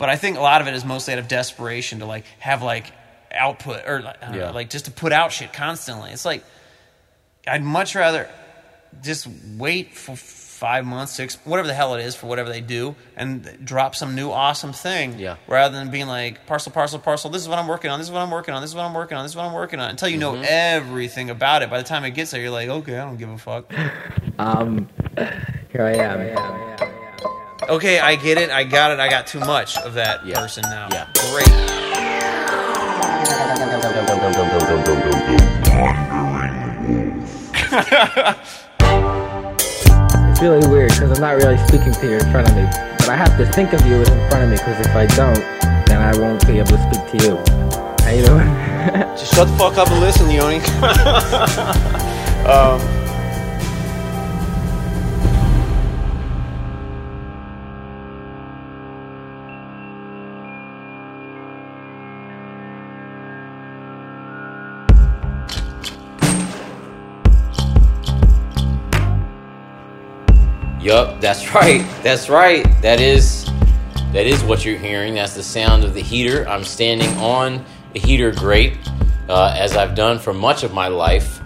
But 0.00 0.08
I 0.08 0.16
think 0.16 0.36
a 0.36 0.40
lot 0.40 0.60
of 0.62 0.66
it 0.66 0.74
is 0.74 0.84
mostly 0.84 1.12
out 1.12 1.20
of 1.20 1.28
desperation 1.28 2.00
to 2.00 2.06
like 2.06 2.24
have 2.40 2.62
like 2.64 2.86
output 3.32 3.86
or 3.86 3.98
I 3.98 4.26
don't 4.32 4.36
know, 4.38 4.50
like 4.52 4.68
just 4.70 4.86
to 4.86 4.90
put 4.90 5.12
out 5.12 5.30
shit 5.30 5.52
constantly. 5.52 6.10
It's 6.10 6.24
like 6.24 6.42
I'd 7.46 7.62
much 7.62 7.94
rather 7.94 8.28
just 9.02 9.28
wait 9.56 9.94
for 9.94 10.16
five 10.16 10.84
months, 10.84 11.12
six, 11.12 11.36
whatever 11.46 11.68
the 11.68 11.74
hell 11.74 11.94
it 11.94 12.02
is 12.04 12.14
for 12.16 12.26
whatever 12.26 12.48
they 12.50 12.60
do, 12.60 12.94
and 13.16 13.58
drop 13.64 13.94
some 13.94 14.14
new 14.14 14.30
awesome 14.30 14.72
thing. 14.72 15.18
Yeah. 15.18 15.36
Rather 15.46 15.78
than 15.78 15.90
being 15.90 16.06
like 16.06 16.46
parcel, 16.46 16.72
parcel, 16.72 16.98
parcel. 16.98 17.30
This 17.30 17.40
is 17.42 17.48
what 17.48 17.58
I'm 17.58 17.68
working 17.68 17.90
on. 17.90 17.98
This 17.98 18.08
is 18.08 18.12
what 18.12 18.20
I'm 18.20 18.30
working 18.30 18.52
on. 18.52 18.60
This 18.62 18.70
is 18.70 18.76
what 18.76 18.84
I'm 18.84 18.92
working 18.94 19.16
on. 19.16 19.24
This 19.24 19.32
is 19.32 19.36
what 19.36 19.44
I'm 19.46 19.54
working 19.54 19.80
on. 19.80 19.90
Until 19.90 20.08
you 20.08 20.18
Mm-hmm. 20.18 20.40
know 20.42 20.46
everything 20.48 21.30
about 21.30 21.62
it. 21.62 21.70
By 21.70 21.78
the 21.78 21.84
time 21.88 22.04
it 22.04 22.10
gets 22.10 22.30
there, 22.32 22.40
you're 22.42 22.50
like, 22.50 22.68
okay, 22.68 22.98
I 22.98 23.04
don't 23.04 23.16
give 23.18 23.28
a 23.30 23.38
fuck. 23.38 23.72
Um, 24.38 24.88
here 25.70 25.84
I 25.84 25.92
am. 25.96 26.99
Okay, 27.68 27.98
I 28.00 28.16
get 28.16 28.38
it. 28.38 28.50
I 28.50 28.64
got 28.64 28.90
it. 28.92 29.00
I 29.00 29.08
got 29.08 29.26
too 29.26 29.40
much 29.40 29.76
of 29.78 29.94
that 29.94 30.24
Yeah. 30.26 30.40
person 30.40 30.62
now. 30.68 30.88
Yeah. 30.90 31.06
Great. 31.30 32.60
It's 39.10 40.40
really 40.40 40.66
weird 40.68 40.90
because 40.90 41.10
I'm 41.12 41.20
not 41.20 41.36
really 41.36 41.56
speaking 41.66 41.92
to 41.92 42.06
you 42.06 42.18
in 42.18 42.30
front 42.30 42.48
of 42.48 42.54
me, 42.56 42.64
but 42.98 43.08
I 43.08 43.16
have 43.16 43.36
to 43.38 43.46
think 43.52 43.72
of 43.72 43.84
you 43.86 43.96
as 44.00 44.08
in 44.08 44.28
front 44.30 44.44
of 44.44 44.50
me 44.50 44.56
because 44.56 44.80
if 44.86 44.94
I 44.94 45.06
don't, 45.06 45.34
then 45.86 46.00
I 46.00 46.16
won't 46.18 46.46
be 46.46 46.58
able 46.58 46.76
to 46.76 46.82
speak 46.92 47.20
to 47.20 47.26
you. 47.26 47.36
How 48.04 48.10
you 48.10 48.24
doing? 48.24 48.46
Just 49.18 49.34
shut 49.34 49.48
the 49.48 49.56
fuck 49.56 49.76
up 49.78 49.88
and 49.90 50.00
listen, 50.00 50.30
Yoni. 50.30 50.56
um, 52.46 52.80
Yup, 70.80 71.20
that's 71.20 71.54
right. 71.54 71.80
That's 72.02 72.28
right. 72.28 72.64
That 72.82 73.00
is 73.00 73.44
that 74.12 74.26
is 74.26 74.42
what 74.42 74.64
you're 74.64 74.78
hearing. 74.78 75.14
That's 75.14 75.34
the 75.34 75.42
sound 75.42 75.84
of 75.84 75.94
the 75.94 76.00
heater. 76.00 76.48
I'm 76.48 76.64
standing 76.64 77.10
on 77.18 77.64
the 77.92 78.00
heater 78.00 78.32
grate, 78.32 78.76
uh, 79.28 79.54
as 79.56 79.76
I've 79.76 79.94
done 79.94 80.18
for 80.18 80.32
much 80.32 80.64
of 80.64 80.72
my 80.72 80.88
life, 80.88 81.40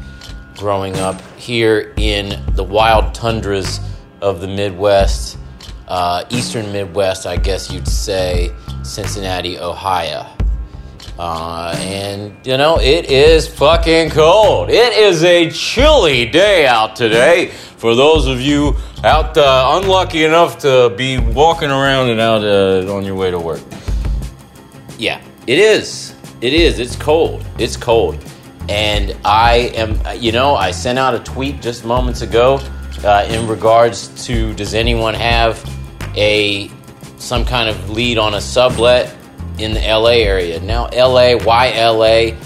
growing 0.57 0.97
up 0.97 1.21
here 1.37 1.93
in 1.97 2.43
the 2.55 2.65
wild 2.65 3.15
tundras 3.15 3.81
of 4.23 4.41
the 4.41 4.49
Midwest, 4.49 5.37
uh, 5.89 6.25
Eastern 6.31 6.73
Midwest, 6.73 7.27
I 7.27 7.37
guess 7.37 7.71
you'd 7.71 7.89
say, 7.89 8.51
Cincinnati, 8.83 9.59
Ohio. 9.59 10.27
Uh, 11.19 11.75
and 11.79 12.35
you 12.45 12.57
know, 12.57 12.79
it 12.81 13.11
is 13.11 13.47
fucking 13.47 14.11
cold. 14.11 14.69
It 14.69 14.93
is 14.95 15.23
a 15.23 15.51
chilly 15.51 16.27
day 16.27 16.67
out 16.67 16.97
today. 16.97 17.49
For 17.77 17.95
those 17.95 18.27
of 18.27 18.41
you 18.41 18.75
out 19.05 19.37
uh, 19.37 19.81
unlucky 19.81 20.25
enough 20.25 20.59
to 20.61 20.93
be 20.97 21.19
walking 21.19 21.71
around 21.71 22.11
and 22.11 22.21
out 22.21 22.43
uh, 22.43 22.93
on 22.93 23.05
your 23.05 23.15
way 23.15 23.31
to 23.31 23.39
work, 23.39 23.61
yeah, 24.99 25.23
it 25.47 25.59
is. 25.59 26.15
It 26.41 26.53
is. 26.53 26.79
It's 26.79 26.97
cold. 26.97 27.45
It's 27.59 27.77
cold. 27.77 28.19
And 28.69 29.17
I 29.25 29.73
am, 29.75 30.01
you 30.21 30.33
know, 30.33 30.57
I 30.57 30.71
sent 30.71 30.99
out 30.99 31.15
a 31.15 31.21
tweet 31.21 31.61
just 31.61 31.85
moments 31.85 32.23
ago 32.23 32.61
uh, 33.05 33.27
in 33.29 33.47
regards 33.47 34.25
to 34.27 34.53
does 34.55 34.75
anyone 34.75 35.15
have 35.15 35.63
a 36.17 36.71
some 37.19 37.45
kind 37.45 37.69
of 37.69 37.91
lead 37.91 38.19
on 38.19 38.35
a 38.35 38.41
sublet 38.41 39.15
in 39.59 39.75
the 39.75 39.81
LA 39.81 40.23
area? 40.23 40.61
Now, 40.61 40.89
LA, 40.93 41.37
why 41.37 41.71
LA? 41.71 42.37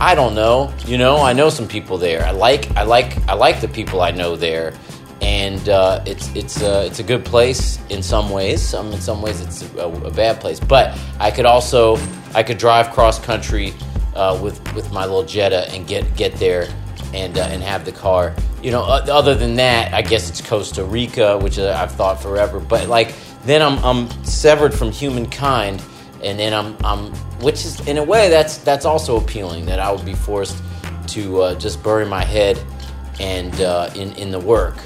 I 0.00 0.14
don't 0.14 0.34
know. 0.34 0.72
You 0.86 0.98
know, 0.98 1.18
I 1.18 1.32
know 1.32 1.48
some 1.48 1.68
people 1.68 1.98
there. 1.98 2.24
I 2.24 2.32
like, 2.32 2.74
I 2.76 2.82
like, 2.82 3.16
I 3.28 3.34
like 3.34 3.60
the 3.60 3.68
people 3.68 4.00
I 4.00 4.10
know 4.10 4.34
there, 4.36 4.74
and 5.20 5.68
uh, 5.68 6.02
it's 6.04 6.34
it's 6.34 6.60
uh, 6.62 6.84
it's 6.86 6.98
a 6.98 7.04
good 7.04 7.24
place 7.24 7.78
in 7.88 8.02
some 8.02 8.30
ways. 8.30 8.60
Some 8.60 8.92
in 8.92 9.00
some 9.00 9.22
ways 9.22 9.40
it's 9.40 9.62
a, 9.74 9.88
a 9.88 10.10
bad 10.10 10.40
place. 10.40 10.58
But 10.58 10.98
I 11.20 11.30
could 11.30 11.46
also 11.46 11.98
I 12.34 12.42
could 12.42 12.58
drive 12.58 12.90
cross 12.90 13.20
country 13.20 13.74
uh, 14.16 14.38
with 14.42 14.60
with 14.74 14.92
my 14.92 15.04
little 15.04 15.22
Jetta 15.22 15.70
and 15.72 15.86
get 15.86 16.16
get 16.16 16.34
there 16.34 16.68
and 17.14 17.38
uh, 17.38 17.42
and 17.42 17.62
have 17.62 17.84
the 17.84 17.92
car. 17.92 18.34
You 18.62 18.70
know, 18.70 18.82
other 18.82 19.34
than 19.34 19.54
that, 19.56 19.92
I 19.92 20.02
guess 20.02 20.28
it's 20.28 20.40
Costa 20.40 20.84
Rica, 20.84 21.38
which 21.38 21.58
uh, 21.58 21.76
I've 21.80 21.92
thought 21.92 22.20
forever. 22.20 22.60
But 22.60 22.88
like 22.88 23.14
then 23.44 23.62
I'm 23.62 23.78
I'm 23.84 24.24
severed 24.24 24.74
from 24.74 24.90
humankind, 24.90 25.82
and 26.22 26.38
then 26.38 26.54
I'm 26.54 26.76
I'm 26.84 27.12
which 27.42 27.64
is 27.64 27.86
in 27.86 27.98
a 27.98 28.04
way 28.04 28.28
that's 28.28 28.58
that's 28.58 28.84
also 28.84 29.16
appealing 29.18 29.66
that 29.66 29.78
I 29.80 29.90
would 29.90 30.04
be 30.04 30.14
forced 30.14 30.56
to 31.08 31.42
uh, 31.42 31.54
just 31.58 31.82
bury 31.82 32.06
my 32.06 32.24
head 32.24 32.62
and 33.20 33.60
uh, 33.60 33.90
in 33.94 34.12
in 34.14 34.30
the 34.30 34.38
work, 34.38 34.76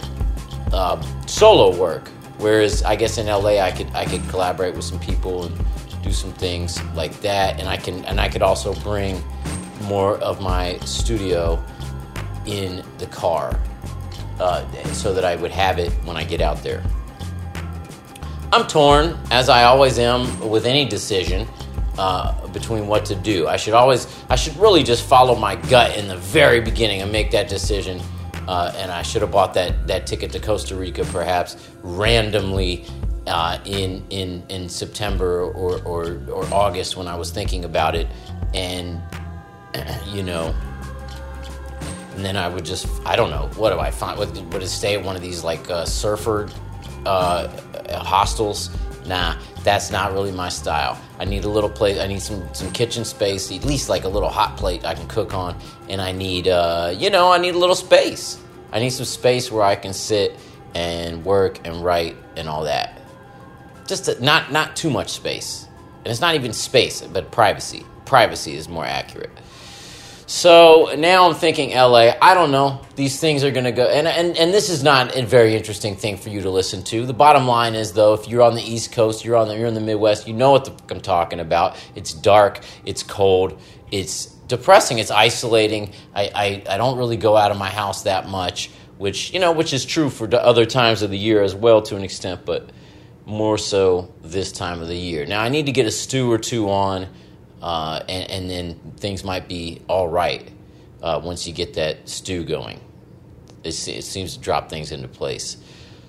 uh, 0.72 1.00
solo 1.26 1.76
work. 1.76 2.08
Whereas 2.38 2.82
I 2.82 2.96
guess 2.96 3.18
in 3.18 3.26
LA 3.26 3.60
I 3.60 3.70
could 3.70 3.88
I 3.94 4.04
could 4.04 4.26
collaborate 4.28 4.74
with 4.74 4.84
some 4.84 5.00
people 5.00 5.44
and 5.44 5.56
do 6.02 6.12
some 6.12 6.32
things 6.32 6.82
like 6.94 7.20
that, 7.20 7.58
and 7.60 7.68
I 7.68 7.76
can 7.76 8.04
and 8.04 8.20
I 8.20 8.28
could 8.28 8.42
also 8.42 8.74
bring 8.74 9.22
more 9.82 10.18
of 10.18 10.40
my 10.40 10.78
studio 10.78 11.62
in 12.46 12.84
the 12.98 13.06
car 13.06 13.58
uh, 14.40 14.64
so 14.92 15.12
that 15.12 15.24
I 15.24 15.36
would 15.36 15.50
have 15.50 15.78
it 15.78 15.92
when 16.04 16.16
I 16.16 16.24
get 16.24 16.40
out 16.40 16.62
there. 16.62 16.82
I'm 18.56 18.66
torn, 18.66 19.18
as 19.30 19.50
I 19.50 19.64
always 19.64 19.98
am 19.98 20.48
with 20.48 20.64
any 20.64 20.86
decision 20.86 21.46
uh, 21.98 22.46
between 22.48 22.86
what 22.86 23.04
to 23.04 23.14
do. 23.14 23.46
I 23.46 23.58
should 23.58 23.74
always, 23.74 24.06
I 24.30 24.36
should 24.36 24.56
really 24.56 24.82
just 24.82 25.06
follow 25.06 25.34
my 25.34 25.56
gut 25.56 25.94
in 25.98 26.08
the 26.08 26.16
very 26.16 26.62
beginning 26.62 27.02
and 27.02 27.12
make 27.12 27.30
that 27.32 27.50
decision. 27.50 28.00
Uh, 28.48 28.72
and 28.76 28.90
I 28.90 29.02
should 29.02 29.20
have 29.20 29.30
bought 29.30 29.52
that, 29.52 29.86
that 29.88 30.06
ticket 30.06 30.32
to 30.32 30.40
Costa 30.40 30.74
Rica 30.74 31.04
perhaps 31.04 31.68
randomly 31.82 32.86
uh, 33.26 33.58
in, 33.66 34.02
in, 34.08 34.42
in 34.48 34.70
September 34.70 35.42
or, 35.42 35.82
or, 35.82 36.22
or 36.30 36.46
August 36.46 36.96
when 36.96 37.08
I 37.08 37.14
was 37.14 37.30
thinking 37.30 37.66
about 37.66 37.94
it. 37.94 38.06
And, 38.54 39.02
you 40.06 40.22
know, 40.22 40.54
and 42.14 42.24
then 42.24 42.38
I 42.38 42.48
would 42.48 42.64
just, 42.64 42.88
I 43.04 43.16
don't 43.16 43.28
know, 43.28 43.50
what 43.56 43.74
do 43.74 43.80
I 43.80 43.90
find? 43.90 44.18
Would, 44.18 44.34
would 44.54 44.62
it 44.62 44.68
stay 44.68 44.94
at 44.94 45.04
one 45.04 45.14
of 45.14 45.20
these 45.20 45.44
like 45.44 45.68
uh, 45.68 45.84
surfer 45.84 46.48
uh, 47.04 47.48
hostels? 47.90 48.70
Nah, 49.06 49.36
that's 49.62 49.90
not 49.90 50.12
really 50.12 50.32
my 50.32 50.48
style. 50.48 51.00
I 51.18 51.24
need 51.24 51.44
a 51.44 51.48
little 51.48 51.70
place. 51.70 51.98
I 51.98 52.06
need 52.06 52.20
some 52.20 52.42
some 52.54 52.70
kitchen 52.72 53.04
space, 53.04 53.52
at 53.52 53.64
least 53.64 53.88
like 53.88 54.04
a 54.04 54.08
little 54.08 54.28
hot 54.28 54.56
plate 54.56 54.84
I 54.84 54.94
can 54.94 55.06
cook 55.06 55.34
on, 55.34 55.56
and 55.88 56.00
I 56.00 56.12
need, 56.12 56.48
uh, 56.48 56.92
you 56.96 57.10
know, 57.10 57.30
I 57.30 57.38
need 57.38 57.54
a 57.54 57.58
little 57.58 57.76
space. 57.76 58.38
I 58.72 58.80
need 58.80 58.90
some 58.90 59.06
space 59.06 59.50
where 59.50 59.62
I 59.62 59.76
can 59.76 59.92
sit 59.92 60.36
and 60.74 61.24
work 61.24 61.60
and 61.66 61.84
write 61.84 62.16
and 62.36 62.48
all 62.48 62.64
that. 62.64 63.00
Just 63.86 64.06
to, 64.06 64.22
not 64.22 64.50
not 64.52 64.74
too 64.76 64.90
much 64.90 65.10
space, 65.10 65.68
and 65.98 66.08
it's 66.08 66.20
not 66.20 66.34
even 66.34 66.52
space, 66.52 67.00
but 67.02 67.30
privacy. 67.30 67.86
Privacy 68.04 68.54
is 68.54 68.68
more 68.68 68.84
accurate. 68.84 69.30
So 70.28 70.92
now 70.98 71.28
I'm 71.28 71.36
thinking 71.36 71.70
LA. 71.70 72.10
I 72.20 72.34
don't 72.34 72.50
know. 72.50 72.80
These 72.96 73.20
things 73.20 73.44
are 73.44 73.52
going 73.52 73.64
to 73.64 73.70
go. 73.70 73.86
And, 73.86 74.08
and, 74.08 74.36
and 74.36 74.52
this 74.52 74.68
is 74.68 74.82
not 74.82 75.16
a 75.16 75.24
very 75.24 75.54
interesting 75.54 75.94
thing 75.94 76.16
for 76.16 76.30
you 76.30 76.40
to 76.42 76.50
listen 76.50 76.82
to. 76.84 77.06
The 77.06 77.14
bottom 77.14 77.46
line 77.46 77.76
is, 77.76 77.92
though, 77.92 78.12
if 78.14 78.26
you're 78.26 78.42
on 78.42 78.56
the 78.56 78.62
East 78.62 78.90
Coast, 78.90 79.24
you're, 79.24 79.36
on 79.36 79.46
the, 79.46 79.56
you're 79.56 79.68
in 79.68 79.74
the 79.74 79.80
Midwest, 79.80 80.26
you 80.26 80.34
know 80.34 80.50
what 80.50 80.64
the 80.64 80.72
fuck 80.72 80.90
I'm 80.90 81.00
talking 81.00 81.38
about. 81.38 81.76
It's 81.94 82.12
dark, 82.12 82.60
it's 82.84 83.04
cold, 83.04 83.60
it's 83.92 84.26
depressing, 84.26 84.98
it's 84.98 85.12
isolating. 85.12 85.92
I, 86.12 86.30
I, 86.34 86.74
I 86.74 86.76
don't 86.76 86.98
really 86.98 87.16
go 87.16 87.36
out 87.36 87.52
of 87.52 87.56
my 87.56 87.70
house 87.70 88.02
that 88.02 88.28
much, 88.28 88.70
which, 88.98 89.32
you 89.32 89.38
know, 89.38 89.52
which 89.52 89.72
is 89.72 89.84
true 89.84 90.10
for 90.10 90.26
the 90.26 90.44
other 90.44 90.66
times 90.66 91.02
of 91.02 91.10
the 91.10 91.18
year 91.18 91.40
as 91.40 91.54
well 91.54 91.82
to 91.82 91.94
an 91.94 92.02
extent, 92.02 92.44
but 92.44 92.70
more 93.26 93.58
so 93.58 94.12
this 94.22 94.50
time 94.50 94.82
of 94.82 94.88
the 94.88 94.96
year. 94.96 95.24
Now, 95.24 95.40
I 95.40 95.50
need 95.50 95.66
to 95.66 95.72
get 95.72 95.86
a 95.86 95.90
stew 95.92 96.32
or 96.32 96.38
two 96.38 96.68
on 96.68 97.06
uh, 97.66 98.00
and, 98.08 98.30
and 98.30 98.48
then 98.48 98.80
things 98.96 99.24
might 99.24 99.48
be 99.48 99.82
all 99.88 100.06
right 100.06 100.52
uh, 101.02 101.20
once 101.22 101.48
you 101.48 101.52
get 101.52 101.74
that 101.74 102.08
stew 102.08 102.44
going. 102.44 102.80
It, 103.64 103.88
it 103.88 104.04
seems 104.04 104.36
to 104.36 104.40
drop 104.40 104.70
things 104.70 104.92
into 104.92 105.08
place. 105.08 105.56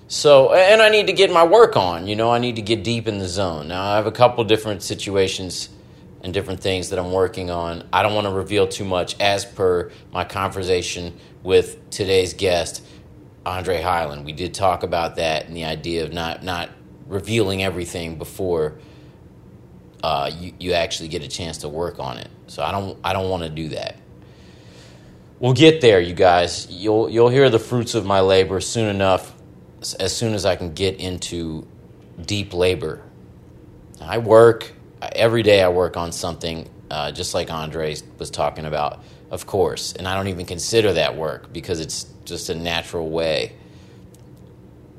So, 0.06 0.54
and 0.54 0.80
I 0.80 0.88
need 0.88 1.08
to 1.08 1.12
get 1.12 1.32
my 1.32 1.44
work 1.44 1.76
on. 1.76 2.06
You 2.06 2.14
know, 2.14 2.30
I 2.30 2.38
need 2.38 2.54
to 2.56 2.62
get 2.62 2.84
deep 2.84 3.08
in 3.08 3.18
the 3.18 3.26
zone. 3.26 3.66
Now, 3.66 3.82
I 3.82 3.96
have 3.96 4.06
a 4.06 4.12
couple 4.12 4.44
different 4.44 4.84
situations 4.84 5.68
and 6.22 6.32
different 6.32 6.60
things 6.60 6.90
that 6.90 6.98
I'm 7.00 7.10
working 7.10 7.50
on. 7.50 7.88
I 7.92 8.04
don't 8.04 8.14
want 8.14 8.28
to 8.28 8.32
reveal 8.32 8.68
too 8.68 8.84
much 8.84 9.18
as 9.18 9.44
per 9.44 9.90
my 10.12 10.22
conversation 10.22 11.18
with 11.42 11.90
today's 11.90 12.34
guest, 12.34 12.86
Andre 13.44 13.82
Hyland. 13.82 14.24
We 14.24 14.32
did 14.32 14.54
talk 14.54 14.84
about 14.84 15.16
that 15.16 15.46
and 15.48 15.56
the 15.56 15.64
idea 15.64 16.04
of 16.04 16.12
not, 16.12 16.44
not 16.44 16.70
revealing 17.08 17.64
everything 17.64 18.16
before 18.16 18.78
uh, 20.02 20.30
you, 20.32 20.52
you 20.58 20.72
actually 20.72 21.08
get 21.08 21.22
a 21.22 21.28
chance 21.28 21.58
to 21.58 21.68
work 21.68 21.98
on 21.98 22.18
it. 22.18 22.28
So 22.46 22.62
I 22.62 22.72
don't 22.72 22.98
I 23.04 23.12
don't 23.12 23.28
want 23.28 23.42
to 23.42 23.48
do 23.48 23.70
that. 23.70 23.96
We'll 25.38 25.52
get 25.52 25.80
there, 25.80 26.00
you 26.00 26.14
guys. 26.14 26.66
You'll 26.70 27.08
you'll 27.08 27.28
hear 27.28 27.50
the 27.50 27.58
fruits 27.58 27.94
of 27.94 28.04
my 28.04 28.20
labor 28.20 28.60
soon 28.60 28.88
enough. 28.88 29.34
As 30.00 30.16
soon 30.16 30.34
as 30.34 30.44
I 30.44 30.56
can 30.56 30.74
get 30.74 30.98
into 30.98 31.66
deep 32.20 32.52
labor, 32.52 33.00
I 34.00 34.18
work 34.18 34.72
every 35.00 35.42
day. 35.44 35.62
I 35.62 35.68
work 35.68 35.96
on 35.96 36.10
something, 36.10 36.68
uh, 36.90 37.12
just 37.12 37.34
like 37.34 37.52
Andre 37.52 37.94
was 38.18 38.30
talking 38.30 38.64
about, 38.64 39.04
of 39.30 39.46
course. 39.46 39.92
And 39.92 40.08
I 40.08 40.16
don't 40.16 40.26
even 40.28 40.46
consider 40.46 40.94
that 40.94 41.16
work 41.16 41.52
because 41.52 41.78
it's 41.78 42.06
just 42.24 42.48
a 42.50 42.54
natural 42.56 43.08
way, 43.08 43.54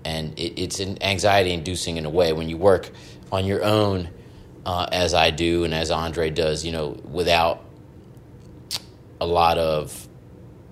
and 0.06 0.38
it, 0.40 0.62
it's 0.62 0.80
an 0.80 1.04
anxiety 1.04 1.52
inducing 1.52 1.98
in 1.98 2.06
a 2.06 2.10
way 2.10 2.32
when 2.32 2.48
you 2.48 2.56
work 2.58 2.90
on 3.32 3.46
your 3.46 3.64
own, 3.64 4.10
uh, 4.66 4.88
as 4.92 5.14
I 5.14 5.32
do 5.32 5.64
and 5.64 5.74
as 5.74 5.92
Andre 5.92 6.30
does. 6.30 6.66
You 6.66 6.72
know, 6.72 6.90
without 7.04 7.64
a 9.22 9.26
lot 9.26 9.58
of 9.58 10.08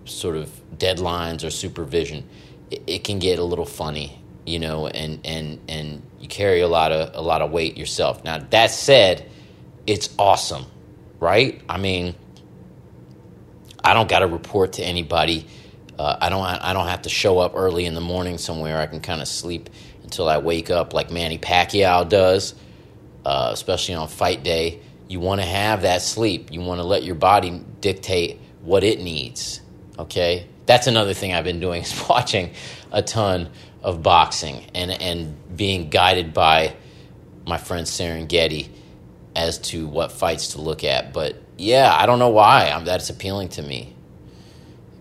sort 0.06 0.36
of 0.36 0.50
deadlines 0.78 1.45
or 1.45 1.50
supervision, 1.50 2.28
it, 2.72 2.84
it 2.88 3.04
can 3.04 3.19
get 3.19 3.39
a 3.39 3.44
little 3.44 3.66
funny 3.66 4.22
you 4.48 4.60
know, 4.60 4.88
and 4.88 5.19
and 5.25 5.60
and 5.68 6.01
you 6.19 6.28
carry 6.28 6.62
a 6.62 6.68
lot 6.68 6.92
of 6.92 7.13
a 7.13 7.22
lot 7.22 7.42
of 7.42 7.51
weight 7.51 7.78
yourself. 7.78 8.24
Now 8.24 8.39
that 8.39 8.72
said, 8.72 9.30
it's 9.86 10.10
awesome, 10.18 10.66
right? 11.19 11.62
I 11.68 11.78
mean, 11.78 12.16
I 13.84 13.94
don't 13.94 14.10
got 14.10 14.19
to 14.19 14.28
report 14.28 14.74
to 14.74 14.84
anybody. 14.84 15.45
Uh, 16.00 16.18
I 16.22 16.30
don't 16.30 16.45
I 16.45 16.72
don't 16.72 16.88
have 16.88 17.01
to 17.04 17.10
show 17.10 17.39
up 17.39 17.54
early 17.56 17.86
in 17.86 17.94
the 17.94 18.01
morning 18.01 18.38
somewhere. 18.38 18.80
I 18.80 18.88
can 18.88 19.01
kind 19.01 19.22
of 19.22 19.28
sleep 19.28 19.69
until 20.04 20.30
I 20.30 20.38
wake 20.38 20.69
up, 20.69 20.94
like 20.94 21.12
Manny 21.12 21.38
Pacquiao 21.38 22.07
does, 22.07 22.56
uh, 23.27 23.50
especially 23.51 23.94
on 23.94 24.07
fight 24.07 24.41
day. 24.41 24.79
You 25.09 25.19
want 25.19 25.41
to 25.41 25.45
have 25.47 25.81
that 25.81 26.01
sleep. 26.01 26.50
You 26.50 26.62
want 26.62 26.79
to 26.79 26.85
let 26.85 27.03
your 27.03 27.15
body 27.15 27.62
dictate 27.81 28.39
what 28.62 28.85
it 28.85 29.01
needs. 29.01 29.59
Okay, 30.00 30.47
that's 30.65 30.88
another 30.88 31.13
thing 31.13 31.33
I've 31.33 31.44
been 31.44 31.59
doing 31.59 31.81
is 31.83 32.06
watching 32.07 32.53
a 32.89 33.01
ton 33.01 33.50
of 33.83 34.01
boxing 34.01 34.63
and 34.74 34.91
and 34.91 35.57
being 35.57 35.89
guided 35.89 36.33
by 36.33 36.77
my 37.45 37.57
friend 37.57 37.85
Serengeti 37.85 38.69
as 39.35 39.57
to 39.59 39.88
what 39.88 40.13
fights 40.13 40.53
to 40.53 40.62
look 40.62 40.85
at. 40.85 41.12
But 41.12 41.35
yeah, 41.57 41.94
I 41.94 42.06
don't 42.06 42.19
know 42.19 42.29
why 42.29 42.69
I'm, 42.69 42.85
that's 42.85 43.09
appealing 43.09 43.50
to 43.50 43.62
me. 43.62 43.94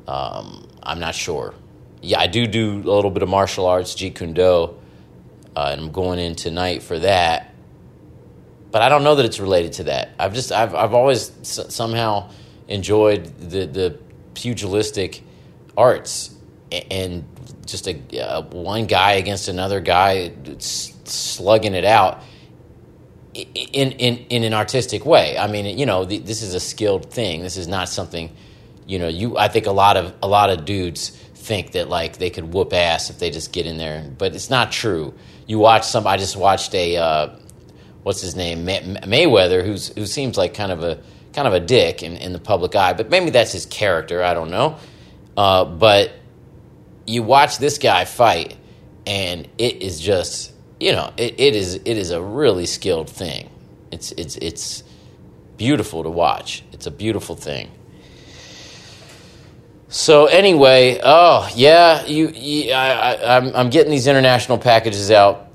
Um, 0.08 0.68
I'm 0.82 0.98
not 0.98 1.14
sure. 1.14 1.54
Yeah, 2.02 2.18
I 2.18 2.26
do 2.26 2.48
do 2.48 2.74
a 2.74 2.90
little 2.90 3.10
bit 3.12 3.22
of 3.22 3.28
martial 3.28 3.66
arts, 3.66 3.94
Jeet 3.94 4.16
Kune 4.16 4.34
Do, 4.34 4.76
uh, 5.54 5.70
and 5.70 5.80
I'm 5.80 5.92
going 5.92 6.18
in 6.18 6.34
tonight 6.34 6.82
for 6.82 6.98
that. 6.98 7.52
But 8.76 8.82
I 8.82 8.90
don't 8.90 9.04
know 9.04 9.14
that 9.14 9.24
it's 9.24 9.40
related 9.40 9.72
to 9.72 9.84
that. 9.84 10.10
I've 10.18 10.34
just 10.34 10.52
I've 10.52 10.74
I've 10.74 10.92
always 10.92 11.30
s- 11.40 11.74
somehow 11.74 12.28
enjoyed 12.68 13.24
the 13.38 13.64
the 13.64 13.98
pugilistic 14.34 15.22
arts 15.78 16.36
and 16.90 17.24
just 17.64 17.88
a 17.88 17.98
uh, 18.20 18.42
one 18.42 18.84
guy 18.84 19.12
against 19.12 19.48
another 19.48 19.80
guy 19.80 20.30
slugging 20.58 21.72
it 21.72 21.86
out 21.86 22.22
in 23.32 23.92
in 23.92 24.18
in 24.28 24.44
an 24.44 24.52
artistic 24.52 25.06
way. 25.06 25.38
I 25.38 25.46
mean, 25.46 25.78
you 25.78 25.86
know, 25.86 26.04
the, 26.04 26.18
this 26.18 26.42
is 26.42 26.52
a 26.52 26.60
skilled 26.60 27.10
thing. 27.10 27.40
This 27.40 27.56
is 27.56 27.68
not 27.68 27.88
something, 27.88 28.30
you 28.86 28.98
know, 28.98 29.08
you. 29.08 29.38
I 29.38 29.48
think 29.48 29.64
a 29.64 29.72
lot 29.72 29.96
of 29.96 30.12
a 30.22 30.28
lot 30.28 30.50
of 30.50 30.66
dudes 30.66 31.12
think 31.34 31.72
that 31.72 31.88
like 31.88 32.18
they 32.18 32.28
could 32.28 32.52
whoop 32.52 32.74
ass 32.74 33.08
if 33.08 33.18
they 33.18 33.30
just 33.30 33.52
get 33.54 33.64
in 33.64 33.78
there, 33.78 34.06
but 34.18 34.34
it's 34.34 34.50
not 34.50 34.70
true. 34.70 35.14
You 35.46 35.60
watch 35.60 35.84
some. 35.84 36.06
I 36.06 36.18
just 36.18 36.36
watched 36.36 36.74
a 36.74 36.98
uh, 36.98 37.36
what's 38.06 38.20
his 38.20 38.36
name 38.36 38.64
May- 38.64 38.82
Mayweather, 39.02 39.64
who's 39.64 39.88
who 39.88 40.06
seems 40.06 40.38
like 40.38 40.54
kind 40.54 40.70
of 40.70 40.84
a 40.84 41.00
kind 41.32 41.48
of 41.48 41.54
a 41.54 41.58
dick 41.58 42.04
in, 42.04 42.16
in 42.16 42.32
the 42.32 42.38
public 42.38 42.76
eye, 42.76 42.92
but 42.92 43.10
maybe 43.10 43.30
that's 43.30 43.50
his 43.50 43.66
character. 43.66 44.22
I 44.22 44.32
don't 44.32 44.48
know, 44.48 44.76
uh, 45.36 45.64
but 45.64 46.12
you 47.04 47.24
watch 47.24 47.58
this 47.58 47.78
guy 47.78 48.04
fight, 48.04 48.56
and 49.08 49.48
it 49.58 49.82
is 49.82 49.98
just 49.98 50.52
you 50.78 50.92
know 50.92 51.12
it, 51.16 51.40
it 51.40 51.56
is 51.56 51.74
it 51.74 51.84
is 51.84 52.12
a 52.12 52.22
really 52.22 52.64
skilled 52.64 53.10
thing. 53.10 53.50
It's 53.90 54.12
it's 54.12 54.36
it's 54.36 54.84
beautiful 55.56 56.04
to 56.04 56.10
watch. 56.10 56.62
It's 56.70 56.86
a 56.86 56.92
beautiful 56.92 57.34
thing. 57.34 57.72
So 59.88 60.26
anyway, 60.26 61.00
oh 61.02 61.50
yeah, 61.56 62.06
you, 62.06 62.28
you 62.28 62.72
I, 62.72 63.14
I, 63.14 63.36
I'm 63.36 63.56
I'm 63.56 63.70
getting 63.70 63.90
these 63.90 64.06
international 64.06 64.58
packages 64.58 65.10
out 65.10 65.45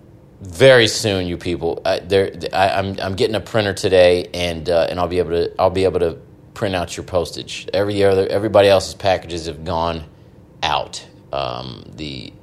very 0.41 0.87
soon, 0.87 1.27
you 1.27 1.37
people. 1.37 1.81
I, 1.85 1.99
there, 1.99 2.31
I, 2.51 2.69
am 2.69 2.85
I'm, 2.85 2.99
I'm 2.99 3.15
getting 3.15 3.35
a 3.35 3.39
printer 3.39 3.73
today, 3.73 4.27
and 4.33 4.69
uh, 4.69 4.87
and 4.89 4.99
I'll 4.99 5.07
be 5.07 5.19
able 5.19 5.31
to 5.31 5.53
I'll 5.59 5.69
be 5.69 5.83
able 5.83 5.99
to 5.99 6.17
print 6.53 6.75
out 6.75 6.97
your 6.97 7.03
postage. 7.03 7.67
Every 7.73 8.03
other 8.03 8.27
everybody 8.27 8.67
else's 8.67 8.95
packages 8.95 9.45
have 9.45 9.63
gone 9.63 10.03
out, 10.63 11.05
um, 11.31 11.83
the 11.95 12.33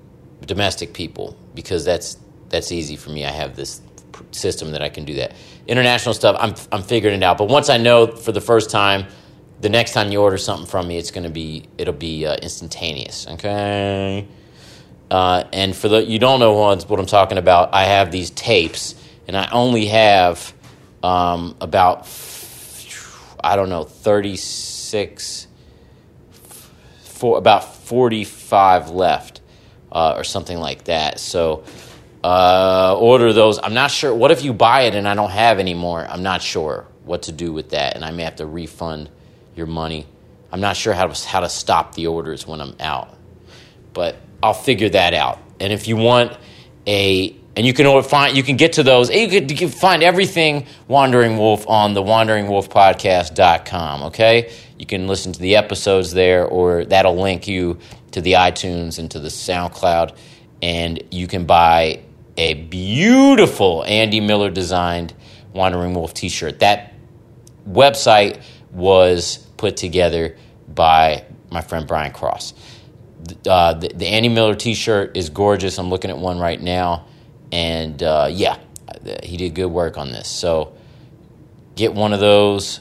domestic 0.47 0.95
people 0.95 1.37
because 1.55 1.85
that's 1.85 2.19
that's 2.49 2.71
easy 2.71 2.97
for 2.97 3.11
me. 3.11 3.25
I 3.25 3.31
have 3.31 3.57
this 3.57 3.81
system 4.31 4.71
that 4.73 4.83
I 4.83 4.89
can 4.89 5.05
do 5.05 5.15
that. 5.15 5.35
International 5.67 6.15
stuff, 6.15 6.37
I'm 6.39 6.55
I'm 6.71 6.85
figuring 6.85 7.17
it 7.17 7.23
out. 7.25 7.37
But 7.37 7.49
once 7.49 7.69
I 7.69 7.79
know 7.79 8.07
for 8.07 8.31
the 8.31 8.41
first 8.41 8.71
time, 8.71 9.07
the 9.61 9.69
next 9.69 9.93
time 9.93 10.13
you 10.13 10.23
order 10.23 10.39
something 10.39 10.67
from 10.67 10.87
me, 10.87 10.99
it's 10.99 11.11
to 11.11 11.29
be 11.31 11.69
it'll 11.79 11.95
be 11.95 12.27
uh, 12.27 12.37
instantaneous. 12.37 13.27
Okay. 13.27 14.29
Uh, 15.11 15.45
and 15.53 15.75
for 15.75 15.89
the 15.89 16.05
you 16.05 16.19
don't 16.19 16.41
know 16.41 16.53
what, 16.53 16.99
I'm 16.99 17.07
talking 17.07 17.39
about, 17.39 17.73
I 17.73 17.85
have 17.85 18.11
these 18.11 18.31
tapes, 18.31 18.95
and 19.27 19.37
I 19.37 19.49
only 19.51 19.87
have 19.87 20.53
um, 21.03 21.57
about 21.61 22.07
I 23.43 23.57
don't 23.57 23.69
know 23.69 23.85
36 23.85 25.47
for 27.03 27.39
about 27.39 27.75
45 27.75 28.91
left 28.91 29.41
uh, 29.91 30.15
or 30.17 30.25
something 30.25 30.59
like 30.59 30.85
that. 30.85 31.19
So 31.19 31.65
uh, 32.23 32.97
order 32.99 33.33
those. 33.33 33.59
I'm 33.59 33.75
not 33.75 33.91
sure. 33.91 34.15
What 34.15 34.31
if 34.31 34.45
you 34.45 34.53
buy 34.53 34.83
it 34.83 34.95
and 34.95 35.09
I 35.09 35.15
don't 35.15 35.31
have 35.31 35.59
any 35.59 35.75
more? 35.75 36.07
I'm 36.07 36.23
not 36.23 36.43
sure 36.43 36.87
what 37.05 37.23
to 37.23 37.33
do 37.33 37.53
with 37.53 37.71
that, 37.71 37.97
and 37.97 38.05
I 38.05 38.11
may 38.11 38.25
have 38.25 38.37
to 38.37 38.47
refund 38.47 39.09
your 39.57 39.67
money. 39.67 40.07
I'm 40.53 40.61
not 40.61 40.77
sure 40.77 40.93
how 40.93 41.07
to, 41.07 41.29
how 41.29 41.41
to 41.41 41.49
stop 41.49 41.95
the 41.95 42.07
orders 42.07 42.47
when 42.47 42.61
I'm 42.61 42.77
out, 42.81 43.17
but 43.93 44.17
I'll 44.43 44.55
figure 44.55 44.89
that 44.91 45.15
out. 45.15 45.39
And 45.61 45.73
if 45.73 45.89
you 45.89 45.97
want 45.97 46.37
a 46.87 47.35
and 47.57 47.67
you 47.67 47.73
can 47.75 48.03
find 48.05 48.37
you 48.37 48.45
can 48.45 48.57
get 48.57 48.75
to 48.75 48.85
those 48.85 49.11
you 49.11 49.29
can, 49.29 49.69
find 49.69 50.03
everything 50.03 50.67
wandering 50.87 51.37
wolf 51.37 51.69
on 51.69 51.93
the 51.95 52.03
wanderingwolfpodcast.com 52.03 54.05
okay? 54.05 54.53
You 54.79 54.87
can 54.87 55.09
listen 55.09 55.33
to 55.33 55.41
the 55.41 55.57
episodes 55.57 56.13
there 56.13 56.47
or 56.47 56.85
that'll 56.85 57.21
link 57.21 57.49
you 57.49 57.79
to 58.13 58.21
the 58.21 58.35
itunes 58.35 59.01
and 59.01 59.11
to 59.11 59.19
the 59.19 59.29
soundcloud. 59.29 60.17
And 60.63 61.03
you 61.11 61.27
can 61.27 61.47
buy 61.47 62.03
a 62.37 62.55
beautiful 62.55 63.85
andy 63.85 64.21
miller 64.21 64.51
designed 64.51 65.15
wandering 65.53 65.95
wolf 65.95 66.15
t-shirt. 66.15 66.61
That 66.61 66.95
website 67.69 68.41
was 68.71 69.39
put 69.57 69.77
together 69.77 70.37
by 70.69 71.25
my 71.51 71.61
friend 71.61 71.89
brian 71.89 72.13
cross 72.13 72.55
uh, 73.47 73.75
the, 73.75 73.89
the 73.89 74.07
andy 74.07 74.29
miller 74.29 74.55
t-shirt 74.55 75.17
is 75.17 75.31
gorgeous. 75.31 75.79
I'm 75.79 75.91
looking 75.91 76.11
at 76.11 76.19
one 76.19 76.39
right 76.39 76.61
now. 76.61 77.07
And 77.53 78.03
uh, 78.03 78.29
yeah, 78.31 78.59
he 79.23 79.37
did 79.37 79.55
good 79.55 79.67
work 79.67 79.99
on 79.99 80.11
this. 80.11 80.29
So 80.29 80.75
get 81.75 81.95
one 81.95 82.13
of 82.13 82.21
those, 82.21 82.81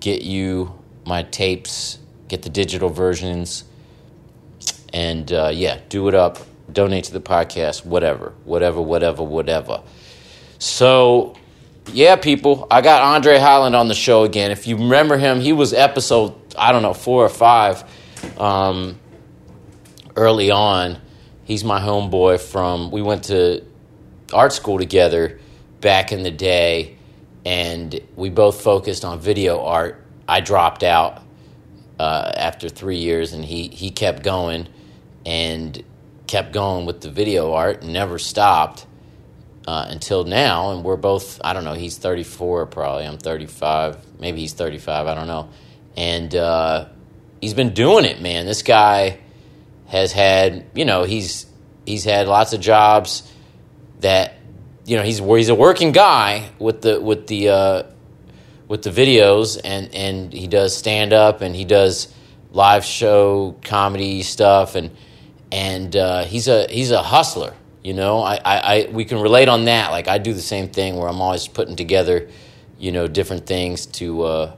get 0.00 0.22
you 0.22 0.78
my 1.06 1.22
tapes, 1.24 1.98
get 2.28 2.42
the 2.42 2.48
digital 2.48 2.88
versions, 2.88 3.64
and 4.92 5.32
uh, 5.32 5.50
yeah, 5.52 5.80
do 5.88 6.08
it 6.08 6.14
up, 6.14 6.38
donate 6.72 7.04
to 7.04 7.12
the 7.12 7.20
podcast, 7.20 7.84
whatever, 7.84 8.34
whatever, 8.44 8.80
whatever, 8.80 9.22
whatever. 9.22 9.82
So 10.58 11.36
yeah, 11.92 12.16
people, 12.16 12.66
I 12.70 12.80
got 12.80 13.02
Andre 13.02 13.38
Hyland 13.38 13.74
on 13.74 13.88
the 13.88 13.94
show 13.94 14.24
again. 14.24 14.50
If 14.50 14.66
you 14.66 14.76
remember 14.76 15.16
him, 15.16 15.40
he 15.40 15.52
was 15.52 15.72
episode 15.72 16.34
I 16.56 16.72
don't 16.72 16.82
know 16.82 16.94
four 16.94 17.24
or 17.24 17.28
five. 17.28 17.84
Um, 18.38 18.98
early 20.16 20.50
on 20.50 20.98
He's 21.44 21.64
my 21.64 21.80
homeboy 21.80 22.40
from, 22.40 22.90
we 22.90 23.02
went 23.02 23.24
to 23.24 23.64
art 24.32 24.52
school 24.52 24.78
together 24.78 25.40
back 25.80 26.12
in 26.12 26.22
the 26.22 26.30
day, 26.30 26.96
and 27.44 28.00
we 28.14 28.30
both 28.30 28.62
focused 28.62 29.04
on 29.04 29.18
video 29.18 29.60
art. 29.62 30.02
I 30.28 30.40
dropped 30.40 30.84
out 30.84 31.22
uh, 31.98 32.32
after 32.36 32.68
three 32.68 32.98
years, 32.98 33.32
and 33.32 33.44
he, 33.44 33.68
he 33.68 33.90
kept 33.90 34.22
going 34.22 34.68
and 35.26 35.82
kept 36.28 36.52
going 36.52 36.86
with 36.86 37.00
the 37.00 37.10
video 37.10 37.52
art 37.52 37.82
and 37.82 37.92
never 37.92 38.18
stopped 38.18 38.86
uh, 39.66 39.86
until 39.88 40.22
now. 40.24 40.70
And 40.70 40.84
we're 40.84 40.96
both, 40.96 41.40
I 41.44 41.52
don't 41.54 41.64
know, 41.64 41.74
he's 41.74 41.98
34 41.98 42.66
probably, 42.66 43.04
I'm 43.04 43.18
35, 43.18 44.20
maybe 44.20 44.40
he's 44.40 44.52
35, 44.52 45.08
I 45.08 45.14
don't 45.14 45.26
know. 45.26 45.50
And 45.96 46.34
uh, 46.34 46.88
he's 47.40 47.54
been 47.54 47.74
doing 47.74 48.04
it, 48.04 48.22
man. 48.22 48.46
This 48.46 48.62
guy 48.62 49.18
has 49.92 50.10
had, 50.10 50.64
you 50.74 50.86
know, 50.86 51.04
he's 51.04 51.44
he's 51.84 52.04
had 52.04 52.26
lots 52.26 52.54
of 52.54 52.60
jobs 52.60 53.30
that, 54.00 54.34
you 54.86 54.96
know, 54.96 55.02
he's 55.02 55.18
he's 55.18 55.50
a 55.50 55.54
working 55.54 55.92
guy 55.92 56.48
with 56.58 56.80
the 56.80 56.98
with 56.98 57.26
the 57.26 57.50
uh, 57.50 57.82
with 58.68 58.82
the 58.82 58.88
videos, 58.88 59.60
and 59.62 59.94
and 59.94 60.32
he 60.32 60.46
does 60.46 60.74
stand 60.74 61.12
up 61.12 61.42
and 61.42 61.54
he 61.54 61.66
does 61.66 62.12
live 62.52 62.86
show 62.86 63.54
comedy 63.62 64.22
stuff, 64.22 64.76
and 64.76 64.96
and 65.52 65.94
uh, 65.94 66.24
he's 66.24 66.48
a 66.48 66.66
he's 66.70 66.90
a 66.90 67.02
hustler. 67.02 67.52
You 67.84 67.92
know, 67.92 68.22
I, 68.22 68.36
I, 68.36 68.58
I 68.58 68.88
we 68.90 69.04
can 69.04 69.20
relate 69.20 69.48
on 69.50 69.66
that. 69.66 69.90
Like 69.90 70.08
I 70.08 70.16
do 70.16 70.32
the 70.32 70.40
same 70.40 70.70
thing 70.70 70.96
where 70.96 71.08
I'm 71.08 71.20
always 71.20 71.46
putting 71.48 71.76
together, 71.76 72.30
you 72.78 72.92
know, 72.92 73.08
different 73.08 73.44
things 73.44 73.84
to 73.86 74.22
uh, 74.22 74.56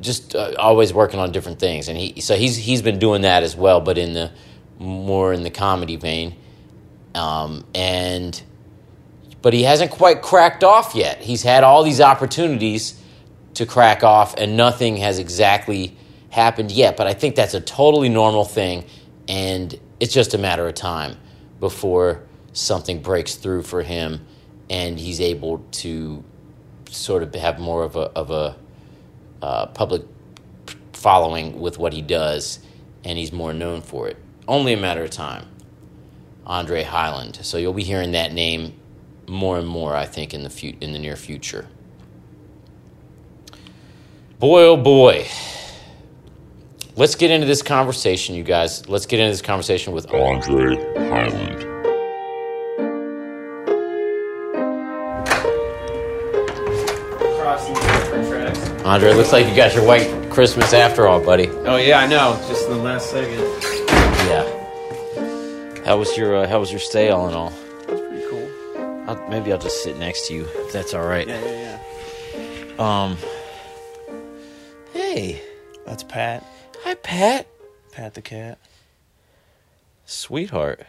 just 0.00 0.34
uh, 0.34 0.54
always 0.58 0.92
working 0.92 1.20
on 1.20 1.32
different 1.32 1.58
things. 1.58 1.88
And 1.88 1.98
he 1.98 2.20
so 2.20 2.36
he's 2.36 2.56
he's 2.56 2.82
been 2.82 2.98
doing 2.98 3.22
that 3.22 3.42
as 3.42 3.56
well, 3.56 3.80
but 3.80 3.98
in 3.98 4.14
the 4.14 4.30
more 4.78 5.32
in 5.32 5.42
the 5.42 5.50
comedy 5.50 5.96
vein. 5.96 6.36
Um, 7.14 7.64
and 7.74 8.40
but 9.42 9.52
he 9.52 9.62
hasn't 9.62 9.90
quite 9.90 10.22
cracked 10.22 10.64
off 10.64 10.94
yet. 10.94 11.20
He's 11.20 11.42
had 11.42 11.64
all 11.64 11.82
these 11.82 12.00
opportunities 12.00 13.00
to 13.54 13.66
crack 13.66 14.02
off, 14.02 14.34
and 14.36 14.56
nothing 14.56 14.96
has 14.96 15.18
exactly 15.18 15.96
happened 16.30 16.72
yet. 16.72 16.96
But 16.96 17.06
I 17.06 17.14
think 17.14 17.36
that's 17.36 17.54
a 17.54 17.60
totally 17.60 18.08
normal 18.08 18.44
thing, 18.44 18.84
and 19.28 19.78
it's 20.00 20.12
just 20.12 20.34
a 20.34 20.38
matter 20.38 20.66
of 20.66 20.74
time 20.74 21.16
before 21.60 22.22
something 22.52 23.00
breaks 23.02 23.34
through 23.34 23.62
for 23.62 23.82
him, 23.82 24.26
and 24.70 24.98
he's 24.98 25.20
able 25.20 25.58
to 25.72 26.24
sort 26.90 27.22
of 27.22 27.34
have 27.34 27.58
more 27.58 27.84
of 27.84 27.96
a 27.96 28.10
of 28.16 28.30
a 28.30 28.56
uh, 29.44 29.66
public 29.66 30.02
following 30.94 31.60
with 31.60 31.78
what 31.78 31.92
he 31.92 32.00
does, 32.00 32.60
and 33.04 33.18
he's 33.18 33.30
more 33.30 33.52
known 33.52 33.82
for 33.82 34.08
it. 34.08 34.16
Only 34.48 34.72
a 34.72 34.76
matter 34.78 35.04
of 35.04 35.10
time. 35.10 35.46
Andre 36.46 36.82
Hyland. 36.82 37.38
So 37.42 37.58
you'll 37.58 37.74
be 37.74 37.84
hearing 37.84 38.12
that 38.12 38.32
name 38.32 38.72
more 39.28 39.58
and 39.58 39.68
more, 39.68 39.94
I 39.94 40.06
think, 40.06 40.32
in 40.32 40.44
the 40.44 40.50
fu- 40.50 40.76
in 40.80 40.94
the 40.94 40.98
near 40.98 41.16
future. 41.16 41.68
Boy, 44.38 44.62
oh 44.62 44.78
boy. 44.78 45.26
Let's 46.96 47.14
get 47.14 47.30
into 47.30 47.46
this 47.46 47.60
conversation, 47.60 48.34
you 48.34 48.44
guys. 48.44 48.88
Let's 48.88 49.04
get 49.04 49.20
into 49.20 49.32
this 49.32 49.42
conversation 49.42 49.92
with 49.92 50.10
Andre 50.10 50.76
Hyland. 50.96 51.73
Andre. 58.84 59.12
Looks 59.14 59.32
like 59.32 59.46
you 59.48 59.54
got 59.56 59.74
your 59.74 59.86
white 59.86 60.30
Christmas 60.30 60.72
after 60.74 61.06
all, 61.08 61.20
buddy. 61.20 61.48
Oh 61.48 61.76
yeah, 61.76 62.00
I 62.00 62.06
know. 62.06 62.38
Just 62.48 62.66
in 62.66 62.72
the 62.76 62.82
last 62.82 63.10
second. 63.10 63.40
Yeah. 64.28 65.84
How 65.86 65.96
was 65.98 66.16
your 66.16 66.36
uh, 66.36 66.48
How 66.48 66.60
was 66.60 66.70
your 66.70 66.80
stay, 66.80 67.08
all 67.10 67.28
in 67.28 67.34
all? 67.34 67.50
That's 67.88 68.00
pretty 68.00 68.26
cool. 68.28 68.50
I'll, 69.08 69.28
maybe 69.28 69.52
I'll 69.52 69.58
just 69.58 69.82
sit 69.82 69.96
next 69.98 70.28
to 70.28 70.34
you 70.34 70.44
if 70.46 70.72
that's 70.72 70.92
all 70.94 71.06
right. 71.06 71.26
Yeah, 71.26 71.40
yeah, 71.44 71.78
yeah. 72.76 73.02
Um. 73.04 73.16
Hey, 74.92 75.40
That's 75.86 76.02
Pat. 76.02 76.44
hi, 76.82 76.94
Pat, 76.94 77.46
Pat 77.92 78.14
the 78.14 78.22
cat. 78.22 78.58
sweetheart. 80.06 80.80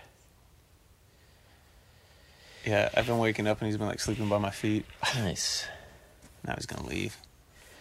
Yeah, 2.66 2.90
I've 2.96 3.06
been 3.06 3.20
waking 3.20 3.48
up 3.48 3.60
and 3.62 3.68
he's 3.68 3.78
been 3.78 3.88
like 3.88 4.00
sleeping 4.00 4.28
by 4.28 4.38
my 4.40 4.50
feet. 4.50 4.86
Nice. 5.16 5.66
Now 6.46 6.56
he's 6.56 6.66
gonna 6.66 6.88
leave. 6.88 7.16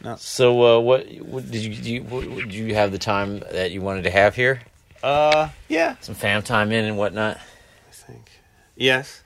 No. 0.05 0.17
So, 0.17 0.63
uh, 0.77 0.81
what, 0.81 1.07
what 1.23 1.51
did 1.51 1.63
you 1.65 1.75
do? 1.75 1.93
You, 1.95 2.03
what, 2.03 2.25
did 2.25 2.53
you 2.55 2.75
have 2.75 2.93
the 2.93 2.99
time 2.99 3.41
that 3.53 3.71
you 3.73 3.81
wanted 3.81 4.05
to 4.05 4.11
have 4.11 4.35
here? 4.37 4.61
Uh, 5.03 5.49
yeah. 5.69 5.97
Some 6.03 6.15
fam 6.15 6.43
time 6.43 6.71
in 6.73 6.85
and 6.85 6.97
whatnot. 6.99 7.37
I 7.39 7.93
think. 7.93 8.31
Yes. 8.77 9.23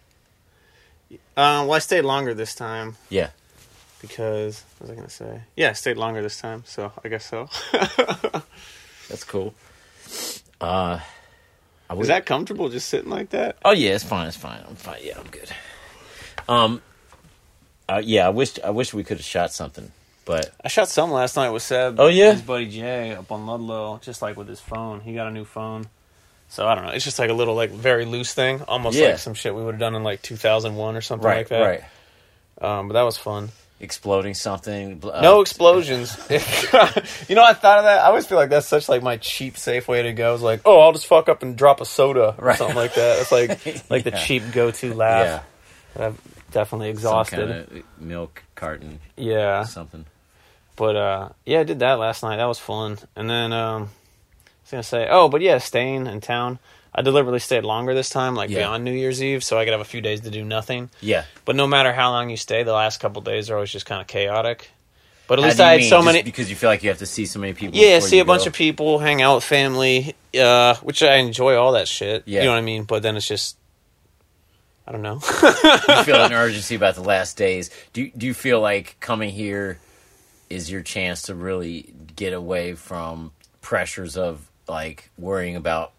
Uh, 1.11 1.16
well, 1.66 1.73
I 1.73 1.78
stayed 1.80 2.02
longer 2.02 2.35
this 2.35 2.54
time 2.54 2.97
Yeah. 3.11 3.30
because 4.00 4.64
what 4.78 4.88
was 4.88 4.90
I 4.90 4.94
gonna 4.97 5.08
say? 5.11 5.40
Yeah, 5.56 5.70
I 5.70 5.73
stayed 5.73 5.97
longer 5.97 6.23
this 6.23 6.40
time, 6.40 6.62
so 6.66 6.92
I 7.04 7.08
guess 7.08 7.25
so. 7.26 7.49
That's 9.08 9.25
cool. 9.25 9.54
Uh, 10.61 11.00
I 11.90 11.94
Is 11.97 12.08
that 12.08 12.26
comfortable 12.26 12.68
just 12.68 12.88
sitting 12.88 13.11
like 13.11 13.30
that? 13.30 13.56
Oh 13.64 13.70
yeah, 13.73 13.92
it's 13.94 14.04
fine. 14.04 14.26
It's 14.28 14.37
fine. 14.37 14.61
I'm 14.68 14.76
fine. 14.76 14.99
Yeah, 15.02 15.18
I'm 15.18 15.28
good. 15.30 15.49
Um, 16.49 16.82
uh, 17.88 18.02
yeah, 18.04 18.26
I 18.26 18.30
wish 18.30 18.58
I 18.62 18.70
wish 18.70 18.92
we 18.92 19.04
could 19.04 19.16
have 19.18 19.25
shot 19.26 19.52
something, 19.52 19.90
but 20.28 20.52
I 20.64 20.68
shot 20.68 20.88
some 20.88 21.11
last 21.11 21.35
night 21.37 21.50
with 21.50 21.62
Seb. 21.64 21.99
Oh, 21.99 22.06
yeah? 22.06 22.32
his 22.32 22.42
buddy 22.42 22.66
Jay 22.70 23.12
up 23.16 23.32
on 23.32 23.47
Ludlow, 23.47 23.99
just 24.02 24.23
like 24.23 24.37
with 24.37 24.47
his 24.47 24.61
phone. 24.61 25.00
He 25.00 25.14
got 25.14 25.26
a 25.26 25.30
new 25.32 25.44
phone, 25.44 25.87
so 26.49 26.68
I 26.68 26.75
don't 26.76 26.85
know. 26.85 26.92
It's 26.92 27.04
just 27.04 27.18
like 27.18 27.30
a 27.30 27.35
little 27.35 27.54
like 27.56 27.70
very 27.70 28.04
loose 28.04 28.32
thing, 28.35 28.62
almost 28.68 28.97
Yeah. 28.97 29.08
like 29.08 29.18
some 29.18 29.35
shit 29.35 29.54
we 29.54 29.64
would 29.64 29.75
have 29.75 29.80
done 29.80 29.94
in 29.97 30.04
like 30.04 30.23
2001 30.23 30.94
or 30.97 31.00
something 31.00 31.26
like 31.28 31.49
that. 31.49 31.61
right, 31.61 31.82
Um, 32.61 32.88
but 32.88 32.94
that 32.94 33.02
was 33.02 33.16
fun. 33.16 33.49
exploding 33.80 34.35
something. 34.35 35.00
uh, 35.04 35.20
no 35.23 35.40
explosions. 35.40 36.16
you 37.28 37.35
know, 37.37 37.44
I 37.44 37.54
thought 37.54 37.78
of 37.78 37.85
that. 37.85 38.00
I 38.00 38.06
always 38.08 38.26
feel 38.26 38.37
like 38.37 38.50
that's 38.50 38.66
such 38.66 38.88
like 38.88 39.02
my 39.02 39.16
cheap, 39.18 39.56
safe 39.56 39.87
way 39.88 40.02
to 40.02 40.12
go. 40.12 40.35
It's 40.35 40.42
like, 40.42 40.62
oh, 40.64 40.80
I'll 40.80 40.92
just 40.92 41.06
fuck 41.06 41.28
up 41.28 41.42
and 41.42 41.56
drop 41.56 41.80
a 41.80 41.85
soda 41.85 42.35
or 42.37 42.44
Right. 42.47 42.58
something 42.58 42.76
like 42.76 42.94
that. 42.94 43.20
It's 43.20 43.30
like 43.32 43.50
like 43.90 44.04
the 44.04 44.11
Yeah. 44.11 44.25
cheap 44.25 44.42
go-to 44.52 44.94
laugh. 44.94 45.44
Yeah, 45.97 46.06
I've 46.06 46.20
definitely 46.50 46.88
some 46.88 46.97
exhausted. 46.97 47.37
kind 47.38 47.50
of 47.78 48.00
milk 48.00 48.42
carton, 48.56 48.99
yeah, 49.16 49.62
something. 49.62 50.04
But 50.78 50.97
uh, 50.97 51.28
yeah, 51.44 51.61
I 51.61 51.64
did 51.64 51.80
that 51.80 51.99
last 51.99 52.23
night. 52.23 52.37
That 52.37 52.47
was 52.47 52.58
fun. 52.58 52.99
And 53.16 53.28
then 53.28 53.52
um, 53.52 53.82
I 53.82 54.49
was 54.64 54.70
gonna 54.70 54.82
say, 54.82 55.06
oh, 55.11 55.28
but 55.28 55.40
yeah, 55.42 55.58
staying 55.58 56.06
in 56.06 56.20
town. 56.23 56.58
I 56.94 57.02
deliberately 57.02 57.38
stayed 57.40 57.64
longer 57.64 57.94
this 57.94 58.08
time, 58.08 58.35
like 58.35 58.49
Yeah. 58.50 58.61
beyond 58.61 58.82
New 58.85 58.92
Year's 58.94 59.23
Eve, 59.23 59.44
so 59.44 59.58
I 59.58 59.64
could 59.64 59.73
have 59.73 59.80
a 59.82 59.85
few 59.85 60.00
days 60.00 60.23
to 60.23 60.30
do 60.30 60.42
nothing. 60.44 60.88
Yeah, 61.00 61.25
But 61.44 61.54
no 61.54 61.66
matter 61.66 61.92
how 61.92 62.11
long 62.11 62.30
you 62.30 62.37
stay, 62.37 62.62
the 62.62 62.73
last 62.73 62.99
couple 62.99 63.20
days 63.23 63.50
are 63.50 63.54
always 63.56 63.70
just 63.70 63.85
kind 63.87 64.00
of 64.00 64.06
chaotic. 64.06 64.70
But 65.28 65.38
at 65.38 65.44
least 65.44 65.61
I 65.61 65.73
had 65.73 65.80
mean? 65.80 65.90
so 65.90 65.97
Just 65.99 66.06
many. 66.06 66.23
because 66.23 66.49
you 66.49 66.56
feel 66.56 66.70
like 66.70 66.82
you 66.82 66.88
have 66.88 66.99
to 66.99 67.06
see 67.06 67.26
so 67.26 67.38
many 67.38 67.52
people. 67.52 67.78
Yeah, 67.78 67.99
see 68.00 68.18
a 68.18 68.25
bunch 68.25 68.47
of 68.47 68.54
people, 68.54 68.99
hang 68.99 69.20
out 69.20 69.35
with 69.37 69.44
family, 69.44 70.16
uh, 70.40 70.75
which 70.76 71.02
I 71.02 71.16
enjoy 71.16 71.54
all 71.56 71.73
that 71.73 71.87
shit. 71.87 72.23
Yeah. 72.26 72.40
You 72.40 72.47
know 72.47 72.52
what 72.52 72.58
I 72.58 72.62
mean? 72.62 72.85
But 72.85 73.02
then 73.02 73.16
it's 73.16 73.28
just, 73.28 73.58
I 74.87 74.92
don't 74.92 75.02
know. 75.02 75.20
you 75.23 76.02
feel 76.04 76.25
an 76.25 76.32
urgency 76.47 76.75
about 76.76 76.94
the 76.94 77.02
last 77.02 77.37
days. 77.37 77.70
Do 77.92 78.02
you, 78.04 78.11
do 78.16 78.26
you 78.26 78.32
feel 78.35 78.61
like 78.61 78.97
coming 79.00 79.28
here 79.30 79.78
is 80.50 80.71
your 80.71 80.83
chance 80.83 81.23
to 81.23 81.35
really 81.35 81.93
get 82.17 82.33
away 82.33 82.75
from 82.75 83.33
pressures 83.61 84.17
of 84.17 84.49
like 84.69 85.11
worrying 85.19 85.57
about 85.57 85.93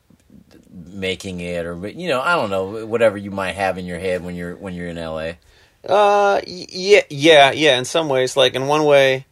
making 0.72 1.40
it 1.40 1.66
or 1.66 1.88
you 1.88 2.08
know 2.08 2.22
I 2.22 2.36
don't 2.36 2.50
know 2.50 2.86
whatever 2.86 3.18
you 3.18 3.32
might 3.32 3.54
have 3.54 3.78
in 3.78 3.86
your 3.86 4.00
head 4.00 4.24
when 4.24 4.36
you're 4.36 4.56
when 4.56 4.74
you're 4.74 4.88
in 4.88 4.98
LA. 4.98 5.34
uh, 5.88 6.42
yeah, 6.46 7.02
yeah, 7.10 7.52
yeah. 7.52 7.78
In 7.78 7.86
some 7.86 8.10
ways, 8.10 8.36
like 8.38 8.54
in 8.54 8.68
one 8.68 8.86
way, 8.86 9.26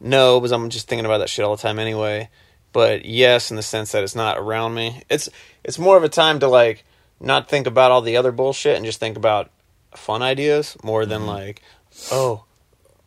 no, 0.00 0.40
because 0.40 0.52
I'm 0.52 0.70
just 0.70 0.88
thinking 0.88 1.06
about 1.06 1.18
that 1.18 1.28
shit 1.30 1.44
all 1.44 1.56
the 1.56 1.62
time 1.62 1.78
anyway. 1.78 2.28
But 2.72 3.04
yes, 3.04 3.50
in 3.50 3.56
the 3.56 3.62
sense 3.62 3.92
that 3.92 4.02
it's 4.02 4.16
not 4.16 4.36
around 4.36 4.74
me. 4.74 5.02
It's 5.08 5.28
it's 5.62 5.78
more 5.78 5.96
of 5.96 6.04
a 6.04 6.08
time 6.08 6.40
to 6.40 6.48
like 6.48 6.84
not 7.20 7.48
think 7.48 7.66
about 7.66 7.90
all 7.90 8.02
the 8.02 8.16
other 8.16 8.32
bullshit 8.32 8.76
and 8.76 8.84
just 8.84 9.00
think 9.00 9.16
about 9.16 9.50
fun 9.94 10.22
ideas 10.22 10.76
more 10.82 11.06
than 11.06 11.26
like, 11.26 11.62
oh, 12.10 12.44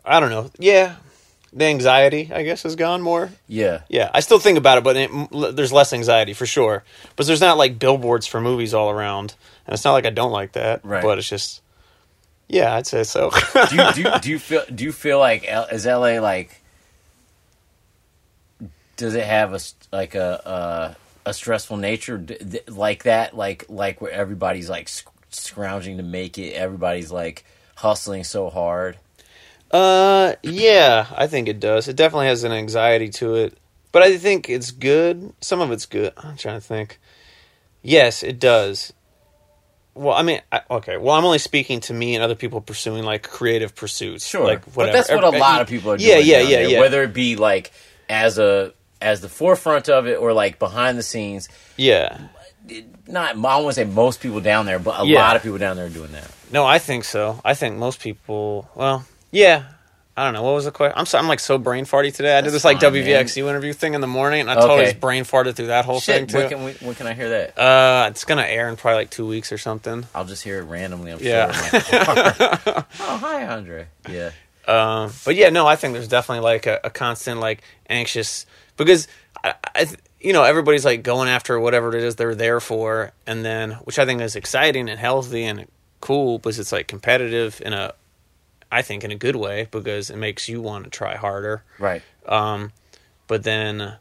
I 0.05 0.19
don't 0.19 0.29
know. 0.29 0.49
Yeah, 0.57 0.95
the 1.57 1.65
anxiety 1.65 2.29
I 2.33 2.43
guess 2.43 2.63
has 2.63 2.75
gone 2.75 3.01
more. 3.01 3.29
Yeah. 3.47 3.81
Yeah, 3.89 4.11
I 4.13 4.19
still 4.19 4.39
think 4.39 4.57
about 4.57 4.77
it, 4.77 4.83
but 4.83 4.95
it, 4.95 5.55
there's 5.55 5.73
less 5.73 5.91
anxiety 5.91 6.33
for 6.33 6.45
sure. 6.45 6.83
But 7.15 7.25
there's 7.27 7.41
not 7.41 7.57
like 7.57 7.79
billboards 7.79 8.27
for 8.27 8.39
movies 8.39 8.73
all 8.73 8.89
around, 8.89 9.35
and 9.65 9.73
it's 9.73 9.83
not 9.83 9.93
like 9.93 10.05
I 10.05 10.11
don't 10.11 10.31
like 10.31 10.53
that. 10.53 10.85
Right. 10.85 11.01
But 11.03 11.17
it's 11.17 11.27
just, 11.27 11.61
yeah, 12.47 12.73
I'd 12.75 12.85
say 12.87 13.03
so. 13.03 13.31
do 13.69 13.75
you, 13.75 13.91
do 13.93 14.01
you, 14.01 14.11
do 14.21 14.29
you 14.29 14.39
feel 14.39 14.63
do 14.73 14.83
you 14.83 14.91
feel 14.91 15.19
like 15.19 15.45
is 15.71 15.85
LA 15.85 16.19
like 16.19 16.61
does 18.95 19.15
it 19.15 19.25
have 19.25 19.53
a 19.53 19.59
like 19.91 20.15
a 20.15 20.95
a, 21.25 21.29
a 21.29 21.33
stressful 21.33 21.77
nature 21.77 22.23
like 22.67 23.03
that 23.03 23.35
like 23.35 23.65
like 23.69 24.01
where 24.01 24.11
everybody's 24.11 24.69
like 24.69 24.89
sc- 24.89 25.09
scrounging 25.29 25.97
to 25.97 26.03
make 26.03 26.37
it 26.37 26.53
everybody's 26.53 27.11
like 27.11 27.45
hustling 27.75 28.23
so 28.23 28.49
hard 28.49 28.97
uh, 29.71 30.33
yeah, 30.43 31.07
I 31.15 31.27
think 31.27 31.47
it 31.47 31.59
does. 31.59 31.87
It 31.87 31.95
definitely 31.95 32.27
has 32.27 32.43
an 32.43 32.51
anxiety 32.51 33.09
to 33.09 33.35
it, 33.35 33.57
but 33.91 34.01
I 34.03 34.17
think 34.17 34.49
it's 34.49 34.71
good. 34.71 35.33
Some 35.41 35.61
of 35.61 35.71
it's 35.71 35.85
good. 35.85 36.13
I'm 36.17 36.37
trying 36.37 36.55
to 36.59 36.65
think. 36.65 36.99
Yes, 37.81 38.23
it 38.23 38.39
does. 38.39 38.93
Well, 39.93 40.13
I 40.13 40.21
mean, 40.21 40.41
I, 40.51 40.61
okay. 40.69 40.97
Well, 40.97 41.15
I'm 41.15 41.25
only 41.25 41.39
speaking 41.39 41.79
to 41.81 41.93
me 41.93 42.13
and 42.15 42.23
other 42.23 42.35
people 42.35 42.61
pursuing 42.61 43.03
like 43.03 43.23
creative 43.23 43.75
pursuits. 43.75 44.27
Sure, 44.27 44.43
like 44.45 44.63
but 44.65 44.75
whatever. 44.75 44.97
that's 44.97 45.09
what 45.09 45.23
a 45.23 45.29
lot 45.29 45.61
of 45.61 45.67
people 45.67 45.91
are 45.91 45.97
doing 45.97 46.09
Yeah, 46.09 46.17
yeah, 46.17 46.39
yeah, 46.41 46.57
there, 46.57 46.69
yeah. 46.69 46.79
whether 46.79 47.01
it 47.03 47.13
be 47.13 47.35
like 47.35 47.71
as 48.09 48.37
a 48.37 48.73
as 49.01 49.21
the 49.21 49.29
forefront 49.29 49.89
of 49.89 50.07
it 50.07 50.15
or 50.19 50.33
like 50.33 50.59
behind 50.59 50.97
the 50.97 51.03
scenes 51.03 51.49
yeah. 51.77 52.19
not 53.07 53.37
I 53.37 53.63
to 53.63 53.73
say 53.73 53.83
most 53.85 54.21
people 54.21 54.39
down 54.39 54.65
there 54.65 54.79
but 54.79 55.01
a 55.01 55.05
Yeah. 55.05 55.19
lot 55.19 55.35
of 55.35 55.43
people 55.43 55.57
down 55.57 55.75
there 55.77 55.85
are 55.85 55.89
doing 55.89 56.11
that 56.13 56.29
No, 56.51 56.65
I 56.65 56.79
think 56.79 57.03
so. 57.03 57.41
I 57.43 57.53
think 57.53 57.77
most 57.77 57.99
people. 57.99 58.69
Well, 58.75 59.05
yeah. 59.37 59.63
I 60.19 60.23
don't 60.23 60.33
know. 60.33 60.41
What 60.41 60.55
was 60.55 60.65
the 60.65 60.71
question? 60.71 60.97
I'm 60.97 61.05
so, 61.05 61.19
I'm 61.19 61.27
like 61.27 61.39
so 61.39 61.59
brain 61.59 61.85
farty 61.85 62.11
today. 62.11 62.35
I 62.35 62.41
did 62.41 62.51
this 62.51 62.65
like 62.65 62.81
fine, 62.81 62.91
WVXU 62.91 63.47
interview 63.47 63.71
thing 63.71 63.93
in 63.93 64.01
the 64.01 64.07
morning, 64.07 64.41
and 64.41 64.49
I 64.49 64.55
totally 64.55 64.79
Okay. 64.79 64.85
just 64.85 64.99
brain 64.99 65.25
farted 65.25 65.53
through 65.55 65.67
that 65.67 65.85
whole 65.85 65.99
Shit, 65.99 66.31
thing 66.31 66.41
when 66.41 66.49
too. 66.49 66.55
can, 66.55 66.65
we, 66.65 66.71
when 66.87 66.95
can 66.95 67.05
I 67.05 67.13
hear 67.13 67.29
that? 67.29 67.55
uh, 67.59 68.07
it's 68.09 68.25
gonna 68.25 68.41
air 68.41 68.67
in 68.67 68.77
probably 68.77 68.95
like 68.97 69.11
two 69.11 69.27
weeks 69.27 69.51
or 69.51 69.59
something. 69.59 70.07
I'll 70.15 70.25
just 70.25 70.43
hear 70.43 70.57
it 70.57 70.63
randomly. 70.63 71.11
I'm 71.11 71.19
Yeah. 71.19 71.51
sure. 71.51 71.79
in 71.99 72.07
my 72.07 72.31
car. 72.33 72.85
oh, 72.99 73.17
hi, 73.17 73.45
Andre. 73.45 73.87
Yeah. 74.09 74.31
Um, 74.67 75.13
but 75.23 75.35
yeah, 75.35 75.49
no, 75.49 75.67
I 75.67 75.75
think 75.75 75.93
there's 75.93 76.07
definitely 76.07 76.43
like 76.43 76.65
a, 76.65 76.79
a 76.83 76.89
constant 76.89 77.39
like 77.39 77.61
anxious 77.87 78.47
because 78.75 79.07
I, 79.43 79.53
I 79.75 79.85
th- 79.85 79.99
you 80.19 80.33
know 80.33 80.43
everybody's 80.43 80.83
like 80.83 81.03
going 81.03 81.29
after 81.29 81.59
whatever 81.59 81.95
it 81.95 82.03
is 82.03 82.15
they're 82.15 82.33
there 82.33 82.59
for, 82.59 83.11
and 83.27 83.45
then 83.45 83.73
which 83.83 83.99
I 83.99 84.05
think 84.05 84.21
is 84.21 84.35
exciting 84.35 84.89
and 84.89 84.99
healthy 84.99 85.43
and 85.43 85.67
cool 86.01 86.39
because 86.39 86.57
it's 86.57 86.71
like 86.71 86.87
competitive 86.87 87.61
in 87.63 87.73
a, 87.73 87.93
I 88.71 88.81
think 88.81 89.03
in 89.03 89.11
a 89.11 89.15
good 89.15 89.35
way 89.35 89.67
because 89.69 90.09
it 90.09 90.17
makes 90.17 90.49
you 90.49 90.61
want 90.61 90.83
to 90.85 90.89
try 90.89 91.15
harder. 91.15 91.63
Right. 91.79 92.01
Um, 92.25 92.71
but 93.27 93.43
then, 93.43 93.97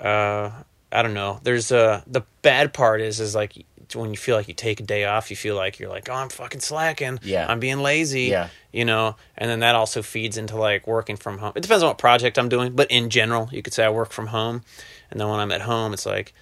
uh, 0.00 0.50
I 0.92 1.02
don't 1.02 1.14
know. 1.14 1.40
There's 1.42 1.72
uh 1.72 2.02
the 2.06 2.22
bad 2.42 2.72
part 2.72 3.00
is 3.00 3.20
is 3.20 3.34
like 3.34 3.64
when 3.94 4.10
you 4.10 4.16
feel 4.16 4.36
like 4.36 4.48
you 4.48 4.54
take 4.54 4.80
a 4.80 4.82
day 4.82 5.04
off, 5.04 5.30
you 5.30 5.36
feel 5.36 5.54
like 5.54 5.78
you're 5.78 5.88
like, 5.88 6.08
oh, 6.08 6.14
I'm 6.14 6.28
fucking 6.28 6.60
slacking. 6.60 7.20
Yeah. 7.22 7.46
I'm 7.48 7.60
being 7.60 7.78
lazy. 7.78 8.22
Yeah. 8.22 8.48
You 8.72 8.84
know, 8.84 9.16
and 9.38 9.48
then 9.48 9.60
that 9.60 9.74
also 9.74 10.02
feeds 10.02 10.36
into 10.36 10.56
like 10.56 10.86
working 10.86 11.16
from 11.16 11.38
home. 11.38 11.52
It 11.54 11.62
depends 11.62 11.82
on 11.82 11.88
what 11.88 11.98
project 11.98 12.38
I'm 12.38 12.48
doing, 12.48 12.74
but 12.74 12.90
in 12.90 13.10
general, 13.10 13.48
you 13.52 13.62
could 13.62 13.72
say 13.72 13.84
I 13.84 13.90
work 13.90 14.10
from 14.10 14.28
home, 14.28 14.62
and 15.10 15.20
then 15.20 15.28
when 15.28 15.40
I'm 15.40 15.52
at 15.52 15.62
home, 15.62 15.92
it's 15.92 16.06
like. 16.06 16.32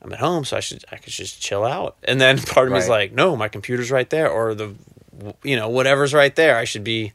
I'm 0.00 0.12
at 0.12 0.20
home, 0.20 0.44
so 0.44 0.56
I 0.56 0.60
should 0.60 0.84
I 0.92 0.96
could 0.96 1.12
just 1.12 1.42
chill 1.42 1.64
out. 1.64 1.96
And 2.04 2.20
then 2.20 2.38
part 2.54 2.68
of 2.68 2.72
me 2.72 2.78
is 2.78 2.88
like, 2.88 3.10
no, 3.10 3.34
my 3.34 3.48
computer's 3.48 3.90
right 3.90 4.08
there, 4.08 4.30
or 4.30 4.54
the, 4.54 4.76
you 5.42 5.56
know, 5.56 5.68
whatever's 5.68 6.14
right 6.14 6.34
there. 6.34 6.56
I 6.56 6.64
should 6.64 6.84
be 6.84 7.12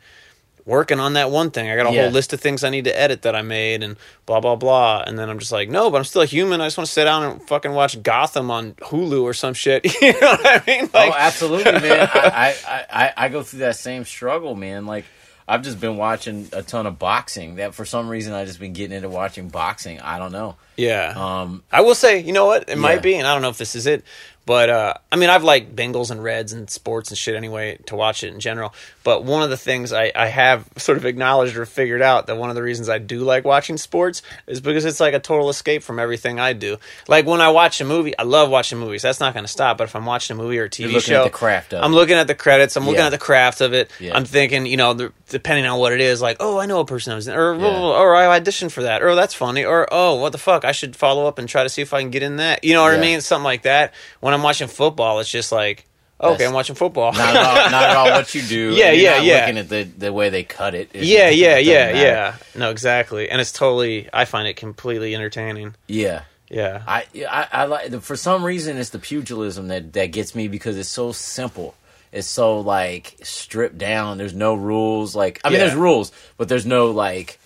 working 0.66 0.98
on 1.00 1.14
that 1.14 1.30
one 1.30 1.52
thing. 1.52 1.70
I 1.70 1.76
got 1.76 1.88
a 1.88 1.92
Yeah. 1.94 2.04
whole 2.04 2.12
list 2.12 2.32
of 2.32 2.40
things 2.40 2.64
I 2.64 2.70
need 2.70 2.86
to 2.86 2.98
edit 2.98 3.24
that 3.24 3.36
I 3.36 3.42
made 3.42 3.84
and 3.84 3.98
blah 4.26 4.40
blah 4.40 4.56
blah. 4.56 5.04
And 5.06 5.20
then 5.20 5.30
I'm 5.30 5.40
just 5.40 5.52
like, 5.52 5.70
no, 5.70 5.90
but 5.92 5.98
I'm 5.98 6.04
still 6.06 6.22
a 6.22 6.26
human. 6.26 6.62
I 6.62 6.68
just 6.68 6.78
want 6.78 6.88
to 6.88 6.94
sit 6.94 7.04
down 7.04 7.24
and 7.24 7.48
fucking 7.48 7.74
watch 7.74 8.02
Gotham 8.02 8.50
on 8.50 8.74
Hulu 8.76 9.24
or 9.24 9.34
some 9.34 9.54
shit. 9.54 9.84
you 10.02 10.14
know 10.14 10.20
what 10.32 10.46
I 10.46 10.64
mean? 10.66 10.90
Like, 10.94 11.12
oh, 11.12 11.16
absolutely, 11.18 11.74
man. 11.82 12.10
I, 12.14 12.56
I, 12.66 12.86
I, 12.90 13.14
I 13.18 13.30
go 13.30 13.44
through 13.44 13.60
that 13.60 13.76
same 13.76 14.06
struggle, 14.06 14.56
man. 14.56 14.86
Like 14.86 15.04
I've 15.46 15.64
just 15.64 15.82
been 15.82 15.98
watching 15.98 16.48
a 16.54 16.64
ton 16.64 16.88
of 16.88 16.98
boxing. 16.98 17.56
That 17.56 17.76
for 17.76 17.84
some 17.84 18.08
reason 18.08 18.34
I 18.34 18.46
just 18.46 18.60
been 18.62 18.72
getting 18.72 18.96
into 18.96 19.10
watching 19.10 19.50
boxing. 19.50 20.00
I 20.00 20.18
don't 20.18 20.32
know. 20.32 20.56
yeah. 20.78 21.14
Um, 21.42 21.64
I 21.74 21.82
will 21.82 21.96
say, 21.96 22.20
you 22.20 22.32
know 22.32 22.46
what? 22.46 22.64
It 22.64 22.70
Yeah. 22.70 22.76
might 22.76 23.02
be, 23.02 23.16
and 23.16 23.28
I 23.28 23.34
don't 23.34 23.42
know 23.42 23.50
if 23.50 23.58
this 23.58 23.76
is 23.76 23.86
it, 23.86 24.06
but 24.46 24.70
uh, 24.70 24.94
I 25.12 25.16
mean, 25.16 25.30
I've 25.30 25.44
liked 25.44 25.76
Bengals 25.76 26.12
and 26.12 26.22
Reds 26.24 26.52
and 26.54 26.70
sports 26.70 27.10
and 27.10 27.18
shit 27.18 27.36
anyway 27.36 27.78
to 27.86 27.96
watch 27.96 28.24
it 28.24 28.34
in 28.34 28.40
general. 28.40 28.74
But 29.04 29.24
one 29.24 29.44
of 29.44 29.50
the 29.50 29.58
things 29.58 29.92
I, 29.94 30.12
I 30.16 30.28
have 30.28 30.68
sort 30.78 30.98
of 30.98 31.06
acknowledged 31.06 31.56
or 31.58 31.66
figured 31.66 32.02
out 32.02 32.28
that 32.28 32.38
one 32.38 32.50
of 32.50 32.56
the 32.56 32.64
reasons 32.64 32.90
I 32.90 32.98
do 32.98 33.20
like 33.20 33.44
watching 33.46 33.78
sports 33.78 34.22
is 34.48 34.62
because 34.62 34.86
it's 34.86 35.00
like 35.00 35.14
a 35.14 35.20
total 35.20 35.50
escape 35.50 35.84
from 35.84 36.00
everything 36.00 36.40
I 36.40 36.54
do. 36.54 36.78
Like 37.08 37.26
when 37.26 37.42
I 37.42 37.50
watch 37.50 37.80
a 37.82 37.86
movie, 37.86 38.18
I 38.18 38.24
love 38.24 38.50
watching 38.50 38.78
movies. 38.80 39.02
That's 39.02 39.20
not 39.20 39.34
going 39.34 39.46
to 39.46 39.52
stop. 39.52 39.78
But 39.78 39.86
if 39.86 39.96
I'm 39.96 40.06
watching 40.06 40.38
a 40.38 40.42
movie 40.42 40.60
or 40.60 40.66
a 40.66 40.70
TV 40.70 41.00
show, 41.02 41.22
at 41.22 41.24
the 41.26 41.30
craft 41.30 41.74
of 41.74 41.84
I'm 41.84 41.94
looking 41.94 42.16
at 42.16 42.28
the 42.28 42.36
credits. 42.36 42.76
I'm 42.76 42.84
looking 42.86 43.00
Yeah. 43.00 43.08
at 43.08 43.12
the 43.12 43.18
craft 43.18 43.62
of 43.62 43.74
it. 43.74 43.92
Yeah. 44.00 44.16
I'm 44.16 44.26
thinking, 44.26 44.66
you 44.66 44.78
know, 44.78 44.94
the, 44.94 45.12
depending 45.30 45.66
on 45.66 45.80
what 45.80 45.92
it 45.94 46.00
is, 46.02 46.22
like, 46.22 46.38
oh, 46.40 46.58
I 46.60 46.66
know 46.66 46.80
a 46.80 46.86
person 46.86 47.12
that 47.12 47.16
was 47.16 47.28
in, 47.28 47.36
or, 47.36 47.56
Yeah. 47.56 47.68
or 47.68 48.16
I 48.16 48.40
auditioned 48.40 48.72
for 48.72 48.84
that, 48.84 49.02
or 49.04 49.16
that's 49.16 49.34
funny, 49.34 49.66
or 49.66 49.88
oh, 49.92 50.16
what 50.16 50.32
the 50.32 50.38
fuck, 50.38 50.64
I 50.66 50.72
should 50.72 50.96
follow 50.96 51.28
up 51.28 51.40
and 51.40 51.48
try 51.50 51.64
to 51.64 51.70
see 51.70 51.82
if 51.82 51.94
I 51.94 52.02
can 52.02 52.10
get 52.10 52.24
in 52.24 52.38
that. 52.38 52.64
You 52.64 52.74
know 52.74 52.84
what 52.84 52.94
I 52.94 53.00
mean? 53.00 53.20
Something 53.22 53.44
like 53.44 53.64
that. 53.64 53.94
When 54.22 54.33
I'm 54.34 54.44
watching 54.44 54.68
football, 54.68 55.20
it's 55.20 55.30
just 55.30 55.52
like, 55.52 55.86
oh, 56.20 56.30
okay, 56.30 56.34
That's- 56.38 56.48
I'm 56.50 56.54
watching 56.56 56.76
football. 56.76 57.12
not 57.14 57.36
at 57.36 57.38
all, 57.38 57.72
not 57.72 57.84
at 57.90 57.96
all 57.96 58.06
what 58.12 58.34
you 58.36 58.42
do. 58.48 58.72
Yeah, 58.74 58.92
you're 58.92 59.12
yeah, 59.14 59.22
yeah. 59.22 59.40
Looking 59.42 59.58
at 59.60 59.70
the 59.70 59.84
the 59.84 60.14
way 60.14 60.30
they 60.30 60.44
cut 60.44 60.76
it. 60.76 60.90
It- 60.94 61.04
yeah, 61.06 61.30
it 61.30 61.36
yeah, 61.38 61.56
doesn't 61.56 61.66
yeah, 61.74 61.86
matter. 61.86 61.98
yeah. 62.00 62.36
No, 62.60 62.70
exactly. 62.72 63.30
And 63.30 63.40
it's 63.42 63.52
totally. 63.52 64.10
I 64.14 64.26
find 64.26 64.48
it 64.48 64.56
completely 64.56 65.16
entertaining. 65.16 65.76
yeah. 65.88 66.24
Yeah. 66.50 66.84
I, 66.88 67.06
I, 67.28 67.48
I 67.52 67.66
like 67.66 68.02
for 68.02 68.16
some 68.16 68.44
reason 68.46 68.78
it's 68.78 68.92
the 68.92 69.00
pugilism 69.00 69.70
that 69.70 69.92
that 69.94 70.12
gets 70.12 70.36
me 70.36 70.48
because 70.48 70.78
it's 70.78 70.88
so 70.90 71.12
simple. 71.12 71.74
It's 72.12 72.28
so 72.28 72.60
like 72.60 73.16
stripped 73.24 73.80
down. 73.80 74.20
There's 74.20 74.36
no 74.36 74.54
rules. 74.54 75.16
Like 75.16 75.42
I 75.44 75.50
mean, 75.50 75.58
Yeah. 75.58 75.66
there's 75.66 75.80
rules, 75.80 76.12
but 76.38 76.48
there's 76.50 76.66
no 76.68 76.92
like, 76.92 77.40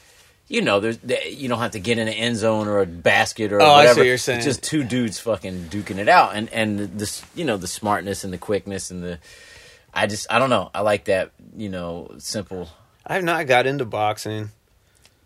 you 0.47 0.61
know, 0.61 0.79
there's 0.79 0.99
you 1.29 1.49
don't 1.49 1.59
have 1.59 1.71
to 1.71 1.79
get 1.79 1.97
in 1.97 2.07
an 2.07 2.13
end 2.13 2.37
zone 2.37 2.67
or 2.67 2.79
a 2.79 2.85
basket 2.85 3.51
or 3.51 3.61
Oh, 3.61 3.65
I 3.65 3.67
see 3.67 3.77
whatever. 3.79 3.99
what 4.01 4.07
you're 4.07 4.17
saying. 4.17 4.37
It's 4.39 4.45
just 4.45 4.63
two 4.63 4.83
dudes 4.83 5.19
fucking 5.19 5.65
duking 5.65 5.97
it 5.97 6.07
out, 6.09 6.35
and 6.35 6.49
and 6.49 6.79
this 6.97 7.23
you 7.35 7.43
know 7.45 7.57
the 7.57 7.67
smartness 7.67 8.23
and 8.23 8.31
the 8.31 8.37
quickness 8.37 8.91
and 8.91 9.03
the. 9.03 9.19
I 9.93 10.07
just 10.07 10.27
I 10.31 10.39
don't 10.39 10.49
know. 10.49 10.69
I 10.73 10.81
like 10.81 11.05
that 11.05 11.31
you 11.55 11.69
know 11.69 12.11
simple. 12.19 12.69
I 13.05 13.15
have 13.15 13.23
not 13.23 13.47
got 13.47 13.65
into 13.67 13.85
boxing. 13.85 14.49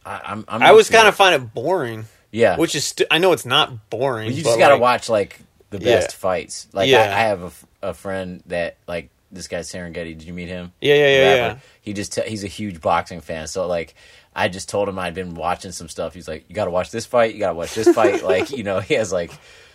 I, 0.06 0.22
I'm, 0.24 0.46
I'm 0.48 0.64
I 0.64 0.72
was 0.72 0.90
kind 0.90 1.08
of 1.08 1.16
find 1.16 1.36
it 1.36 1.54
boring, 1.54 2.06
yeah. 2.32 2.58
which 2.58 2.74
is. 2.76 2.86
St- 2.86 3.08
I 3.12 3.18
know 3.20 3.34
it's 3.34 3.46
not 3.46 3.90
boring. 3.90 4.28
Well, 4.28 4.36
you 4.36 4.44
just 4.44 4.58
gotta 4.58 4.76
like, 4.76 4.82
watch 4.82 5.10
like 5.10 5.40
the 5.70 5.80
best 5.80 6.12
Yeah. 6.12 6.18
fights. 6.18 6.68
Like 6.74 6.90
Yeah. 6.90 7.02
I, 7.02 7.06
I 7.06 7.20
have 7.28 7.44
a 7.44 7.46
f- 7.48 7.66
a, 7.84 7.94
friend 7.94 8.42
that 8.48 8.78
like 8.88 9.10
this 9.32 9.48
guy 9.48 9.60
Serengeti. 9.60 10.18
Did 10.18 10.24
you 10.24 10.34
meet 10.34 10.48
him? 10.48 10.72
Yeah, 10.82 10.96
yeah, 10.96 11.08
yeah, 11.08 11.36
yeah. 11.36 11.58
He 11.82 11.94
just 11.94 12.14
t- 12.14 12.28
he's 12.28 12.44
a 12.44 12.48
huge 12.48 12.82
boxing 12.82 13.22
fan. 13.22 13.48
So 13.48 13.68
like 13.68 13.94
I 14.36 14.48
just 14.48 14.70
told 14.70 14.88
him 14.90 14.98
I'd 14.98 15.14
been 15.14 15.36
watching 15.36 15.72
some 15.72 15.90
stuff. 15.90 16.14
He's 16.14 16.28
like, 16.28 16.46
you 16.48 16.56
got 16.56 16.66
to 16.66 16.72
watch 16.72 16.92
this 16.92 17.06
fight. 17.06 17.34
You 17.34 17.40
got 17.40 17.50
to 17.50 17.56
watch 17.56 17.74
this 17.76 17.94
fight. 17.94 18.24
like 18.34 18.52
you 18.52 18.64
know, 18.64 18.80
he 18.80 18.94
has 18.96 19.12
like 19.12 19.32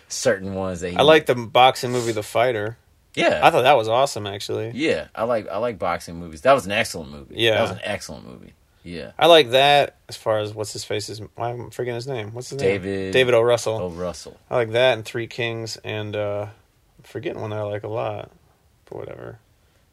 certain 0.07 0.55
ones 0.55 0.81
that 0.81 0.91
he 0.91 0.97
I 0.97 1.01
like 1.03 1.25
the 1.25 1.35
boxing 1.35 1.91
movie, 1.91 2.11
The 2.11 2.23
Fighter. 2.23 2.77
Yeah, 3.13 3.39
I 3.43 3.49
thought 3.49 3.63
that 3.63 3.77
was 3.77 3.87
awesome, 3.87 4.27
actually. 4.27 4.71
yeah. 4.75 5.07
I 5.15 5.23
like 5.23 5.47
I 5.47 5.57
like 5.57 5.79
boxing 5.79 6.17
movies. 6.17 6.41
That 6.41 6.53
was 6.53 6.65
an 6.67 6.71
excellent 6.71 7.11
movie. 7.11 7.35
Yeah. 7.37 7.55
that 7.55 7.61
was 7.61 7.71
an 7.71 7.79
excellent 7.83 8.27
movie. 8.27 8.53
Yeah. 8.83 9.11
I 9.19 9.25
like 9.25 9.49
that 9.51 9.97
as 10.07 10.15
far 10.15 10.39
as 10.39 10.53
what's 10.53 10.71
his 10.71 10.83
face 10.85 11.09
is. 11.09 11.19
I'm 11.37 11.71
forgetting 11.71 11.95
his 11.95 12.07
name. 12.07 12.33
What's 12.33 12.51
his 12.51 12.59
name? 12.59 12.69
David- 12.81 13.13
David 13.13 13.33
O. 13.33 13.41
Russell. 13.41 13.79
Oh, 13.81 13.89
Russell. 13.89 14.37
I 14.49 14.55
like 14.55 14.71
that 14.71 14.93
and 14.93 15.03
Three 15.03 15.27
Kings 15.27 15.77
and 15.83 16.15
uh, 16.15 16.43
I'm 16.97 17.03
forgetting 17.03 17.41
one 17.41 17.49
that 17.49 17.59
I 17.59 17.63
like 17.63 17.83
a 17.83 17.87
lot, 17.89 18.31
but 18.85 18.97
whatever. 18.97 19.39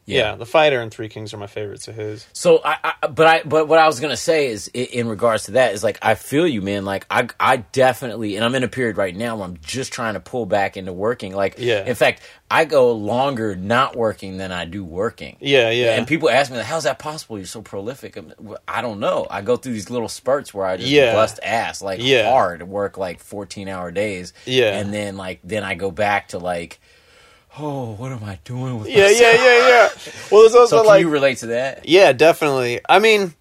Yeah. 0.06 0.34
The 0.36 0.44
Fighter 0.46 0.80
and 0.80 0.90
Three 0.92 1.08
Kings 1.08 1.32
are 1.32 1.38
my 1.38 1.46
favorites 1.46 1.88
of 1.88 1.94
his. 1.94 2.26
So 2.32 2.60
I, 2.64 2.76
I, 3.02 3.06
but 3.06 3.26
I, 3.26 3.42
but 3.44 3.68
what 3.68 3.78
I 3.78 3.86
was 3.86 4.00
gonna 4.00 4.16
say 4.16 4.48
is, 4.48 4.68
in 4.68 5.08
regards 5.08 5.44
to 5.44 5.52
that, 5.52 5.72
is 5.72 5.82
like 5.82 5.98
I 6.02 6.14
feel 6.14 6.46
you, 6.46 6.60
man. 6.62 6.84
Like 6.84 7.06
I, 7.10 7.28
I 7.40 7.56
definitely, 7.58 8.36
and 8.36 8.44
I'm 8.44 8.54
in 8.54 8.62
a 8.64 8.68
period 8.68 8.96
right 8.96 9.14
now 9.16 9.36
where 9.36 9.46
I'm 9.46 9.58
just 9.62 9.92
trying 9.92 10.14
to 10.14 10.20
pull 10.20 10.46
back 10.46 10.76
into 10.76 10.92
working. 10.92 11.34
Like, 11.34 11.54
Yeah. 11.58 11.84
In 11.86 11.94
fact, 11.94 12.22
I 12.50 12.66
go 12.66 12.92
longer 12.92 13.56
not 13.56 13.96
working 13.96 14.36
than 14.36 14.52
I 14.52 14.64
do 14.66 14.84
working. 14.84 15.36
Yeah, 15.40 15.70
yeah. 15.70 15.96
And 15.96 16.06
people 16.06 16.28
ask 16.28 16.50
me, 16.50 16.58
like, 16.58 16.66
"How's 16.66 16.84
that 16.84 16.98
possible? 16.98 17.38
You're 17.38 17.46
so 17.46 17.62
prolific." 17.62 18.16
I'm, 18.16 18.32
I 18.68 18.82
don't 18.82 19.00
know. 19.00 19.26
I 19.30 19.40
go 19.42 19.56
through 19.56 19.72
these 19.72 19.90
little 19.90 20.08
spurts 20.08 20.52
where 20.52 20.66
I 20.66 20.76
just 20.76 20.88
Yeah. 20.90 21.14
bust 21.14 21.40
ass, 21.42 21.80
like 21.82 22.00
Yeah. 22.02 22.30
hard, 22.30 22.62
work 22.68 22.98
like 22.98 23.20
14 23.20 23.68
hour 23.68 23.90
days. 23.90 24.34
Yeah. 24.44 24.76
And 24.78 24.92
then 24.92 25.16
like 25.16 25.40
then 25.42 25.64
I 25.64 25.74
go 25.74 25.90
back 25.90 26.28
to 26.28 26.38
like, 26.38 26.78
oh, 27.58 27.92
what 27.94 28.12
am 28.12 28.24
I 28.24 28.38
doing 28.44 28.78
with 28.80 28.88
yeah, 28.88 29.02
myself? 29.04 29.20
yeah, 29.20 29.34
yeah, 29.34 29.68
yeah. 29.68 29.88
Well, 30.30 30.42
there's 30.42 30.54
also 30.54 30.76
So 30.76 30.82
can 30.82 30.86
like 30.86 31.00
you 31.00 31.08
relate 31.08 31.38
to 31.38 31.46
that? 31.48 31.88
Yeah, 31.88 32.12
definitely. 32.12 32.80
I 32.88 32.98
mean, 32.98 33.34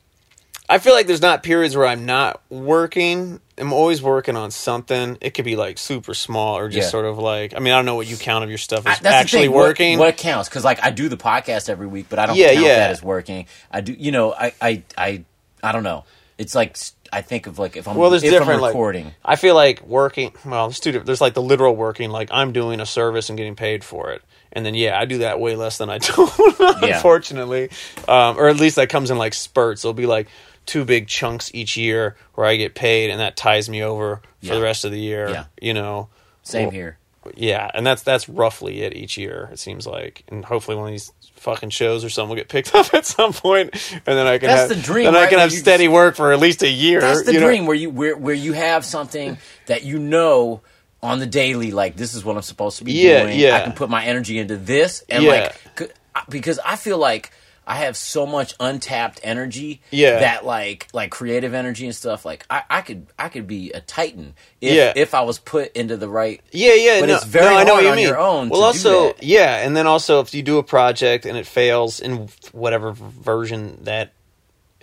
I 0.70 0.80
feel 0.80 0.94
like 0.94 1.08
there's 1.08 1.22
not 1.22 1.44
periods 1.44 1.76
where 1.76 1.86
I'm 1.86 2.06
not 2.06 2.42
working. 2.50 3.40
I'm 3.58 3.74
always 3.74 4.02
working 4.02 4.36
on 4.36 4.50
something. 4.52 5.18
It 5.22 5.32
could 5.36 5.46
be 5.46 5.56
like 5.56 5.78
super 5.78 6.14
small 6.14 6.58
or 6.58 6.70
just 6.70 6.88
Yeah. 6.88 6.90
sort 6.92 7.06
of 7.06 7.18
like. 7.20 7.54
I 7.56 7.60
mean, 7.60 7.74
I 7.74 7.78
don't 7.78 7.86
know 7.86 7.96
what 7.96 8.08
you 8.08 8.18
count 8.18 8.44
of 8.44 8.50
your 8.50 8.58
stuff 8.58 8.88
I- 8.88 8.94
as 8.94 9.00
that's 9.00 9.02
the 9.02 9.20
actually 9.20 9.42
thing. 9.44 9.52
What- 9.52 9.68
working. 9.68 10.00
What, 10.00 10.18
counts? 10.18 10.50
Because 10.50 10.64
like 10.64 10.84
I 10.84 10.90
do 10.92 11.10
the 11.10 11.18
podcast 11.18 11.70
every 11.70 11.88
week, 11.88 12.08
but 12.10 12.18
I 12.20 12.26
don't 12.26 12.36
Yeah, 12.36 12.54
count 12.54 12.66
yeah. 12.66 12.76
that 12.78 12.92
as 12.92 13.04
working. 13.04 13.46
I 13.72 13.82
do, 13.82 13.94
you 13.94 14.12
know, 14.12 14.34
I, 14.34 14.54
I, 14.62 14.84
I, 14.98 15.24
I 15.62 15.72
don't 15.72 15.84
know. 15.84 16.06
It's 16.38 16.56
like 16.56 16.72
s- 16.72 16.94
I 17.14 17.22
think 17.22 17.48
of 17.48 17.60
like 17.60 17.78
if 17.78 17.88
I'm 17.88 17.96
well, 17.96 18.10
there's 18.10 18.24
if 18.24 18.32
different 18.32 18.64
I'm 18.64 18.74
like. 18.74 19.14
I 19.24 19.36
feel 19.36 19.56
like 19.56 19.82
working. 19.86 20.34
Well, 20.46 20.68
there's 20.68 20.80
two. 20.80 20.92
different- 20.92 21.06
There's 21.06 21.22
like 21.22 21.34
the 21.36 21.42
literal 21.42 21.76
working, 21.76 22.10
like 22.10 22.30
I'm 22.32 22.52
doing 22.54 22.80
a 22.80 22.86
service 22.86 23.30
and 23.30 23.38
getting 23.38 23.56
paid 23.56 23.84
for 23.84 24.12
it, 24.12 24.22
and 24.52 24.66
then 24.66 24.74
yeah, 24.74 25.00
I 25.00 25.06
do 25.06 25.20
that 25.20 25.40
way 25.40 25.56
less 25.56 25.78
than 25.78 25.90
I 25.90 25.98
do, 26.00 26.28
Yeah. 26.60 26.96
unfortunately. 26.96 27.70
Um, 28.08 28.38
or 28.38 28.48
at 28.50 28.58
least 28.58 28.76
that 28.78 28.90
comes 28.90 29.12
in 29.12 29.18
like 29.18 29.34
spurts. 29.34 29.84
It'll 29.86 29.94
be 29.94 30.06
like 30.08 30.28
two 30.66 30.86
big 30.86 31.08
chunks 31.08 31.52
each 31.54 31.78
year 31.78 32.16
where 32.36 32.48
I 32.48 32.56
get 32.56 32.74
paid, 32.74 33.10
and 33.12 33.20
that 33.20 33.36
ties 33.38 33.70
me 33.70 33.84
over 33.84 34.18
for 34.18 34.46
Yeah. 34.48 34.56
the 34.56 34.62
rest 34.62 34.86
of 34.86 34.92
the 34.92 35.00
year. 35.00 35.30
Yeah. 35.30 35.46
You 35.62 35.74
know. 35.74 36.10
Same 36.42 36.64
Well, 36.64 36.72
here. 36.72 36.98
Yeah, 37.36 37.70
and 37.74 37.86
that's 37.88 38.04
that's 38.04 38.28
roughly 38.28 38.82
it 38.82 38.96
each 38.98 39.18
year. 39.18 39.50
It 39.54 39.60
seems 39.60 39.88
like, 39.88 40.24
and 40.28 40.44
hopefully 40.44 40.76
one 40.76 40.88
of 40.88 40.92
these 40.92 41.12
fucking 41.44 41.70
shows 41.70 42.04
or 42.04 42.10
something 42.10 42.30
will 42.30 42.36
get 42.38 42.50
picked 42.50 42.74
up 42.76 42.94
at 42.94 43.06
some 43.06 43.34
point, 43.34 43.70
and 43.94 44.02
then 44.18 44.26
I 44.26 44.38
can 44.40 44.48
That's 44.48 44.70
have 44.72 44.78
the 44.78 44.84
dream, 44.84 45.06
Then 45.06 45.16
I 45.16 45.28
can 45.28 45.40
have 45.40 45.52
you 45.52 45.58
steady 45.60 45.88
work 45.88 46.16
for 46.16 46.32
at 46.34 46.40
least 46.40 46.64
a 46.64 46.70
year. 46.70 47.02
That's 47.02 47.24
the 47.24 47.34
you 47.34 47.40
know? 47.40 47.48
dream 47.48 47.66
where 47.66 47.76
you 47.76 47.90
where 47.90 48.16
where 48.18 48.34
you 48.36 48.54
have 48.54 48.84
something 48.86 49.38
that 49.68 49.84
you 49.84 50.00
know 50.00 50.62
on 51.02 51.20
the 51.20 51.26
daily, 51.28 51.72
like 51.72 51.96
this 51.98 52.14
is 52.14 52.24
what 52.26 52.36
I'm 52.38 52.42
supposed 52.42 52.78
to 52.80 52.86
be 52.86 52.94
Yeah, 52.94 53.24
doing. 53.24 53.40
yeah. 53.40 53.58
I 53.58 53.62
can 53.62 53.74
put 53.74 53.90
my 53.90 54.06
energy 54.06 54.40
into 54.40 54.56
this, 54.58 55.04
and 55.10 55.24
Yeah. 55.26 55.52
like 55.78 55.92
because 56.30 56.60
I 56.66 56.76
feel 56.78 56.98
like 56.98 57.32
I 57.66 57.76
have 57.78 57.96
so 57.96 58.26
much 58.26 58.54
untapped 58.60 59.20
energy. 59.24 59.82
Yeah. 59.92 60.20
that 60.20 60.46
like 60.46 60.88
like 60.94 61.12
creative 61.12 61.54
energy 61.54 61.86
and 61.86 61.96
stuff. 61.96 62.26
Like 62.26 62.46
I, 62.50 62.64
I 62.70 62.82
could 62.82 63.08
I 63.18 63.30
could 63.30 63.48
be 63.48 63.72
a 63.72 63.80
titan 63.82 64.34
if 64.62 64.74
Yeah. 64.76 64.94
if 64.96 65.14
I 65.14 65.22
was 65.22 65.40
put 65.40 65.72
into 65.76 65.96
the 65.98 66.10
right. 66.10 66.42
Yeah, 66.52 66.74
yeah, 66.74 67.00
But 67.00 67.08
no, 67.08 67.16
it's 67.16 67.26
very 67.26 67.46
no, 67.46 67.58
I 67.58 67.64
know 67.64 67.74
hard 67.74 67.76
what 67.76 67.84
you 67.84 67.90
on 67.92 67.96
mean. 67.96 68.08
your 68.08 68.18
own 68.20 68.50
well, 68.50 68.74
to 68.74 68.80
do 68.80 68.88
also, 68.90 69.16
yeah, 69.22 69.66
and 69.66 69.76
then 69.78 69.88
also 69.88 70.20
if 70.20 70.34
you 70.34 70.42
do 70.44 70.58
a 70.58 70.64
project 70.64 71.26
and 71.26 71.38
it 71.38 71.48
fails 71.48 72.00
in 72.00 72.28
whatever 72.52 72.92
version 72.92 73.80
that 73.84 74.12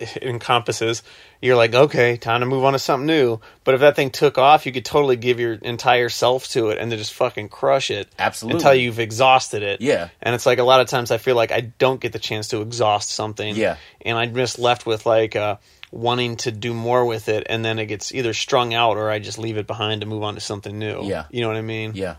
it 0.01 0.17
encompasses, 0.23 1.03
you're 1.41 1.55
like, 1.55 1.73
okay, 1.73 2.17
time 2.17 2.41
to 2.41 2.45
move 2.45 2.63
on 2.63 2.73
to 2.73 2.79
something 2.79 3.07
new. 3.07 3.39
But 3.63 3.75
if 3.75 3.81
that 3.81 3.95
thing 3.95 4.09
took 4.09 4.37
off, 4.37 4.65
you 4.65 4.71
could 4.71 4.85
totally 4.85 5.15
give 5.15 5.39
your 5.39 5.53
entire 5.53 6.09
self 6.09 6.47
to 6.49 6.69
it 6.69 6.77
and 6.77 6.91
then 6.91 6.97
just 6.99 7.13
fucking 7.13 7.49
crush 7.49 7.91
it. 7.91 8.07
Absolutely. 8.19 8.57
Until 8.57 8.75
you've 8.75 8.99
exhausted 8.99 9.63
it. 9.63 9.81
Yeah. 9.81 10.09
And 10.21 10.35
it's 10.35 10.45
like 10.45 10.59
a 10.59 10.63
lot 10.63 10.81
of 10.81 10.87
times 10.87 11.11
I 11.11 11.17
feel 11.17 11.35
like 11.35 11.51
I 11.51 11.61
don't 11.61 12.01
get 12.01 12.13
the 12.13 12.19
chance 12.19 12.49
to 12.49 12.61
exhaust 12.61 13.09
something. 13.09 13.55
Yeah. 13.55 13.77
And 14.01 14.17
I'm 14.17 14.35
just 14.35 14.59
left 14.59 14.85
with 14.85 15.05
like 15.05 15.35
uh, 15.35 15.57
wanting 15.91 16.37
to 16.37 16.51
do 16.51 16.73
more 16.73 17.05
with 17.05 17.29
it, 17.29 17.47
and 17.49 17.63
then 17.63 17.79
it 17.79 17.87
gets 17.87 18.13
either 18.13 18.33
strung 18.33 18.73
out 18.73 18.97
or 18.97 19.09
I 19.09 19.19
just 19.19 19.37
leave 19.37 19.57
it 19.57 19.67
behind 19.67 20.01
to 20.01 20.07
move 20.07 20.23
on 20.23 20.35
to 20.35 20.41
something 20.41 20.77
new. 20.77 21.03
Yeah. 21.03 21.25
You 21.29 21.41
know 21.41 21.47
what 21.47 21.57
I 21.57 21.61
mean? 21.61 21.91
Yeah. 21.95 22.15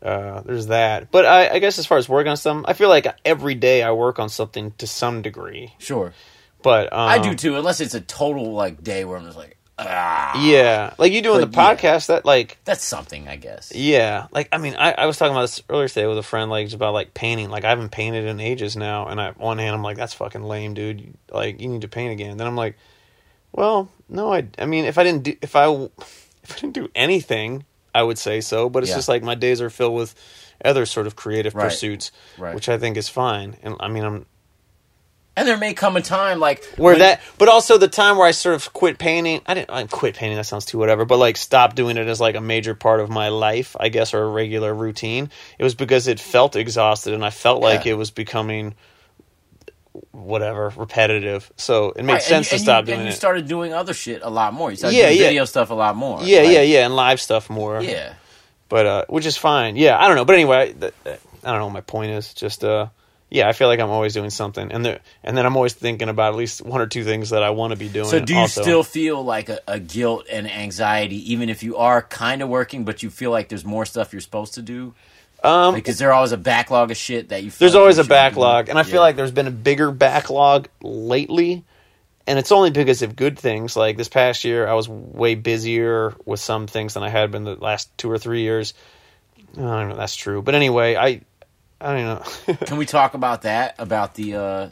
Uh, 0.00 0.42
there's 0.42 0.68
that. 0.68 1.10
But 1.10 1.26
I, 1.26 1.48
I 1.54 1.58
guess 1.58 1.78
as 1.78 1.86
far 1.86 1.98
as 1.98 2.08
working 2.08 2.30
on 2.30 2.36
something, 2.36 2.64
I 2.68 2.74
feel 2.74 2.88
like 2.88 3.06
every 3.24 3.54
day 3.54 3.82
I 3.82 3.92
work 3.92 4.18
on 4.18 4.28
something 4.28 4.72
to 4.78 4.86
some 4.86 5.22
degree. 5.22 5.74
Sure. 5.78 6.12
But 6.62 6.92
um, 6.92 7.08
I 7.08 7.18
do 7.18 7.34
too, 7.34 7.56
unless 7.56 7.80
it's 7.80 7.94
a 7.94 8.00
total 8.00 8.52
like 8.52 8.82
day 8.82 9.04
where 9.04 9.16
I'm 9.16 9.24
just 9.24 9.36
like, 9.36 9.56
ah, 9.78 10.40
Yeah, 10.44 10.92
like 10.98 11.12
you 11.12 11.22
doing 11.22 11.40
But, 11.40 11.52
the 11.52 11.56
yeah. 11.58 11.74
podcast. 11.74 12.06
That 12.08 12.24
like, 12.24 12.58
that's 12.64 12.84
something, 12.84 13.28
I 13.28 13.36
guess. 13.36 13.72
yeah, 13.74 14.26
like 14.32 14.48
I 14.52 14.58
mean, 14.58 14.74
I, 14.76 14.92
I 14.92 15.06
was 15.06 15.16
talking 15.16 15.32
about 15.32 15.42
this 15.42 15.62
earlier 15.68 15.88
today 15.88 16.06
with 16.06 16.18
a 16.18 16.22
friend, 16.22 16.50
like 16.50 16.66
just 16.66 16.74
about 16.74 16.94
like 16.94 17.14
painting. 17.14 17.48
Like 17.50 17.64
I 17.64 17.68
haven't 17.70 17.90
painted 17.90 18.24
in 18.26 18.40
ages 18.40 18.76
now, 18.76 19.06
and 19.06 19.20
I, 19.20 19.30
one 19.32 19.58
hand, 19.58 19.74
I'm 19.74 19.82
like, 19.82 19.96
that's 19.96 20.14
fucking 20.14 20.42
lame, 20.42 20.74
dude. 20.74 21.14
Like 21.32 21.60
you 21.60 21.68
need 21.68 21.82
to 21.82 21.88
paint 21.88 22.12
again. 22.12 22.36
Then 22.36 22.46
I'm 22.46 22.56
like, 22.56 22.76
well, 23.52 23.88
no, 24.08 24.32
I, 24.32 24.46
I 24.58 24.66
mean, 24.66 24.84
if 24.84 24.98
I 24.98 25.04
didn't 25.04 25.22
do, 25.22 25.36
if 25.40 25.54
I, 25.56 25.68
if 26.42 26.52
I 26.52 26.54
didn't 26.60 26.74
do 26.74 26.88
anything, 26.96 27.64
I 27.94 28.02
would 28.02 28.18
say 28.18 28.40
so. 28.40 28.68
But 28.68 28.82
it's 28.82 28.90
Yeah. 28.90 28.96
just 28.96 29.08
like 29.08 29.22
my 29.22 29.34
days 29.36 29.60
are 29.60 29.70
filled 29.70 29.94
with 29.94 30.14
other 30.64 30.86
sort 30.86 31.06
of 31.06 31.14
creative 31.14 31.54
Right. 31.54 31.64
pursuits, 31.70 32.10
Right. 32.36 32.52
which 32.54 32.68
I 32.68 32.78
think 32.78 32.96
is 32.96 33.08
fine. 33.08 33.56
And 33.62 33.76
I 33.78 33.86
mean, 33.88 34.02
I'm 34.04 34.26
And 35.38 35.46
there 35.46 35.56
may 35.56 35.72
come 35.72 35.96
a 35.96 36.02
time 36.02 36.40
like 36.40 36.64
where 36.76 36.98
that 36.98 37.20
but 37.38 37.48
also 37.48 37.78
the 37.78 37.86
time 37.88 38.16
where 38.16 38.26
i 38.26 38.32
sort 38.32 38.54
of 38.56 38.72
quit 38.72 38.98
painting 38.98 39.40
i 39.46 39.54
didn't 39.54 39.70
I 39.70 39.84
quit 39.86 40.16
painting 40.16 40.36
that 40.36 40.44
sounds 40.44 40.64
too 40.64 40.78
whatever 40.78 41.04
but 41.04 41.18
like 41.18 41.36
stop 41.36 41.74
doing 41.76 41.96
it 41.96 42.08
as 42.08 42.20
like 42.20 42.34
a 42.34 42.40
major 42.40 42.74
part 42.74 43.00
of 43.00 43.08
my 43.08 43.28
life 43.28 43.76
i 43.78 43.88
guess 43.88 44.14
or 44.14 44.22
a 44.24 44.28
regular 44.28 44.74
routine 44.74 45.30
it 45.58 45.62
was 45.64 45.74
because 45.76 46.08
it 46.08 46.18
felt 46.18 46.56
exhausted 46.56 47.14
and 47.14 47.24
i 47.24 47.30
felt 47.30 47.62
like 47.62 47.84
Yeah. 47.84 47.92
it 47.92 47.96
was 47.96 48.10
becoming 48.10 48.74
whatever 50.12 50.72
repetitive 50.76 51.50
so 51.56 51.90
it 51.90 52.04
made 52.04 52.14
Right, 52.14 52.22
and 52.22 52.22
sense 52.22 52.46
you- 52.46 52.50
to 52.50 52.54
and 52.56 52.62
stop 52.62 52.80
you, 52.82 52.86
doing 52.86 52.98
and 53.00 53.06
you 53.08 53.12
it 53.12 53.16
started 53.16 53.48
doing 53.48 53.72
other 53.72 53.94
shit 53.94 54.20
a 54.22 54.30
lot 54.30 54.54
more. 54.54 54.70
You 54.70 54.76
started 54.76 54.96
Yeah, 54.96 55.06
doing 55.08 55.18
yeah. 55.18 55.26
video 55.28 55.44
stuff 55.44 55.70
a 55.70 55.74
lot 55.74 55.96
more. 55.96 56.22
yeah 56.22 56.40
Like, 56.42 56.50
yeah 56.52 56.62
yeah 56.62 56.84
and 56.86 56.94
live 56.94 57.20
stuff 57.20 57.50
more 57.50 57.80
yeah. 57.82 58.14
but 58.68 58.86
uh 58.86 59.04
which 59.08 59.26
is 59.26 59.36
fine 59.36 59.76
yeah 59.76 59.98
i 59.98 60.06
don't 60.06 60.16
know 60.16 60.24
but 60.24 60.34
anyway 60.34 60.72
th- 60.78 60.94
i 61.06 61.16
don't 61.50 61.58
know 61.58 61.66
what 61.66 61.72
my 61.74 61.80
point 61.80 62.10
is 62.12 62.34
just 62.34 62.64
uh 62.64 62.86
yeah, 63.30 63.48
I 63.48 63.52
feel 63.52 63.68
like 63.68 63.78
I'm 63.80 63.90
always 63.90 64.14
doing 64.14 64.30
something, 64.30 64.72
and 64.72 64.84
there, 64.84 65.00
and 65.22 65.36
then 65.36 65.44
I'm 65.44 65.56
always 65.56 65.74
thinking 65.74 66.08
about 66.08 66.32
at 66.32 66.38
least 66.38 66.62
one 66.62 66.80
or 66.80 66.86
two 66.86 67.04
things 67.04 67.30
that 67.30 67.42
I 67.42 67.50
want 67.50 67.72
to 67.72 67.78
be 67.78 67.88
doing. 67.88 68.08
So 68.08 68.20
do 68.20 68.32
you 68.32 68.40
also. 68.40 68.62
still 68.62 68.82
feel 68.82 69.22
like 69.22 69.48
a, 69.48 69.60
a 69.68 69.78
guilt 69.78 70.26
and 70.30 70.50
anxiety, 70.50 71.32
even 71.32 71.48
if 71.48 71.62
you 71.62 71.76
are 71.76 72.02
kind 72.02 72.40
of 72.42 72.48
working, 72.48 72.84
but 72.84 73.02
you 73.02 73.10
feel 73.10 73.30
like 73.30 73.48
there's 73.48 73.64
more 73.64 73.84
stuff 73.84 74.12
you're 74.12 74.20
supposed 74.20 74.54
to 74.54 74.62
do? 74.62 74.94
Um, 75.44 75.74
Because 75.74 75.98
there 75.98 76.12
always 76.12 76.32
a 76.32 76.36
backlog 76.36 76.90
of 76.90 76.96
shit 76.96 77.28
that 77.28 77.44
you. 77.44 77.50
Feel 77.50 77.58
There's 77.66 77.74
like 77.74 77.80
always 77.80 77.96
you 77.96 78.00
a 78.00 78.04
should 78.04 78.08
be 78.08 78.14
doing? 78.14 78.22
backlog, 78.22 78.68
and 78.70 78.78
I 78.78 78.82
feel 78.82 79.00
like 79.00 79.14
there's 79.16 79.30
been 79.30 79.46
a 79.46 79.52
bigger 79.52 79.90
backlog 79.92 80.68
lately, 80.82 81.64
and 82.26 82.38
it's 82.38 82.50
only 82.50 82.70
because 82.70 83.02
of 83.02 83.14
good 83.14 83.38
things. 83.38 83.76
Like 83.76 83.96
this 83.96 84.08
past 84.08 84.44
year, 84.44 84.66
I 84.66 84.72
was 84.74 84.88
way 84.88 85.34
busier 85.36 86.14
with 86.24 86.40
some 86.40 86.66
things 86.66 86.94
than 86.94 87.02
I 87.04 87.08
had 87.08 87.30
been 87.30 87.44
the 87.44 87.54
last 87.54 87.96
two 87.98 88.10
or 88.10 88.18
three 88.18 88.40
years. 88.42 88.74
I 89.56 89.60
don't 89.60 89.86
know 89.88 89.90
if 89.92 89.96
that's 89.98 90.16
true, 90.16 90.42
but 90.42 90.54
anyway, 90.54 90.96
I 90.96 91.20
I 91.80 91.94
don't 91.94 92.04
know. 92.48 92.54
Can 92.66 92.76
we 92.76 92.86
talk 92.86 93.14
about 93.14 93.42
that? 93.42 93.74
About 93.78 94.14
the. 94.14 94.34
uh 94.36 94.68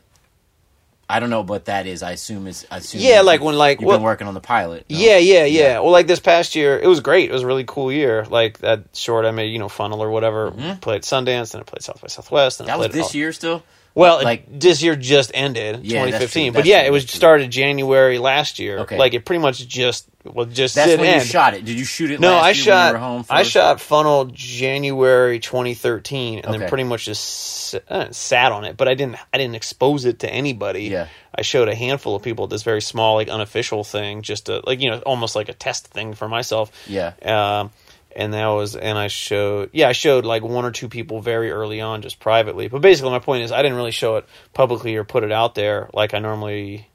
I 1.09 1.21
don't 1.21 1.31
know 1.31 1.43
what 1.43 1.67
that 1.67 1.87
is. 1.87 2.03
I 2.03 2.11
assume 2.13 2.49
is. 2.49 2.67
I 2.69 2.79
assume 2.79 3.01
Yeah, 3.01 3.21
like 3.21 3.41
when, 3.41 3.57
like, 3.57 3.81
you've 3.81 3.87
well- 3.87 3.99
been 3.99 4.03
working 4.05 4.27
on 4.27 4.35
the 4.35 4.41
pilot. 4.41 4.87
no? 4.91 4.97
Yeah, 4.99 5.19
yeah, 5.19 5.45
yeah, 5.45 5.63
Yeah. 5.63 5.79
Well, 5.79 5.93
like 5.93 6.09
this 6.09 6.19
past 6.19 6.57
year, 6.57 6.77
it 6.81 6.89
was 6.89 6.99
great. 6.99 7.31
It 7.31 7.33
was 7.33 7.43
a 7.43 7.47
really 7.47 7.63
cool 7.65 7.93
year. 7.93 8.25
Like 8.29 8.59
that 8.59 8.83
short 8.93 9.25
I 9.25 9.31
made, 9.31 9.53
you 9.53 9.61
know, 9.61 9.69
funnel 9.69 10.03
or 10.03 10.11
whatever. 10.11 10.51
Played 10.81 11.03
Sundance, 11.03 11.53
then 11.53 11.61
I 11.61 11.65
played 11.65 11.83
South 11.83 12.01
by 12.01 12.09
Southwest. 12.09 12.59
And 12.59 12.69
I 12.69 12.73
Mm-hmm. 12.73 12.81
That 12.81 12.89
was 12.89 12.89
played 12.89 12.99
it 12.99 13.03
this 13.05 13.15
all- 13.15 13.19
year 13.21 13.33
still. 13.33 13.63
Well, 13.97 14.23
like 14.23 14.45
this 14.61 14.83
year 14.83 14.95
just 14.95 15.31
ended, 15.33 15.85
Yeah, 15.87 16.05
that's 16.05 16.19
2015. 16.33 16.45
true, 16.45 16.53
But 16.53 16.57
that's 16.59 16.69
yeah, 16.69 16.81
true, 16.83 16.87
it 16.89 16.91
was 16.93 17.11
started 17.11 17.51
January 17.51 18.19
last 18.19 18.59
year. 18.59 18.81
Okay. 18.81 18.99
Like 18.99 19.15
it 19.15 19.25
pretty 19.25 19.41
much 19.43 19.67
just 19.67 20.07
well 20.23 20.45
just 20.45 20.75
That's 20.75 20.91
did 20.91 21.01
when 21.01 21.09
end. 21.09 21.23
you 21.23 21.27
shot 21.29 21.55
it. 21.55 21.65
Did 21.65 21.79
you 21.79 21.85
shoot 21.87 22.11
it? 22.11 22.21
no, 22.21 22.33
last 22.33 22.45
I 22.45 22.49
year 22.51 22.55
shot. 22.65 22.93
When 22.93 23.01
you 23.03 23.07
were 23.07 23.13
home 23.15 23.25
I 23.31 23.43
shot 23.43 23.81
Funnel 23.81 24.25
January 24.27 25.39
2013, 25.39 26.39
and 26.41 26.47
Okay. 26.47 26.59
then 26.59 26.69
pretty 26.69 26.85
much 26.85 27.07
just 27.07 27.75
uh, 27.89 28.11
sat 28.13 28.53
on 28.53 28.65
it. 28.65 28.77
But 28.77 28.89
I 28.89 28.95
didn't. 28.95 29.17
I 29.33 29.39
didn't 29.39 29.55
expose 29.55 30.05
it 30.05 30.19
to 30.21 30.31
anybody. 30.31 30.85
Yeah. 30.85 31.09
I 31.35 31.43
showed 31.43 31.69
a 31.69 31.75
handful 31.75 32.15
of 32.17 32.23
people 32.23 32.47
this 32.49 32.63
very 32.65 32.83
small, 32.83 33.15
like 33.15 33.29
unofficial 33.29 33.83
thing, 33.85 34.23
just 34.23 34.47
to 34.47 34.61
like 34.67 34.81
you 34.81 34.91
know, 34.91 34.99
almost 35.01 35.37
like 35.37 35.49
a 35.49 35.55
test 35.55 35.87
thing 35.89 36.13
for 36.15 36.29
myself. 36.29 36.71
Yeah. 36.87 37.13
Um, 37.23 37.71
and 38.17 38.33
that 38.33 38.47
was, 38.47 38.75
and 38.75 38.97
I 38.99 39.09
showed, 39.09 39.71
yeah, 39.75 39.89
I 39.89 39.93
showed 39.93 40.25
like 40.25 40.43
one 40.43 40.65
or 40.65 40.71
two 40.71 40.89
people 40.89 41.21
very 41.21 41.53
early 41.53 41.83
on, 41.83 42.01
just 42.01 42.19
privately. 42.19 42.67
But 42.67 42.81
basically, 42.81 43.11
my 43.11 43.19
point 43.19 43.45
is, 43.45 43.53
I 43.53 43.61
didn't 43.63 43.77
really 43.77 43.91
show 43.91 44.17
it 44.17 44.25
publicly 44.55 44.97
or 44.97 45.05
put 45.05 45.23
it 45.23 45.31
out 45.31 45.55
there 45.55 45.91
like 45.93 46.15
I 46.15 46.19
normally 46.19 46.89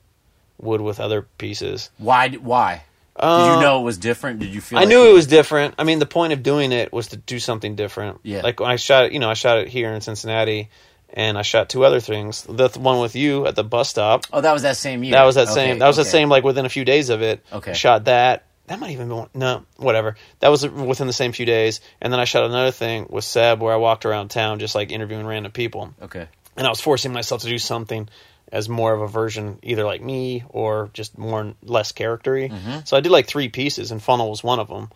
would 0.58 0.82
with 0.82 1.00
other 1.00 1.22
pieces. 1.38 1.92
Why? 2.00 2.30
Why? 2.30 2.84
Did 3.20 3.26
you 3.26 3.28
um, 3.28 3.62
know 3.62 3.82
it 3.82 3.84
was 3.84 4.00
different? 4.00 4.40
Did 4.40 4.50
you 4.50 4.62
feel? 4.62 4.80
I 4.80 4.82
like 4.82 4.90
knew 4.90 5.12
it 5.12 5.14
was 5.14 5.28
different. 5.28 5.76
I 5.78 5.84
mean, 5.84 6.00
the 6.00 6.08
point 6.08 6.34
of 6.34 6.42
doing 6.42 6.72
it 6.72 6.92
was 6.92 7.10
to 7.10 7.18
do 7.18 7.38
something 7.38 7.76
different. 7.76 8.20
Yeah. 8.24 8.42
Like 8.42 8.60
when 8.60 8.72
I 8.72 8.78
shot 8.78 9.06
it, 9.06 9.12
you 9.12 9.20
know, 9.20 9.30
I 9.30 9.36
shot 9.36 9.60
it 9.60 9.68
here 9.68 9.92
in 9.94 10.02
Cincinnati, 10.02 10.70
and 11.14 11.38
I 11.38 11.44
shot 11.44 11.70
two 11.70 11.86
other 11.86 12.00
things. 12.00 12.44
The 12.44 12.70
th- 12.70 12.78
one 12.78 13.00
with 13.00 13.16
you 13.16 13.46
at 13.46 13.56
the 13.56 13.64
bus 13.64 13.90
stop. 13.90 14.24
Oh, 14.34 14.42
that 14.42 14.54
was 14.54 14.64
that 14.64 14.78
same 14.78 15.04
year. 15.04 15.12
That 15.12 15.26
was 15.26 15.36
that 15.36 15.50
Okay, 15.50 15.54
same. 15.54 15.80
That 15.80 15.88
was 15.88 16.00
okay. 16.00 16.04
the 16.04 16.10
same. 16.10 16.30
Like 16.30 16.44
within 16.44 16.66
a 16.66 16.70
few 16.70 16.84
days 16.84 17.10
of 17.10 17.22
it. 17.22 17.46
Okay. 17.54 17.74
Shot 17.74 18.06
that. 18.06 18.46
That 18.72 18.80
might 18.80 18.92
even 18.92 19.10
be 19.10 19.14
one, 19.16 19.30
no, 19.34 19.66
whatever. 19.76 20.16
That 20.40 20.48
was 20.48 20.66
within 20.66 21.08
the 21.08 21.14
same 21.14 21.34
few 21.34 21.46
days, 21.46 21.82
and 22.00 22.14
then 22.14 22.22
I 22.22 22.24
shot 22.24 22.46
another 22.46 22.72
thing 22.72 23.06
with 23.10 23.26
Seb 23.26 23.62
where 23.62 23.74
I 23.74 23.76
walked 23.78 24.06
around 24.06 24.30
town 24.30 24.60
just 24.60 24.76
like 24.76 24.92
interviewing 24.92 25.26
random 25.28 25.52
people, 25.52 25.94
Okay. 26.02 26.26
and 26.56 26.66
I 26.66 26.70
was 26.70 26.80
forcing 26.80 27.12
myself 27.12 27.42
to 27.42 27.50
do 27.50 27.58
something 27.60 28.08
as 28.50 28.70
more 28.70 28.94
of 28.94 29.02
a 29.02 29.08
version, 29.08 29.60
either 29.62 29.84
like 29.84 30.02
me 30.02 30.44
or 30.50 30.90
just 30.94 31.18
more 31.18 31.54
less 31.64 31.92
charactery. 31.92 32.50
Mm-hmm. 32.50 32.80
So 32.86 32.96
I 32.96 33.02
did 33.02 33.12
like 33.12 33.28
three 33.28 33.50
pieces, 33.50 33.92
and 33.92 34.02
Funnel 34.02 34.30
was 34.30 34.42
one 34.44 34.60
of 34.60 34.70
them. 34.70 34.90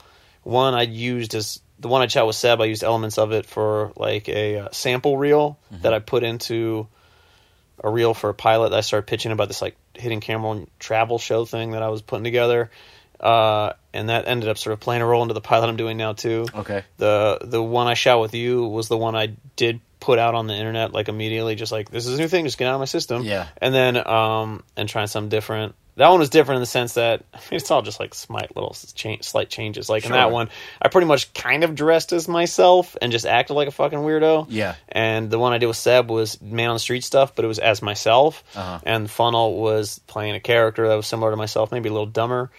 One 0.43 0.73
I 0.73 0.83
used 0.83 1.35
as 1.35 1.59
the 1.79 1.89
one 1.89 2.01
I 2.01 2.07
shot 2.07 2.27
with 2.27 2.37
Seb. 2.37 2.61
I 2.61 2.65
used 2.65 2.83
elements 2.83 3.17
of 3.17 3.33
it 3.33 3.45
for 3.45 3.91
like 3.97 4.29
a 4.29 4.57
uh, 4.59 4.67
sample 4.71 5.17
reel 5.17 5.59
Mm-hmm. 5.73 5.81
that 5.81 5.93
I 5.93 5.99
put 5.99 6.23
into 6.23 6.87
a 7.83 7.89
reel 7.89 8.13
for 8.13 8.29
a 8.29 8.33
pilot 8.33 8.69
that 8.69 8.77
I 8.77 8.81
started 8.81 9.07
pitching 9.07 9.33
about 9.33 9.49
this 9.49 9.61
like 9.61 9.75
hidden 9.93 10.21
camera 10.21 10.51
and 10.51 10.67
travel 10.79 11.19
show 11.19 11.43
thing 11.43 11.71
that 11.71 11.83
I 11.83 11.89
was 11.89 12.01
putting 12.01 12.23
together. 12.23 12.71
Uh, 13.19 13.73
and 13.93 14.09
that 14.09 14.27
ended 14.27 14.49
up 14.49 14.57
sort 14.57 14.73
of 14.73 14.79
playing 14.79 15.01
a 15.01 15.05
role 15.05 15.21
into 15.21 15.33
the 15.33 15.41
pilot 15.41 15.69
I'm 15.69 15.77
doing 15.77 15.97
now 15.97 16.13
too. 16.13 16.45
Okay. 16.53 16.83
The 16.97 17.39
the 17.41 17.63
one 17.63 17.87
I 17.87 17.93
shot 17.93 18.19
with 18.19 18.33
you 18.33 18.65
was 18.65 18.87
the 18.87 18.97
one 18.97 19.15
I 19.15 19.35
did 19.55 19.79
put 19.99 20.19
out 20.19 20.35
on 20.35 20.47
the 20.47 20.53
internet 20.53 20.93
like 20.93 21.07
immediately, 21.07 21.55
just 21.55 21.71
like 21.71 21.89
this 21.89 22.05
is 22.05 22.13
a 22.13 22.21
new 22.21 22.27
thing, 22.27 22.45
just 22.45 22.57
get 22.57 22.67
out 22.67 22.75
of 22.75 22.79
my 22.79 22.85
system. 22.85 23.23
Yeah. 23.23 23.47
And 23.57 23.73
then 23.73 24.05
um 24.07 24.63
and 24.75 24.87
trying 24.89 25.07
something 25.07 25.29
different. 25.29 25.75
That 25.97 26.09
one 26.09 26.19
was 26.19 26.29
different 26.29 26.57
in 26.57 26.61
the 26.61 26.67
sense 26.67 26.95
that 26.95 27.23
I 27.33 27.37
mean, 27.49 27.57
it's 27.57 27.71
all 27.71 27.81
just 27.81 28.01
like 28.01 28.13
slight 28.13 28.53
little 28.53 28.75
cha- 28.95 29.21
slight 29.21 29.49
changes. 29.49 29.87
Like 29.87 30.05
in 30.05 30.11
that 30.11 30.29
one, 30.29 30.49
I 30.81 30.89
pretty 30.89 31.07
much 31.07 31.33
kind 31.33 31.63
of 31.63 31.73
dressed 31.73 32.11
as 32.11 32.27
myself 32.27 32.97
and 33.01 33.13
just 33.13 33.25
acted 33.25 33.53
like 33.53 33.69
a 33.69 33.71
fucking 33.71 33.99
weirdo. 33.99 34.47
Yeah. 34.49 34.75
And 34.89 35.29
the 35.29 35.39
one 35.39 35.53
I 35.53 35.57
did 35.57 35.67
with 35.67 35.77
Seb 35.77 36.09
was 36.11 36.41
man 36.41 36.69
on 36.69 36.75
the 36.75 36.79
street 36.81 37.05
stuff, 37.05 37.33
but 37.33 37.45
it 37.45 37.47
was 37.47 37.59
as 37.59 37.81
myself. 37.81 38.43
Uh-huh. 38.55 38.79
And 38.83 39.09
Funnel 39.09 39.55
was 39.55 39.99
playing 39.99 40.35
a 40.35 40.41
character 40.41 40.85
that 40.89 40.95
was 40.95 41.07
similar 41.07 41.31
to 41.31 41.37
myself, 41.37 41.71
maybe 41.71 41.87
a 41.87 41.93
little 41.93 42.05
dumber, 42.05 42.51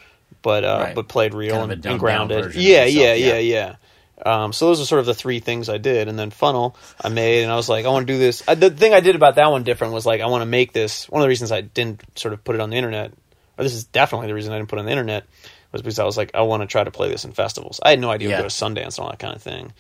but 0.43 0.65
uh, 0.65 0.79
Right. 0.85 0.95
but 0.95 1.09
played 1.09 1.35
real 1.35 1.57
Kind 1.57 1.73
and, 1.73 1.87
and 1.87 1.99
grounded. 2.01 2.55
Yeah, 2.55 2.85
yeah, 2.85 3.15
yeah. 3.15 3.35
yeah, 3.35 3.39
yeah. 3.39 3.77
Um, 4.25 4.53
so 4.55 4.67
those 4.69 4.81
are 4.81 4.87
sort 4.87 5.01
of 5.01 5.07
the 5.07 5.15
three 5.15 5.41
things 5.41 5.69
I 5.69 5.77
did, 5.79 6.09
and 6.09 6.19
then 6.19 6.31
Funnel 6.31 6.75
I 7.05 7.11
made, 7.11 7.43
and 7.43 7.53
I 7.53 7.57
was 7.57 7.69
like, 7.69 7.85
I 7.85 7.89
want 7.91 8.07
to 8.07 8.13
do 8.13 8.19
this. 8.19 8.43
I, 8.49 8.55
the 8.55 8.71
thing 8.71 8.95
I 8.95 9.01
did 9.01 9.15
about 9.15 9.35
that 9.35 9.51
one 9.51 9.63
different 9.63 9.93
was 9.93 10.07
like 10.07 10.21
I 10.23 10.27
want 10.27 10.41
to 10.43 10.47
make 10.47 10.73
this. 10.73 11.09
One 11.09 11.21
of 11.21 11.25
the 11.25 11.29
reasons 11.29 11.53
I 11.53 11.61
didn't 11.61 12.03
sort 12.19 12.33
of 12.33 12.43
put 12.43 12.55
it 12.55 12.61
on 12.63 12.71
the 12.71 12.77
internet, 12.77 13.13
or 13.59 13.65
this 13.65 13.75
is 13.75 13.85
definitely 13.85 14.29
the 14.29 14.35
reason 14.35 14.53
I 14.53 14.57
didn't 14.57 14.71
put 14.71 14.79
it 14.79 14.81
on 14.81 14.87
the 14.87 14.93
internet, 14.93 15.25
was 15.71 15.83
because 15.83 15.99
I 15.99 16.05
was 16.05 16.17
like, 16.17 16.31
I 16.35 16.43
want 16.43 16.63
to 16.63 16.67
try 16.67 16.83
to 16.83 16.91
play 16.91 17.11
this 17.11 17.25
in 17.27 17.33
festivals. 17.33 17.79
I 17.83 17.91
had 17.91 18.01
no 18.01 18.11
idea 18.11 18.31
Yeah. 18.31 18.37
to 18.39 18.43
go 18.45 18.49
to 18.49 18.55
Sundance 18.55 18.97
and 18.97 19.01
all 19.01 19.11
that 19.11 19.19
kind 19.19 19.37
of 19.37 19.43
thing. 19.43 19.73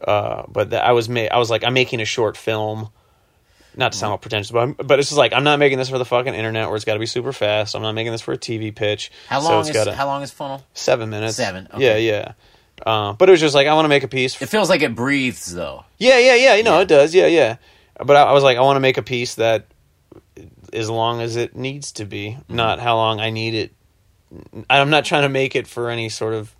Uh, 0.00 0.44
but 0.48 0.70
that 0.70 0.84
I 0.86 0.92
was 0.92 1.08
ma- 1.08 1.28
I 1.30 1.38
was 1.38 1.50
like, 1.50 1.64
I'm 1.64 1.74
making 1.74 2.00
a 2.00 2.04
short 2.04 2.36
film. 2.36 2.90
Not 3.80 3.92
to 3.92 3.98
sound 3.98 4.12
all 4.12 4.18
pretentious, 4.18 4.50
but 4.52 4.60
I'm, 4.60 4.72
but 4.74 4.98
it's 5.00 5.08
just 5.08 5.18
like 5.18 5.32
I'm 5.32 5.42
not 5.42 5.58
making 5.58 5.78
this 5.78 5.88
for 5.88 5.98
the 5.98 6.04
fucking 6.04 6.34
internet 6.34 6.68
where 6.68 6.76
it's 6.76 6.84
got 6.84 6.94
to 6.94 7.00
be 7.00 7.06
super 7.06 7.32
fast. 7.32 7.74
I'm 7.74 7.82
not 7.82 7.92
making 7.94 8.12
this 8.12 8.20
for 8.20 8.32
a 8.32 8.38
TV 8.38 8.72
pitch. 8.74 9.10
How 9.28 9.40
so 9.40 9.48
long 9.48 9.60
it's 9.60 9.70
is 9.70 9.74
gotta- 9.74 9.94
how 9.94 10.06
long 10.06 10.22
is 10.22 10.30
funnel? 10.30 10.62
seven 10.74 11.08
minutes? 11.10 11.36
Seven, 11.36 11.66
Yeah, 11.72 11.76
okay. 11.76 12.06
yeah. 12.06 12.32
Uh, 12.86 13.12
but 13.14 13.28
it 13.28 13.32
was 13.32 13.40
just 13.40 13.54
like 13.54 13.66
I 13.66 13.74
want 13.74 13.84
to 13.86 13.88
make 13.90 14.04
a 14.04 14.08
piece. 14.08 14.40
It 14.40 14.48
feels 14.50 14.68
like 14.70 14.82
it 14.82 14.94
breathes 14.94 15.52
though. 15.54 15.84
Yeah, 15.98 16.18
yeah, 16.18 16.34
yeah. 16.36 16.54
You 16.54 16.62
know, 16.62 16.76
Yeah. 16.76 16.82
it 16.82 16.88
does. 16.88 17.14
Yeah, 17.14 17.26
yeah. 17.26 17.56
But 18.04 18.16
I, 18.16 18.22
I 18.24 18.32
was 18.32 18.42
like, 18.44 18.56
I 18.58 18.60
want 18.62 18.76
to 18.76 18.80
make 18.80 18.96
a 18.98 19.02
piece 19.02 19.34
that 19.36 19.66
as 20.72 20.88
long 20.88 21.20
as 21.20 21.36
it 21.36 21.56
needs 21.56 21.92
to 21.92 22.04
be, 22.04 22.32
Mm-hmm. 22.38 22.54
not 22.56 22.78
how 22.80 22.96
long 22.96 23.18
I 23.20 23.30
need 23.30 23.54
it. 23.54 23.72
I'm 24.68 24.90
not 24.90 25.04
trying 25.04 25.22
to 25.22 25.28
make 25.28 25.56
it 25.56 25.66
for 25.66 25.90
any 25.90 26.08
sort 26.08 26.34
of. 26.34 26.54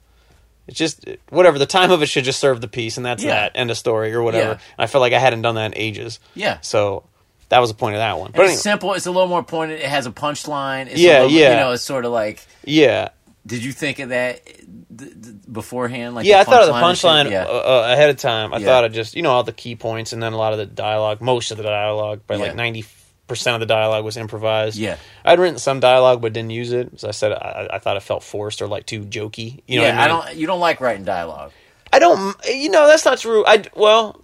It's 0.66 0.78
just 0.78 1.04
whatever 1.30 1.58
the 1.58 1.66
time 1.66 1.90
of 1.90 2.00
it 2.02 2.06
should 2.06 2.24
just 2.24 2.38
serve 2.38 2.60
the 2.60 2.68
piece, 2.68 2.96
and 2.96 3.04
that's 3.04 3.24
Yeah. 3.24 3.30
that 3.34 3.52
end 3.56 3.70
of 3.70 3.76
story 3.78 4.12
or 4.14 4.22
whatever. 4.22 4.52
Yeah. 4.52 4.58
I 4.78 4.86
felt 4.86 5.00
like 5.00 5.12
I 5.12 5.18
hadn't 5.18 5.42
done 5.42 5.54
that 5.56 5.66
in 5.66 5.74
ages. 5.76 6.20
Yeah. 6.34 6.58
So 6.60 7.04
that 7.50 7.58
was 7.60 7.70
the 7.70 7.76
point 7.76 7.94
of 7.96 8.00
that 8.00 8.18
one. 8.18 8.32
But 8.34 8.46
it's 8.46 8.60
simple. 8.62 8.94
It's 8.94 9.06
a 9.06 9.10
little 9.10 9.28
more 9.28 9.42
pointed. 9.44 9.80
It 9.80 9.86
has 9.86 10.06
a 10.06 10.10
punchline. 10.10 10.86
It's 10.86 10.98
Yeah, 11.00 11.22
little- 11.22 11.30
yeah. 11.32 11.50
You 11.50 11.56
know, 11.60 11.72
it's 11.72 11.82
sort 11.84 12.04
of 12.04 12.12
like. 12.12 12.44
yeah, 12.64 13.10
Did 13.46 13.62
you 13.64 13.72
think 13.72 13.98
of 14.00 14.08
that 14.10 14.44
th- 14.44 14.58
th- 14.98 15.34
beforehand? 15.50 16.14
Like 16.14 16.26
yeah, 16.26 16.40
I 16.40 16.44
thought 16.44 16.62
of 16.62 16.68
the 16.68 16.72
punchline 16.74 17.30
Yeah. 17.30 17.44
uh, 17.44 17.50
uh, 17.88 17.92
ahead 17.92 18.10
of 18.10 18.16
time. 18.16 18.52
I 18.54 18.58
Yeah. 18.58 18.66
thought 18.66 18.84
of 18.84 18.92
just 18.92 19.14
you 19.16 19.22
know 19.22 19.30
all 19.30 19.42
the 19.44 19.52
key 19.52 19.76
points 19.76 20.12
and 20.12 20.22
then 20.22 20.32
a 20.32 20.36
lot 20.36 20.52
of 20.52 20.58
the 20.58 20.66
dialogue, 20.66 21.20
most 21.20 21.50
of 21.50 21.56
the 21.56 21.62
dialogue, 21.64 22.20
but 22.26 22.38
Yeah. 22.38 22.46
like 22.46 22.54
ninety 22.56 22.84
percent 23.26 23.54
of 23.54 23.60
the 23.60 23.66
dialogue 23.66 24.04
was 24.04 24.16
improvised. 24.16 24.76
Yeah. 24.76 24.96
I'd 25.24 25.38
written 25.38 25.58
some 25.58 25.78
dialogue 25.80 26.20
but 26.20 26.32
didn't 26.32 26.50
use 26.50 26.72
it. 26.72 26.90
As 26.94 27.04
I 27.04 27.12
said, 27.12 27.30
I, 27.32 27.68
I 27.74 27.78
thought 27.78 27.96
it 27.96 28.02
felt 28.02 28.22
forced 28.24 28.60
or 28.60 28.66
like 28.68 28.86
too 28.86 29.02
jokey. 29.02 29.62
You 29.68 29.78
know, 29.80 29.86
yeah, 29.86 29.96
what 29.96 30.10
I, 30.10 30.14
mean? 30.14 30.24
don't. 30.26 30.36
You 30.36 30.46
don't 30.48 30.60
like 30.60 30.80
writing 30.80 31.04
dialogue. 31.04 31.52
I 31.92 31.98
don't. 31.98 32.36
You 32.46 32.70
know, 32.70 32.86
that's 32.88 33.04
not 33.04 33.18
true. 33.18 33.44
I 33.46 33.62
well, 33.74 34.20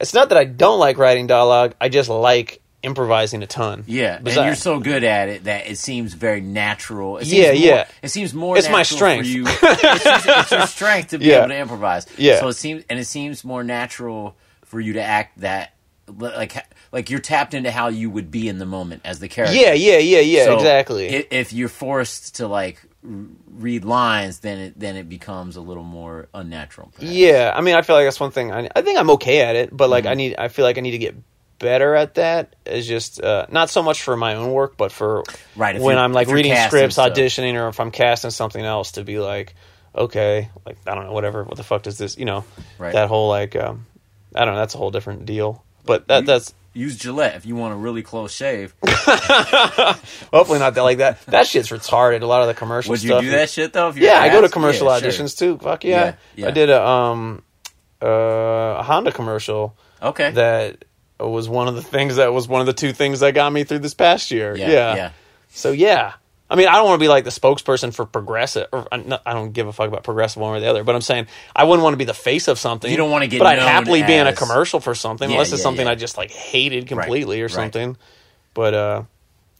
it's 0.00 0.14
not 0.14 0.28
that 0.30 0.38
I 0.38 0.44
don't 0.44 0.78
like 0.78 0.98
writing 0.98 1.26
dialogue. 1.26 1.74
I 1.80 1.88
just 1.88 2.08
like 2.08 2.60
improvising 2.82 3.42
a 3.42 3.46
ton. 3.46 3.84
Yeah, 3.86 4.18
and 4.18 4.26
you're 4.28 4.54
so 4.54 4.78
good 4.78 5.02
at 5.04 5.28
it 5.28 5.44
that 5.44 5.66
it 5.66 5.78
seems 5.78 6.14
very 6.14 6.40
natural. 6.40 7.18
It 7.18 7.26
seems 7.26 7.32
Yeah, 7.34 7.52
more, 7.52 7.54
yeah. 7.60 7.88
It 8.02 8.08
seems 8.08 8.32
more. 8.34 8.56
It's 8.56 8.70
my 8.70 8.82
strength. 8.84 9.26
For 9.26 9.30
you. 9.32 9.44
it's, 9.48 10.04
just, 10.04 10.26
it's 10.26 10.50
your 10.52 10.66
strength 10.66 11.10
to 11.10 11.18
be 11.18 11.26
Yeah. 11.26 11.38
able 11.38 11.48
to 11.48 11.56
improvise. 11.58 12.06
Yeah. 12.16 12.40
So 12.40 12.48
it 12.48 12.52
seems, 12.54 12.84
and 12.88 12.98
it 12.98 13.06
seems 13.06 13.44
more 13.44 13.64
natural 13.64 14.36
for 14.64 14.80
you 14.80 14.94
to 14.94 15.02
act 15.02 15.40
that 15.40 15.74
like 16.16 16.54
like 16.92 17.10
you're 17.10 17.20
tapped 17.20 17.52
into 17.52 17.70
how 17.70 17.88
you 17.88 18.08
would 18.10 18.30
be 18.30 18.48
in 18.48 18.58
the 18.58 18.64
moment 18.66 19.02
as 19.04 19.18
the 19.18 19.28
character. 19.28 19.56
Yeah, 19.56 19.72
yeah, 19.72 19.98
yeah, 19.98 20.20
yeah. 20.20 20.44
So 20.44 20.54
exactly. 20.54 21.08
If 21.08 21.52
you're 21.52 21.68
forced 21.68 22.36
to 22.36 22.48
like 22.48 22.80
read 23.08 23.84
lines, 23.84 24.40
then 24.40 24.58
it 24.58 24.78
then 24.78 24.96
it 24.96 25.08
becomes 25.08 25.56
a 25.56 25.60
little 25.60 25.82
more 25.84 26.28
unnatural. 26.34 26.90
perhaps. 26.94 27.12
Yeah, 27.12 27.52
I 27.54 27.60
mean, 27.60 27.74
I 27.74 27.82
feel 27.82 27.96
like 27.96 28.06
that's 28.06 28.20
one 28.20 28.30
thing. 28.30 28.52
I, 28.52 28.68
I 28.74 28.82
think 28.82 28.98
I'm 28.98 29.10
okay 29.10 29.40
at 29.42 29.56
it, 29.56 29.74
but 29.76 29.88
like, 29.90 30.04
Mm-hmm. 30.04 30.10
I 30.10 30.14
need. 30.14 30.34
I 30.38 30.48
feel 30.48 30.64
like 30.64 30.78
I 30.78 30.80
need 30.80 30.92
to 30.92 30.98
get 30.98 31.14
better 31.58 31.94
at 31.94 32.14
that. 32.16 32.54
Is 32.66 32.86
just 32.86 33.20
uh, 33.22 33.46
not 33.50 33.70
so 33.70 33.82
much 33.82 34.02
for 34.02 34.16
my 34.16 34.34
own 34.34 34.52
work, 34.52 34.76
but 34.76 34.92
for 34.92 35.24
Right, 35.56 35.80
when 35.80 35.98
I'm 35.98 36.12
like 36.12 36.28
reading 36.28 36.54
scripts, 36.56 36.94
stuff. 36.96 37.12
auditioning, 37.12 37.54
or 37.54 37.68
if 37.68 37.80
I'm 37.80 37.90
casting 37.90 38.30
something 38.30 38.64
else 38.64 38.92
to 38.92 39.04
be 39.04 39.18
like, 39.18 39.54
okay, 39.94 40.50
like 40.66 40.76
I 40.86 40.94
don't 40.94 41.06
know, 41.06 41.12
whatever. 41.12 41.44
What 41.44 41.56
the 41.56 41.64
fuck 41.64 41.82
does 41.82 41.98
this? 41.98 42.18
You 42.18 42.26
know, 42.26 42.44
Right. 42.78 42.92
that 42.92 43.08
whole 43.08 43.28
like, 43.28 43.56
um, 43.56 43.86
I 44.34 44.44
don't 44.44 44.54
know. 44.54 44.60
That's 44.60 44.74
a 44.74 44.78
whole 44.78 44.90
different 44.90 45.24
deal. 45.26 45.64
But 45.84 46.06
that 46.08 46.26
that's 46.26 46.52
Use 46.78 46.96
Gillette 46.96 47.34
if 47.34 47.44
you 47.44 47.56
want 47.56 47.74
a 47.74 47.76
really 47.76 48.02
close 48.04 48.32
shave. 48.32 48.72
hopefully 48.86 50.60
not 50.60 50.74
that 50.74 50.82
like 50.82 50.98
that. 50.98 51.20
That 51.26 51.46
shit's 51.48 51.70
retarded. 51.70 52.22
A 52.22 52.26
lot 52.26 52.42
of 52.42 52.46
the 52.46 52.54
commercial 52.54 52.90
Would 52.92 53.02
you 53.02 53.08
stuff. 53.08 53.22
do 53.22 53.30
that 53.30 53.50
shit 53.50 53.72
though? 53.72 53.90
Yeah, 53.96 54.20
I 54.20 54.28
go 54.28 54.40
to 54.40 54.48
commercial 54.48 54.86
Yeah, 54.86 55.00
sure. 55.00 55.08
auditions 55.10 55.36
too. 55.36 55.58
Fuck 55.58 55.82
yeah. 55.84 56.04
Yeah, 56.04 56.14
yeah. 56.36 56.46
I 56.46 56.50
did 56.52 56.70
a 56.70 56.86
um 56.86 57.42
uh, 58.00 58.06
a 58.06 58.82
Honda 58.84 59.10
commercial. 59.10 59.76
Okay. 60.00 60.30
that 60.30 60.84
was 61.18 61.48
one 61.48 61.66
of 61.66 61.74
the 61.74 61.82
things 61.82 62.14
that 62.16 62.32
was 62.32 62.46
one 62.46 62.60
of 62.60 62.68
the 62.68 62.72
two 62.72 62.92
things 62.92 63.18
that 63.20 63.34
got 63.34 63.52
me 63.52 63.64
through 63.64 63.80
this 63.80 63.94
past 63.94 64.30
year. 64.30 64.56
Yeah. 64.56 64.94
yeah. 64.94 65.10
So 65.48 65.72
yeah. 65.72 66.12
I 66.50 66.56
mean, 66.56 66.66
I 66.68 66.72
don't 66.76 66.86
want 66.86 66.98
to 66.98 67.04
be 67.04 67.08
like 67.08 67.24
the 67.24 67.30
spokesperson 67.30 67.92
for 67.92 68.06
progressive. 68.06 68.68
Or, 68.72 68.86
not- 68.92 69.22
I 69.26 69.34
don't 69.34 69.52
give 69.52 69.66
a 69.66 69.72
fuck 69.72 69.88
about 69.88 70.02
progressive 70.02 70.40
one 70.40 70.56
or 70.56 70.60
the 70.60 70.66
other. 70.66 70.82
But 70.84 70.94
I'm 70.94 71.02
saying 71.02 71.26
I 71.54 71.64
wouldn't 71.64 71.82
want 71.84 71.92
to 71.92 71.98
be 71.98 72.04
the 72.06 72.14
face 72.14 72.48
of 72.48 72.58
something. 72.58 72.90
You 72.90 72.96
don't 72.96 73.10
want 73.10 73.22
to 73.24 73.28
get 73.28 73.38
But 73.38 73.46
I'd 73.48 73.58
happily 73.58 74.02
be 74.02 74.14
in 74.14 74.26
a 74.26 74.32
commercial 74.32 74.80
for 74.80 74.94
something, 74.94 75.28
Yeah, 75.28 75.34
unless 75.36 75.52
it's 75.52 75.60
yeah, 75.60 75.64
something 75.64 75.86
yeah. 75.86 75.92
I 75.92 75.96
just 75.96 76.16
like 76.16 76.30
hated 76.30 76.86
completely 76.86 77.40
or 77.42 77.44
right. 77.46 77.50
something. 77.52 77.96
But 78.54 78.72
uh, 78.74 79.02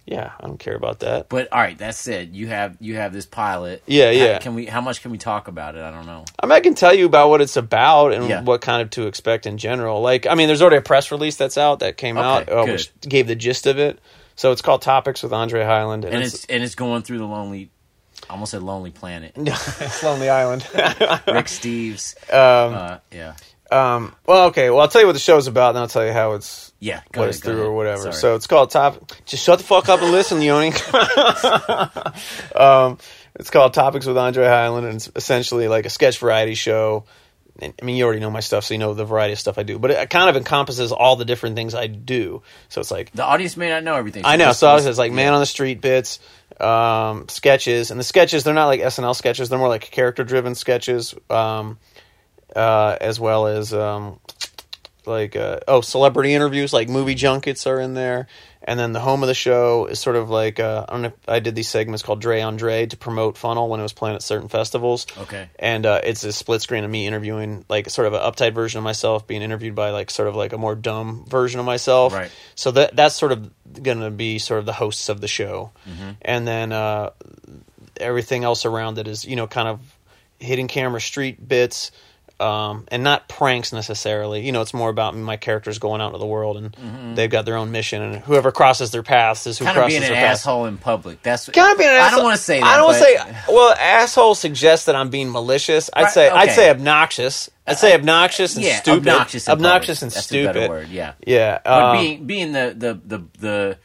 yeah, 0.06 0.32
I 0.40 0.46
don't 0.46 0.58
care 0.58 0.74
about 0.74 1.00
that. 1.00 1.28
But 1.28 1.52
all 1.52 1.60
right, 1.60 1.76
that 1.76 1.94
said, 1.94 2.34
you 2.34 2.46
have 2.46 2.78
you 2.80 2.94
have 2.96 3.12
this 3.12 3.26
pilot. 3.26 3.82
Yeah, 3.86 4.06
How- 4.06 4.10
yeah. 4.12 4.38
Can 4.38 4.54
we? 4.54 4.64
How 4.64 4.80
much 4.80 5.02
can 5.02 5.10
we 5.10 5.18
talk 5.18 5.48
about 5.48 5.74
it? 5.74 5.82
I 5.82 5.90
don't 5.90 6.06
know. 6.06 6.24
I 6.42 6.46
mean, 6.46 6.52
I 6.52 6.60
can 6.60 6.74
tell 6.74 6.94
you 6.94 7.04
about 7.04 7.28
what 7.28 7.42
it's 7.42 7.58
about 7.58 8.14
and 8.14 8.26
Yeah. 8.26 8.40
what 8.42 8.62
kind 8.62 8.80
of 8.80 8.88
to 8.92 9.06
expect 9.06 9.44
in 9.44 9.58
general. 9.58 10.00
Like, 10.00 10.26
I 10.26 10.34
mean, 10.34 10.46
there's 10.46 10.62
already 10.62 10.78
a 10.78 10.80
press 10.80 11.10
release 11.10 11.36
that's 11.36 11.58
out 11.58 11.80
that 11.80 11.98
came 11.98 12.16
Okay, 12.16 12.26
out, 12.26 12.48
uh, 12.48 12.64
which 12.64 12.98
gave 13.02 13.26
the 13.26 13.34
gist 13.36 13.66
of 13.66 13.78
it. 13.78 13.98
So 14.38 14.52
it's 14.52 14.62
called 14.62 14.82
Topics 14.82 15.24
with 15.24 15.32
Andre 15.32 15.64
Hyland, 15.64 16.04
and, 16.04 16.14
And 16.14 16.22
it's, 16.22 16.34
it's 16.34 16.44
and 16.44 16.62
it's 16.62 16.76
going 16.76 17.02
through 17.02 17.18
the 17.18 17.26
lonely. 17.26 17.72
I 18.30 18.34
almost 18.34 18.52
said 18.52 18.62
Lonely 18.62 18.92
Planet. 18.92 19.32
it's 19.36 20.02
Lonely 20.04 20.28
Island. 20.28 20.64
Rick 20.74 21.46
Steves. 21.46 22.14
um, 22.32 22.74
Uh, 22.74 22.98
yeah, 23.10 23.34
um, 23.72 24.14
well, 24.26 24.46
okay. 24.46 24.70
Well, 24.70 24.78
I'll 24.78 24.86
tell 24.86 25.00
you 25.00 25.08
what 25.08 25.14
the 25.14 25.18
show's 25.18 25.48
about, 25.48 25.70
and 25.70 25.78
I'll 25.78 25.88
tell 25.88 26.06
you 26.06 26.12
how 26.12 26.34
it's 26.34 26.72
yeah. 26.78 27.00
What 27.08 27.16
ahead, 27.16 27.28
it's 27.30 27.40
through 27.40 27.54
ahead. 27.54 27.66
or 27.66 27.72
whatever. 27.74 28.02
Sorry. 28.02 28.14
So 28.14 28.34
it's 28.36 28.46
called 28.46 28.70
Top. 28.70 29.10
Just 29.26 29.42
shut 29.42 29.58
the 29.58 29.64
fuck 29.64 29.88
up 29.88 30.00
and 30.02 30.12
listen, 30.12 30.40
Yoni. 30.40 30.68
um, 32.54 32.98
it's 33.34 33.50
called 33.50 33.74
Topics 33.74 34.06
with 34.06 34.16
Andre 34.16 34.46
Hyland, 34.46 34.86
and 34.86 34.94
it's 34.94 35.10
essentially 35.16 35.66
like 35.66 35.84
a 35.84 35.90
sketch 35.90 36.20
variety 36.20 36.54
show. 36.54 37.06
I 37.60 37.72
mean, 37.82 37.96
you 37.96 38.04
already 38.04 38.20
know 38.20 38.30
my 38.30 38.40
stuff, 38.40 38.64
so 38.64 38.74
you 38.74 38.78
know 38.78 38.94
the 38.94 39.04
variety 39.04 39.32
of 39.32 39.40
stuff 39.40 39.58
I 39.58 39.64
do. 39.64 39.78
But 39.78 39.90
it 39.90 40.10
kind 40.10 40.30
of 40.30 40.36
encompasses 40.36 40.92
all 40.92 41.16
the 41.16 41.24
different 41.24 41.56
things 41.56 41.74
I 41.74 41.88
do. 41.88 42.42
So 42.68 42.80
it's 42.80 42.90
like 42.90 43.10
the 43.12 43.24
audience 43.24 43.56
may 43.56 43.68
not 43.68 43.82
know 43.82 43.96
everything. 43.96 44.24
I 44.24 44.36
know. 44.36 44.52
So 44.52 44.68
I 44.68 44.74
was 44.74 44.98
like 44.98 45.12
man 45.12 45.32
on 45.32 45.40
the 45.40 45.46
street 45.46 45.80
bits, 45.80 46.20
um, 46.60 47.28
sketches, 47.28 47.90
and 47.90 47.98
the 47.98 48.04
sketches 48.04 48.44
they're 48.44 48.54
not 48.54 48.66
like 48.66 48.80
SNL 48.80 49.16
sketches. 49.16 49.48
They're 49.48 49.58
more 49.58 49.68
like 49.68 49.90
character 49.90 50.22
driven 50.22 50.54
sketches, 50.54 51.14
um, 51.30 51.78
uh, 52.54 52.96
as 53.00 53.18
well 53.18 53.48
as 53.48 53.74
um, 53.74 54.20
like 55.08 55.34
uh, 55.36 55.60
oh 55.66 55.80
celebrity 55.80 56.34
interviews, 56.34 56.72
like 56.72 56.88
movie 56.88 57.14
junkets 57.14 57.66
are 57.66 57.80
in 57.80 57.94
there. 57.94 58.28
And 58.62 58.78
then 58.78 58.92
the 58.92 59.00
home 59.00 59.22
of 59.22 59.28
the 59.28 59.34
show 59.34 59.86
is 59.86 59.98
sort 59.98 60.16
of 60.16 60.28
like 60.28 60.60
uh, 60.60 60.84
I 60.88 60.92
don't 60.92 61.02
know. 61.02 61.08
If 61.08 61.28
I 61.28 61.38
did 61.38 61.54
these 61.54 61.68
segments 61.68 62.02
called 62.02 62.20
Dre 62.20 62.40
on 62.42 62.56
Dre 62.56 62.84
to 62.86 62.96
promote 62.96 63.38
Funnel 63.38 63.68
when 63.68 63.80
it 63.80 63.82
was 63.82 63.92
playing 63.94 64.16
at 64.16 64.22
certain 64.22 64.48
festivals. 64.48 65.06
Okay. 65.16 65.48
And 65.58 65.86
uh, 65.86 66.00
it's 66.04 66.22
a 66.24 66.32
split 66.32 66.60
screen 66.60 66.84
of 66.84 66.90
me 66.90 67.06
interviewing 67.06 67.64
like 67.68 67.88
sort 67.88 68.06
of 68.08 68.12
an 68.14 68.20
uptight 68.20 68.54
version 68.54 68.78
of 68.78 68.84
myself 68.84 69.26
being 69.26 69.42
interviewed 69.42 69.74
by 69.74 69.90
like 69.90 70.10
sort 70.10 70.28
of 70.28 70.36
like 70.36 70.52
a 70.52 70.58
more 70.58 70.74
dumb 70.74 71.24
version 71.28 71.60
of 71.60 71.66
myself. 71.66 72.12
Right. 72.12 72.30
So 72.56 72.72
that 72.72 72.94
that's 72.94 73.14
sort 73.14 73.32
of 73.32 73.50
going 73.82 74.00
to 74.00 74.10
be 74.10 74.38
sort 74.38 74.60
of 74.60 74.66
the 74.66 74.72
hosts 74.74 75.08
of 75.08 75.20
the 75.20 75.28
show, 75.28 75.70
Mm-hmm. 75.88 76.10
and 76.22 76.46
then 76.46 76.72
uh, 76.72 77.10
everything 77.96 78.44
else 78.44 78.64
around 78.64 78.98
it 78.98 79.08
is 79.08 79.24
you 79.24 79.36
know 79.36 79.46
kind 79.46 79.68
of 79.68 79.80
hidden 80.38 80.68
camera 80.68 81.00
street 81.00 81.46
bits. 81.46 81.90
Um, 82.40 82.84
and 82.92 83.02
not 83.02 83.28
pranks 83.28 83.72
necessarily. 83.72 84.46
You 84.46 84.52
know, 84.52 84.60
it's 84.60 84.72
more 84.72 84.90
about 84.90 85.16
my 85.16 85.36
characters 85.36 85.80
going 85.80 86.00
out 86.00 86.06
into 86.08 86.18
the 86.18 86.26
world 86.26 86.56
and 86.56 87.16
they've 87.16 87.28
got 87.28 87.44
their 87.46 87.56
own 87.56 87.72
mission, 87.72 88.00
and 88.00 88.16
whoever 88.22 88.52
crosses 88.52 88.92
their 88.92 89.02
paths 89.02 89.44
is 89.48 89.58
who 89.58 89.64
kind 89.64 89.76
of 89.76 89.80
crosses 89.82 89.98
being 89.98 90.04
an 90.04 90.12
their 90.14 90.24
paths. 90.24 90.40
asshole 90.42 90.66
in 90.66 90.78
public. 90.78 91.20
That's 91.24 91.48
Kind 91.48 91.72
of 91.72 91.78
being 91.78 91.90
an 91.90 91.96
I 91.96 91.98
asshole. 91.98 92.18
don't 92.18 92.24
want 92.26 92.36
to 92.36 92.42
say 92.44 92.60
that. 92.60 92.66
I 92.66 92.76
don't 92.76 92.92
but- 92.92 93.00
say. 93.00 93.52
Well, 93.52 93.74
asshole 93.76 94.36
suggests 94.36 94.86
that 94.86 94.94
I'm 94.94 95.08
being 95.10 95.32
malicious. 95.32 95.90
I'd 95.92 96.02
Right, 96.04 96.12
say. 96.12 96.28
I'd 96.30 96.52
say 96.52 96.70
obnoxious. 96.70 97.50
I'd 97.66 97.78
say 97.78 97.92
obnoxious 97.94 98.54
and 98.54 98.64
yeah, 98.64 98.76
stupid. 98.76 99.08
obnoxious, 99.08 99.48
obnoxious 99.48 100.02
and 100.02 100.12
That's 100.12 100.24
stupid. 100.26 100.50
A 100.50 100.54
better 100.54 100.68
word. 100.68 100.88
Yeah. 100.90 101.14
Yeah. 101.26 101.58
But 101.64 101.82
um, 101.82 101.96
being 101.98 102.24
being 102.26 102.52
the, 102.52 102.72
the 102.76 103.00
the 103.18 103.24
the 103.40 103.78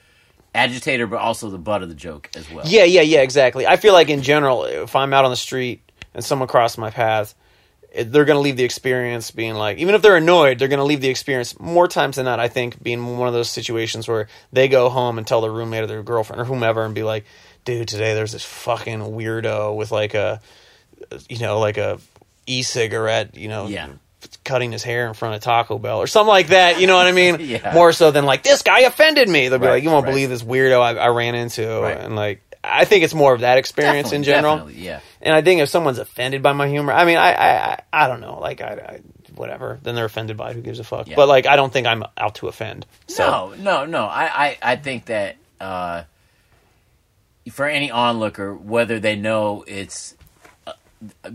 agitator, 0.56 1.08
but 1.08 1.18
also 1.20 1.50
the 1.50 1.58
butt 1.58 1.82
of 1.84 1.90
the 1.90 1.96
joke 1.96 2.30
as 2.36 2.50
well. 2.52 2.66
Yeah, 2.68 2.84
yeah, 2.84 3.02
yeah, 3.02 3.22
exactly. 3.22 3.66
I 3.66 3.78
feel 3.78 3.94
like 3.94 4.10
in 4.10 4.22
general, 4.22 4.66
if 4.66 4.96
I'm 4.96 5.12
out 5.14 5.26
on 5.26 5.32
the 5.32 5.38
street 5.38 5.82
and 6.14 6.24
someone 6.24 6.48
crosses 6.48 6.78
my 6.78 6.92
path, 6.92 7.34
they're 7.96 8.26
going 8.26 8.38
to 8.38 8.42
leave 8.42 8.58
the 8.58 8.64
experience 8.64 9.32
being 9.32 9.54
like, 9.56 9.78
even 9.78 9.94
if 9.96 10.02
they're 10.02 10.16
annoyed, 10.18 10.58
they're 10.60 10.68
going 10.68 10.80
to 10.80 10.84
leave 10.86 11.02
the 11.02 11.10
experience 11.10 11.60
more 11.60 11.88
times 11.88 12.16
than 12.16 12.26
not. 12.26 12.40
I 12.40 12.48
think 12.48 12.82
being 12.82 13.18
one 13.18 13.28
of 13.28 13.34
those 13.34 13.50
situations 13.50 14.08
where 14.08 14.28
they 14.52 14.68
go 14.68 14.90
home 14.90 15.18
and 15.18 15.28
tell 15.28 15.42
their 15.42 15.52
roommate 15.52 15.84
or 15.84 15.88
their 15.88 16.04
girlfriend 16.04 16.42
or 16.42 16.46
whomever 16.46 16.84
and 16.86 16.96
be 16.96 17.04
like, 17.04 17.26
dude, 17.66 17.88
today 17.88 18.14
there's 18.16 18.32
this 18.32 18.44
fucking 18.44 19.00
weirdo 19.00 19.76
with 19.76 19.92
like 19.92 20.14
a, 20.16 20.42
you 21.30 21.40
know, 21.40 21.60
like 21.60 21.78
a 21.78 22.00
e-cigarette, 22.48 23.36
you 23.38 23.48
know, 23.48 23.68
Yeah. 23.68 23.88
cutting 24.44 24.72
his 24.72 24.84
hair 24.84 25.08
in 25.08 25.14
front 25.14 25.36
of 25.36 25.42
Taco 25.42 25.78
Bell 25.78 26.00
or 26.00 26.08
something 26.08 26.28
like 26.30 26.48
that. 26.48 26.80
You 26.80 26.88
know 26.88 26.96
what 26.96 27.08
I 27.08 27.12
mean? 27.12 27.38
Yeah. 27.40 27.74
More 27.74 27.92
so 27.94 28.12
than 28.12 28.26
like 28.26 28.44
this 28.44 28.62
guy 28.62 28.82
offended 28.82 29.28
me. 29.30 29.48
They'll 29.50 29.60
be 29.60 29.66
Right, 29.68 29.74
like, 29.76 29.84
you 29.84 29.90
won't 29.90 30.06
right. 30.06 30.12
believe 30.12 30.30
this 30.30 30.44
weirdo 30.44 30.80
I, 30.82 30.96
I 30.96 31.08
ran 31.08 31.36
into, 31.36 31.68
Right. 31.82 31.98
and 31.98 32.16
like 32.16 32.42
I 32.64 32.86
think 32.86 33.04
it's 33.04 33.14
more 33.14 33.34
of 33.34 33.42
that 33.42 33.58
experience 33.58 34.12
in 34.14 34.24
general. 34.24 34.72
yeah. 34.72 35.02
And 35.22 35.34
I 35.36 35.42
think 35.42 35.62
if 35.62 35.70
someone's 35.70 35.98
offended 36.00 36.42
by 36.42 36.54
my 36.54 36.68
humor, 36.68 36.94
I 36.94 37.06
mean, 37.06 37.18
I 37.18 37.34
I, 37.34 37.72
I, 37.74 37.80
I 37.92 38.08
don't 38.08 38.22
know, 38.22 38.40
like 38.40 38.62
I, 38.62 38.74
I 38.74 39.00
whatever. 39.36 39.80
Then 39.82 39.96
they're 39.96 40.06
offended 40.06 40.38
by 40.38 40.52
it, 40.52 40.56
who 40.56 40.62
gives 40.62 40.80
a 40.80 40.84
fuck. 40.84 41.08
Yeah. 41.08 41.16
But 41.16 41.28
like 41.28 41.46
I 41.46 41.56
don't 41.56 41.74
think 41.74 41.88
I'm 41.88 42.04
out 42.18 42.36
to 42.36 42.48
offend. 42.48 42.86
So 43.08 43.54
No, 43.58 43.64
no, 43.64 43.86
no. 43.86 44.06
I, 44.06 44.46
I, 44.46 44.58
I 44.62 44.76
think 44.78 45.06
that 45.06 45.38
uh, 45.60 46.04
for 47.52 47.68
any 47.68 47.92
onlooker, 47.92 48.54
whether 48.54 49.00
they 49.00 49.16
know 49.16 49.64
it's 49.68 50.16
uh, 50.66 50.74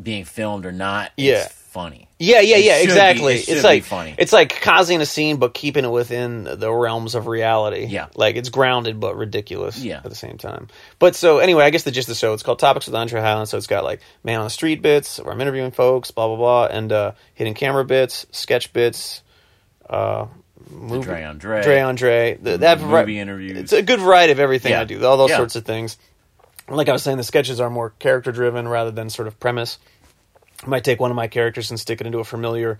being 0.02 0.24
filmed 0.24 0.64
or 0.64 0.72
not, 0.72 1.12
Yeah. 1.16 1.48
Funny. 1.82 2.08
Yeah, 2.18 2.40
yeah, 2.40 2.56
It 2.56 2.64
yeah, 2.64 2.78
be- 2.78 2.82
exactly. 2.84 3.34
it 3.34 3.38
should 3.44 3.52
it's 3.52 3.62
be 3.62 3.68
like 3.68 3.84
funny. 3.84 4.14
it's 4.18 4.32
like 4.32 4.60
causing 4.62 5.00
a 5.00 5.06
scene, 5.06 5.36
but 5.36 5.54
keeping 5.54 5.84
it 5.84 5.90
within 5.90 6.42
the 6.42 6.72
realms 6.72 7.14
of 7.14 7.28
reality. 7.28 7.84
Yeah. 7.86 8.06
like 8.16 8.34
it's 8.34 8.48
grounded 8.48 8.98
but 8.98 9.16
ridiculous. 9.16 9.78
Yeah. 9.78 9.98
at 9.98 10.02
the 10.10 10.16
same 10.16 10.38
time. 10.38 10.66
But 10.98 11.14
so 11.14 11.38
anyway, 11.38 11.62
I 11.64 11.70
guess 11.70 11.84
the 11.84 11.92
gist 11.92 12.08
of 12.08 12.14
the 12.16 12.18
show 12.18 12.32
it's 12.34 12.42
called 12.42 12.58
Topics 12.58 12.86
with 12.86 12.96
Andre 12.96 13.20
Hyland. 13.20 13.48
So 13.48 13.56
it's 13.58 13.68
got 13.68 13.84
like 13.84 14.00
man 14.24 14.40
on 14.40 14.44
the 14.46 14.50
street 14.50 14.82
bits 14.82 15.18
where 15.20 15.32
I'm 15.32 15.40
interviewing 15.40 15.70
folks, 15.70 16.10
blah 16.10 16.26
blah 16.26 16.36
blah, 16.36 16.66
and 16.66 16.90
uh, 16.90 17.12
hidden 17.34 17.54
camera 17.54 17.84
bits, 17.84 18.26
sketch 18.32 18.72
bits, 18.72 19.22
uh, 19.88 20.26
movie, 20.70 21.04
Dre 21.04 21.22
on 21.22 21.38
Dre. 21.38 21.62
Dre 21.62 21.78
on 21.80 21.94
Dre. 21.94 22.38
The, 22.42 22.58
that 22.58 22.80
Movie 22.80 22.90
vari- 22.90 23.18
interviews. 23.20 23.56
It's 23.58 23.72
a 23.72 23.82
good 23.82 24.00
variety 24.00 24.32
of 24.32 24.40
everything 24.40 24.72
Yeah. 24.72 24.80
I 24.80 24.84
do. 24.84 25.04
All 25.04 25.16
those 25.16 25.30
Yeah. 25.30 25.36
sorts 25.36 25.54
of 25.54 25.64
things. 25.64 25.96
Like 26.68 26.88
I 26.88 26.92
was 26.92 27.02
saying, 27.04 27.16
the 27.16 27.22
sketches 27.22 27.60
are 27.60 27.70
more 27.70 27.90
character 27.98 28.32
driven 28.32 28.66
rather 28.66 28.90
than 28.90 29.08
sort 29.08 29.28
of 29.28 29.38
premise. 29.40 29.78
I 30.64 30.66
might 30.68 30.84
take 30.84 31.00
one 31.00 31.10
of 31.10 31.16
my 31.16 31.28
characters 31.28 31.70
and 31.70 31.78
stick 31.78 32.00
it 32.00 32.06
into 32.06 32.18
a 32.18 32.24
familiar 32.24 32.78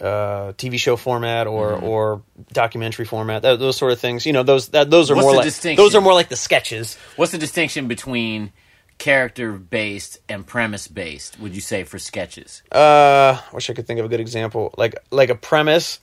uh, 0.00 0.52
TV 0.56 0.78
show 0.78 0.96
format 0.96 1.46
or 1.46 1.72
or 1.72 2.22
documentary 2.52 3.04
format, 3.04 3.42
that, 3.42 3.58
those 3.58 3.76
sort 3.76 3.92
of 3.92 3.98
things. 4.00 4.24
You 4.26 4.32
know, 4.32 4.42
those 4.42 4.68
that 4.68 4.90
those 4.90 5.10
are 5.10 5.14
What's 5.16 5.24
more 5.24 5.34
like 5.36 5.76
those 5.76 5.94
are 5.94 6.00
more 6.00 6.14
like 6.14 6.28
the 6.28 6.36
sketches. 6.36 6.96
What's 7.16 7.32
the 7.32 7.38
distinction 7.38 7.88
between 7.88 8.52
character 8.98 9.52
based 9.52 10.18
and 10.28 10.46
premise 10.46 10.86
based? 10.88 11.38
Would 11.40 11.54
you 11.54 11.60
say 11.60 11.84
for 11.84 11.98
sketches? 11.98 12.62
Uh, 12.70 13.40
wish 13.52 13.70
I 13.70 13.74
could 13.74 13.86
think 13.86 13.98
of 14.00 14.06
a 14.06 14.08
good 14.08 14.20
example. 14.20 14.72
Like 14.78 14.94
like 15.10 15.30
a 15.30 15.34
premise. 15.34 16.00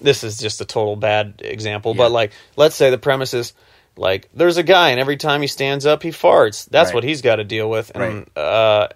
This 0.00 0.22
is 0.22 0.38
just 0.38 0.60
a 0.60 0.64
total 0.64 0.94
bad 0.94 1.42
example, 1.44 1.92
Yeah. 1.92 1.98
but 2.04 2.12
like 2.12 2.32
let's 2.56 2.76
say 2.76 2.90
the 2.90 2.98
premise 2.98 3.34
is 3.34 3.52
like 3.96 4.28
there's 4.34 4.56
a 4.56 4.62
guy 4.62 4.90
and 4.90 5.00
every 5.00 5.16
time 5.16 5.40
he 5.42 5.48
stands 5.48 5.86
up 5.86 6.02
he 6.02 6.10
farts. 6.10 6.68
That's 6.68 6.88
Right. 6.88 6.94
what 6.96 7.04
he's 7.04 7.22
got 7.22 7.36
to 7.36 7.44
deal 7.44 7.68
with. 7.70 7.90
And 7.94 8.28
uh, 8.36 8.88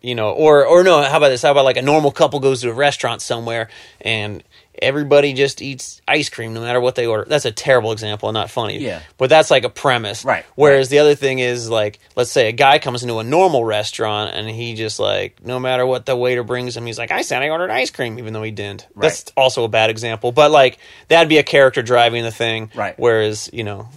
you 0.00 0.14
know, 0.14 0.30
or 0.30 0.66
or 0.66 0.82
no, 0.84 1.02
how 1.02 1.16
about 1.16 1.30
this? 1.30 1.42
How 1.42 1.50
about 1.50 1.64
like 1.64 1.76
a 1.76 1.82
normal 1.82 2.10
couple 2.10 2.40
goes 2.40 2.62
to 2.62 2.70
a 2.70 2.74
restaurant 2.74 3.22
somewhere 3.22 3.68
and 4.00 4.42
everybody 4.80 5.32
just 5.32 5.60
eats 5.60 6.00
ice 6.06 6.28
cream 6.28 6.54
no 6.54 6.60
matter 6.60 6.80
what 6.80 6.94
they 6.94 7.06
order. 7.06 7.24
That's 7.28 7.44
a 7.44 7.52
terrible 7.52 7.92
example 7.92 8.28
and 8.28 8.34
not 8.34 8.50
funny. 8.50 8.78
Yeah. 8.78 9.02
But 9.16 9.30
that's 9.30 9.50
like 9.50 9.64
a 9.64 9.68
premise. 9.68 10.24
Right, 10.24 10.44
Whereas 10.54 10.88
the 10.88 11.00
other 11.00 11.14
thing 11.14 11.38
is 11.38 11.68
like, 11.68 11.98
let's 12.16 12.30
say 12.30 12.48
a 12.48 12.52
guy 12.52 12.78
comes 12.78 13.02
into 13.02 13.18
a 13.18 13.24
normal 13.24 13.64
restaurant 13.64 14.34
and 14.34 14.48
he 14.48 14.74
just 14.74 14.98
like, 14.98 15.44
no 15.44 15.58
matter 15.58 15.86
what 15.86 16.06
the 16.06 16.16
waiter 16.16 16.44
brings 16.44 16.76
him, 16.76 16.86
he's 16.86 16.98
like, 16.98 17.10
I 17.10 17.22
said 17.22 17.42
I 17.42 17.48
ordered 17.50 17.70
ice 17.70 17.90
cream, 17.90 18.18
even 18.18 18.32
though 18.32 18.42
he 18.42 18.50
didn't. 18.50 18.86
That's 18.96 19.32
also 19.36 19.64
a 19.64 19.68
bad 19.68 19.90
example. 19.90 20.32
But 20.32 20.50
like, 20.50 20.78
that'd 21.08 21.28
be 21.28 21.38
a 21.38 21.42
character 21.44 21.82
driving 21.82 22.22
the 22.22 22.32
thing. 22.32 22.70
Right. 22.74 22.98
Whereas, 22.98 23.50
you 23.52 23.64
know, 23.64 23.88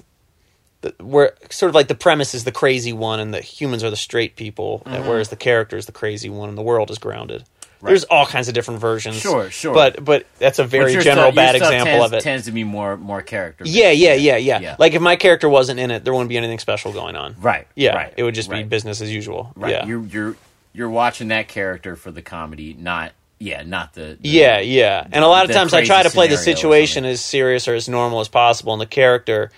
where 1.00 1.34
sort 1.50 1.70
of 1.70 1.76
like 1.76 1.88
the 1.88 1.96
premise 1.96 2.34
is 2.34 2.44
the 2.44 2.52
crazy 2.52 2.94
one 2.94 3.20
and 3.20 3.34
the 3.34 3.41
humans 3.41 3.84
are 3.84 3.89
the 3.89 3.96
straight 3.96 4.36
people, 4.36 4.82
Mm-hmm. 4.86 5.08
whereas 5.08 5.30
the 5.30 5.36
character 5.36 5.78
is 5.78 5.86
the 5.86 5.91
crazy 5.91 6.30
one 6.30 6.50
and 6.50 6.58
the 6.58 6.62
world 6.63 6.89
is 6.91 6.98
grounded. 6.98 7.44
There's 7.84 8.04
all 8.04 8.28
kinds 8.28 8.48
of 8.48 8.54
different 8.54 8.80
versions. 8.80 9.15
Sure, 9.17 9.50
sure. 9.50 9.74
But 9.74 10.06
but 10.06 10.28
that's 10.38 10.60
a 10.60 10.63
very 10.63 10.94
general 11.02 11.32
stuff- 11.32 11.36
bad 11.36 11.56
example 11.56 11.86
tends, 11.86 12.06
of 12.06 12.13
it. 12.13 12.22
Tends 12.22 12.46
to 12.46 12.52
be 12.52 12.63
more 12.63 12.96
more 12.96 13.24
character. 13.24 13.63
Yeah, 13.65 13.89
yeah, 13.89 14.13
yeah, 14.13 14.38
yeah, 14.38 14.60
Yeah. 14.60 14.76
Like 14.78 14.94
if 14.94 15.02
my 15.02 15.15
character 15.15 15.50
wasn't 15.50 15.80
in 15.80 15.89
it, 15.89 16.04
there 16.04 16.13
wouldn't 16.13 16.30
be 16.30 16.38
anything 16.38 16.60
special 16.60 16.94
going 16.94 17.15
on. 17.15 17.36
Right. 17.39 17.67
Yeah. 17.74 17.96
Right. 17.96 18.13
It 18.17 18.24
would 18.24 18.36
just 18.36 18.52
be 18.52 18.62
business 18.63 19.02
as 19.02 19.12
usual. 19.12 19.52
Right. 19.56 19.72
Yeah. 19.72 19.86
You're 19.88 20.04
you're 20.06 20.36
you're 20.74 20.89
watching 20.91 21.30
that 21.30 21.48
character 21.48 21.96
for 21.96 22.12
the 22.12 22.22
comedy, 22.22 22.76
not 22.78 23.13
yeah, 23.39 23.63
not 23.63 23.96
the, 23.96 24.15
the 24.22 24.30
yeah, 24.30 24.60
yeah. 24.60 25.08
And 25.12 25.24
a 25.24 25.28
lot 25.28 25.46
of 25.50 25.52
times 25.56 25.74
I 25.74 25.84
try 25.84 26.04
to 26.04 26.12
play 26.12 26.28
the 26.28 26.38
situation 26.38 27.04
as 27.06 27.20
serious 27.20 27.67
or 27.67 27.74
as 27.74 27.89
normal 27.89 28.20
as 28.20 28.28
possible, 28.28 28.74
and 28.74 28.82
the 28.82 28.86
character 28.86 29.50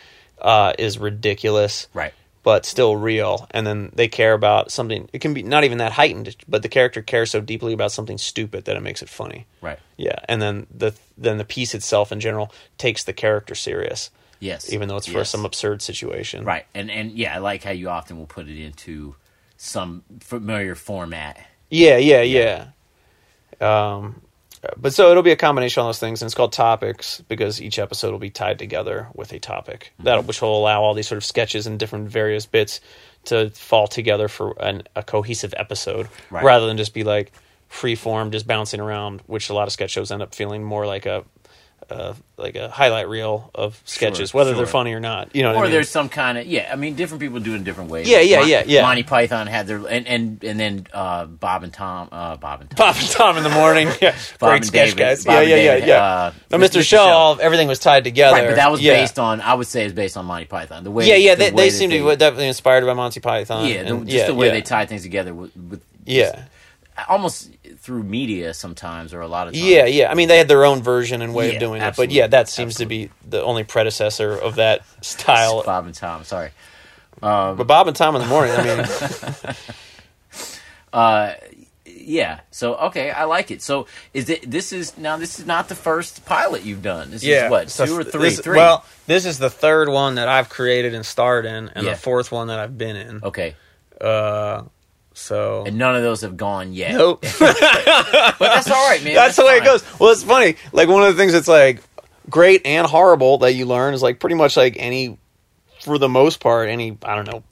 uh, 0.43 0.73
is 0.77 0.97
ridiculous, 0.97 1.88
Right. 1.93 2.13
but 2.43 2.65
still 2.65 2.95
real. 2.95 3.47
And 3.51 3.65
then 3.65 3.91
they 3.95 4.08
care 4.08 4.34
about 4.34 4.71
something. 4.71 5.10
It 5.13 5.19
can 5.19 5.34
be 5.34 5.43
not 5.43 5.63
even 5.63 5.77
that 5.77 5.93
heightened, 5.93 6.36
but 6.47 6.62
the 6.62 6.69
character 6.69 7.01
cares 7.01 7.32
so 7.32 7.39
deeply 7.41 7.73
about 7.73 7.91
something 7.91 8.17
stupid 8.17 8.65
that 8.65 8.75
it 8.75 8.82
makes 8.82 9.01
it 9.01 9.10
funny. 9.10 9.45
Right. 9.62 9.79
Yeah. 9.97 10.17
And 10.27 10.41
then 10.41 10.67
the 10.75 10.93
then 11.17 11.38
the 11.38 11.45
piece 11.45 11.73
itself 11.73 12.12
in 12.12 12.19
general 12.19 12.51
takes 12.77 13.03
the 13.03 13.13
character 13.13 13.56
serious, 13.56 14.10
Yes. 14.39 14.71
even 14.73 14.88
though 14.89 14.97
it's 14.97 15.08
for 15.08 15.19
Yes. 15.19 15.29
some 15.29 15.45
absurd 15.45 15.82
situation. 15.82 16.43
Right. 16.43 16.65
And 16.75 16.91
and 16.91 17.12
yeah, 17.12 17.36
I 17.36 17.38
like 17.38 17.63
how 17.63 17.71
you 17.71 17.89
often 17.89 18.17
will 18.19 18.25
put 18.27 18.47
it 18.49 18.60
into 18.62 19.15
some 19.58 20.03
familiar 20.19 20.75
format. 20.75 21.38
Yeah, 21.69 21.97
yeah, 21.97 22.21
yeah. 22.21 22.65
Um, 23.62 24.21
but 24.78 24.93
so 24.93 25.10
it'll 25.12 25.23
be 25.23 25.32
a 25.32 25.36
combination 25.36 25.82
of 25.82 25.88
those 25.88 25.99
things, 25.99 26.21
and 26.21 26.28
it's 26.28 26.36
called 26.36 26.54
topics 26.54 27.21
because 27.28 27.62
each 27.62 27.80
episode 27.80 28.12
will 28.12 28.19
be 28.19 28.30
tied 28.30 28.60
together 28.60 29.08
with 29.13 29.32
a 29.34 29.39
topic 29.39 29.91
Mm-hmm. 29.95 30.04
that 30.06 30.26
which 30.26 30.41
will 30.41 30.58
allow 30.58 30.82
all 30.84 30.93
these 30.93 31.08
sort 31.08 31.17
of 31.17 31.26
sketches 31.26 31.67
and 31.67 31.80
different 31.80 32.10
various 32.10 32.45
bits 32.45 32.80
to 33.26 33.49
fall 33.52 33.88
together 33.88 34.28
for 34.28 34.54
an, 34.62 34.84
a 34.95 35.04
cohesive 35.04 35.54
episode, 35.58 36.08
Right. 36.30 36.43
rather 36.43 36.67
than 36.67 36.78
just 36.78 36.93
be 36.93 37.04
like 37.04 37.32
free 37.69 37.95
form, 37.95 38.32
just 38.32 38.45
bouncing 38.47 38.80
around, 38.80 39.21
which 39.28 39.49
a 39.49 39.54
lot 39.54 39.67
of 39.67 39.73
sketch 39.73 39.91
shows 39.91 40.12
end 40.12 40.21
up 40.21 40.36
feeling 40.36 40.63
more 40.63 40.86
like 40.86 41.06
a. 41.06 41.23
Uh, 41.89 42.13
like 42.38 42.56
a 42.56 42.69
highlight 42.69 43.08
reel 43.08 43.52
of 43.54 43.80
sketches, 43.86 44.32
Sure, 44.32 44.39
whether 44.39 44.52
sure. 44.52 44.58
they're 44.58 44.65
funny 44.65 44.93
or 44.93 45.00
not. 45.00 45.36
You 45.36 45.43
know, 45.43 45.54
Or 45.54 45.60
I 45.60 45.62
mean? 45.63 45.72
there's 45.72 45.89
some 45.89 46.10
kind 46.10 46.38
of 46.38 46.46
yeah. 46.48 46.69
I 46.72 46.76
mean, 46.76 46.96
different 46.96 47.22
people 47.22 47.39
do 47.39 47.54
it 47.54 47.58
in 47.58 47.63
different 47.63 47.89
ways. 47.89 48.08
Yeah, 48.10 48.19
yeah, 48.19 48.39
Mon- 48.39 48.50
yeah, 48.50 48.63
yeah. 48.65 48.82
Monty 48.82 49.04
Python 49.04 49.48
had 49.48 49.67
their 49.67 49.78
and 49.88 50.08
and 50.08 50.43
and 50.43 50.60
then 50.60 50.88
uh, 50.93 51.26
Bob 51.26 51.63
and 51.63 51.74
Tom, 51.74 52.10
uh, 52.12 52.38
Bob 52.38 52.62
and 52.62 52.69
Tom, 52.69 52.78
Bob 52.78 52.96
and 52.98 53.08
Tom 53.10 53.38
in 53.38 53.43
the 53.43 53.50
morning. 53.50 53.89
Yeah, 54.02 54.15
Bob 54.39 54.50
great 54.50 54.65
sketch, 54.65 54.89
David, 54.89 54.98
guys. 54.98 55.24
Bob 55.26 55.34
yeah, 55.34 55.41
yeah, 55.41 55.56
yeah, 55.56 55.74
David, 55.76 55.88
yeah. 55.89 56.04
uh, 56.04 56.34
no, 56.52 56.58
Mr. 56.58 56.80
Mr. 56.80 56.84
Show, 56.84 57.38
everything 57.39 57.67
was 57.67 57.80
tied 57.80 58.04
together. 58.04 58.38
Right, 58.38 58.48
but 58.48 58.56
that 58.56 58.72
was 58.72 58.82
yeah. 58.82 58.93
based 58.96 59.19
on. 59.19 59.39
I 59.41 59.54
would 59.54 59.67
say 59.67 59.86
is 59.86 59.93
based 59.93 60.17
on 60.17 60.26
Monty 60.26 60.46
Python. 60.46 60.84
The 60.84 60.91
way, 60.91 61.08
Yeah, 61.08 61.15
yeah, 61.15 61.36
the 61.36 61.46
they, 61.46 61.50
they 61.52 61.69
seem 61.69 61.89
to 61.91 61.98
be 62.04 62.15
definitely 62.15 62.48
inspired 62.48 62.86
by 62.86 62.93
Monty 62.93 63.19
Python. 63.19 63.67
Yeah, 63.67 63.84
the, 63.84 63.96
and- 63.96 64.06
just 64.08 64.17
yeah, 64.17 64.28
the 64.28 64.34
way 64.36 64.48
yeah. 64.48 64.54
they 64.54 64.62
tie 64.62 64.86
things 64.86 65.04
together 65.04 65.34
with, 65.34 65.56
with 65.56 65.82
Yeah, 66.06 66.46
almost 67.10 67.49
through 67.77 68.03
media 68.03 68.53
sometimes 68.53 69.13
or 69.13 69.21
a 69.21 69.27
lot 69.27 69.47
of 69.47 69.53
times. 69.53 69.65
yeah, 69.65 69.86
yeah. 69.86 70.12
I 70.12 70.13
mean, 70.15 70.27
they 70.27 70.38
had 70.38 70.47
their 70.47 70.63
own 70.65 70.82
version 70.84 71.21
and 71.21 71.34
way 71.34 71.47
Yeah, 71.49 71.53
of 71.56 71.60
doing 71.60 71.82
absolutely, 71.82 72.15
it, 72.15 72.19
but 72.19 72.21
yeah, 72.21 72.27
that 72.27 72.49
seems 72.49 72.75
to 72.75 72.86
be 72.86 73.10
the 73.27 73.41
only 73.43 73.63
predecessor 73.63 74.32
of 74.38 74.56
that 74.56 74.82
style. 75.01 75.63
Bob 75.63 75.86
and 75.86 75.95
Tom. 75.95 76.23
Sorry. 76.23 76.51
But 77.21 77.63
Bob 77.63 77.88
and 77.88 77.95
Tom 77.95 78.15
in 78.15 78.21
the 78.21 78.27
morning. 78.27 78.53
I 78.56 78.63
mean, 79.43 79.56
Yeah. 81.86 82.41
So 82.51 82.75
okay, 82.75 83.12
I 83.12 83.23
like 83.25 83.49
it. 83.51 83.62
So 83.62 83.88
is 84.13 84.29
it? 84.29 84.49
This 84.49 84.73
is 84.73 84.97
now. 84.97 85.15
This 85.17 85.39
is 85.39 85.45
not 85.45 85.69
the 85.69 85.75
first 85.75 86.25
pilot 86.25 86.63
you've 86.63 86.82
done. 86.82 87.12
This 87.12 87.23
is 87.23 87.49
what 87.49 87.69
so 87.69 87.86
two 87.86 87.97
or 87.97 88.03
three? 88.03 88.29
this- 88.29 88.39
three. 88.41 88.58
Well, 88.58 88.84
this 89.08 89.25
is 89.25 89.38
the 89.39 89.49
third 89.49 89.88
one 89.89 90.15
that 90.15 90.27
I've 90.27 90.49
created 90.49 90.93
and 90.93 91.06
starred 91.06 91.45
in, 91.45 91.69
and 91.69 91.86
Yeah. 91.86 91.93
the 91.93 91.97
fourth 91.97 92.29
one 92.32 92.47
that 92.47 92.60
I've 92.60 92.77
been 92.77 92.95
in. 92.97 93.23
okay, 93.23 93.56
Uh, 94.01 94.63
so 95.13 95.63
and 95.65 95.78
none 95.78 95.95
of 95.95 96.02
those 96.04 96.21
have 96.21 96.38
gone 96.38 96.73
yet. 96.73 96.93
nope. 96.93 97.23
But 97.39 98.38
that's 98.39 98.69
all 98.69 98.89
right, 98.89 99.04
man. 99.04 99.13
That's 99.15 99.36
the 99.36 99.45
way 99.45 99.58
it 99.58 99.63
goes. 99.63 99.84
Well, 99.99 100.10
it's 100.12 100.23
funny. 100.23 100.56
Like 100.71 100.89
one 100.89 101.04
of 101.04 101.15
the 101.15 101.19
things 101.21 101.34
that's 101.34 101.47
like 101.47 101.82
great 102.30 102.62
and 102.65 102.86
horrible 102.88 103.39
that 103.39 103.54
you 103.54 103.65
learn 103.65 103.93
is 103.93 104.02
like 104.02 104.19
pretty 104.19 104.36
much 104.36 104.58
like 104.58 104.76
any, 104.78 105.17
for 105.82 105.97
the 105.97 106.10
most 106.10 106.39
part, 106.39 106.69
any 106.69 106.97
I 107.04 107.15
don't 107.15 107.28
know, 107.28 107.43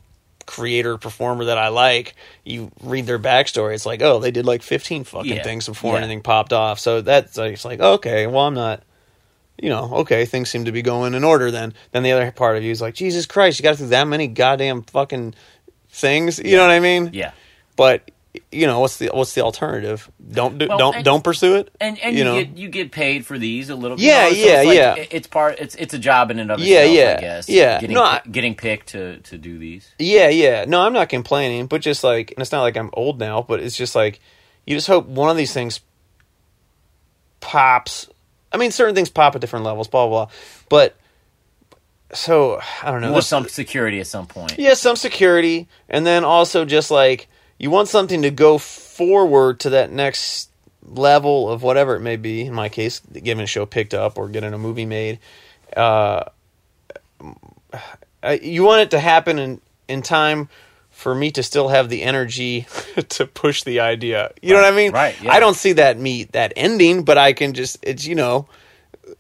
creator 0.48 0.98
performer 0.98 1.46
that 1.46 1.58
I 1.58 1.70
like. 1.70 2.16
You 2.44 2.72
read 2.82 3.06
their 3.06 3.20
backstory. 3.20 3.74
It's 3.76 3.86
like, 3.86 4.02
oh, 4.02 4.20
they 4.20 4.32
did 4.32 4.46
like 4.46 4.64
fifteen 4.64 5.04
fucking 5.04 5.32
Yeah. 5.38 5.44
things 5.44 5.68
before 5.68 5.94
Yeah. 5.94 6.00
anything 6.00 6.22
popped 6.22 6.52
off. 6.54 6.80
So 6.80 7.02
that's 7.02 7.38
like, 7.38 7.54
it's 7.54 7.66
like 7.66 7.80
okay, 7.80 8.28
well, 8.28 8.46
I'm 8.48 8.56
not. 8.56 8.84
You 9.62 9.70
know, 9.70 9.94
okay, 9.98 10.26
things 10.26 10.50
seem 10.50 10.66
to 10.66 10.72
be 10.72 10.82
going 10.82 11.14
in 11.14 11.24
order. 11.24 11.52
Then, 11.52 11.76
then 11.92 12.02
the 12.02 12.14
other 12.14 12.32
part 12.32 12.58
of 12.58 12.64
you 12.64 12.72
is 12.72 12.82
like, 12.82 12.96
Jesus 12.96 13.28
Christ, 13.28 13.60
you 13.60 13.64
got 13.64 13.76
through 13.78 13.88
that 13.90 14.08
many 14.08 14.26
goddamn 14.26 14.82
fucking 14.82 15.36
things. 15.90 16.40
You 16.40 16.56
know 16.58 16.64
what 16.64 16.72
I 16.72 16.80
mean? 16.80 17.12
Yeah. 17.14 17.32
But 17.82 18.12
you 18.52 18.68
know, 18.68 18.80
what's 18.80 18.98
the 18.98 19.10
what's 19.12 19.34
the 19.34 19.42
alternative? 19.42 20.10
Don't 20.32 20.60
do, 20.60 20.68
Well, 20.70 20.78
don't 20.78 20.96
and- 20.98 21.04
don't 21.06 21.24
pursue 21.24 21.56
it. 21.56 21.74
And 21.82 21.98
and 22.00 22.14
You 22.16 22.20
you, 22.20 22.24
know? 22.24 22.36
get 22.44 22.58
you 22.58 22.70
get 22.70 22.92
paid 22.92 23.26
for 23.26 23.40
these 23.40 23.70
a 23.72 23.76
little. 23.76 23.98
Bit. 23.98 24.06
Yeah, 24.06 24.28
you 24.28 24.36
know, 24.36 24.42
so 24.44 24.50
yeah, 24.50 24.62
like- 24.94 24.98
yeah. 25.00 25.06
It's 25.10 25.28
part. 25.28 25.60
It's 25.60 25.74
it's 25.76 25.94
a 25.96 25.98
job 25.98 26.30
in 26.30 26.38
and 26.40 26.52
of 26.52 26.60
itself. 26.62 26.70
yeah, 26.70 26.84
yeah, 26.84 27.16
I 27.18 27.22
guess. 27.22 27.50
yeah. 27.50 27.80
Getting 27.82 27.96
No, 27.96 28.04
I- 28.04 28.22
getting 28.30 28.54
picked 28.56 28.90
to 28.90 29.18
to 29.18 29.38
do 29.38 29.58
these. 29.58 29.90
Yeah, 29.98 30.30
yeah. 30.30 30.66
No, 30.68 30.82
I'm 30.82 30.94
not 30.94 31.10
complaining, 31.10 31.66
but 31.66 31.82
just 31.82 32.04
like, 32.04 32.32
and 32.32 32.40
it's 32.40 32.52
not 32.52 32.62
like 32.62 32.78
I'm 32.78 32.92
old 32.94 33.20
now, 33.20 33.42
but 33.42 33.60
it's 33.60 33.76
just 33.76 33.96
like, 33.96 34.20
you 34.68 34.76
just 34.78 34.88
hope 34.88 35.08
one 35.08 35.30
of 35.32 35.36
these 35.38 35.52
things 35.54 35.82
pops. 37.40 38.08
I 38.54 38.58
mean, 38.58 38.72
certain 38.72 38.96
things 38.96 39.10
pop 39.10 39.36
at 39.36 39.42
different 39.42 39.66
levels, 39.66 39.88
blah, 39.88 40.08
blah, 40.08 40.26
blah. 40.26 40.34
But, 40.70 40.96
so, 42.14 42.60
I 42.84 42.92
don't 42.92 43.02
know. 43.02 43.12
There's- 43.12 43.28
some 43.28 43.48
security 43.48 44.00
at 44.00 44.08
some 44.08 44.28
point. 44.28 44.56
yeah, 44.60 44.74
some 44.74 44.96
security, 44.96 45.68
and 45.90 46.06
then 46.06 46.24
also 46.24 46.66
just 46.66 46.92
like, 46.92 47.28
you 47.62 47.70
want 47.70 47.88
something 47.88 48.24
to 48.24 48.32
go 48.32 48.58
forward 48.58 49.60
to 49.60 49.70
that 49.70 49.92
next 49.92 50.50
level 50.84 51.48
of 51.48 51.62
whatever 51.62 51.96
it 51.96 52.00
may 52.00 52.16
be. 52.16 52.42
In 52.42 52.56
my 52.56 52.70
case, 52.70 53.02
getting 53.02 53.40
a 53.40 53.46
show 53.46 53.68
picked 53.68 53.94
up 53.94 54.18
or 54.18 54.30
getting 54.30 54.52
a 54.52 54.58
movie 54.58 54.88
made. 54.88 55.20
Uh, 55.78 56.24
you 58.42 58.64
want 58.64 58.82
it 58.82 58.92
to 58.92 59.00
happen 59.00 59.38
in 59.38 59.62
in 59.88 60.02
time 60.02 60.50
for 60.90 61.14
me 61.14 61.30
to 61.32 61.44
still 61.44 61.68
have 61.68 61.88
the 61.88 62.02
energy 62.02 62.66
to 63.10 63.28
push 63.28 63.62
the 63.62 63.80
idea. 63.80 64.32
You 64.42 64.56
know 64.56 64.62
what 64.62 64.74
I 64.74 64.76
mean? 64.76 64.92
right, 64.92 65.22
yeah. 65.22 65.32
I 65.32 65.40
don't 65.40 65.56
see 65.56 65.74
that 65.74 66.00
me 66.00 66.24
that 66.32 66.54
ending, 66.56 67.04
but 67.04 67.20
I 67.20 67.34
can 67.34 67.54
just 67.54 67.78
it's 67.84 68.08
you 68.08 68.16
know. 68.16 68.48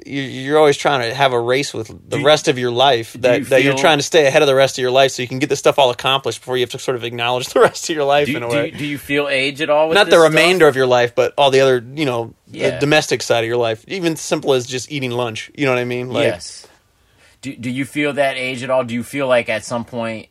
You- 0.05 0.21
You're 0.21 0.57
always 0.57 0.77
trying 0.77 1.07
to 1.09 1.13
have 1.15 1.33
a 1.33 1.39
race 1.39 1.73
with 1.73 1.87
the 2.09 2.19
you- 2.19 2.25
rest 2.25 2.47
of 2.47 2.57
your 2.59 2.71
life. 2.71 3.13
That 3.19 3.39
you 3.39 3.45
that 3.45 3.63
you're 3.63 3.77
trying 3.77 3.97
to 3.99 4.03
stay 4.03 4.25
ahead 4.27 4.41
of 4.41 4.47
the 4.47 4.55
rest 4.55 4.77
of 4.77 4.81
your 4.81 4.91
life, 4.91 5.11
so 5.11 5.21
you 5.21 5.27
can 5.27 5.39
get 5.39 5.49
this 5.49 5.59
stuff 5.59 5.77
all 5.79 5.89
accomplished 5.89 6.39
before 6.41 6.57
you 6.57 6.61
have 6.63 6.69
to 6.71 6.79
sort 6.79 6.95
of 6.97 7.03
acknowledge 7.03 7.47
the 7.53 7.59
rest 7.59 7.89
of 7.89 7.95
your 7.95 8.05
life 8.05 8.27
Do, 8.27 8.37
in 8.37 8.43
a 8.43 8.49
do, 8.49 8.55
way. 8.55 8.65
you- 8.71 8.77
do 8.77 8.85
you 8.85 8.97
feel 8.97 9.27
age 9.27 9.61
at 9.61 9.69
all? 9.69 9.89
With 9.89 9.95
Not 9.95 10.05
the 10.07 10.13
stuff? 10.13 10.23
remainder 10.23 10.67
of 10.67 10.75
your 10.75 10.87
life, 10.87 11.13
but 11.15 11.33
all 11.37 11.51
the 11.51 11.61
other, 11.61 11.83
you 11.95 12.05
know, 12.05 12.33
Yeah. 12.51 12.71
the 12.71 12.79
domestic 12.79 13.21
side 13.21 13.43
of 13.43 13.47
your 13.47 13.57
life. 13.57 13.83
Even 13.87 14.15
simple 14.15 14.53
as 14.53 14.65
just 14.67 14.91
eating 14.91 15.11
lunch. 15.11 15.49
You 15.55 15.65
know 15.65 15.71
what 15.71 15.79
I 15.79 15.85
mean? 15.85 16.09
Like, 16.11 16.23
yes. 16.25 16.67
Do 17.41 17.55
Do 17.55 17.69
you 17.69 17.85
feel 17.85 18.13
that 18.13 18.37
age 18.37 18.61
at 18.63 18.69
all? 18.69 18.83
Do 18.83 18.93
you 18.93 19.03
feel 19.03 19.27
like 19.27 19.49
at 19.49 19.65
some 19.65 19.83
point 19.85 20.27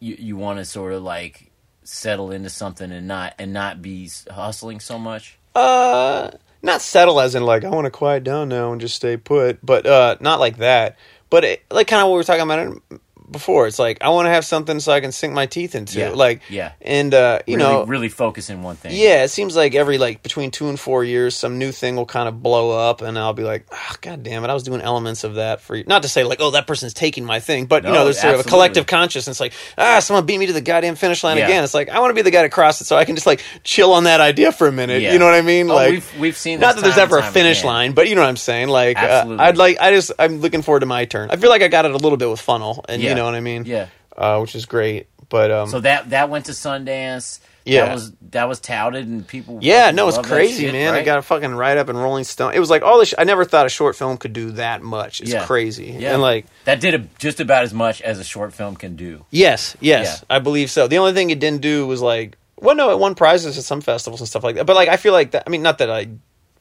you 0.00 0.16
you 0.18 0.36
want 0.36 0.58
to 0.58 0.64
sort 0.64 0.92
of 0.94 1.02
like 1.02 1.50
settle 1.84 2.30
into 2.32 2.48
something 2.50 2.90
and 2.90 3.06
not 3.06 3.34
and 3.38 3.52
not 3.52 3.82
be 3.82 4.10
hustling 4.30 4.80
so 4.80 4.98
much? 4.98 5.38
Uh, 5.54 6.30
not 6.62 6.82
settle 6.82 7.20
as 7.20 7.34
in 7.34 7.44
like 7.44 7.64
I 7.64 7.70
want 7.70 7.86
to 7.86 7.90
quiet 7.90 8.24
down 8.24 8.48
now 8.48 8.72
and 8.72 8.80
just 8.80 8.96
stay 8.96 9.16
put, 9.16 9.64
but 9.64 9.86
uh, 9.86 10.16
not 10.20 10.40
like 10.40 10.58
that. 10.58 10.96
But 11.30 11.44
it, 11.44 11.64
like 11.70 11.88
kind 11.88 12.02
of 12.02 12.08
what 12.08 12.14
we 12.14 12.18
were 12.18 12.24
talking 12.24 12.42
about 12.42 13.00
before. 13.30 13.66
It's 13.66 13.78
like 13.78 13.98
I 14.02 14.08
want 14.10 14.26
to 14.26 14.30
have 14.30 14.44
something 14.44 14.80
so 14.80 14.92
I 14.92 15.00
can 15.00 15.12
sink 15.12 15.32
my 15.34 15.46
teeth 15.46 15.74
into. 15.74 15.98
Yeah. 15.98 16.10
Like 16.10 16.42
Yeah. 16.48 16.72
and 16.80 17.12
uh, 17.14 17.40
you 17.46 17.56
really, 17.56 17.68
know 17.68 17.84
really 17.86 18.08
focus 18.08 18.50
in 18.50 18.62
one 18.62 18.76
thing. 18.76 18.92
yeah, 18.94 19.24
it 19.24 19.28
seems 19.28 19.56
like 19.56 19.74
every 19.74 19.98
like 19.98 20.22
between 20.22 20.50
two 20.50 20.68
and 20.68 20.78
four 20.78 21.04
years, 21.04 21.34
some 21.36 21.58
new 21.58 21.72
thing 21.72 21.96
will 21.96 22.06
kind 22.06 22.28
of 22.28 22.42
blow 22.42 22.70
up, 22.70 23.02
and 23.02 23.18
I'll 23.18 23.32
be 23.32 23.42
like, 23.42 23.66
oh, 23.72 23.94
God 24.00 24.22
damn 24.22 24.44
it, 24.44 24.50
I 24.50 24.54
was 24.54 24.62
doing 24.62 24.80
elements 24.80 25.24
of 25.24 25.34
that 25.36 25.60
for 25.60 25.76
you. 25.76 25.84
Not 25.86 26.02
to 26.02 26.08
say 26.08 26.24
like, 26.24 26.38
oh, 26.40 26.50
that 26.52 26.66
person's 26.66 26.94
taking 26.94 27.24
my 27.24 27.40
thing, 27.40 27.66
but 27.66 27.84
you 27.84 27.90
know, 27.92 28.04
there's 28.04 28.20
sort 28.20 28.34
of 28.34 28.40
a 28.40 28.44
collective 28.48 28.86
consciousness. 28.86 29.40
Like, 29.40 29.52
ah, 29.78 30.00
someone 30.00 30.26
beat 30.26 30.38
me 30.38 30.46
to 30.46 30.52
the 30.52 30.60
goddamn 30.60 30.94
finish 30.96 31.22
line 31.24 31.38
Yeah. 31.38 31.44
again. 31.46 31.64
It's 31.64 31.74
like 31.74 31.88
I 31.88 32.00
want 32.00 32.10
to 32.10 32.14
be 32.14 32.22
the 32.22 32.30
guy 32.30 32.42
to 32.42 32.48
cross 32.48 32.80
it, 32.80 32.84
so 32.84 32.96
I 32.96 33.04
can 33.04 33.14
just 33.16 33.26
like 33.26 33.42
chill 33.64 33.92
on 33.92 34.04
that 34.04 34.20
idea 34.20 34.52
for 34.52 34.66
a 34.66 34.72
minute. 34.72 35.02
Yeah. 35.02 35.12
You 35.12 35.18
know 35.18 35.24
what 35.26 35.34
I 35.34 35.42
mean? 35.42 35.70
Oh, 35.70 35.74
like, 35.74 35.90
we've- 35.90 36.18
we've 36.18 36.36
seen 36.36 36.60
not 36.60 36.76
that 36.76 36.82
there's 36.82 36.98
ever 36.98 37.18
a 37.18 37.22
finish 37.22 37.60
again. 37.60 37.66
line, 37.72 37.92
but 37.92 38.08
you 38.08 38.14
know 38.14 38.20
what 38.22 38.28
I'm 38.28 38.36
saying. 38.36 38.68
Like, 38.68 38.98
uh, 38.98 39.36
I'd 39.38 39.56
like, 39.56 39.78
I 39.80 39.90
just, 39.92 40.12
I'm 40.18 40.40
looking 40.40 40.62
forward 40.62 40.80
to 40.80 40.86
my 40.86 41.04
turn. 41.04 41.30
I 41.30 41.36
feel 41.36 41.50
like 41.50 41.62
I 41.62 41.68
got 41.68 41.84
it 41.84 41.90
a 41.92 41.96
little 41.96 42.16
bit 42.16 42.28
with 42.30 42.40
funnel, 42.40 42.84
and 42.88 43.02
Yeah. 43.02 43.10
you 43.10 43.14
know 43.16 43.24
what 43.24 43.34
I 43.34 43.40
mean? 43.40 43.64
Yeah. 43.66 43.88
uh, 44.16 44.38
which 44.38 44.54
is 44.54 44.66
great. 44.66 45.08
But 45.28 45.50
um, 45.50 45.68
So 45.68 45.80
that 45.80 46.10
that 46.10 46.30
went 46.30 46.46
to 46.46 46.52
Sundance. 46.52 47.40
Yeah. 47.64 47.86
That 47.86 47.94
was 47.94 48.12
that 48.30 48.48
was 48.48 48.60
touted 48.60 49.08
and 49.08 49.26
people. 49.26 49.58
Yeah, 49.60 49.90
no, 49.90 50.06
it's 50.06 50.18
crazy, 50.18 50.66
shit, 50.66 50.72
man. 50.72 50.92
right? 50.92 51.02
It 51.02 51.04
got 51.04 51.18
a 51.18 51.22
fucking 51.22 51.52
write 51.52 51.78
up 51.78 51.88
in 51.88 51.96
Rolling 51.96 52.22
Stone. 52.22 52.54
It 52.54 52.60
was 52.60 52.70
like 52.70 52.82
all 52.82 53.00
this. 53.00 53.08
Sh- 53.08 53.14
I 53.18 53.24
never 53.24 53.44
thought 53.44 53.66
a 53.66 53.68
short 53.68 53.96
film 53.96 54.18
could 54.18 54.32
do 54.32 54.52
that 54.52 54.82
much. 54.82 55.20
It's 55.20 55.32
Yeah. 55.32 55.44
crazy. 55.44 55.96
Yeah. 55.98 56.12
And 56.12 56.22
like, 56.22 56.46
that 56.64 56.78
did 56.78 56.94
a, 56.94 56.98
just 57.18 57.40
about 57.40 57.64
as 57.64 57.74
much 57.74 58.00
as 58.02 58.20
a 58.20 58.24
short 58.24 58.52
film 58.54 58.76
can 58.76 58.94
do. 58.94 59.24
yes, 59.30 59.76
yes, 59.80 60.22
Yeah. 60.30 60.36
I 60.36 60.38
believe 60.38 60.70
so. 60.70 60.86
The 60.86 60.98
only 60.98 61.12
thing 61.12 61.30
it 61.30 61.40
didn't 61.40 61.60
do 61.60 61.88
was 61.88 62.00
like, 62.00 62.38
well, 62.56 62.76
no, 62.76 62.92
it 62.92 63.00
won 63.00 63.16
prizes 63.16 63.58
at 63.58 63.64
some 63.64 63.80
festivals 63.80 64.20
and 64.20 64.28
stuff 64.28 64.44
like 64.44 64.54
that. 64.54 64.64
But 64.64 64.76
like, 64.76 64.88
I 64.88 64.96
feel 64.96 65.12
like 65.12 65.32
that. 65.32 65.42
I 65.44 65.50
mean, 65.50 65.62
not 65.62 65.78
that 65.78 65.90
I. 65.90 66.06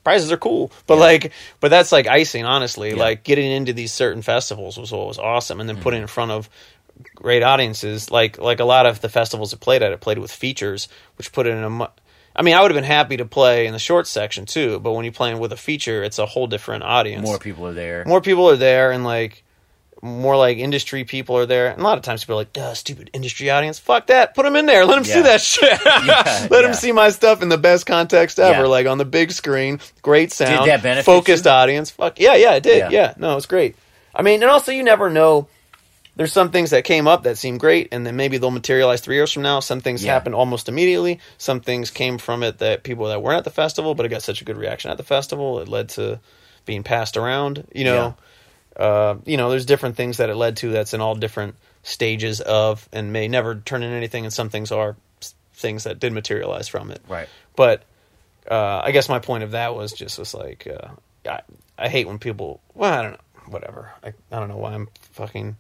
Prizes 0.06 0.32
are 0.32 0.38
cool, 0.38 0.72
but 0.88 0.94
Yeah. 0.96 1.00
like, 1.02 1.32
but 1.60 1.68
that's 1.70 1.92
like 1.92 2.08
icing. 2.08 2.46
Honestly, 2.46 2.92
Yeah. 2.92 2.96
like 2.96 3.24
getting 3.26 3.52
into 3.52 3.74
these 3.74 3.92
certain 3.92 4.22
festivals 4.22 4.78
was 4.78 4.94
what 4.94 5.08
was 5.08 5.20
awesome, 5.20 5.60
and 5.60 5.68
then 5.68 5.76
putting 5.82 5.98
Mm-hmm. 5.98 6.02
it 6.02 6.04
in 6.04 6.08
front 6.08 6.32
of 6.32 6.50
great 7.16 7.44
audiences. 7.44 8.10
Like 8.10 8.38
like 8.40 8.62
a 8.62 8.66
lot 8.66 8.86
of 8.86 9.02
the 9.02 9.10
festivals 9.10 9.52
it 9.52 9.60
played 9.60 9.84
at, 9.84 9.92
it 9.92 10.00
played 10.00 10.20
with 10.20 10.32
features, 10.32 10.88
which 11.18 11.34
put 11.34 11.48
it 11.48 11.52
in 11.52 11.64
a. 11.64 11.70
mu- 11.70 11.88
I 12.38 12.42
mean, 12.42 12.54
I 12.54 12.62
would 12.62 12.70
have 12.70 12.76
been 12.76 12.84
happy 12.84 13.16
to 13.18 13.26
play 13.26 13.66
in 13.66 13.72
the 13.72 13.80
short 13.80 14.08
section 14.08 14.46
too, 14.46 14.80
but 14.80 14.92
when 14.92 15.06
you're 15.06 15.14
playing 15.14 15.40
with 15.40 15.54
a 15.54 15.58
feature, 15.58 16.04
it's 16.04 16.20
a 16.20 16.26
whole 16.26 16.48
different 16.48 16.84
audience. 16.84 17.26
More 17.26 17.40
people 17.40 17.66
are 17.66 17.74
there. 17.74 18.04
more 18.06 18.20
people 18.22 18.50
are 18.50 18.58
there, 18.58 18.92
and 18.92 19.04
like 19.06 19.44
more 20.06 20.38
like 20.38 20.58
industry 20.58 21.04
people 21.04 21.38
are 21.38 21.46
there. 21.46 21.68
And 21.70 21.82
a 21.82 21.84
lot 21.84 21.98
of 21.98 22.04
times 22.04 22.24
people 22.24 22.36
are 22.36 22.42
like, 22.42 22.54
"Duh, 22.54 22.74
stupid 22.74 23.10
industry 23.14 23.50
audience. 23.50 23.80
Fuck 23.80 24.08
that. 24.08 24.36
Put 24.36 24.44
them 24.44 24.56
in 24.56 24.66
there. 24.66 24.86
Let 24.86 24.96
them 24.96 25.04
see 25.04 25.22
that 25.22 25.42
shit. 25.42 25.80
Yeah, 25.86 26.22
Let 26.50 26.52
yeah. 26.52 26.62
them 26.62 26.74
see 26.74 26.92
my 26.92 27.10
stuff 27.10 27.42
in 27.42 27.50
the 27.50 27.58
best 27.58 27.86
context 27.86 28.40
ever, 28.40 28.62
Yeah. 28.64 28.68
like 28.68 28.88
on 28.88 28.98
the 28.98 29.06
big 29.06 29.32
screen, 29.32 29.80
great 30.02 30.32
sound, 30.32 30.70
that 30.70 30.84
benefit 30.84 31.06
focused 31.06 31.46
you? 31.46 31.52
audience. 31.52 31.92
Fuck 31.92 32.20
yeah, 32.20 32.36
yeah, 32.36 32.54
it 32.56 32.64
did. 32.64 32.78
Yeah. 32.78 32.90
Yeah. 32.92 33.14
no, 33.18 33.36
it's 33.38 33.46
great. 33.48 33.76
I 34.14 34.22
mean, 34.22 34.42
and 34.44 34.52
also 34.52 34.72
you 34.72 34.84
never 34.84 35.10
know. 35.10 35.48
There's 36.18 36.32
some 36.32 36.50
things 36.52 36.70
that 36.70 36.86
came 36.86 37.10
up 37.10 37.24
that 37.24 37.38
seem 37.38 37.58
great, 37.58 37.90
and 37.92 38.08
then 38.08 38.16
maybe 38.16 38.38
they'll 38.38 38.50
materialize 38.50 39.02
three 39.02 39.16
years 39.18 39.34
from 39.34 39.44
now. 39.44 39.60
Some 39.60 39.82
things 39.82 40.02
Yeah. 40.02 40.14
happened 40.14 40.34
almost 40.34 40.70
immediately. 40.70 41.20
Some 41.38 41.60
things 41.60 41.92
came 41.92 42.18
from 42.20 42.42
it 42.42 42.60
that 42.60 42.84
people 42.84 43.08
that 43.08 43.22
weren't 43.22 43.40
at 43.40 43.44
the 43.44 43.50
festival, 43.50 43.96
but 43.96 44.06
it 44.06 44.10
got 44.10 44.24
such 44.24 44.40
a 44.42 44.46
good 44.46 44.56
reaction 44.56 44.90
at 44.92 44.96
the 44.96 45.04
festival, 45.04 45.60
it 45.60 45.68
led 45.68 45.90
to 45.90 46.20
being 46.66 46.84
passed 46.84 47.18
around. 47.18 47.68
You 47.76 47.84
know, 47.84 48.16
uh, 48.76 49.16
you 49.26 49.38
know, 49.38 49.50
there's 49.50 49.66
different 49.66 49.96
things 49.96 50.18
that 50.18 50.30
it 50.30 50.36
led 50.36 50.58
to 50.58 50.72
that's 50.72 50.94
in 50.94 51.02
all 51.02 51.16
different 51.16 51.56
stages 51.84 52.42
of, 52.42 52.88
and 52.92 53.14
may 53.14 53.28
never 53.28 53.56
turn 53.56 53.84
into 53.84 53.96
anything. 53.96 54.26
And 54.26 54.34
some 54.34 54.50
things 54.50 54.72
are 54.72 54.96
things 55.54 55.86
that 55.86 56.00
did 56.00 56.14
materialize 56.14 56.68
from 56.68 56.92
it. 56.92 57.02
Right. 57.08 57.30
But 57.56 57.84
uh, 58.50 58.82
I 58.84 58.92
guess 58.92 59.10
my 59.10 59.20
point 59.20 59.44
of 59.44 59.52
that 59.52 59.76
was 59.76 59.94
just 59.94 60.20
was 60.20 60.34
like, 60.34 60.68
uh, 60.68 60.90
I, 61.30 61.42
I 61.78 61.90
hate 61.90 62.08
when 62.08 62.20
people. 62.20 62.60
Well, 62.74 62.94
I 62.94 63.02
don't 63.02 63.12
know. 63.12 63.18
Whatever. 63.48 63.92
I, 64.04 64.08
I 64.32 64.40
don't 64.40 64.50
know 64.50 64.58
why 64.58 64.74
I'm 64.74 64.90
fucking. 65.14 65.58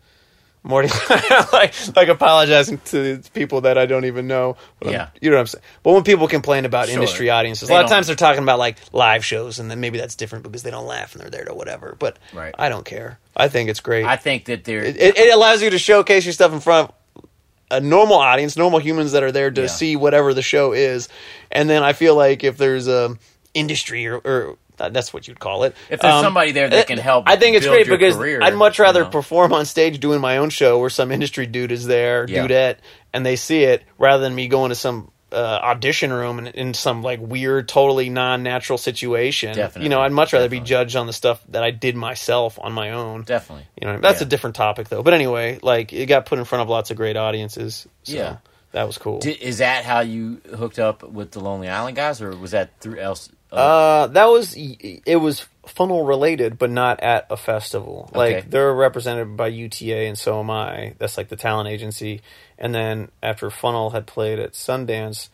Morty, 0.67 0.89
like, 1.53 1.73
like 1.95 2.07
apologizing 2.07 2.79
to 2.85 3.21
people 3.35 3.61
that 3.61 3.77
I 3.77 3.85
don't 3.85 4.05
even 4.05 4.25
know. 4.27 4.57
But 4.79 4.87
I'm- 4.87 4.93
Yeah. 4.95 5.07
you 5.21 5.29
know 5.29 5.35
what 5.37 5.41
I'm 5.41 5.47
saying. 5.47 5.63
But 5.83 5.93
when 5.93 6.03
people 6.03 6.27
complain 6.27 6.65
about 6.65 6.87
Sure. 6.87 6.95
industry 6.95 7.29
audiences, 7.29 7.67
They 7.69 7.73
a 7.75 7.77
lot 7.77 7.83
of 7.85 7.91
times 7.91 8.07
they're 8.07 8.15
talking 8.15 8.41
about 8.41 8.57
like 8.57 8.77
live 8.91 9.23
shows, 9.23 9.59
and 9.59 9.69
then 9.69 9.79
maybe 9.79 9.99
that's 9.99 10.15
different 10.15 10.43
because 10.43 10.63
they 10.63 10.71
don't 10.71 10.87
laugh 10.87 11.13
and 11.13 11.21
they're 11.21 11.29
there 11.29 11.45
to 11.45 11.53
whatever. 11.53 11.95
But 11.99 12.17
Right. 12.33 12.53
I 12.57 12.69
don't 12.69 12.83
care. 12.85 13.19
I 13.37 13.47
think 13.47 13.69
it's 13.69 13.79
great. 13.79 14.05
I 14.05 14.15
think 14.15 14.45
that 14.45 14.63
there. 14.63 14.83
it, 14.83 14.97
it, 14.97 15.17
it 15.17 15.33
allows 15.33 15.61
you 15.61 15.69
to 15.69 15.77
showcase 15.77 16.25
your 16.25 16.33
stuff 16.33 16.51
in 16.51 16.59
front 16.61 16.89
of 16.89 17.25
a 17.71 17.79
normal 17.79 18.17
audience, 18.17 18.57
normal 18.57 18.79
humans 18.79 19.11
that 19.11 19.21
are 19.23 19.31
there 19.31 19.51
to 19.51 19.61
Yeah. 19.61 19.67
see 19.67 19.95
whatever 19.95 20.33
the 20.33 20.41
show 20.41 20.73
is. 20.73 21.09
And 21.51 21.69
then 21.69 21.83
I 21.83 21.93
feel 21.93 22.15
like 22.15 22.43
if 22.43 22.57
there's 22.57 22.87
a 22.87 23.15
industry 23.53 24.07
or, 24.07 24.17
or 24.17 24.57
that's 24.77 25.13
what 25.13 25.27
you'd 25.27 25.39
call 25.39 25.63
it. 25.63 25.75
If 25.89 25.99
there's 26.01 26.13
um, 26.13 26.23
somebody 26.23 26.51
there 26.51 26.69
that 26.69 26.87
can 26.87 26.97
help 26.97 27.27
I 27.27 27.35
think 27.35 27.55
it's 27.57 27.65
great 27.67 27.87
because 27.87 28.15
career, 28.15 28.41
I'd 28.41 28.53
much 28.55 28.77
you 28.79 28.83
rather 28.83 29.03
know. 29.03 29.09
perform 29.09 29.53
on 29.53 29.65
stage 29.65 29.99
doing 29.99 30.21
my 30.21 30.37
own 30.37 30.49
show 30.49 30.79
where 30.79 30.89
some 30.89 31.11
industry 31.11 31.45
dude 31.45 31.71
is 31.71 31.85
there, 31.85 32.25
Yeah. 32.27 32.45
dudette, 32.47 32.77
and 33.13 33.25
they 33.25 33.35
see 33.35 33.63
it 33.63 33.83
rather 33.97 34.21
than 34.23 34.33
me 34.35 34.47
going 34.47 34.69
to 34.69 34.75
some 34.75 35.11
uh, 35.31 35.59
audition 35.63 36.13
room 36.13 36.37
and 36.39 36.47
in 36.49 36.73
some 36.73 37.01
like 37.03 37.19
weird, 37.19 37.67
totally 37.67 38.09
non-natural 38.09 38.77
situation. 38.77 39.53
Definitely. 39.55 39.83
You 39.83 39.89
know, 39.89 39.99
I'd 39.99 40.11
much 40.13 40.31
rather 40.31 40.47
be 40.47 40.61
judged 40.61 40.95
on 40.95 41.07
the 41.07 41.13
stuff 41.13 41.43
that 41.49 41.61
I 41.63 41.71
did 41.71 41.95
myself 41.95 42.57
on 42.61 42.71
my 42.71 42.91
own. 42.91 43.23
definitely. 43.23 43.65
You 43.81 43.87
know, 43.87 43.97
that's 43.99 44.21
Yeah. 44.21 44.27
a 44.27 44.29
different 44.29 44.55
topic 44.55 44.87
though. 44.87 45.03
But 45.03 45.13
anyway, 45.13 45.59
like 45.61 45.91
it 45.91 46.05
got 46.05 46.25
put 46.25 46.39
in 46.39 46.45
front 46.45 46.61
of 46.61 46.69
lots 46.69 46.89
of 46.91 46.95
great 46.97 47.17
audiences. 47.17 47.85
So 48.03 48.13
Yeah. 48.15 48.35
that 48.71 48.85
was 48.87 48.97
cool. 48.97 49.19
Di- 49.19 49.31
is 49.31 49.57
that 49.57 49.83
how 49.83 50.01
you 50.01 50.39
hooked 50.55 50.79
up 50.79 51.03
with 51.03 51.31
the 51.31 51.39
Lonely 51.41 51.67
Island 51.67 51.97
guys, 51.97 52.21
or 52.21 52.29
was 52.37 52.51
that 52.51 52.69
through 52.79 52.99
else? 52.99 53.27
Uh, 53.51 54.07
that 54.07 54.25
was 54.25 54.53
it 54.57 55.19
was 55.21 55.45
funnel 55.65 56.05
related, 56.05 56.57
but 56.57 56.69
not 56.69 56.99
at 57.01 57.27
a 57.29 57.37
festival. 57.37 58.09
Like 58.13 58.49
they're 58.49 58.73
represented 58.73 59.37
by 59.37 59.47
UTA, 59.47 60.05
and 60.07 60.17
so 60.17 60.39
am 60.39 60.49
I. 60.49 60.95
That's 60.97 61.17
like 61.17 61.29
the 61.29 61.35
talent 61.35 61.69
agency. 61.69 62.21
And 62.57 62.73
then 62.73 63.09
after 63.21 63.49
Funnel 63.49 63.89
had 63.91 64.07
played 64.07 64.39
at 64.39 64.53
Sundance, 64.53 65.29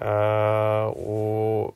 uh, 0.00 0.92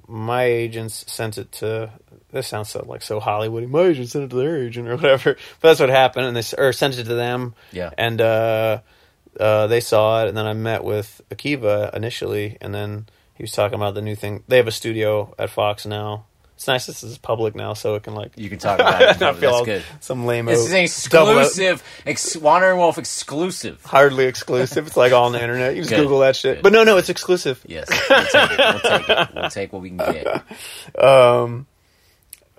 my 0.07 0.45
agents 0.45 1.05
sent 1.11 1.39
it 1.39 1.53
to. 1.53 1.91
This 2.33 2.47
sounds 2.47 2.69
so 2.71 2.85
like 2.87 3.03
so 3.03 3.21
Hollywoody. 3.21 3.69
My 3.69 3.83
agent 3.83 4.09
sent 4.09 4.25
it 4.25 4.31
to 4.31 4.37
their 4.37 4.63
agent 4.63 4.89
or 4.89 4.97
whatever. 4.97 5.37
But 5.61 5.69
that's 5.69 5.81
what 5.81 5.89
happened, 5.89 6.27
and 6.27 6.37
they 6.37 6.45
or 6.59 6.73
sent 6.73 6.99
it 6.99 7.05
to 7.05 7.15
them. 7.15 7.55
Yeah. 7.73 7.91
and 7.97 8.21
uh, 8.21 8.81
uh, 9.39 9.67
they 9.67 9.81
saw 9.81 10.25
it, 10.25 10.29
and 10.29 10.37
then 10.37 10.47
I 10.47 10.53
met 10.53 10.85
with 10.85 11.21
Akiva 11.31 11.95
initially, 11.95 12.57
and 12.61 12.75
then 12.75 13.07
he 13.41 13.43
was 13.45 13.53
talking 13.53 13.77
about 13.77 13.95
the 13.95 14.03
new 14.03 14.15
thing. 14.15 14.43
They 14.49 14.59
have 14.59 14.69
a 14.69 14.71
studio 14.71 15.35
at 15.39 15.49
Fox 15.49 15.87
now. 15.87 16.27
It's 16.57 16.67
nice 16.67 16.85
this 16.85 17.03
is 17.03 17.17
public 17.17 17.55
now, 17.55 17.73
so 17.73 17.95
it 17.95 18.03
can 18.03 18.15
like 18.15 18.33
You 18.37 18.51
can 18.51 18.59
talk 18.59 18.79
about 18.79 19.01
it. 19.01 19.07
not 19.07 19.19
That's 19.19 19.39
feel 19.39 19.51
all- 19.51 19.65
good. 19.65 19.83
some 20.01 20.27
lame. 20.27 20.45
This 20.45 20.59
is 20.61 20.73
an 20.73 20.81
exclusive, 20.81 21.83
ex- 22.05 22.37
Wandering 22.37 22.77
Wolf 22.77 22.99
exclusive. 22.99 23.83
hardly 23.83 24.27
exclusive. 24.27 24.87
It's 24.89 24.95
like 24.99 25.13
all 25.15 25.25
on 25.25 25.33
the 25.33 25.41
internet. 25.41 25.75
You 25.75 25.85
just. 25.85 25.95
Google 25.95 26.19
that 26.19 26.37
shit. 26.37 26.57
Good. 26.57 26.63
But 26.63 26.75
no, 26.75 26.85
no, 26.85 26.99
it's 26.99 27.09
exclusive. 27.09 27.65
Yes, 27.67 27.89
we'll 27.89 28.25
take 28.27 28.51
it. 28.51 28.59
We'll 28.59 28.81
take 28.99 29.09
it. 29.09 29.29
We'll 29.35 29.51
take 29.61 29.73
what 29.73 29.81
we 29.81 29.89
can 29.89 29.97
get. 29.97 31.03
Um, 31.03 31.67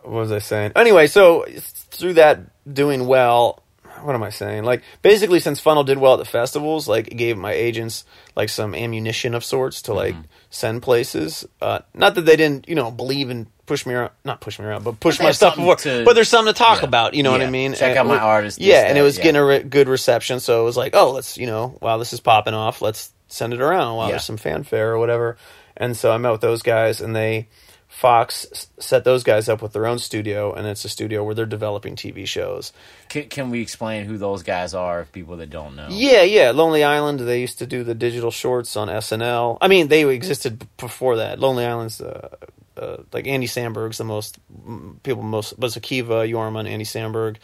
what 0.02 0.14
was 0.14 0.32
I 0.32 0.40
saying? 0.40 0.72
Anyway, 0.76 1.06
so 1.06 1.46
through 1.92 2.14
that 2.14 2.40
doing 2.74 3.06
well, 3.06 3.61
what 4.04 4.16
am 4.16 4.24
I 4.24 4.30
saying? 4.30 4.64
Like 4.64 4.84
basically, 5.02 5.40
since 5.40 5.60
Funnel 5.60 5.84
did 5.84 5.98
well 5.98 6.14
at 6.14 6.20
the 6.20 6.26
festivals, 6.26 6.88
like 6.88 7.08
it 7.08 7.16
gave 7.16 7.38
my 7.38 7.52
agents 7.54 8.04
like 8.36 8.50
some 8.50 8.74
ammunition 8.76 9.34
of 9.34 9.44
sorts 9.44 9.84
to 9.84 9.94
like 9.94 10.14
Mm-hmm. 10.16 10.26
send 10.50 10.82
places. 10.82 11.48
Uh, 11.62 11.80
not 11.94 12.16
that 12.16 12.22
they 12.22 12.36
didn't, 12.36 12.68
you 12.68 12.76
know, 12.76 12.92
believe 12.92 13.30
and 13.30 13.48
push 13.66 13.86
me 13.86 13.94
around, 13.94 14.12
not 14.26 14.42
push 14.42 14.60
me 14.60 14.66
around, 14.66 14.84
but 14.84 15.00
push 15.00 15.18
They 15.18 15.24
my 15.24 15.32
stuff 15.32 15.56
something 15.56 15.64
forward. 15.64 15.80
to- 15.80 16.04
but 16.06 16.14
there's 16.14 16.28
something 16.30 16.54
to 16.54 16.58
talk 16.58 16.80
Yeah. 16.82 16.88
about. 16.88 17.14
You 17.14 17.24
know 17.24 17.32
what 17.32 17.42
I 17.42 17.50
mean? 17.50 17.74
Check 17.74 17.92
And 17.92 18.00
out 18.00 18.06
my 18.08 18.18
artist, 18.18 18.60
Yeah, 18.60 18.86
and 18.88 18.98
it 18.98 19.02
was 19.02 19.18
yeah. 19.18 19.24
getting 19.24 19.40
a 19.42 19.46
re- 19.46 19.64
good 19.64 19.88
reception. 19.88 20.40
So 20.42 20.62
it 20.62 20.66
was 20.66 20.76
like, 20.76 20.94
oh, 20.96 21.12
let's 21.12 21.38
you 21.38 21.48
know, 21.48 21.78
wow, 21.82 21.98
this 21.98 22.12
is 22.14 22.20
popping 22.20 22.54
off. 22.54 22.82
Let's 22.82 23.12
send 23.30 23.54
it 23.54 23.62
around 23.62 23.96
while 23.96 24.08
Yeah. 24.08 24.14
there's 24.14 24.26
some 24.26 24.38
fanfare 24.38 24.92
or 24.92 24.98
whatever. 25.00 25.38
And 25.78 25.96
so 25.96 26.12
I 26.12 26.18
met 26.18 26.32
with 26.32 26.42
those 26.42 26.62
guys, 26.64 27.00
and 27.00 27.16
they 27.16 27.48
Fox 28.02 28.68
set 28.80 29.04
those 29.04 29.24
guys 29.24 29.48
up 29.48 29.62
with 29.62 29.74
their 29.74 29.86
own 29.86 30.00
studio, 30.00 30.52
and 30.56 30.66
it's 30.66 30.84
a 30.84 30.90
studio 30.90 31.24
where 31.24 31.36
they're 31.36 31.46
developing 31.46 31.96
TV 31.96 32.26
shows. 32.26 32.74
Can, 33.10 33.30
can 33.30 33.52
we 33.52 33.62
explain 33.62 34.06
who 34.06 34.18
those 34.18 34.42
guys 34.42 34.74
are? 34.74 35.02
If 35.02 35.12
people 35.12 35.38
that 35.38 35.52
don't 35.52 35.76
know. 35.76 35.88
Yeah, 35.92 36.24
yeah. 36.24 36.50
Lonely 36.50 36.84
Island. 36.84 37.20
They 37.20 37.40
used 37.40 37.60
to 37.60 37.68
do 37.68 37.84
the 37.84 37.94
digital 37.94 38.32
shorts 38.32 38.76
on 38.76 38.88
SNL. 38.88 39.60
I 39.62 39.68
mean, 39.68 39.88
they 39.88 40.04
existed 40.10 40.66
before 40.78 41.18
that. 41.18 41.40
Lonely 41.40 41.64
Island's 41.64 42.02
uh, 42.02 42.36
uh, 42.76 42.98
like 43.14 43.28
Andy 43.28 43.46
Samberg's 43.46 44.00
the 44.00 44.04
most 44.04 44.40
people 45.04 45.22
most, 45.22 45.60
but 45.60 45.68
it's 45.68 45.78
Akiva, 45.78 46.28
Jorma, 46.28 46.68
Andy 46.68 46.86
Samberg, 46.86 47.36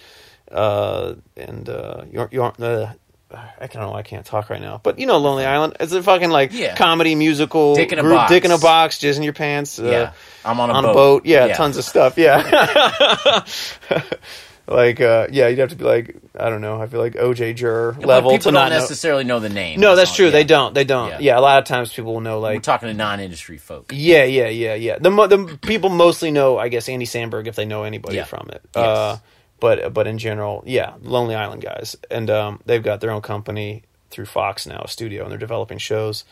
uh, 0.52 1.14
and 1.36 1.70
uh, 1.70 2.06
Yor, 2.12 2.30
Yor, 2.32 2.54
uh, 2.60 2.94
I 3.30 3.68
don't 3.68 3.82
know. 3.82 3.94
I 3.94 4.04
can't 4.04 4.26
talk 4.26 4.50
right 4.50 4.62
now, 4.62 4.80
but 4.82 5.00
you 5.00 5.06
know, 5.06 5.18
Lonely 5.18 5.46
Island. 5.46 5.76
It's 5.82 5.92
a 5.92 6.02
fucking 6.02 6.30
like 6.30 6.54
Yeah. 6.54 6.76
comedy 6.76 7.14
musical 7.16 7.76
Dick 7.76 7.92
in 7.92 8.00
a 8.00 8.02
group. 8.02 8.16
box. 8.16 8.32
Dick 8.32 8.46
in 8.46 8.52
a 8.52 8.58
box, 8.58 9.00
jizz 9.00 9.18
in 9.18 9.24
your 9.24 9.34
pants. 9.34 9.78
Uh, 9.80 9.84
Yeah. 9.86 10.12
I'm 10.46 10.60
on 10.62 10.70
a 10.70 10.74
on 10.74 10.84
boat. 10.84 10.92
a 10.92 10.94
boat. 10.94 11.26
Yeah, 11.26 11.46
Yeah. 11.48 11.56
tons 11.56 11.76
of 11.78 11.84
stuff. 11.84 12.18
Yeah. 12.18 13.44
like, 14.68 15.00
uh, 15.02 15.28
yeah, 15.32 15.48
you'd 15.48 15.60
have 15.60 15.70
to 15.70 15.76
be 15.76 15.84
like, 15.86 16.16
I 16.38 16.50
don't 16.50 16.62
know. 16.62 16.82
I 16.82 16.88
feel 16.88 17.00
like 17.00 17.14
OJ 17.16 17.56
Juror 17.56 17.94
But 18.00 18.06
level 18.08 18.32
people 18.32 18.46
to 18.46 18.52
not 18.52 18.70
don't 18.70 18.80
necessarily 18.80 19.24
know 19.24 19.40
the 19.40 19.50
name. 19.50 19.80
No, 19.80 19.96
that's 19.96 20.12
all. 20.12 20.16
true. 20.16 20.26
Yeah. 20.28 20.32
They 20.32 20.44
don't. 20.44 20.74
They 20.74 20.84
don't. 20.84 21.10
Yeah. 21.10 21.18
Yeah. 21.20 21.40
a 21.40 21.42
lot 21.42 21.60
of 21.60 21.66
times 21.66 21.92
people 21.94 22.14
will 22.14 22.22
know 22.22 22.38
We're 22.40 22.54
like. 22.54 22.64
talking 22.64 22.88
to 22.88 22.94
non-industry 22.94 23.58
folk. 23.58 23.92
Yeah, 23.94 24.24
yeah, 24.24 24.48
yeah, 24.48 24.76
yeah. 24.76 24.98
The 25.00 25.10
the 25.28 25.58
people 25.62 25.90
mostly 25.90 26.32
know, 26.32 26.58
I 26.58 26.70
guess, 26.70 26.88
Andy 26.90 27.06
Samberg 27.06 27.48
if 27.48 27.56
they 27.56 27.66
know 27.66 27.84
anybody 27.84 28.18
Yeah. 28.18 28.24
from 28.26 28.50
it. 28.52 28.62
Yes. 28.76 28.86
Uh, 28.86 29.18
but 29.60 29.94
but 29.94 30.08
in 30.08 30.18
general, 30.18 30.64
yeah, 30.66 30.94
Lonely 31.02 31.36
Island 31.36 31.62
guys, 31.62 31.96
and 32.12 32.30
um, 32.30 32.60
they've 32.66 32.84
got 32.84 33.02
their 33.02 33.12
own 33.12 33.22
company 33.22 33.84
through 34.10 34.26
Fox 34.26 34.66
now, 34.66 34.82
a 34.86 34.88
studio, 34.88 35.24
and 35.24 35.32
they're 35.32 35.38
developing 35.40 35.78
shows, 35.78 36.24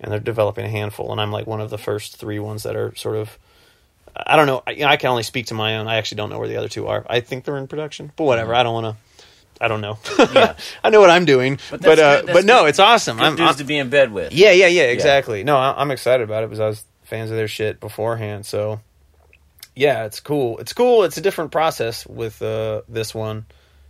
and 0.00 0.10
they're 0.12 0.20
developing 0.20 0.64
a 0.64 0.68
handful, 0.68 1.12
and 1.12 1.20
I'm 1.20 1.30
like 1.32 1.46
one 1.46 1.60
of 1.60 1.70
the 1.70 1.78
first 1.78 2.16
three 2.16 2.38
ones 2.38 2.62
that 2.64 2.76
are 2.76 2.94
sort 2.96 3.16
of. 3.16 3.38
I 4.14 4.36
don't 4.36 4.46
know. 4.46 4.62
I, 4.66 4.72
you 4.72 4.80
know, 4.80 4.88
I 4.88 4.96
can 4.98 5.08
only 5.08 5.22
speak 5.22 5.46
to 5.46 5.54
my 5.54 5.76
own. 5.78 5.88
I 5.88 5.96
actually 5.96 6.16
don't 6.16 6.28
know 6.28 6.38
where 6.38 6.48
the 6.48 6.56
other 6.58 6.68
two 6.68 6.86
are. 6.86 7.06
I 7.08 7.20
think 7.20 7.44
they're 7.44 7.56
in 7.56 7.66
production, 7.66 8.12
but 8.16 8.24
whatever. 8.24 8.54
I 8.54 8.62
don't 8.62 8.74
want 8.74 8.94
to. 8.96 9.02
I 9.64 9.68
don't 9.68 9.80
know. 9.80 9.98
Yeah. 10.18 10.54
I 10.84 10.90
know 10.90 11.00
what 11.00 11.08
I'm 11.08 11.24
doing, 11.24 11.58
but 11.70 11.80
But 11.80 11.98
uh, 11.98 12.22
but 12.26 12.44
no, 12.44 12.62
good- 12.62 12.68
it's 12.70 12.78
awesome. 12.78 13.16
Good 13.16 13.24
I'm, 13.24 13.36
dudes 13.36 13.46
I'm- 13.48 13.56
to 13.58 13.64
be 13.64 13.78
in 13.78 13.88
bed 13.88 14.12
with. 14.12 14.32
yeah, 14.34 14.50
yeah, 14.50 14.66
yeah, 14.66 14.82
exactly. 14.82 15.44
No, 15.44 15.56
I, 15.56 15.80
I'm 15.80 15.90
excited 15.90 16.24
about 16.24 16.42
it 16.44 16.48
because 16.50 16.60
I 16.60 16.66
was 16.66 16.84
fans 17.04 17.30
of 17.30 17.36
their 17.38 17.48
shit 17.48 17.80
beforehand. 17.80 18.44
So, 18.44 18.80
yeah, 19.74 20.04
it's 20.04 20.20
cool. 20.20 20.58
It's 20.58 20.72
cool. 20.72 21.04
It's 21.04 21.16
a 21.16 21.22
different 21.22 21.50
process 21.50 22.06
with 22.06 22.40
uh, 22.42 22.82
this 22.88 23.14
one. 23.14 23.46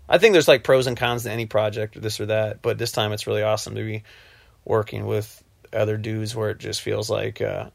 I 0.08 0.18
think 0.18 0.32
there's 0.32 0.48
like 0.48 0.64
pros 0.64 0.86
and 0.86 0.96
cons 0.96 1.24
to 1.24 1.30
any 1.30 1.46
project, 1.46 1.96
or 1.96 2.00
this 2.00 2.20
or 2.20 2.26
that. 2.26 2.62
But 2.62 2.78
this 2.78 2.92
time, 2.92 3.12
it's 3.12 3.26
really 3.26 3.42
awesome 3.42 3.74
to 3.74 3.84
be 3.84 4.04
working 4.64 5.06
with 5.06 5.42
other 5.72 5.96
dudes 5.96 6.36
where 6.36 6.50
it 6.50 6.58
just 6.58 6.82
feels 6.82 7.10
like, 7.10 7.40
uh, 7.40 7.70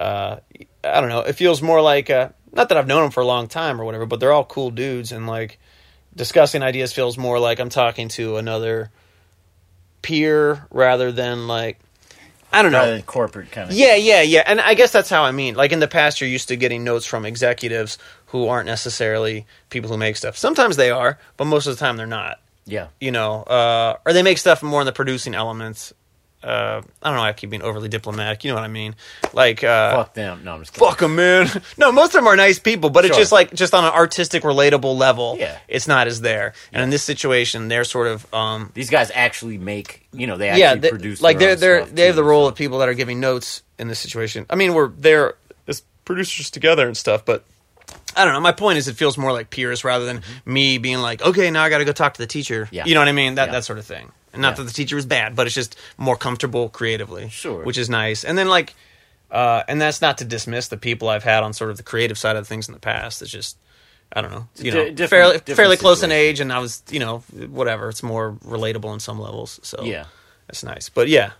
uh, 0.00 0.36
I 0.82 1.00
don't 1.00 1.10
know. 1.10 1.20
It 1.20 1.34
feels 1.34 1.60
more 1.60 1.82
like 1.82 2.08
uh, 2.08 2.30
not 2.52 2.68
that 2.68 2.78
I've 2.78 2.86
known 2.86 3.02
them 3.02 3.10
for 3.10 3.20
a 3.20 3.26
long 3.26 3.48
time 3.48 3.80
or 3.80 3.84
whatever, 3.84 4.06
but 4.06 4.20
they're 4.20 4.32
all 4.32 4.44
cool 4.44 4.70
dudes, 4.70 5.12
and 5.12 5.26
like 5.26 5.58
discussing 6.16 6.62
ideas 6.62 6.92
feels 6.92 7.18
more 7.18 7.38
like 7.38 7.60
I'm 7.60 7.68
talking 7.68 8.08
to 8.10 8.36
another 8.36 8.90
peer 10.00 10.66
rather 10.70 11.10
than 11.12 11.48
like 11.48 11.80
I 12.54 12.62
don't 12.62 12.72
know. 12.72 13.00
Corporate 13.06 13.50
kind 13.50 13.70
of. 13.70 13.76
Yeah, 13.76 13.96
yeah, 13.96 14.22
yeah. 14.22 14.42
And 14.46 14.60
I 14.60 14.74
guess 14.74 14.92
that's 14.92 15.10
how 15.10 15.24
I 15.24 15.32
mean. 15.32 15.54
Like 15.54 15.72
in 15.72 15.80
the 15.80 15.88
past, 15.88 16.20
you're 16.20 16.30
used 16.30 16.48
to 16.48 16.56
getting 16.56 16.84
notes 16.84 17.06
from 17.06 17.24
executives 17.24 17.98
who 18.26 18.46
aren't 18.46 18.66
necessarily 18.66 19.46
people 19.70 19.90
who 19.90 19.98
make 19.98 20.16
stuff. 20.16 20.36
Sometimes 20.36 20.76
they 20.76 20.90
are, 20.90 21.18
but 21.36 21.46
most 21.46 21.66
of 21.66 21.74
the 21.74 21.80
time 21.80 21.96
they're 21.96 22.06
not. 22.06 22.40
Yeah. 22.66 22.88
You 23.00 23.10
know, 23.10 23.42
uh, 23.42 23.98
or 24.06 24.12
they 24.12 24.22
make 24.22 24.38
stuff 24.38 24.62
more 24.62 24.80
in 24.80 24.86
the 24.86 24.92
producing 24.92 25.34
elements. 25.34 25.92
Uh, 26.44 26.82
I 27.02 27.08
don't 27.08 27.16
know. 27.16 27.22
I 27.22 27.32
keep 27.32 27.48
being 27.50 27.62
overly 27.62 27.88
diplomatic. 27.88 28.44
You 28.44 28.50
know 28.50 28.56
what 28.56 28.64
I 28.64 28.68
mean? 28.68 28.94
Like, 29.32 29.64
uh, 29.64 29.96
Fuck 29.96 30.12
them. 30.14 30.44
No, 30.44 30.52
I'm 30.54 30.60
just 30.60 30.74
kidding. 30.74 30.86
fuck 30.88 30.98
them, 30.98 31.16
man. 31.16 31.48
No, 31.78 31.90
most 31.90 32.08
of 32.08 32.12
them 32.20 32.26
are 32.26 32.36
nice 32.36 32.58
people, 32.58 32.90
but 32.90 33.06
it's 33.06 33.14
Sure. 33.14 33.22
just 33.22 33.32
like 33.32 33.54
just 33.54 33.72
on 33.72 33.84
an 33.84 33.92
artistic, 33.92 34.42
relatable 34.42 34.96
level. 34.98 35.36
Yeah. 35.38 35.56
it's 35.68 35.88
not 35.88 36.06
as 36.06 36.20
there. 36.20 36.52
And 36.72 36.82
in 36.82 36.90
this 36.90 37.02
situation, 37.02 37.68
they're 37.68 37.84
sort 37.84 38.08
of 38.08 38.32
um, 38.34 38.70
These 38.74 38.90
guys 38.90 39.10
actually 39.14 39.56
make. 39.56 40.06
You 40.12 40.26
know, 40.26 40.36
they 40.36 40.48
actually 40.50 40.60
yeah, 40.60 40.74
they, 40.74 40.90
produce. 40.90 41.22
like 41.22 41.38
their 41.38 41.56
they're 41.56 41.76
own 41.76 41.78
they're 41.78 41.86
stuff, 41.86 41.96
they 41.96 42.06
have 42.06 42.12
too, 42.14 42.16
the 42.16 42.24
role 42.24 42.46
of 42.46 42.54
people 42.54 42.78
that 42.80 42.88
are 42.90 42.94
giving 42.94 43.20
notes 43.20 43.62
in 43.78 43.88
this 43.88 43.98
situation. 43.98 44.44
I 44.50 44.56
mean, 44.56 44.74
we're 44.74 44.88
there 44.88 45.34
as 45.66 45.82
producers 46.04 46.50
together 46.50 46.86
and 46.86 46.96
stuff, 46.96 47.24
but 47.24 47.42
I 48.14 48.24
don't 48.24 48.34
know. 48.34 48.40
My 48.40 48.52
point 48.52 48.78
is, 48.78 48.86
it 48.86 48.96
feels 48.96 49.16
more 49.18 49.32
like 49.32 49.50
peers 49.50 49.82
rather 49.82 50.04
than 50.04 50.22
me 50.44 50.78
being 50.78 50.98
like, 50.98 51.22
okay, 51.22 51.50
now 51.50 51.64
I 51.64 51.70
got 51.70 51.78
to 51.78 51.84
go 51.84 51.92
talk 51.92 52.14
to 52.14 52.20
the 52.20 52.26
teacher. 52.28 52.66
Mm-hmm. 52.66 52.74
Yeah. 52.74 52.84
You 52.86 52.94
know 52.94 53.00
what 53.00 53.08
I 53.08 53.12
mean? 53.12 53.34
That 53.36 53.46
Yeah. 53.46 53.52
that 53.52 53.64
sort 53.64 53.78
of 53.78 53.86
thing. 53.86 54.12
And 54.34 54.42
not 54.42 54.50
Yeah. 54.50 54.54
that 54.56 54.64
the 54.64 54.72
teacher 54.74 54.96
was 54.96 55.06
bad, 55.06 55.34
but 55.34 55.46
it's 55.46 55.54
just 55.54 55.76
more 55.96 56.16
comfortable 56.16 56.68
creatively. 56.68 57.30
Sure. 57.30 57.62
which 57.64 57.78
is 57.78 57.88
nice. 57.88 58.22
And 58.24 58.36
then 58.36 58.48
like, 58.48 58.74
uh, 59.30 59.62
and 59.66 59.80
that's 59.80 60.00
not 60.02 60.18
to 60.18 60.24
dismiss 60.26 60.68
the 60.68 60.76
people 60.76 61.08
I've 61.08 61.24
had 61.24 61.42
on 61.42 61.52
sort 61.54 61.70
of 61.70 61.76
the 61.78 61.82
creative 61.82 62.18
side 62.18 62.36
of 62.36 62.46
things 62.46 62.68
in 62.68 62.74
the 62.74 62.80
past. 62.80 63.22
It's 63.22 63.30
just. 63.30 63.56
I 64.16 64.20
don't 64.20 64.30
know, 64.30 64.46
you 64.58 64.70
know, 64.70 64.84
different- 64.90 65.10
fairly 65.10 65.32
different 65.38 65.56
fairly 65.56 65.76
close 65.76 66.04
in 66.04 66.12
age, 66.12 66.38
and 66.38 66.52
I 66.52 66.58
was, 66.60 66.82
you 66.88 67.00
know, 67.00 67.18
whatever. 67.48 67.88
It's 67.88 68.02
more 68.02 68.36
relatable 68.44 68.92
in 68.94 69.00
some 69.00 69.18
levels, 69.18 69.58
so 69.64 69.82
Yeah. 69.82 70.04
that's 70.46 70.62
nice. 70.62 70.88
But 70.88 71.08
yeah, 71.08 71.30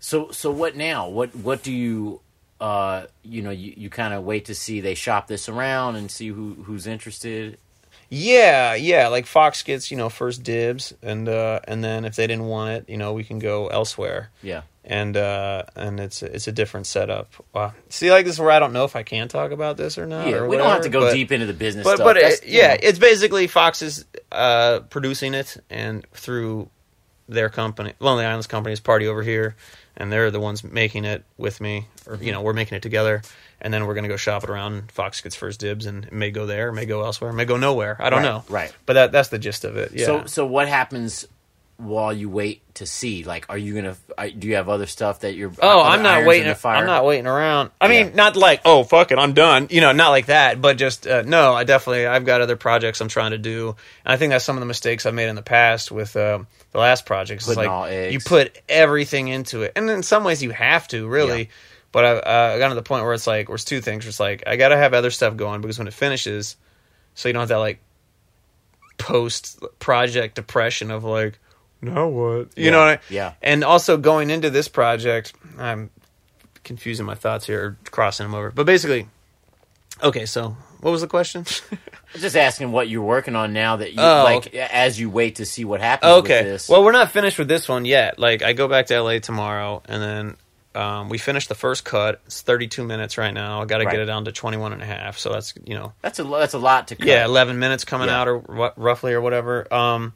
So 0.00 0.32
so 0.32 0.50
what 0.50 0.74
now? 0.74 1.06
What 1.08 1.36
what 1.36 1.62
do 1.62 1.70
you 1.70 2.20
uh 2.60 3.04
you 3.22 3.42
know 3.42 3.50
you, 3.50 3.74
you 3.76 3.90
kind 3.90 4.14
of 4.14 4.24
wait 4.24 4.46
to 4.46 4.54
see 4.54 4.80
they 4.80 4.94
shop 4.94 5.28
this 5.28 5.48
around 5.48 5.94
and 5.94 6.10
see 6.10 6.28
who 6.28 6.54
who's 6.64 6.88
interested. 6.88 7.58
Yeah, 8.14 8.74
yeah. 8.74 9.08
Like 9.08 9.24
Fox 9.24 9.62
gets, 9.62 9.90
you 9.90 9.96
know, 9.96 10.10
first 10.10 10.42
dibs, 10.42 10.92
and 11.02 11.26
uh, 11.26 11.60
and 11.64 11.82
then 11.82 12.04
if 12.04 12.14
they 12.14 12.26
didn't 12.26 12.44
want 12.44 12.70
it, 12.72 12.90
you 12.90 12.98
know, 12.98 13.14
we 13.14 13.24
can 13.24 13.38
go 13.38 13.68
elsewhere. 13.68 14.28
Yeah. 14.42 14.62
And 14.84 15.16
uh, 15.16 15.62
and 15.76 15.98
it's 15.98 16.22
it's 16.22 16.46
a 16.46 16.52
different 16.52 16.86
setup. 16.86 17.32
Wow. 17.54 17.72
See, 17.88 18.10
like 18.10 18.26
this 18.26 18.34
is 18.34 18.40
where 18.40 18.50
I 18.50 18.58
don't 18.58 18.74
know 18.74 18.84
if 18.84 18.96
I 18.96 19.02
can 19.02 19.28
talk 19.28 19.50
about 19.50 19.78
this 19.78 19.96
or 19.96 20.04
not. 20.06 20.26
Yeah, 20.26 20.38
or 20.38 20.48
we 20.48 20.58
don't 20.58 20.68
have 20.68 20.82
to 20.82 20.90
go 20.90 21.00
but- 21.00 21.14
deep 21.14 21.32
into 21.32 21.46
the 21.46 21.54
business 21.54 21.84
But 21.84 21.96
stuff. 21.96 22.04
but 22.04 22.16
it, 22.18 22.46
yeah, 22.46 22.74
know, 22.74 22.80
it's 22.82 22.98
basically 22.98 23.46
Fox 23.46 23.80
is 23.80 24.04
uh, 24.30 24.80
producing 24.90 25.32
it, 25.32 25.56
and 25.70 26.04
through 26.12 26.68
their 27.28 27.48
company, 27.48 27.94
Lonely 27.98 28.26
Islands 28.26 28.46
company, 28.46 28.74
is 28.74 28.80
party 28.80 29.06
over 29.06 29.22
here, 29.22 29.54
and 29.96 30.12
they're 30.12 30.30
the 30.30 30.40
ones 30.40 30.62
making 30.62 31.06
it 31.06 31.24
with 31.38 31.62
me, 31.62 31.86
or 32.06 32.16
you 32.16 32.32
know, 32.32 32.42
we're 32.42 32.52
making 32.52 32.76
it 32.76 32.82
together, 32.82 33.22
and 33.62 33.72
then 33.72 33.86
we're 33.86 33.94
gonna 33.94 34.08
go 34.08 34.16
shop 34.18 34.44
it 34.44 34.50
around. 34.50 34.92
Fox 34.92 35.20
gets 35.22 35.34
first 35.34 35.60
dibs, 35.60 35.86
and 35.86 36.04
it 36.04 36.12
may 36.12 36.30
go 36.30 36.44
there, 36.44 36.70
may 36.72 36.84
go 36.84 37.02
elsewhere, 37.04 37.32
may 37.32 37.46
go 37.46 37.56
nowhere. 37.56 37.96
I 37.98 38.10
don't 38.10 38.18
Right, 38.22 38.28
know. 38.28 38.44
right. 38.50 38.72
But 38.84 38.92
that 38.94 39.12
that's 39.12 39.30
the 39.30 39.38
gist 39.38 39.64
of 39.64 39.76
it. 39.78 39.92
Yeah. 39.94 40.04
So 40.06 40.26
so 40.26 40.44
what 40.46 40.68
happens 40.68 41.26
while 41.78 42.12
you 42.12 42.28
wait 42.28 42.60
to 42.74 42.86
see? 42.86 43.24
Like, 43.24 43.46
are 43.48 43.58
you 43.58 43.74
gonna? 43.74 43.96
Do 44.38 44.46
you 44.46 44.54
have 44.56 44.68
other 44.68 44.86
stuff 44.86 45.20
that 45.20 45.34
you're? 45.34 45.50
Oh, 45.60 45.82
I'm 45.82 46.02
not 46.02 46.24
waiting. 46.26 46.54
I'm 46.64 46.86
not 46.86 47.04
waiting 47.04 47.26
around. 47.26 47.70
I 47.80 47.88
mean, 47.88 48.08
Yeah. 48.08 48.14
not 48.14 48.36
like, 48.36 48.60
oh, 48.64 48.84
fuck 48.84 49.10
it, 49.10 49.18
I'm 49.18 49.32
done. 49.32 49.66
You 49.70 49.80
know, 49.80 49.90
not 49.92 50.10
like 50.10 50.26
that. 50.26 50.60
But 50.60 50.76
just 50.76 51.06
uh, 51.06 51.22
no. 51.22 51.54
I 51.54 51.64
definitely, 51.64 52.06
I've 52.06 52.24
got 52.24 52.40
other 52.40 52.56
projects 52.56 53.00
I'm 53.00 53.08
trying 53.08 53.32
to 53.32 53.38
do, 53.38 53.74
and 54.04 54.12
I 54.12 54.16
think 54.16 54.30
that's 54.30 54.44
some 54.44 54.56
of 54.56 54.60
the 54.60 54.66
mistakes 54.66 55.06
I've 55.06 55.14
made 55.14 55.28
in 55.28 55.34
the 55.34 55.42
past 55.42 55.90
with 55.90 56.14
um, 56.16 56.46
the 56.70 56.78
last 56.78 57.04
projects. 57.04 57.46
It's 57.48 57.56
Putting 57.56 57.70
like 57.72 58.12
you 58.12 58.20
put 58.20 58.56
everything 58.68 59.26
into 59.28 59.62
it, 59.62 59.72
and 59.74 59.90
in 59.90 60.02
some 60.04 60.22
ways 60.24 60.42
you 60.42 60.50
have 60.50 60.86
to 60.88 61.08
really. 61.08 61.40
Yeah. 61.40 61.48
But 61.92 62.04
I, 62.04 62.10
uh, 62.10 62.54
I 62.54 62.58
got 62.58 62.70
to 62.70 62.74
the 62.74 62.82
point 62.82 63.04
where 63.04 63.12
it's 63.12 63.26
like, 63.26 63.48
where 63.48 63.54
it's 63.54 63.64
two 63.64 63.80
things. 63.82 64.06
It's 64.06 64.18
like 64.18 64.42
I 64.46 64.56
got 64.56 64.68
to 64.68 64.76
have 64.78 64.94
other 64.94 65.10
stuff 65.10 65.36
going 65.36 65.60
because 65.60 65.78
when 65.78 65.86
it 65.88 65.94
finishes, 65.94 66.56
so 67.14 67.28
you 67.28 67.34
don't 67.34 67.40
have 67.40 67.48
that 67.50 67.56
like 67.56 67.80
post 68.98 69.62
project 69.78 70.34
depression 70.36 70.90
of 70.90 71.04
like, 71.04 71.38
now 71.80 72.06
what? 72.08 72.48
You 72.56 72.66
Yeah, 72.66 72.70
know 72.70 72.78
what 72.78 72.88
I? 72.88 72.98
yeah. 73.10 73.32
And 73.42 73.64
also 73.64 73.96
going 73.96 74.30
into 74.30 74.50
this 74.50 74.68
project, 74.68 75.34
I'm 75.58 75.90
confusing 76.64 77.04
my 77.06 77.14
thoughts 77.16 77.46
here, 77.46 77.62
or 77.64 77.78
crossing 77.90 78.24
them 78.24 78.34
over. 78.34 78.50
But 78.52 78.66
basically, 78.66 79.08
okay. 80.02 80.26
So 80.26 80.56
what 80.80 80.92
was 80.92 81.00
the 81.00 81.08
question? 81.08 81.44
Just 82.14 82.36
asking 82.36 82.72
what 82.72 82.88
you're 82.88 83.02
working 83.02 83.34
on 83.34 83.52
now 83.52 83.76
that 83.76 83.92
you 83.94 84.00
Oh, 84.00 84.22
like 84.24 84.54
as 84.54 85.00
you 85.00 85.10
wait 85.10 85.36
to 85.36 85.44
see 85.46 85.64
what 85.64 85.80
happens. 85.80 86.14
With 86.14 86.24
okay. 86.24 86.42
this. 86.44 86.68
Well, 86.68 86.84
we're 86.84 86.92
not 86.92 87.10
finished 87.10 87.38
with 87.38 87.48
this 87.48 87.68
one 87.68 87.84
yet. 87.84 88.18
Like 88.18 88.42
I 88.42 88.52
go 88.52 88.68
back 88.68 88.86
to 88.86 89.00
LA 89.02 89.18
tomorrow, 89.18 89.82
and 89.86 90.02
then. 90.02 90.36
Um, 90.74 91.08
we 91.08 91.18
finished 91.18 91.48
the 91.48 91.54
first 91.54 91.84
cut. 91.84 92.20
It's 92.26 92.42
32 92.42 92.84
minutes 92.84 93.18
right 93.18 93.32
now. 93.34 93.62
I 93.62 93.64
got 93.66 93.78
to 93.78 93.84
Right. 93.84 93.92
get 93.92 94.00
it 94.00 94.06
down 94.06 94.24
to 94.24 94.32
21 94.32 94.72
and 94.72 94.82
a 94.82 94.86
half. 94.86 95.18
So 95.18 95.32
that's, 95.32 95.54
you 95.64 95.74
know, 95.74 95.92
that's 96.02 96.18
a 96.18 96.24
that's 96.24 96.54
a 96.54 96.58
lot 96.58 96.88
to 96.88 96.96
cut. 96.96 97.06
yeah 97.06 97.24
11 97.24 97.58
minutes 97.58 97.84
coming 97.84 98.08
Yeah. 98.08 98.20
out 98.20 98.28
or 98.28 98.38
ru- 98.38 98.70
roughly 98.76 99.12
or 99.12 99.20
whatever 99.20 99.72
um 99.72 100.12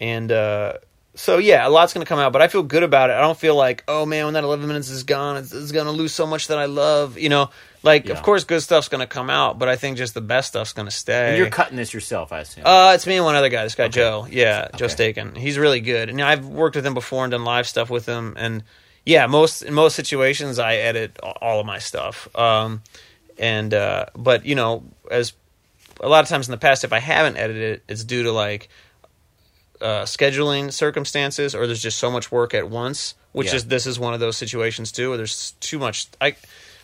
and 0.00 0.30
uh 0.30 0.74
so 1.14 1.38
yeah 1.38 1.66
a 1.66 1.70
lot's 1.70 1.92
gonna 1.92 2.06
come 2.06 2.20
out 2.20 2.32
but 2.32 2.40
i 2.40 2.46
feel 2.46 2.62
good 2.62 2.84
about 2.84 3.10
it 3.10 3.14
i 3.14 3.20
don't 3.20 3.36
feel 3.38 3.56
like 3.56 3.82
oh 3.88 4.06
man 4.06 4.26
when 4.26 4.34
that 4.34 4.44
11 4.44 4.68
minutes 4.68 4.88
is 4.90 5.02
gone 5.02 5.36
it's, 5.36 5.52
it's 5.52 5.72
gonna 5.72 5.90
lose 5.90 6.12
so 6.14 6.26
much 6.26 6.46
that 6.46 6.58
i 6.58 6.66
love 6.66 7.18
you 7.18 7.28
know 7.28 7.50
like 7.82 8.06
Yeah. 8.06 8.12
of 8.14 8.22
course 8.22 8.44
good 8.44 8.60
stuff's 8.62 8.86
gonna 8.88 9.08
come 9.08 9.28
out 9.28 9.58
but 9.58 9.68
i 9.68 9.74
think 9.74 9.96
just 9.96 10.14
the 10.14 10.20
best 10.20 10.48
stuff's 10.48 10.72
gonna 10.72 10.92
stay 10.92 11.30
And 11.30 11.38
you're 11.38 11.50
cutting 11.50 11.76
this 11.76 11.92
yourself, 11.92 12.30
I 12.32 12.40
assume. 12.40 12.64
uh, 12.66 12.92
it's 12.94 13.06
me 13.06 13.16
and 13.16 13.24
one 13.24 13.34
other 13.34 13.48
guy. 13.48 13.64
This 13.64 13.74
guy 13.74 13.88
Joe, 13.88 14.28
yeah, 14.30 14.68
Joe 14.76 14.86
Staken. 14.86 15.36
He's 15.36 15.58
really 15.58 15.80
good, 15.80 16.08
and 16.10 16.20
I've 16.22 16.46
worked 16.46 16.76
with 16.76 16.86
him 16.86 16.94
before 16.94 17.24
and 17.24 17.32
done 17.32 17.44
live 17.44 17.66
stuff 17.66 17.90
with 17.90 18.06
him. 18.06 18.34
And 18.36 18.62
yeah, 19.04 19.26
most 19.26 19.62
in 19.62 19.74
most 19.74 19.94
situations, 19.96 20.58
I 20.58 20.76
edit 20.76 21.18
all 21.22 21.60
of 21.60 21.66
my 21.66 21.78
stuff. 21.78 22.28
Um, 22.36 22.82
and 23.38 23.72
uh, 23.72 24.06
but 24.16 24.44
you 24.46 24.54
know, 24.54 24.84
as 25.10 25.32
a 26.00 26.08
lot 26.08 26.22
of 26.22 26.28
times 26.28 26.48
in 26.48 26.52
the 26.52 26.58
past, 26.58 26.84
if 26.84 26.92
I 26.92 26.98
haven't 27.00 27.36
edited 27.36 27.62
it, 27.76 27.82
it's 27.88 28.04
due 28.04 28.24
to 28.24 28.32
like 28.32 28.68
uh, 29.80 30.02
scheduling 30.02 30.72
circumstances, 30.72 31.54
or 31.54 31.66
there's 31.66 31.82
just 31.82 31.98
so 31.98 32.10
much 32.10 32.30
work 32.32 32.54
at 32.54 32.68
once. 32.68 33.14
Which 33.32 33.48
Yeah. 33.48 33.56
is 33.56 33.66
this 33.66 33.86
is 33.86 33.98
one 33.98 34.14
of 34.14 34.20
those 34.20 34.36
situations 34.36 34.90
too, 34.90 35.10
where 35.10 35.16
there's 35.18 35.52
too 35.60 35.78
much. 35.78 36.06
I 36.20 36.34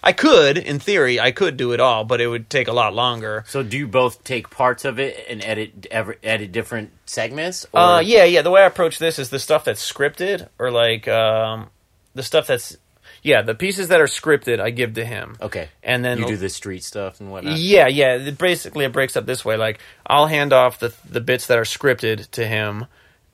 I 0.03 0.13
could, 0.13 0.59
in 0.59 0.79
theory, 0.79 1.19
I 1.19 1.31
could 1.33 1.57
do 1.57 1.73
it 1.73 1.81
all, 1.81 2.05
but 2.05 2.21
it 2.21 2.27
would 2.29 2.51
take 2.51 2.69
a 2.69 2.73
lot 2.75 2.95
longer. 2.95 3.43
so 3.49 3.63
do 3.63 3.79
you 3.79 3.89
both 3.89 4.23
take 4.23 4.51
parts 4.51 4.85
of 4.85 4.99
it 5.01 5.25
and 5.31 5.43
edit 5.43 5.87
ever, 5.91 6.17
edit 6.23 6.53
different 6.53 6.91
segments? 7.07 7.65
Or? 7.73 7.81
Uh, 7.81 8.01
yeah, 8.01 8.25
yeah. 8.25 8.43
The 8.43 8.51
way 8.51 8.63
I 8.63 8.67
approach 8.67 8.99
this 8.99 9.19
is 9.19 9.31
the 9.31 9.39
stuff 9.39 9.65
that's 9.65 9.81
scripted, 9.93 10.49
or 10.59 10.71
like 10.71 11.09
um, 11.09 11.71
the 12.15 12.23
stuff 12.23 12.47
that's 12.47 12.77
yeah, 13.23 13.43
the 13.43 13.55
pieces 13.55 13.89
that 13.89 14.01
are 14.01 14.07
scripted, 14.07 14.61
I 14.61 14.71
give 14.71 14.95
to 14.95 15.05
him. 15.05 15.37
Okay. 15.41 15.69
and 15.83 16.05
then 16.05 16.19
you 16.19 16.27
do 16.27 16.37
the 16.37 16.49
street 16.49 16.85
stuff 16.85 17.21
and 17.21 17.31
whatnot. 17.31 17.59
yeah, 17.59 17.87
yeah. 17.87 18.17
It 18.17 18.39
basically, 18.39 18.85
it 18.85 18.93
breaks 18.93 19.17
up 19.17 19.27
this 19.27 19.45
way. 19.45 19.57
Like 19.57 19.81
I'll 20.07 20.27
hand 20.27 20.53
off 20.53 20.79
the 20.79 20.95
the 21.09 21.21
bits 21.21 21.47
that 21.47 21.59
are 21.59 21.65
scripted 21.65 22.31
to 22.33 22.47
him, 22.47 22.87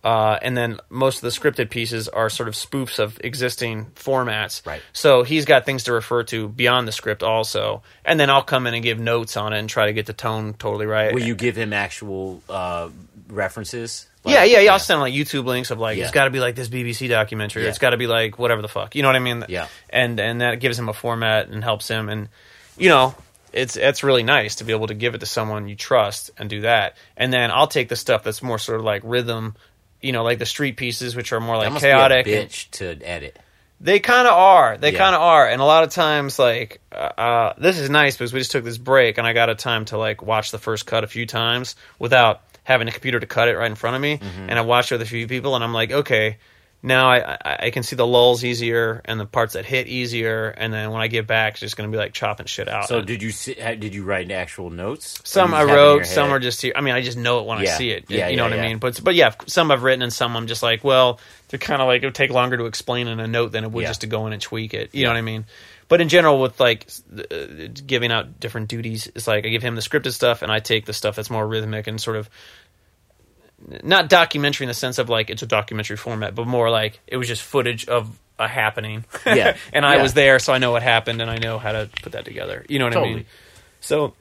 uh, 0.03 0.39
and 0.41 0.57
then 0.57 0.79
most 0.89 1.17
of 1.17 1.23
the 1.23 1.29
scripted 1.29 1.69
pieces 1.71 2.09
are 2.09 2.31
sort 2.31 2.49
of 2.49 2.55
spoofs 2.55 2.99
of 2.99 3.21
existing 3.23 3.87
formats. 3.97 4.65
Right. 4.67 4.81
So 4.93 5.23
he's 5.23 5.45
got 5.45 5.67
things 5.67 5.85
to 5.85 5.93
refer 5.93 6.23
to 6.25 6.49
beyond 6.49 6.89
the 6.89 6.93
script 6.93 7.23
also, 7.23 7.83
and 8.05 8.19
then 8.19 8.31
I'll 8.31 8.43
come 8.43 8.67
in 8.67 8.75
and 8.75 8.83
give 8.83 8.99
notes 8.99 9.37
on 9.37 9.53
it 9.53 9.59
and 9.59 9.69
try 9.69 9.87
to 9.87 9.93
get 9.93 10.07
the 10.07 10.13
tone 10.15 10.55
totally 10.55 10.87
right. 10.87 11.13
Will 11.13 11.23
you 11.23 11.35
give 11.35 11.57
him 11.57 11.73
actual 11.73 12.43
uh, 12.49 12.89
references? 13.29 14.07
yeah, 14.25 14.45
yeah, 14.45 14.61
yeah. 14.61 14.73
I'll 14.73 14.79
send 14.79 15.01
like 15.01 15.15
YouTube 15.15 15.47
links 15.47 15.71
of 15.71 15.79
like 15.79 15.97
Yeah. 15.97 16.05
it's 16.05 16.13
got 16.13 16.25
to 16.25 16.31
be 16.31 16.41
like 16.41 16.55
this 16.55 16.69
BBC 16.69 17.09
documentary. 17.09 17.63
Yeah. 17.63 17.71
It's 17.71 17.79
got 17.79 17.91
to 17.91 17.97
be 17.97 18.07
like 18.07 18.39
whatever 18.39 18.61
the 18.63 18.69
fuck. 18.69 18.95
You 18.95 19.03
know 19.03 19.09
what 19.09 19.17
I 19.17 19.21
mean? 19.21 19.45
Yeah. 19.49 19.69
And 19.89 20.21
and 20.21 20.41
that 20.43 20.61
gives 20.61 20.79
him 20.79 20.89
a 20.89 20.93
format 20.93 21.49
and 21.49 21.65
helps 21.65 21.89
him. 21.89 22.09
And 22.11 22.29
you 22.77 22.91
know, 22.91 23.15
it's 23.53 23.77
it's 23.77 24.03
really 24.03 24.23
nice 24.23 24.57
to 24.57 24.65
be 24.65 24.73
able 24.75 24.89
to 24.89 24.95
give 24.95 25.15
it 25.15 25.19
to 25.19 25.27
someone 25.27 25.69
you 25.69 25.75
trust 25.75 26.31
and 26.37 26.51
do 26.51 26.61
that. 26.63 26.97
And 27.17 27.33
then 27.33 27.51
I'll 27.51 27.67
take 27.67 27.89
the 27.89 27.97
stuff 27.97 28.23
that's 28.23 28.43
more 28.43 28.59
sort 28.59 28.79
of 28.79 28.85
like 28.85 29.01
rhythm, 29.07 29.57
you 30.03 30.13
know, 30.13 30.23
like 30.23 30.39
the 30.39 30.47
street 30.47 30.77
pieces, 30.77 31.15
which 31.17 31.33
are 31.33 31.41
more 31.41 31.57
like 31.57 31.79
chaotic. 31.81 32.27
bitch 32.27 32.71
to 32.73 32.99
edit. 33.05 33.39
they 33.81 33.99
kind 33.99 34.27
of 34.29 34.35
are. 34.35 34.77
They 34.77 34.93
Yeah. 34.93 34.99
kind 34.99 35.15
of 35.15 35.23
are. 35.23 35.49
And 35.49 35.61
a 35.63 35.65
lot 35.65 35.85
of 35.85 35.91
times, 35.91 36.39
like, 36.39 36.81
uh, 36.93 36.97
uh, 36.97 37.53
this 37.59 37.79
is 37.79 37.89
nice 37.89 38.15
because 38.17 38.33
we 38.33 38.41
just 38.41 38.51
took 38.51 38.63
this 38.65 38.77
break 38.79 39.17
and 39.19 39.27
I 39.27 39.33
got 39.33 39.49
a 39.49 39.55
time 39.55 39.87
to, 39.87 39.97
like, 39.99 40.23
watch 40.23 40.51
the 40.51 40.59
first 40.59 40.85
cut 40.87 41.03
a 41.03 41.07
few 41.07 41.25
times 41.25 41.77
without 41.99 42.43
having 42.65 42.89
a 42.89 42.93
computer 42.93 43.19
to 43.21 43.27
cut 43.27 43.49
it 43.49 43.57
right 43.57 43.71
in 43.71 43.75
front 43.77 43.97
of 43.97 44.03
me. 44.03 44.19
Mm-hmm. 44.19 44.51
And 44.51 44.59
I 44.59 44.63
watched 44.63 44.93
it 44.93 44.97
with 44.97 45.03
a 45.03 45.07
few 45.11 45.27
people 45.27 45.55
and 45.55 45.65
I'm 45.65 45.73
like, 45.73 45.91
okay, 45.93 46.37
now 46.83 47.11
I, 47.11 47.39
I, 47.45 47.57
I 47.67 47.71
can 47.71 47.83
see 47.83 47.97
the 47.97 48.07
lulls 48.07 48.43
easier 48.43 49.03
and 49.05 49.21
the 49.21 49.27
parts 49.27 49.55
that 49.55 49.65
hit 49.65 49.87
easier. 49.87 50.49
And 50.49 50.73
then 50.73 50.91
when 50.91 51.03
I 51.03 51.09
get 51.09 51.27
back, 51.27 51.55
it's 51.55 51.61
just 51.61 51.77
going 51.77 51.91
to 51.91 51.95
be 51.95 51.99
like 51.99 52.13
chopping 52.13 52.47
shit 52.47 52.69
out. 52.69 52.89
So 52.89 53.03
did 53.03 53.23
you 53.23 53.31
see, 53.31 53.55
did 53.55 53.95
you 53.95 54.05
write 54.05 54.31
actual 54.31 54.71
notes? 54.71 55.21
Some 55.25 55.53
I 55.53 55.59
just 55.59 55.69
have 55.69 55.69
it 55.69 55.73
in 55.73 55.77
your 55.77 55.97
wrote, 55.99 56.07
some 56.07 56.31
are 56.31 56.39
just 56.39 56.63
here. 56.63 56.73
I 56.75 56.81
mean, 56.81 56.95
I 56.95 57.03
just 57.03 57.19
know 57.19 57.41
it 57.41 57.47
when 57.47 57.59
I 57.59 57.65
see 57.67 57.91
it. 57.91 58.07
Yeah, 58.09 58.29
you 58.29 58.37
know 58.37 58.47
yeah, 58.47 58.57
what 58.57 58.59
I 58.61 58.69
mean? 58.69 58.79
But 58.79 59.03
but 59.05 59.15
yeah, 59.15 59.35
some 59.47 59.71
I've 59.71 59.83
written 59.83 60.03
and 60.03 60.13
some 60.13 60.37
I'm 60.37 60.47
just 60.47 60.63
like, 60.63 60.83
well, 60.83 61.21
they're 61.49 61.59
kind 61.59 61.83
of 61.83 61.89
like 61.89 62.03
it 62.03 62.07
would 62.07 62.15
take 62.15 62.31
longer 62.31 62.57
to 62.57 62.67
explain 62.67 63.09
in 63.09 63.21
a 63.21 63.27
note 63.27 63.53
than 63.53 63.65
it 63.65 63.73
would 63.73 63.83
Yeah. 63.83 63.89
just 63.89 64.03
to 64.03 64.07
go 64.07 64.27
in 64.27 64.33
and 64.33 64.41
tweak 64.41 64.73
it. 64.73 64.95
You 64.95 65.05
know 65.05 65.11
what 65.11 65.17
I 65.17 65.23
mean? 65.23 65.47
But 65.89 66.01
in 66.01 66.09
general, 66.09 66.41
with 66.41 66.61
like 66.61 66.87
uh, 67.13 67.67
giving 67.85 68.13
out 68.13 68.39
different 68.39 68.69
duties, 68.69 69.11
it's 69.15 69.27
like 69.27 69.45
I 69.45 69.49
give 69.49 69.61
him 69.61 69.75
the 69.75 69.81
scripted 69.81 70.13
stuff, 70.13 70.43
and 70.43 70.53
I 70.53 70.61
take 70.61 70.87
the 70.87 70.93
stuff 70.93 71.17
that's 71.17 71.31
more 71.31 71.47
rhythmic 71.47 71.89
and 71.89 72.01
sort 72.01 72.17
of 72.17 72.31
not 73.83 74.09
documentary 74.09 74.65
in 74.65 74.69
the 74.69 74.75
sense 74.75 74.99
of 74.99 75.09
like 75.09 75.31
it's 75.31 75.43
a 75.43 75.47
documentary 75.47 75.97
format, 75.97 76.35
but 76.35 76.47
more 76.47 76.71
like 76.71 77.01
it 77.07 77.17
was 77.17 77.29
just 77.29 77.43
footage 77.43 77.87
of 77.89 78.19
a 78.39 78.49
happening. 78.49 79.05
Yeah. 79.27 79.57
and 79.73 79.85
I 79.85 79.97
Yeah. 79.97 80.03
was 80.03 80.15
there, 80.15 80.39
so 80.39 80.53
I 80.53 80.59
know 80.59 80.71
what 80.73 80.83
happened, 80.83 81.21
and 81.21 81.31
I 81.31 81.37
know 81.39 81.59
how 81.59 81.73
to 81.73 81.91
put 82.03 82.13
that 82.13 82.25
together. 82.25 82.65
You 82.69 82.79
know 82.79 82.87
what 82.87 82.97
I 82.97 83.03
mean? 83.03 83.27
So 83.81 84.15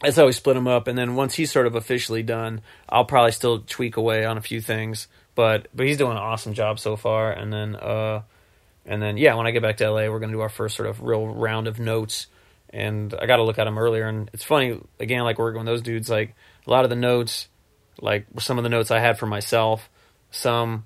that's 0.00 0.16
how 0.16 0.26
we 0.26 0.32
split 0.32 0.54
them 0.56 0.66
up, 0.66 0.88
and 0.88 0.98
then 0.98 1.14
once 1.14 1.34
he's 1.34 1.52
sort 1.52 1.66
of 1.66 1.74
officially 1.76 2.22
done, 2.24 2.60
I'll 2.88 3.04
probably 3.04 3.32
still 3.32 3.60
tweak 3.60 3.96
away 3.96 4.24
on 4.24 4.36
a 4.36 4.40
few 4.40 4.60
things, 4.60 5.06
but 5.34 5.68
but 5.74 5.86
he's 5.86 5.96
doing 5.96 6.12
an 6.12 6.18
awesome 6.18 6.54
job 6.54 6.80
so 6.80 6.96
far. 6.96 7.30
And 7.30 7.52
then 7.52 7.76
uh, 7.76 8.22
and 8.84 9.00
then 9.00 9.16
yeah, 9.16 9.34
when 9.34 9.46
I 9.46 9.52
get 9.52 9.62
back 9.62 9.76
to 9.76 9.88
LA, 9.90 10.08
we're 10.08 10.18
gonna 10.18 10.32
do 10.32 10.40
our 10.40 10.48
first 10.48 10.76
sort 10.76 10.88
of 10.88 11.00
real 11.02 11.26
round 11.26 11.68
of 11.68 11.78
notes, 11.78 12.26
and 12.70 13.14
I 13.14 13.26
got 13.26 13.36
to 13.36 13.44
look 13.44 13.58
at 13.60 13.64
them 13.64 13.78
earlier. 13.78 14.08
And 14.08 14.28
it's 14.32 14.42
funny 14.44 14.80
again, 14.98 15.22
like 15.22 15.38
working 15.38 15.58
with 15.60 15.66
those 15.66 15.82
dudes, 15.82 16.10
like 16.10 16.34
a 16.66 16.70
lot 16.70 16.82
of 16.82 16.90
the 16.90 16.96
notes, 16.96 17.46
like 18.00 18.26
some 18.38 18.58
of 18.58 18.64
the 18.64 18.70
notes 18.70 18.90
I 18.90 19.00
had 19.00 19.18
for 19.18 19.26
myself, 19.26 19.88
some. 20.30 20.84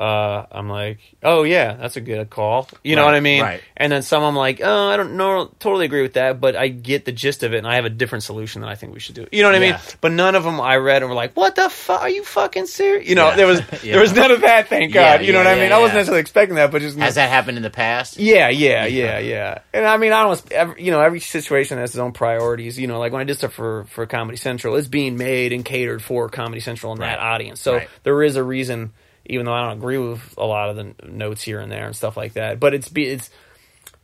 Uh, 0.00 0.46
I'm 0.50 0.70
like, 0.70 0.98
oh 1.22 1.42
yeah, 1.42 1.74
that's 1.74 1.96
a 1.96 2.00
good 2.00 2.30
call. 2.30 2.66
You 2.82 2.96
know 2.96 3.02
Right, 3.02 3.08
what 3.08 3.14
I 3.16 3.20
mean? 3.20 3.42
right. 3.42 3.60
And 3.76 3.92
then 3.92 4.00
some 4.02 4.22
I'm 4.22 4.34
like, 4.34 4.62
oh, 4.64 4.88
I 4.88 4.96
don't 4.96 5.18
know, 5.18 5.52
totally 5.58 5.84
agree 5.84 6.00
with 6.00 6.14
that, 6.14 6.40
but 6.40 6.56
I 6.56 6.68
get 6.68 7.04
the 7.04 7.12
gist 7.12 7.42
of 7.42 7.52
it, 7.52 7.58
and 7.58 7.66
I 7.66 7.74
have 7.74 7.84
a 7.84 7.90
different 7.90 8.24
solution 8.24 8.62
that 8.62 8.70
I 8.70 8.76
think 8.76 8.94
we 8.94 9.00
should 9.00 9.14
do. 9.14 9.26
You 9.30 9.42
know 9.42 9.48
what 9.50 9.56
I 9.56 9.58
mean? 9.58 9.70
Yeah. 9.74 9.80
But 10.00 10.12
none 10.12 10.34
of 10.36 10.42
them 10.44 10.58
I 10.58 10.76
read 10.76 11.02
and 11.02 11.10
were 11.10 11.14
like, 11.14 11.36
what 11.36 11.54
the 11.54 11.68
fuck? 11.68 12.00
Are 12.00 12.08
you 12.08 12.24
fucking 12.24 12.64
serious? 12.64 13.06
You 13.06 13.14
know, 13.14 13.28
Yeah. 13.28 13.36
there 13.36 13.46
was 13.46 13.60
Yeah. 13.84 13.92
there 13.92 14.00
was 14.00 14.14
none 14.14 14.30
of 14.30 14.40
that. 14.40 14.68
Thank 14.68 14.94
God. 14.94 15.22
You 15.22 15.34
know 15.34 15.38
what 15.40 15.46
I 15.46 15.56
mean? 15.56 15.70
I 15.70 15.78
wasn't 15.78 15.96
necessarily 15.98 16.20
expecting 16.22 16.56
that, 16.56 16.70
but 16.70 16.80
just 16.80 16.96
Has 16.98 17.16
that 17.16 17.28
happened 17.28 17.58
in 17.58 17.62
the 17.62 17.68
past? 17.68 18.16
yeah, 18.18 18.48
yeah, 18.48 18.86
yeah, 18.86 19.18
yeah. 19.18 19.58
And 19.74 19.84
I 19.86 19.98
mean, 19.98 20.12
I 20.12 20.22
don't, 20.22 20.52
every, 20.52 20.82
you 20.82 20.92
know, 20.92 21.02
every 21.02 21.20
situation 21.20 21.76
has 21.76 21.90
its 21.90 21.98
own 21.98 22.12
priorities. 22.12 22.78
You 22.78 22.86
know, 22.86 22.98
like 22.98 23.12
when 23.12 23.20
I 23.20 23.24
did 23.24 23.36
stuff 23.36 23.52
for 23.52 23.84
for 23.90 24.06
Comedy 24.06 24.38
Central, 24.38 24.76
it's 24.76 24.88
being 24.88 25.18
made 25.18 25.52
and 25.52 25.62
catered 25.62 26.02
for 26.02 26.30
Comedy 26.30 26.60
Central 26.60 26.92
and 26.92 27.02
that 27.02 27.18
audience. 27.18 27.60
So 27.60 27.74
Right. 27.74 27.88
there 28.04 28.22
is 28.22 28.36
a 28.36 28.42
reason, 28.42 28.92
even 29.30 29.46
though 29.46 29.52
I 29.54 29.62
don't 29.68 29.78
agree 29.78 29.98
with 29.98 30.34
a 30.36 30.44
lot 30.44 30.68
of 30.70 30.76
the 30.76 30.94
notes 31.08 31.42
here 31.42 31.60
and 31.60 31.70
there 31.72 31.86
and 31.86 31.96
stuff 31.96 32.16
like 32.16 32.34
that. 32.34 32.60
But 32.60 32.74
it's 32.74 32.88
be 32.88 33.06
it's 33.06 33.30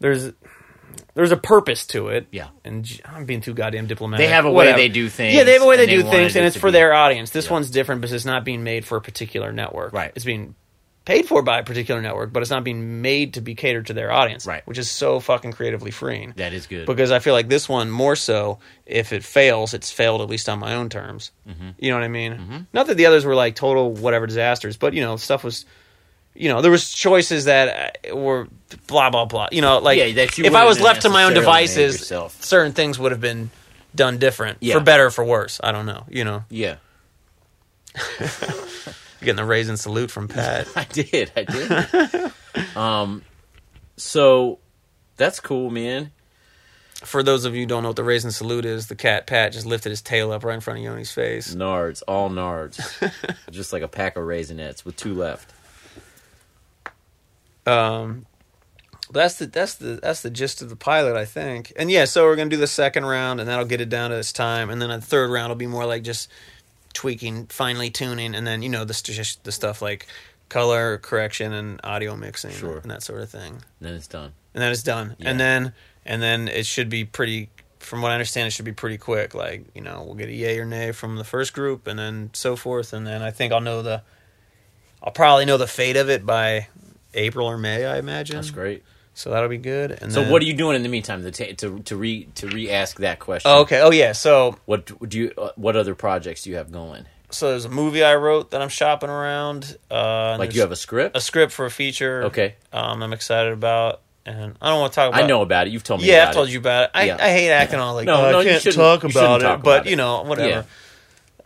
there's 0.00 0.32
there's 1.14 1.32
a 1.32 1.36
purpose 1.36 1.86
to 1.88 2.08
it. 2.08 2.26
Yeah. 2.30 2.48
and 2.64 2.88
I'm 3.04 3.24
being 3.26 3.40
too 3.40 3.52
goddamn 3.54 3.86
diplomatic. 3.86 4.24
They 4.26 4.32
have 4.32 4.44
a 4.44 4.48
way 4.50 4.66
Whatever. 4.66 4.78
they 4.78 4.88
do 4.88 5.08
things, 5.08 5.34
Yeah, 5.34 5.44
they 5.44 5.52
have 5.54 5.62
a 5.62 5.66
way 5.66 5.76
they 5.76 5.86
they 5.86 5.96
do 5.96 6.02
things, 6.02 6.36
and 6.36 6.44
it 6.44 6.48
it's 6.48 6.56
for 6.56 6.68
be- 6.68 6.72
their 6.72 6.94
audience. 6.94 7.30
This 7.30 7.46
Yeah. 7.46 7.52
one's 7.52 7.70
different 7.70 8.00
because 8.00 8.12
it's 8.12 8.24
not 8.24 8.44
being 8.44 8.62
made 8.64 8.84
for 8.84 8.96
a 8.96 9.00
particular 9.02 9.52
network. 9.52 9.92
Right. 9.92 10.12
It's 10.14 10.24
being 10.24 10.54
paid 11.06 11.26
for 11.26 11.40
by 11.40 11.60
a 11.60 11.62
particular 11.62 12.02
network, 12.02 12.32
but 12.32 12.42
it's 12.42 12.50
not 12.50 12.64
being 12.64 13.00
made 13.00 13.34
to 13.34 13.40
be 13.40 13.54
catered 13.54 13.86
to 13.86 13.94
their 13.94 14.12
audience. 14.12 14.44
Right. 14.44 14.66
Which 14.66 14.76
is 14.76 14.90
so 14.90 15.20
fucking 15.20 15.52
creatively 15.52 15.90
freeing. 15.92 16.34
That 16.36 16.52
is 16.52 16.66
good. 16.66 16.84
Because 16.84 17.10
I 17.10 17.20
feel 17.20 17.32
like 17.32 17.48
this 17.48 17.68
one 17.68 17.90
more 17.90 18.16
so, 18.16 18.58
if 18.84 19.14
it 19.14 19.24
fails, 19.24 19.72
it's 19.72 19.90
failed 19.90 20.20
at 20.20 20.28
least 20.28 20.48
on 20.50 20.58
my 20.58 20.74
own 20.74 20.90
terms. 20.90 21.30
Mm-hmm. 21.48 21.70
You 21.78 21.90
know 21.90 21.96
what 21.96 22.04
I 22.04 22.08
mean? 22.08 22.66
Not 22.74 22.88
that 22.88 22.96
the 22.96 23.06
others 23.06 23.24
were 23.24 23.34
like 23.34 23.54
total 23.54 23.92
whatever 23.92 24.26
disasters, 24.26 24.76
but 24.76 24.92
you 24.92 25.00
know, 25.00 25.16
stuff 25.16 25.42
was. 25.42 25.64
You 26.38 26.50
know, 26.50 26.60
there 26.60 26.70
was 26.70 26.92
choices 26.92 27.46
that 27.46 27.96
uh, 28.10 28.14
were 28.14 28.46
blah 28.88 29.08
blah 29.08 29.24
blah. 29.24 29.48
You 29.52 29.62
know, 29.62 29.78
like 29.78 29.96
Yeah, 29.96 30.04
you 30.04 30.44
if 30.44 30.54
I 30.54 30.66
was 30.66 30.78
left 30.78 31.02
to 31.02 31.08
my 31.08 31.24
own 31.24 31.32
devices, 31.32 32.12
certain 32.40 32.72
things 32.72 32.98
would 32.98 33.12
have 33.12 33.22
been 33.22 33.50
done 33.94 34.18
different 34.18 34.58
Yeah. 34.60 34.74
for 34.74 34.80
better 34.80 35.06
or 35.06 35.10
for 35.10 35.24
worse. 35.24 35.60
I 35.64 35.72
don't 35.72 35.86
know. 35.86 36.04
You 36.10 36.24
know, 36.24 36.44
yeah, 36.50 36.76
getting 39.26 39.36
the 39.36 39.44
raisin 39.44 39.76
salute 39.76 40.10
from 40.10 40.28
Pat. 40.28 40.66
I 40.76 40.84
did. 40.84 41.30
I 41.36 41.44
did. 41.44 42.76
um, 42.76 43.22
so 43.98 44.58
that's 45.16 45.40
cool, 45.40 45.70
man. 45.70 46.12
for 47.04 47.22
those 47.22 47.44
of 47.44 47.54
you 47.54 47.60
who 47.62 47.66
don't 47.66 47.82
know 47.82 47.90
what 47.90 47.96
the 47.96 48.04
raisin 48.04 48.30
salute 48.32 48.64
is, 48.64 48.86
the 48.88 48.96
cat 48.96 49.26
Pat 49.26 49.52
just 49.52 49.66
lifted 49.66 49.90
his 49.90 50.02
tail 50.02 50.32
up 50.32 50.44
right 50.44 50.54
in 50.54 50.60
front 50.60 50.78
of 50.80 50.84
Yoni's 50.84 51.12
face. 51.12 51.54
Nards, 51.54 52.02
all 52.08 52.30
nards, 52.30 52.80
just 53.50 53.72
like 53.72 53.82
a 53.82 53.88
pack 53.88 54.16
of 54.16 54.24
raisinets 54.24 54.84
with 54.84 54.96
two 54.96 55.14
left. 55.14 55.52
Um, 57.66 58.26
that's 59.10 59.36
the 59.36 59.46
that's 59.46 59.74
the 59.74 59.98
that's 60.02 60.22
the 60.22 60.30
gist 60.30 60.62
of 60.62 60.68
the 60.68 60.76
pilot, 60.76 61.16
I 61.16 61.24
think. 61.24 61.72
And 61.76 61.90
yeah, 61.90 62.04
so 62.06 62.24
we're 62.24 62.36
gonna 62.36 62.50
do 62.50 62.56
the 62.56 62.66
second 62.66 63.04
round, 63.04 63.40
and 63.40 63.48
that'll 63.48 63.64
get 63.64 63.80
it 63.80 63.88
down 63.88 64.10
to 64.10 64.16
its 64.18 64.32
time, 64.32 64.70
and 64.70 64.80
then 64.80 64.88
the 64.90 65.00
third 65.00 65.30
round 65.30 65.48
will 65.50 65.56
be 65.56 65.66
more 65.66 65.86
like 65.86 66.02
just 66.02 66.28
tweaking, 66.96 67.46
finely 67.46 67.90
tuning, 67.90 68.34
and 68.34 68.46
then 68.46 68.62
you 68.62 68.68
know 68.68 68.84
the 68.84 68.94
st- 68.94 69.38
the 69.44 69.52
stuff 69.52 69.80
like 69.82 70.06
color 70.48 70.98
correction 70.98 71.52
and 71.52 71.80
audio 71.84 72.16
mixing 72.16 72.52
Sure. 72.52 72.78
and 72.78 72.90
that 72.90 73.02
sort 73.02 73.20
of 73.20 73.28
thing. 73.30 73.62
Then 73.80 73.94
it's 73.94 74.06
done. 74.06 74.32
and 74.54 74.62
then 74.62 74.72
it's 74.72 74.82
done. 74.82 75.14
Yeah. 75.18 75.30
And 75.30 75.38
then 75.40 75.72
and 76.04 76.22
then 76.22 76.48
it 76.48 76.66
should 76.66 76.88
be 76.88 77.04
pretty. 77.04 77.50
From 77.78 78.02
what 78.02 78.10
I 78.10 78.14
understand, 78.14 78.48
it 78.48 78.50
should 78.50 78.64
be 78.64 78.72
pretty 78.72 78.98
quick. 78.98 79.34
Like 79.34 79.66
you 79.74 79.80
know, 79.82 80.02
we'll 80.04 80.14
get 80.16 80.28
a 80.28 80.32
yay 80.32 80.58
or 80.58 80.64
nay 80.64 80.90
from 80.92 81.16
the 81.16 81.24
first 81.24 81.52
group, 81.52 81.86
and 81.86 81.98
then 81.98 82.30
so 82.32 82.56
forth. 82.56 82.92
And 82.92 83.06
then 83.06 83.22
I 83.22 83.30
think 83.30 83.52
I'll 83.52 83.60
know 83.60 83.82
the. 83.82 84.02
I'll 85.02 85.12
probably 85.12 85.44
know 85.44 85.56
the 85.58 85.66
fate 85.68 85.96
of 85.96 86.08
it 86.10 86.24
by 86.26 86.68
April 87.14 87.46
or 87.46 87.58
May, 87.58 87.84
I 87.84 87.98
imagine. 87.98 88.36
That's 88.36 88.50
great. 88.50 88.82
So 89.18 89.30
that'll 89.30 89.48
be 89.48 89.56
good. 89.56 89.92
And 90.02 90.12
So 90.12 90.20
then- 90.20 90.30
what 90.30 90.42
are 90.42 90.44
you 90.44 90.52
doing 90.52 90.76
in 90.76 90.82
the 90.82 90.90
meantime 90.90 91.22
to 91.24 91.30
ta- 91.30 91.54
to 91.56 91.80
to 91.84 91.96
re 91.96 92.28
to 92.34 92.48
re 92.48 92.70
ask 92.70 92.98
that 92.98 93.18
question? 93.18 93.50
Oh, 93.50 93.62
okay. 93.62 93.80
Oh 93.80 93.90
yeah. 93.90 94.12
So 94.12 94.56
What 94.66 94.90
do 95.08 95.18
you? 95.18 95.32
Uh, 95.38 95.50
what 95.56 95.74
other 95.74 95.94
projects 95.94 96.42
do 96.42 96.50
you 96.50 96.56
have 96.56 96.70
going? 96.70 97.06
so 97.30 97.50
there's 97.50 97.64
a 97.64 97.68
movie 97.68 98.04
I 98.04 98.14
wrote 98.14 98.52
that 98.52 98.60
I'm 98.62 98.68
shopping 98.68 99.08
around. 99.10 99.76
Uh, 99.90 100.36
Like 100.38 100.54
you 100.54 100.60
have 100.60 100.70
a 100.70 100.76
script? 100.76 101.16
a 101.16 101.20
script 101.20 101.50
for 101.52 101.64
a 101.66 101.70
feature. 101.70 102.24
Okay. 102.24 102.54
Um, 102.72 103.02
I'm 103.02 103.12
excited 103.14 103.52
about, 103.52 104.00
and 104.26 104.54
I 104.60 104.68
don't 104.68 104.80
want 104.80 104.92
to 104.92 104.96
talk 104.96 105.08
about. 105.08 105.24
I 105.24 105.26
know 105.26 105.40
about 105.42 105.66
it. 105.66 105.72
You've 105.72 105.82
told 105.82 106.02
me. 106.02 106.06
Yeah, 106.08 106.28
I've 106.28 106.34
told 106.34 106.48
it. 106.48 106.52
you 106.52 106.58
about 106.60 106.84
it. 106.84 106.90
I, 106.94 107.04
Yeah. 107.06 107.16
I 107.18 107.30
hate 107.30 107.50
acting 107.50 107.80
all 107.80 107.94
like, 107.94 108.04
No, 108.06 108.26
oh, 108.26 108.30
no, 108.32 108.38
I 108.40 108.44
can't 108.44 108.62
talk 108.72 109.02
about 109.04 109.40
it, 109.40 109.44
talk 109.44 109.62
but 109.62 109.86
it. 109.86 109.90
you 109.90 109.96
know, 109.96 110.22
whatever. 110.22 110.66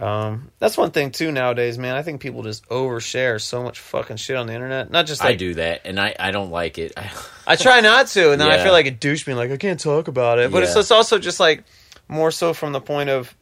Um, 0.01 0.51
that's 0.59 0.77
one 0.79 0.91
thing 0.93 1.11
too 1.11 1.31
nowadays, 1.33 1.77
man. 1.79 1.95
I 1.95 2.03
think 2.03 2.21
people 2.21 2.43
just 2.43 2.67
overshare 2.69 3.41
so 3.41 3.63
much 3.63 3.79
fucking 3.81 4.17
shit 4.17 4.37
on 4.37 4.47
the 4.47 4.55
internet. 4.55 4.91
Not 4.91 5.07
just 5.07 5.21
like 5.21 5.31
I 5.31 5.35
do 5.37 5.55
that, 5.55 5.83
and 5.85 6.01
I, 6.01 6.15
I 6.19 6.31
don't 6.31 6.51
like 6.51 6.79
it. 6.79 6.93
I 7.47 7.57
try 7.57 7.81
not 7.81 8.07
to, 8.09 8.33
and 8.33 8.41
then 8.41 8.51
I 8.51 8.63
feel 8.63 8.73
like 8.73 8.87
a 8.87 8.91
douche 8.91 9.25
being 9.25 9.37
like, 9.39 9.51
I 9.51 9.57
can't 9.57 9.79
talk 9.81 10.09
about 10.09 10.39
it. 10.39 10.51
But 10.51 10.63
it's, 10.63 10.75
Yeah. 10.75 10.81
it's 10.81 10.91
also 10.91 11.19
just 11.19 11.41
like 11.41 11.65
more 12.09 12.31
so 12.31 12.55
from 12.55 12.73
the 12.73 12.81
point 12.81 13.11
of, 13.11 13.35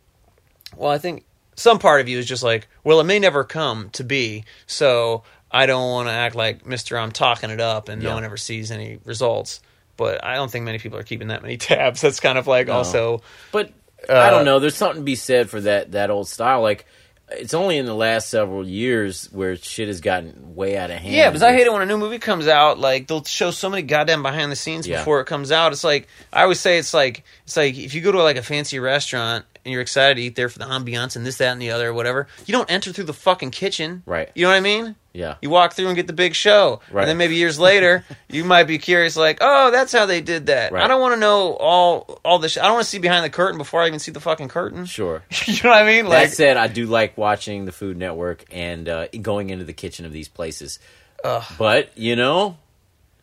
well, 0.76 0.90
I 0.90 0.98
think 0.98 1.24
some 1.54 1.78
part 1.78 2.00
of 2.00 2.08
you 2.08 2.18
is 2.18 2.26
just 2.26 2.42
like, 2.42 2.66
well, 2.84 3.00
it 3.00 3.04
may 3.04 3.18
never 3.18 3.44
come 3.44 3.90
to 3.90 4.04
be, 4.04 4.44
so 4.66 5.22
I 5.50 5.66
don't 5.66 5.90
want 5.90 6.08
to 6.08 6.12
act 6.12 6.34
like 6.34 6.66
Mister 6.66 6.98
I'm 6.98 7.12
talking 7.12 7.50
it 7.50 7.60
up, 7.60 7.88
and 7.88 8.02
no 8.02 8.14
one 8.14 8.24
ever 8.24 8.36
sees 8.36 8.70
any 8.70 8.98
results. 9.04 9.60
But 9.96 10.22
I 10.24 10.36
don't 10.36 10.50
think 10.50 10.64
many 10.64 10.78
people 10.78 10.98
are 10.98 11.02
keeping 11.02 11.28
that 11.28 11.42
many 11.42 11.56
tabs. 11.58 12.00
That's 12.00 12.20
kind 12.20 12.38
of 12.38 12.46
like 12.46 12.68
No. 12.68 12.74
also 12.74 13.22
But 13.52 13.72
I 14.08 14.12
Uh, 14.12 14.30
don't 14.30 14.44
know. 14.44 14.58
There's 14.58 14.76
something 14.76 15.00
to 15.00 15.04
be 15.04 15.14
said 15.16 15.48
for 15.50 15.60
that 15.62 15.92
that 15.92 16.10
old 16.10 16.28
style. 16.28 16.60
Like 16.62 16.86
it's 17.30 17.52
only 17.52 17.76
in 17.76 17.84
the 17.84 17.94
last 17.94 18.30
several 18.30 18.66
years 18.66 19.28
where 19.32 19.54
shit 19.56 19.88
has 19.88 20.00
gotten 20.00 20.54
way 20.54 20.78
out 20.78 20.90
of 20.90 20.96
hand. 20.98 21.14
Yeah, 21.14 21.28
because 21.28 21.42
I 21.42 21.52
hate 21.52 21.66
it 21.66 21.72
when 21.72 21.82
a 21.82 21.86
new 21.86 21.98
movie 21.98 22.18
comes 22.18 22.48
out. 22.48 22.78
Like 22.78 23.06
they'll 23.06 23.24
show 23.24 23.50
so 23.50 23.68
many 23.68 23.82
goddamn 23.82 24.22
behind 24.22 24.50
the 24.50 24.56
scenes 24.56 24.86
Yeah. 24.88 24.98
before 24.98 25.20
it 25.20 25.26
comes 25.26 25.52
out. 25.52 25.72
It's 25.72 25.84
like 25.84 26.08
I 26.32 26.42
always 26.42 26.58
say, 26.60 26.78
it's 26.78 26.94
like 26.94 27.24
it's 27.44 27.56
like 27.56 27.76
if 27.76 27.92
you 27.94 28.00
go 28.00 28.12
to 28.12 28.22
like 28.22 28.36
a 28.36 28.42
fancy 28.42 28.78
restaurant 28.78 29.44
and 29.64 29.72
you're 29.72 29.80
excited 29.82 30.16
to 30.16 30.22
eat 30.22 30.34
there 30.36 30.48
for 30.48 30.58
the 30.58 30.64
ambiance 30.66 31.16
and 31.16 31.24
this, 31.26 31.38
that, 31.38 31.52
and 31.52 31.60
the 31.62 31.70
other, 31.70 31.92
whatever. 31.92 32.26
You 32.46 32.52
don't 32.52 32.70
enter 32.70 32.92
through 32.92 33.04
the 33.04 33.12
fucking 33.12 33.50
kitchen, 33.50 34.02
Right. 34.06 34.30
You 34.34 34.44
know 34.44 34.50
what 34.50 34.56
I 34.56 34.60
mean? 34.60 34.94
Yeah. 35.12 35.34
You 35.42 35.50
walk 35.50 35.72
through 35.72 35.86
and 35.88 35.96
get 35.96 36.06
the 36.06 36.12
big 36.12 36.34
show, 36.34 36.80
Right. 36.92 37.02
and 37.02 37.08
then 37.10 37.16
maybe 37.16 37.34
years 37.36 37.58
later, 37.58 38.04
you 38.28 38.44
might 38.44 38.64
be 38.64 38.78
curious, 38.78 39.16
like, 39.16 39.38
oh, 39.40 39.70
that's 39.70 39.92
how 39.92 40.06
they 40.06 40.20
did 40.20 40.46
that. 40.46 40.70
Right. 40.72 40.84
I 40.84 40.86
don't 40.86 41.00
want 41.00 41.14
to 41.14 41.20
know 41.20 41.54
all 41.54 42.20
all 42.24 42.38
this. 42.38 42.56
I 42.56 42.62
don't 42.64 42.74
want 42.74 42.84
to 42.84 42.90
see 42.90 42.98
behind 42.98 43.24
the 43.24 43.30
curtain 43.30 43.58
before 43.58 43.82
I 43.82 43.86
even 43.88 43.98
see 43.98 44.12
the 44.12 44.20
fucking 44.20 44.48
curtain. 44.48 44.84
Sure. 44.86 45.22
you 45.46 45.54
know 45.64 45.70
what 45.70 45.82
I 45.82 45.86
mean? 45.86 46.06
Like, 46.06 46.28
that 46.28 46.36
said, 46.36 46.56
I 46.56 46.68
do 46.68 46.86
like 46.86 47.18
watching 47.18 47.64
the 47.64 47.72
Food 47.72 47.96
Network 47.96 48.44
and 48.52 48.88
uh, 48.88 49.08
going 49.20 49.50
into 49.50 49.64
the 49.64 49.72
kitchen 49.72 50.04
of 50.06 50.12
these 50.12 50.28
places. 50.28 50.78
Ugh. 51.24 51.42
But 51.58 51.98
you 51.98 52.14
know, 52.14 52.56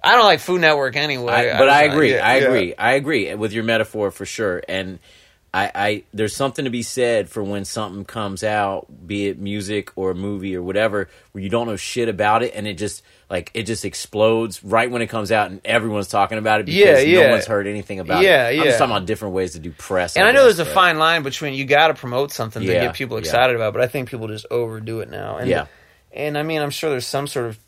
I 0.03 0.15
don't 0.15 0.25
like 0.25 0.41
Food 0.41 0.61
Network 0.61 0.97
anyway. 0.97 1.31
I, 1.51 1.57
but 1.57 1.69
I 1.69 1.85
was- 1.85 1.93
agree. 1.93 2.13
yeah, 2.15 2.27
I 2.27 2.37
yeah. 2.39 2.43
agree. 2.45 2.75
I 2.75 2.91
agree 2.93 3.33
with 3.35 3.53
your 3.53 3.63
metaphor 3.63 4.11
for 4.11 4.25
sure. 4.25 4.61
And 4.67 4.99
I, 5.55 5.71
I, 5.73 6.03
there's 6.13 6.35
something 6.35 6.65
to 6.65 6.71
be 6.71 6.83
said 6.83 7.29
for 7.29 7.41
when 7.41 7.63
something 7.63 8.03
comes 8.03 8.43
out, 8.43 8.87
be 9.07 9.27
it 9.27 9.39
music 9.39 9.89
or 9.95 10.11
a 10.11 10.15
movie 10.15 10.53
or 10.53 10.61
whatever, 10.61 11.07
where 11.31 11.41
you 11.41 11.49
don't 11.49 11.67
know 11.67 11.77
shit 11.77 12.09
about 12.09 12.43
it, 12.43 12.51
and 12.53 12.67
it 12.67 12.73
just 12.73 13.03
like 13.29 13.51
it 13.53 13.63
just 13.63 13.85
explodes 13.85 14.61
right 14.65 14.91
when 14.91 15.01
it 15.01 15.07
comes 15.07 15.31
out, 15.31 15.49
and 15.51 15.61
everyone's 15.63 16.09
talking 16.09 16.37
about 16.37 16.59
it 16.59 16.65
because 16.65 16.81
Yeah, 16.81 16.99
yeah. 16.99 17.27
no 17.27 17.31
one's 17.31 17.45
heard 17.45 17.67
anything 17.67 18.01
about 18.01 18.21
Yeah, 18.21 18.49
it. 18.49 18.59
I'm 18.59 18.65
just 18.65 18.79
talking 18.79 18.91
about 18.93 19.05
different 19.05 19.33
ways 19.33 19.53
to 19.53 19.59
do 19.59 19.71
press. 19.71 20.17
And 20.17 20.25
I 20.25 20.29
I 20.29 20.31
know 20.33 20.45
guess, 20.45 20.57
there's 20.57 20.67
a 20.67 20.73
fine 20.73 20.99
line 20.99 21.23
between 21.23 21.53
you 21.53 21.63
got 21.63 21.87
to 21.87 21.93
promote 21.93 22.33
something 22.33 22.61
to 22.61 22.67
get 22.67 22.93
people 22.93 23.15
yeah. 23.15 23.21
excited 23.21 23.55
about, 23.55 23.71
but 23.71 23.81
I 23.81 23.87
think 23.87 24.09
people 24.09 24.27
just 24.27 24.47
overdo 24.51 24.99
it 24.99 25.09
now. 25.09 25.37
And, 25.37 25.49
Yeah. 25.49 25.67
And 26.11 26.37
I 26.37 26.43
mean, 26.43 26.61
I'm 26.61 26.69
sure 26.69 26.89
there's 26.89 27.07
some 27.07 27.27
sort 27.27 27.45
of. 27.47 27.59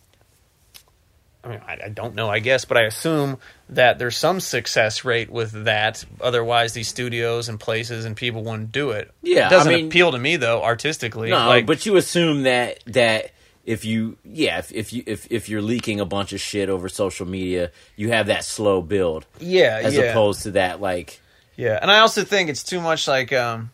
I 1.48 1.50
mean, 1.52 1.62
I, 1.66 1.80
I 1.86 1.90
don't 1.90 2.14
know, 2.14 2.30
I 2.30 2.40
guess, 2.40 2.66
but 2.66 2.78
I 2.78 2.82
assume 2.82 3.38
that 3.70 4.00
there's 4.00 4.18
some 4.18 4.42
success 4.42 5.06
rate 5.06 5.30
with 5.30 5.52
that. 5.64 6.04
Otherwise, 6.20 6.74
these 6.74 6.90
studios 6.90 7.48
and 7.48 7.58
places 7.58 8.04
and 8.04 8.18
people 8.18 8.44
wouldn't 8.44 8.74
do 8.74 8.92
it. 8.92 9.12
Yeah, 9.22 9.48
it 9.48 9.52
doesn't 9.52 9.72
I 9.72 9.78
mean- 9.78 9.88
appeal 9.88 10.12
to 10.12 10.20
me 10.20 10.36
though, 10.36 10.62
artistically. 10.62 11.30
No, 11.30 11.48
like, 11.48 11.66
but 11.66 11.86
you 11.86 11.96
assume 11.96 12.44
that 12.44 12.84
that 12.88 13.32
if 13.66 13.86
you 13.86 14.18
yeah 14.26 14.60
if, 14.60 14.72
if 14.74 14.92
you 14.94 15.04
if, 15.06 15.28
if 15.32 15.50
you're 15.50 15.62
leaking 15.62 16.00
a 16.00 16.06
bunch 16.06 16.34
of 16.34 16.42
shit 16.42 16.70
over 16.70 16.90
social 16.90 17.26
media, 17.26 17.72
you 17.96 18.10
have 18.10 18.28
that 18.28 18.44
slow 18.44 18.82
build 18.82 19.26
yeah, 19.40 19.80
as 19.84 19.96
yeah. 19.96 20.04
opposed 20.04 20.44
to 20.44 20.52
that 20.52 20.82
like 20.82 21.22
Yeah, 21.56 21.80
and 21.82 21.90
I 21.90 22.00
also 22.00 22.24
think 22.24 22.50
it's 22.50 22.64
too 22.64 22.82
much 22.82 23.08
like 23.08 23.32
um 23.32 23.72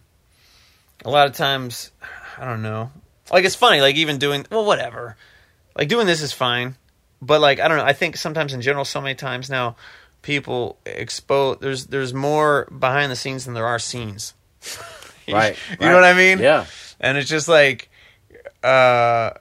a 1.06 1.10
lot 1.10 1.28
of 1.28 1.36
times 1.36 1.92
I 2.38 2.46
don't 2.46 2.62
know. 2.62 2.92
Like 3.32 3.46
it's 3.46 3.56
funny 3.56 3.82
like 3.82 3.96
even 3.96 4.18
doing 4.20 4.46
well 4.52 4.66
whatever. 4.66 5.16
Like 5.76 5.88
doing 5.88 6.06
this 6.06 6.22
is 6.22 6.32
fine, 6.34 6.76
but 7.26 7.42
like 7.42 7.60
I 7.60 7.68
don't 7.68 7.78
know, 7.78 7.86
I 7.86 7.94
think 7.94 8.18
sometimes 8.18 8.54
in 8.54 8.62
general 8.62 8.86
so 8.86 9.02
many 9.02 9.16
times 9.16 9.50
now 9.50 9.76
people 10.22 10.78
expose 10.86 11.58
there's 11.60 11.88
there's 11.88 12.14
more 12.14 12.68
behind 12.78 13.12
the 13.12 13.16
scenes 13.16 13.46
than 13.46 13.54
there 13.54 13.66
are 13.66 13.80
scenes. 13.80 14.34
right. 15.32 15.56
You 15.80 15.88
know 15.88 15.96
what 15.96 16.04
I 16.04 16.14
mean? 16.14 16.40
Yeah. 16.40 16.66
And 17.00 17.18
it's 17.18 17.30
just 17.30 17.48
like 17.48 17.90
uh 18.64 19.32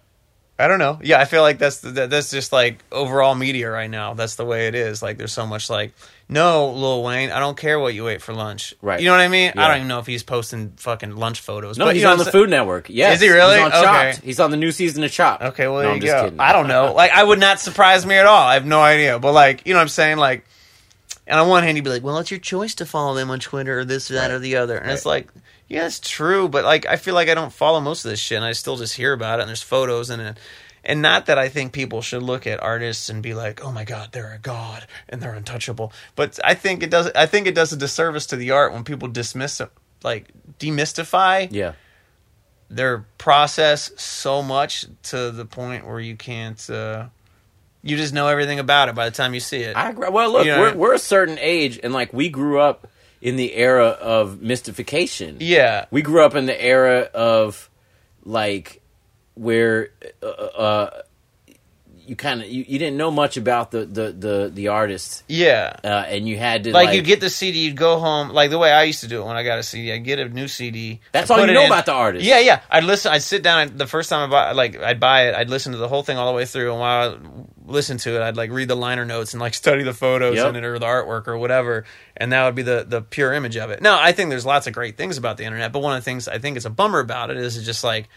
I 0.58 0.68
don't 0.68 0.78
know. 0.78 1.00
Yeah, 1.02 1.18
I 1.18 1.24
feel 1.24 1.42
like 1.42 1.58
that's 1.58 1.80
that, 1.80 2.10
that's 2.10 2.30
just 2.30 2.52
like 2.52 2.78
overall 2.92 3.34
media 3.34 3.70
right 3.70 3.90
now. 3.90 4.14
That's 4.14 4.36
the 4.36 4.44
way 4.44 4.68
it 4.68 4.74
is. 4.74 5.02
Like 5.02 5.18
there's 5.18 5.32
so 5.32 5.46
much 5.46 5.68
like 5.68 5.92
no, 6.32 6.70
Lil 6.70 7.02
Wayne, 7.02 7.30
I 7.30 7.38
don't 7.40 7.56
care 7.56 7.78
what 7.78 7.94
you 7.94 8.08
ate 8.08 8.22
for 8.22 8.32
lunch. 8.32 8.74
Right. 8.82 9.00
You 9.00 9.06
know 9.06 9.12
what 9.12 9.20
I 9.20 9.28
mean? 9.28 9.52
Yeah. 9.54 9.64
I 9.64 9.68
don't 9.68 9.76
even 9.78 9.88
know 9.88 9.98
if 9.98 10.06
he's 10.06 10.22
posting 10.22 10.70
fucking 10.76 11.16
lunch 11.16 11.40
photos. 11.40 11.78
No, 11.78 11.84
but 11.86 11.94
he's 11.94 12.04
on 12.04 12.18
the 12.18 12.24
Food 12.24 12.50
Network. 12.50 12.88
Yes. 12.88 13.16
Is 13.16 13.22
he 13.22 13.28
really? 13.28 13.54
He's 13.56 13.64
on 13.64 13.72
Okay. 13.72 14.12
Chopped. 14.12 14.24
He's 14.24 14.40
on 14.40 14.50
the 14.50 14.56
new 14.56 14.72
season 14.72 15.04
of 15.04 15.10
Chopped. 15.12 15.42
Okay, 15.42 15.66
well 15.68 15.76
No, 15.76 15.82
there 15.82 15.90
I'm 15.90 15.96
you 15.96 16.02
just 16.02 16.12
go. 16.14 16.24
kidding. 16.24 16.40
I 16.40 16.52
don't 16.52 16.68
know. 16.68 16.92
Like 16.96 17.12
I 17.12 17.22
would 17.22 17.38
not 17.40 17.60
surprise 17.60 18.04
me 18.06 18.16
at 18.16 18.26
all. 18.26 18.42
I 18.46 18.54
have 18.54 18.66
no 18.66 18.80
idea. 18.80 19.18
But 19.18 19.32
like, 19.32 19.66
you 19.66 19.72
know 19.74 19.78
what 19.78 19.82
I'm 19.82 19.88
saying? 19.88 20.16
Like 20.18 20.44
and 21.26 21.38
on 21.38 21.48
one 21.48 21.62
hand 21.62 21.76
you'd 21.76 21.84
be 21.84 21.90
like, 21.90 22.02
Well, 22.02 22.18
it's 22.18 22.30
your 22.30 22.40
choice 22.40 22.74
to 22.76 22.86
follow 22.86 23.14
them 23.14 23.30
on 23.30 23.38
Twitter 23.40 23.80
or 23.80 23.84
this, 23.84 24.10
or 24.10 24.14
that, 24.14 24.28
Right. 24.28 24.34
or 24.34 24.38
the 24.38 24.56
other. 24.56 24.76
And 24.78 24.90
it's 24.90 25.06
like 25.06 25.28
yeah, 25.68 25.86
it's 25.86 26.00
true, 26.00 26.48
but 26.48 26.64
like 26.64 26.86
I 26.86 26.96
feel 26.96 27.14
like 27.14 27.28
I 27.28 27.34
don't 27.34 27.52
follow 27.52 27.80
most 27.80 28.04
of 28.04 28.10
this 28.10 28.20
shit 28.20 28.36
and 28.36 28.44
I 28.44 28.52
still 28.52 28.76
just 28.76 28.94
hear 28.94 29.12
about 29.12 29.38
it 29.38 29.42
and 29.42 29.48
there's 29.48 29.62
photos 29.62 30.10
and 30.10 30.20
it 30.20 30.36
and 30.84 31.00
not 31.02 31.26
that 31.26 31.38
I 31.38 31.48
think 31.48 31.72
people 31.72 32.02
should 32.02 32.22
look 32.22 32.46
at 32.46 32.60
artists 32.62 33.08
and 33.08 33.22
be 33.22 33.34
like, 33.34 33.64
"Oh 33.64 33.72
my 33.72 33.84
god, 33.84 34.10
they're 34.12 34.32
a 34.34 34.38
god 34.38 34.86
and 35.08 35.20
they're 35.22 35.34
untouchable." 35.34 35.92
But 36.16 36.38
I 36.44 36.54
think 36.54 36.82
it 36.82 36.90
does 36.90 37.10
I 37.14 37.26
think 37.26 37.46
it 37.46 37.54
does 37.54 37.72
a 37.72 37.76
disservice 37.76 38.26
to 38.26 38.36
the 38.36 38.50
art 38.52 38.72
when 38.72 38.84
people 38.84 39.08
dismiss 39.08 39.60
it, 39.60 39.70
like 40.02 40.26
demystify 40.58 41.48
Yeah. 41.50 41.72
their 42.68 43.04
process 43.18 43.92
so 43.96 44.42
much 44.42 44.86
to 45.04 45.30
the 45.30 45.44
point 45.44 45.86
where 45.86 46.00
you 46.00 46.16
can't 46.16 46.68
uh, 46.70 47.06
you 47.82 47.96
just 47.96 48.14
know 48.14 48.28
everything 48.28 48.58
about 48.58 48.88
it 48.88 48.94
by 48.94 49.08
the 49.08 49.14
time 49.14 49.34
you 49.34 49.40
see 49.40 49.58
it. 49.62 49.76
I 49.76 49.90
agree. 49.90 50.08
Well, 50.08 50.30
look, 50.32 50.44
You 50.46 50.52
know- 50.52 50.60
we're 50.60 50.74
we're 50.74 50.94
a 50.94 50.98
certain 50.98 51.38
age, 51.40 51.80
and 51.82 51.92
like 51.92 52.12
we 52.12 52.28
grew 52.28 52.60
up 52.60 52.86
in 53.20 53.36
the 53.36 53.54
era 53.54 53.86
of 53.86 54.40
mystification. 54.42 55.36
yeah. 55.40 55.84
We 55.92 56.02
grew 56.02 56.24
up 56.24 56.34
in 56.34 56.46
the 56.46 56.60
era 56.60 57.08
of 57.14 57.70
like 58.24 58.81
where 59.34 59.90
uh, 60.22 60.26
uh, 60.26 61.02
you 62.04 62.16
kind 62.16 62.42
of 62.42 62.48
you, 62.48 62.64
you 62.66 62.78
didn't 62.80 62.96
know 62.96 63.12
much 63.12 63.36
about 63.36 63.70
the 63.70 63.84
the 63.86 64.10
the, 64.12 64.50
the 64.52 64.68
artist, 64.68 65.22
Yeah. 65.28 65.76
uh, 65.84 65.86
and 66.08 66.28
you 66.28 66.36
had 66.36 66.64
to 66.64 66.72
Like, 66.72 66.86
like, 66.86 66.96
you 66.96 67.02
get 67.02 67.20
the 67.20 67.30
CD, 67.30 67.60
you'd 67.60 67.76
go 67.76 67.98
home 68.00 68.30
like 68.30 68.50
the 68.50 68.58
way 68.58 68.72
I 68.72 68.82
used 68.82 69.00
to 69.02 69.08
do 69.08 69.22
it 69.22 69.24
when 69.24 69.36
I 69.36 69.44
got 69.44 69.60
a 69.60 69.62
CD. 69.62 69.92
I'd 69.92 70.04
get 70.04 70.18
a 70.18 70.28
new 70.28 70.48
CD. 70.48 71.00
That's 71.12 71.30
I'd 71.30 71.38
all 71.38 71.46
you 71.46 71.52
know 71.54 71.60
in- 71.60 71.66
about 71.66 71.86
the 71.86 71.92
artist. 71.92 72.24
Yeah, 72.24 72.40
yeah. 72.40 72.60
I'd 72.68 72.82
listen. 72.84 73.12
I'd 73.12 73.22
sit 73.22 73.44
down. 73.44 73.58
I'd, 73.58 73.78
the 73.78 73.86
first 73.86 74.10
time 74.10 74.28
I 74.28 74.30
buy, 74.32 74.52
like, 74.52 74.80
I'd 74.82 74.98
buy 74.98 75.28
it. 75.28 75.36
I'd 75.36 75.48
listen 75.48 75.70
to 75.72 75.78
the 75.78 75.86
whole 75.88 76.02
thing 76.02 76.18
all 76.18 76.26
the 76.26 76.36
way 76.36 76.44
through, 76.44 76.72
and 76.72 76.80
while 76.80 77.10
I 77.12 77.16
listened 77.70 78.00
to 78.00 78.16
it, 78.16 78.20
I'd 78.20 78.36
like 78.36 78.50
read 78.50 78.66
the 78.66 78.74
liner 78.74 79.04
notes 79.04 79.32
and 79.32 79.40
like 79.40 79.54
study 79.54 79.84
the 79.84 79.94
photos 79.94 80.34
Yep. 80.36 80.48
in 80.48 80.56
it 80.56 80.64
or 80.64 80.80
the 80.80 80.86
artwork 80.86 81.28
or 81.28 81.38
whatever, 81.38 81.84
and 82.16 82.32
that 82.32 82.44
would 82.46 82.56
be 82.56 82.62
the 82.62 82.84
the 82.86 83.00
pure 83.00 83.32
image 83.32 83.56
of 83.56 83.70
it. 83.70 83.80
Now, 83.80 83.98
I 84.02 84.10
think 84.10 84.28
there's 84.30 84.44
lots 84.44 84.66
of 84.66 84.72
great 84.72 84.96
things 84.96 85.18
about 85.18 85.36
the 85.36 85.44
internet, 85.44 85.70
but 85.72 85.78
one 85.78 85.94
of 85.96 86.00
the 86.00 86.04
things 86.04 86.26
I 86.26 86.38
think 86.38 86.56
is 86.56 86.66
a 86.66 86.70
bummer 86.70 86.98
about 86.98 87.30
it 87.30 87.36
is 87.36 87.56
it's 87.56 87.64
just 87.64 87.84
like, 87.84 88.08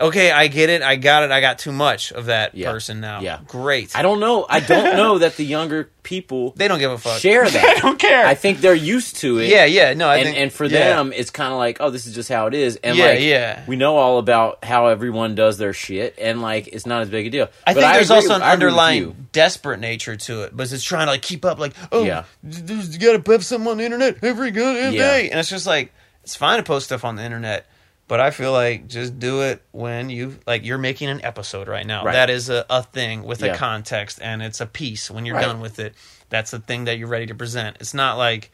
okay, 0.00 0.30
I 0.30 0.48
get 0.48 0.70
it, 0.70 0.82
I 0.82 0.96
got 0.96 1.22
it, 1.24 1.30
I 1.30 1.40
got 1.40 1.58
too 1.58 1.72
much 1.72 2.12
of 2.12 2.26
that 2.26 2.54
Yeah. 2.54 2.70
person 2.72 3.00
now. 3.00 3.20
Yeah. 3.20 3.40
great. 3.46 3.96
I 3.96 4.02
don't 4.02 4.20
know. 4.20 4.46
I 4.48 4.60
don't 4.60 4.96
know 4.96 5.18
that 5.18 5.36
the 5.36 5.44
younger 5.44 5.90
people 6.02 6.52
They 6.56 6.68
don't 6.68 6.78
give 6.78 6.90
a 6.90 6.98
fuck. 6.98 7.20
share 7.20 7.48
that. 7.50 7.64
I 7.76 7.80
don't 7.80 7.98
care. 7.98 8.24
I 8.26 8.34
think 8.34 8.60
they're 8.60 8.74
used 8.74 9.16
to 9.16 9.38
it. 9.38 9.48
yeah, 9.48 9.64
yeah. 9.66 9.92
No, 9.94 10.08
I 10.08 10.16
and, 10.18 10.24
think 10.26 10.38
and 10.38 10.52
for 10.52 10.64
yeah. 10.64 10.96
them, 10.96 11.12
it's 11.14 11.30
kind 11.30 11.52
of 11.52 11.58
like, 11.58 11.78
oh, 11.80 11.90
this 11.90 12.06
is 12.06 12.14
just 12.14 12.28
how 12.28 12.46
it 12.46 12.54
is. 12.54 12.76
And 12.76 12.96
Yeah, 12.96 13.04
like, 13.06 13.20
yeah. 13.20 13.64
we 13.66 13.76
know 13.76 13.96
all 13.96 14.18
about 14.18 14.64
how 14.64 14.86
everyone 14.86 15.34
does 15.34 15.58
their 15.58 15.72
shit, 15.72 16.14
and 16.18 16.40
like, 16.40 16.68
it's 16.68 16.86
not 16.86 17.02
as 17.02 17.10
big 17.10 17.26
a 17.26 17.30
deal. 17.30 17.48
I 17.66 17.74
But 17.74 17.80
think 17.82 17.92
there's 17.94 18.10
also 18.10 18.34
an 18.34 18.40
with 18.40 18.48
underlying 18.48 19.28
desperate 19.32 19.80
nature 19.80 20.16
to 20.16 20.42
it, 20.42 20.56
but 20.56 20.72
it's 20.72 20.82
trying 20.82 21.06
to 21.06 21.12
like 21.12 21.22
keep 21.22 21.44
up. 21.44 21.58
Like, 21.58 21.74
oh, 21.92 22.04
Yeah. 22.04 22.24
you 22.42 22.98
got 22.98 23.22
to 23.24 23.32
have 23.32 23.44
something 23.44 23.68
on 23.70 23.76
the 23.78 23.84
internet 23.84 24.22
every 24.22 24.50
Yeah. 24.50 24.90
day, 24.90 25.30
and 25.30 25.38
it's 25.38 25.50
just 25.50 25.66
like 25.66 25.92
it's 26.24 26.36
fine 26.36 26.58
to 26.58 26.62
post 26.62 26.86
stuff 26.86 27.04
on 27.04 27.16
the 27.16 27.22
internet, 27.24 27.66
but 28.08 28.18
I 28.20 28.30
feel 28.30 28.52
like 28.52 28.88
just 28.88 29.18
do 29.18 29.42
it 29.42 29.62
when 29.72 30.10
you 30.10 30.38
like 30.46 30.64
you're 30.64 30.78
making 30.78 31.08
an 31.10 31.22
episode 31.24 31.68
right 31.68 31.86
now. 31.86 32.04
Right. 32.04 32.12
That 32.14 32.30
is 32.30 32.48
a, 32.50 32.64
a 32.68 32.82
thing 32.82 33.22
with 33.22 33.42
Yeah. 33.42 33.54
a 33.54 33.56
context, 33.56 34.18
and 34.22 34.42
it's 34.42 34.60
a 34.60 34.66
piece. 34.66 35.10
When 35.10 35.24
you're 35.26 35.36
Right. 35.36 35.44
done 35.44 35.60
with 35.60 35.78
it, 35.78 35.94
that's 36.30 36.50
the 36.50 36.58
thing 36.58 36.84
that 36.86 36.98
you're 36.98 37.08
ready 37.08 37.26
to 37.26 37.34
present. 37.34 37.76
It's 37.80 37.94
not 37.94 38.18
like. 38.18 38.50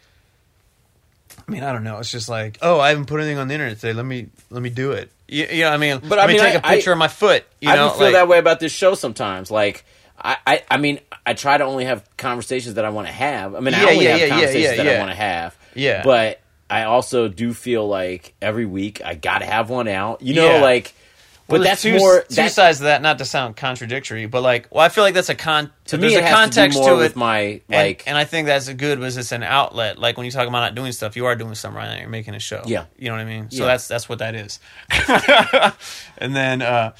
I 1.47 1.51
mean, 1.51 1.63
I 1.65 1.73
don't 1.73 1.85
know. 1.85 1.99
It's 1.99 2.11
just 2.11 2.29
like, 2.29 2.59
oh, 2.63 2.79
I 2.81 2.91
haven't 2.91 3.07
put 3.07 3.21
anything 3.21 3.39
on 3.39 3.49
the 3.49 3.55
internet 3.55 3.79
today. 3.81 3.93
Let 3.93 4.07
me 4.07 4.29
let 4.51 4.63
me 4.63 4.71
do 4.71 4.93
it. 4.93 5.11
You, 5.27 5.47
you 5.51 5.63
know, 5.63 5.71
what 5.71 5.75
I 5.75 5.79
mean, 5.79 5.99
But 6.01 6.11
let 6.11 6.21
I 6.21 6.27
me 6.27 6.35
mean, 6.35 6.43
take 6.43 6.55
a 6.55 6.67
I- 6.67 6.75
picture 6.77 6.93
of 6.93 6.99
my 6.99 7.09
foot. 7.09 7.45
You 7.61 7.71
I 7.71 7.77
know, 7.77 7.91
feel 7.91 8.05
like- 8.05 8.13
that 8.15 8.29
way 8.29 8.39
about 8.39 8.61
this 8.61 8.73
show 8.73 8.95
sometimes. 8.95 9.51
Like, 9.51 9.85
I, 10.19 10.37
I, 10.47 10.63
I 10.71 10.77
mean, 10.77 11.01
I 11.27 11.35
try 11.35 11.59
to 11.59 11.65
only 11.65 11.87
have 11.87 12.09
conversations 12.17 12.75
that 12.75 12.85
I 12.85 12.91
want 12.91 13.09
to 13.09 13.13
have. 13.13 13.55
I 13.55 13.61
mean, 13.61 13.75
I 13.75 13.83
Yeah, 13.83 13.89
only 13.91 14.05
yeah, 14.05 14.11
have 14.11 14.19
yeah, 14.21 14.25
yeah, 14.27 14.31
conversations 14.31 14.65
yeah, 14.65 14.77
that 14.77 14.87
I 14.87 14.93
yeah. 14.93 14.99
want 14.99 15.11
to 15.11 15.17
have. 15.17 15.57
Yeah. 15.75 16.03
But 16.05 16.41
I 16.81 16.85
also 16.85 17.29
do 17.29 17.53
feel 17.53 17.87
like 17.87 18.35
every 18.43 18.67
week 18.67 19.01
I 19.05 19.15
got 19.15 19.39
to 19.39 19.47
have 19.47 19.71
one 19.71 19.89
out. 19.89 20.23
You 20.23 20.35
know, 20.35 20.55
Yeah. 20.57 20.61
like, 20.63 20.93
but 21.47 21.55
Well, 21.55 21.63
there's 21.63 21.71
that's 21.73 21.83
two, 21.83 21.99
more. 21.99 22.23
two 22.23 22.35
that- 22.37 22.53
sides 22.53 22.81
of 22.81 22.85
that. 22.85 23.03
Not 23.03 23.19
to 23.19 23.25
sound 23.27 23.55
contradictory, 23.57 24.25
but 24.27 24.41
like, 24.43 24.67
well, 24.71 24.83
I 24.85 24.89
feel 24.89 25.05
like 25.05 25.13
that's 25.15 25.29
a 25.29 25.35
con. 25.35 25.71
to 25.87 25.97
there's 25.99 26.15
me, 26.15 26.19
a 26.19 26.31
context 26.31 26.79
to 26.79 26.83
more 26.85 26.95
it, 26.95 26.97
with 26.97 27.17
my 27.17 27.39
and, 27.39 27.63
like. 27.69 28.05
and 28.07 28.17
I 28.17 28.25
think 28.25 28.47
that's 28.47 28.69
a 28.69 28.75
good 28.75 28.99
was 28.99 29.17
it's 29.19 29.31
an 29.33 29.43
outlet. 29.43 29.99
Like 29.99 30.17
when 30.17 30.25
you 30.25 30.33
talk 30.33 30.49
about 30.49 30.61
not 30.61 30.75
doing 30.75 30.93
stuff, 30.93 31.17
you 31.17 31.27
are 31.27 31.37
doing 31.37 31.55
something 31.55 31.77
right 31.77 31.93
now. 31.95 32.01
You're 32.01 32.09
making 32.09 32.35
a 32.35 32.39
show. 32.41 32.63
Yeah. 32.65 32.87
you 32.99 33.09
know 33.11 33.15
what 33.17 33.21
I 33.21 33.25
mean. 33.27 33.51
So 33.51 33.59
Yeah. 33.59 33.67
that's 33.67 33.87
that's 33.89 34.09
what 34.09 34.21
that 34.21 34.35
is. 34.35 34.59
and 36.19 36.35
then, 36.35 36.63
uh 36.63 36.93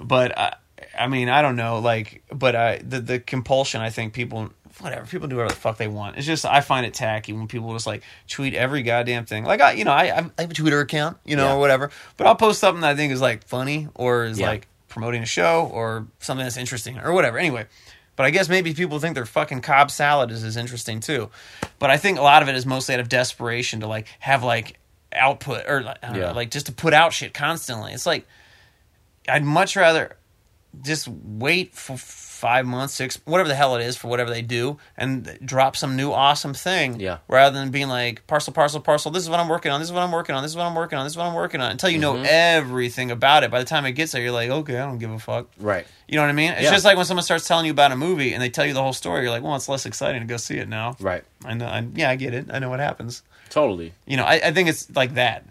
but 0.00 0.36
I, 0.38 0.54
I 0.98 1.08
mean, 1.08 1.28
I 1.28 1.42
don't 1.42 1.56
know. 1.56 1.80
Like, 1.80 2.22
but 2.32 2.54
I 2.54 2.78
the 2.78 3.00
the 3.00 3.18
compulsion. 3.20 3.80
I 3.80 3.90
think 3.90 4.12
people. 4.12 4.50
Whatever 4.80 5.06
people 5.06 5.26
do 5.26 5.36
whatever 5.36 5.54
the 5.54 5.60
fuck 5.60 5.76
they 5.76 5.88
want. 5.88 6.16
It's 6.18 6.26
just 6.26 6.44
I 6.44 6.60
find 6.60 6.86
it 6.86 6.94
tacky 6.94 7.32
when 7.32 7.48
people 7.48 7.72
just 7.72 7.86
like 7.86 8.02
tweet 8.28 8.54
every 8.54 8.82
goddamn 8.82 9.26
thing. 9.26 9.44
Like 9.44 9.60
I, 9.60 9.72
you 9.72 9.84
know, 9.84 9.90
I 9.92 10.04
I 10.38 10.42
have 10.42 10.50
a 10.50 10.54
Twitter 10.54 10.80
account, 10.80 11.16
you 11.24 11.34
know, 11.36 11.46
Yeah. 11.46 11.54
or 11.54 11.58
whatever. 11.58 11.90
But 12.16 12.26
I'll 12.28 12.36
post 12.36 12.60
something 12.60 12.82
that 12.82 12.90
I 12.90 12.94
think 12.96 13.12
is 13.12 13.20
like 13.20 13.44
funny 13.46 13.88
or 13.96 14.24
is 14.24 14.38
Yeah. 14.38 14.46
like 14.48 14.68
promoting 14.88 15.22
a 15.22 15.26
show 15.26 15.68
or 15.72 16.06
something 16.20 16.44
that's 16.46 16.56
interesting 16.56 16.98
or 16.98 17.12
whatever. 17.12 17.38
Anyway, 17.38 17.66
but 18.14 18.24
I 18.26 18.30
guess 18.30 18.48
maybe 18.48 18.72
people 18.72 19.00
think 19.00 19.14
their 19.16 19.26
fucking 19.26 19.62
Cobb 19.62 19.90
salad 19.90 20.30
is 20.30 20.44
as 20.44 20.56
interesting 20.56 21.00
too. 21.00 21.28
But 21.80 21.90
I 21.90 21.96
think 21.96 22.18
a 22.18 22.22
lot 22.22 22.42
of 22.42 22.48
it 22.48 22.54
is 22.54 22.64
mostly 22.64 22.94
out 22.94 23.00
of 23.00 23.08
desperation 23.08 23.80
to 23.80 23.88
like 23.88 24.06
have 24.20 24.44
like 24.44 24.78
output 25.12 25.64
or 25.68 25.80
Yeah. 25.80 26.10
know, 26.12 26.32
like 26.32 26.50
just 26.50 26.66
to 26.66 26.72
put 26.72 26.94
out 26.94 27.12
shit 27.12 27.34
constantly. 27.34 27.92
It's 27.92 28.06
like 28.06 28.26
I'd 29.28 29.42
much 29.44 29.74
rather 29.74 30.16
just 30.82 31.08
wait 31.08 31.74
for 31.74 31.96
five 32.38 32.64
months, 32.66 32.94
six, 32.94 33.20
whatever 33.24 33.48
the 33.48 33.54
hell 33.54 33.74
it 33.76 33.82
is 33.84 33.96
for 33.96 34.06
whatever 34.08 34.30
they 34.30 34.42
do, 34.42 34.78
and 34.96 35.38
drop 35.44 35.74
some 35.76 35.96
new 35.96 36.12
awesome 36.12 36.54
thing. 36.54 37.00
Yeah. 37.00 37.18
Rather 37.28 37.58
than 37.58 37.70
being 37.70 37.88
like 37.88 38.26
parcel, 38.26 38.52
parcel, 38.52 38.80
parcel. 38.80 39.10
This 39.10 39.24
is 39.24 39.28
what 39.30 39.40
I'm 39.40 39.48
working 39.48 39.72
on. 39.72 39.80
This 39.80 39.88
is 39.88 39.92
what 39.92 40.02
I'm 40.02 40.12
working 40.12 40.34
on. 40.34 40.42
This 40.42 40.52
is 40.52 40.56
what 40.56 40.64
I'm 40.66 40.74
working 40.76 40.98
on. 40.98 41.04
This 41.04 41.14
is 41.14 41.16
what 41.16 41.26
I'm 41.26 41.34
working 41.34 41.60
on. 41.60 41.70
Until 41.72 41.90
you 41.90 41.98
Mm-hmm. 42.00 42.22
know 42.22 42.28
everything 42.28 43.10
about 43.10 43.42
it. 43.44 43.50
By 43.50 43.58
the 43.58 43.64
time 43.64 43.84
it 43.86 43.92
gets 43.92 44.12
there, 44.12 44.22
you're 44.22 44.30
like, 44.32 44.50
okay, 44.50 44.78
I 44.78 44.86
don't 44.86 44.98
give 44.98 45.10
a 45.10 45.18
fuck. 45.18 45.48
right. 45.58 45.86
You 46.06 46.16
know 46.16 46.22
what 46.22 46.30
I 46.30 46.32
mean? 46.32 46.52
It's 46.52 46.62
Yeah. 46.62 46.70
just 46.70 46.84
like 46.86 46.96
when 46.96 47.04
someone 47.06 47.22
starts 47.24 47.46
telling 47.46 47.66
you 47.66 47.72
about 47.72 47.92
a 47.92 47.96
movie 47.96 48.32
and 48.32 48.42
they 48.42 48.48
tell 48.48 48.64
you 48.64 48.72
the 48.72 48.82
whole 48.82 48.92
story. 48.94 49.22
You're 49.22 49.30
like, 49.30 49.42
well, 49.42 49.56
it's 49.56 49.68
less 49.68 49.84
exciting 49.84 50.20
to 50.22 50.26
go 50.26 50.36
see 50.38 50.56
it 50.56 50.68
now. 50.68 50.96
Right. 51.00 51.22
I 51.44 51.52
know. 51.54 51.66
I, 51.66 51.86
yeah, 51.94 52.08
I 52.08 52.16
get 52.16 52.32
it. 52.32 52.46
I 52.50 52.58
know 52.60 52.70
what 52.70 52.80
happens. 52.80 53.22
Totally. 53.50 53.92
You 54.06 54.16
know, 54.16 54.24
I, 54.24 54.34
I 54.44 54.52
think 54.52 54.68
it's 54.70 54.88
like 54.96 55.14
that. 55.14 55.44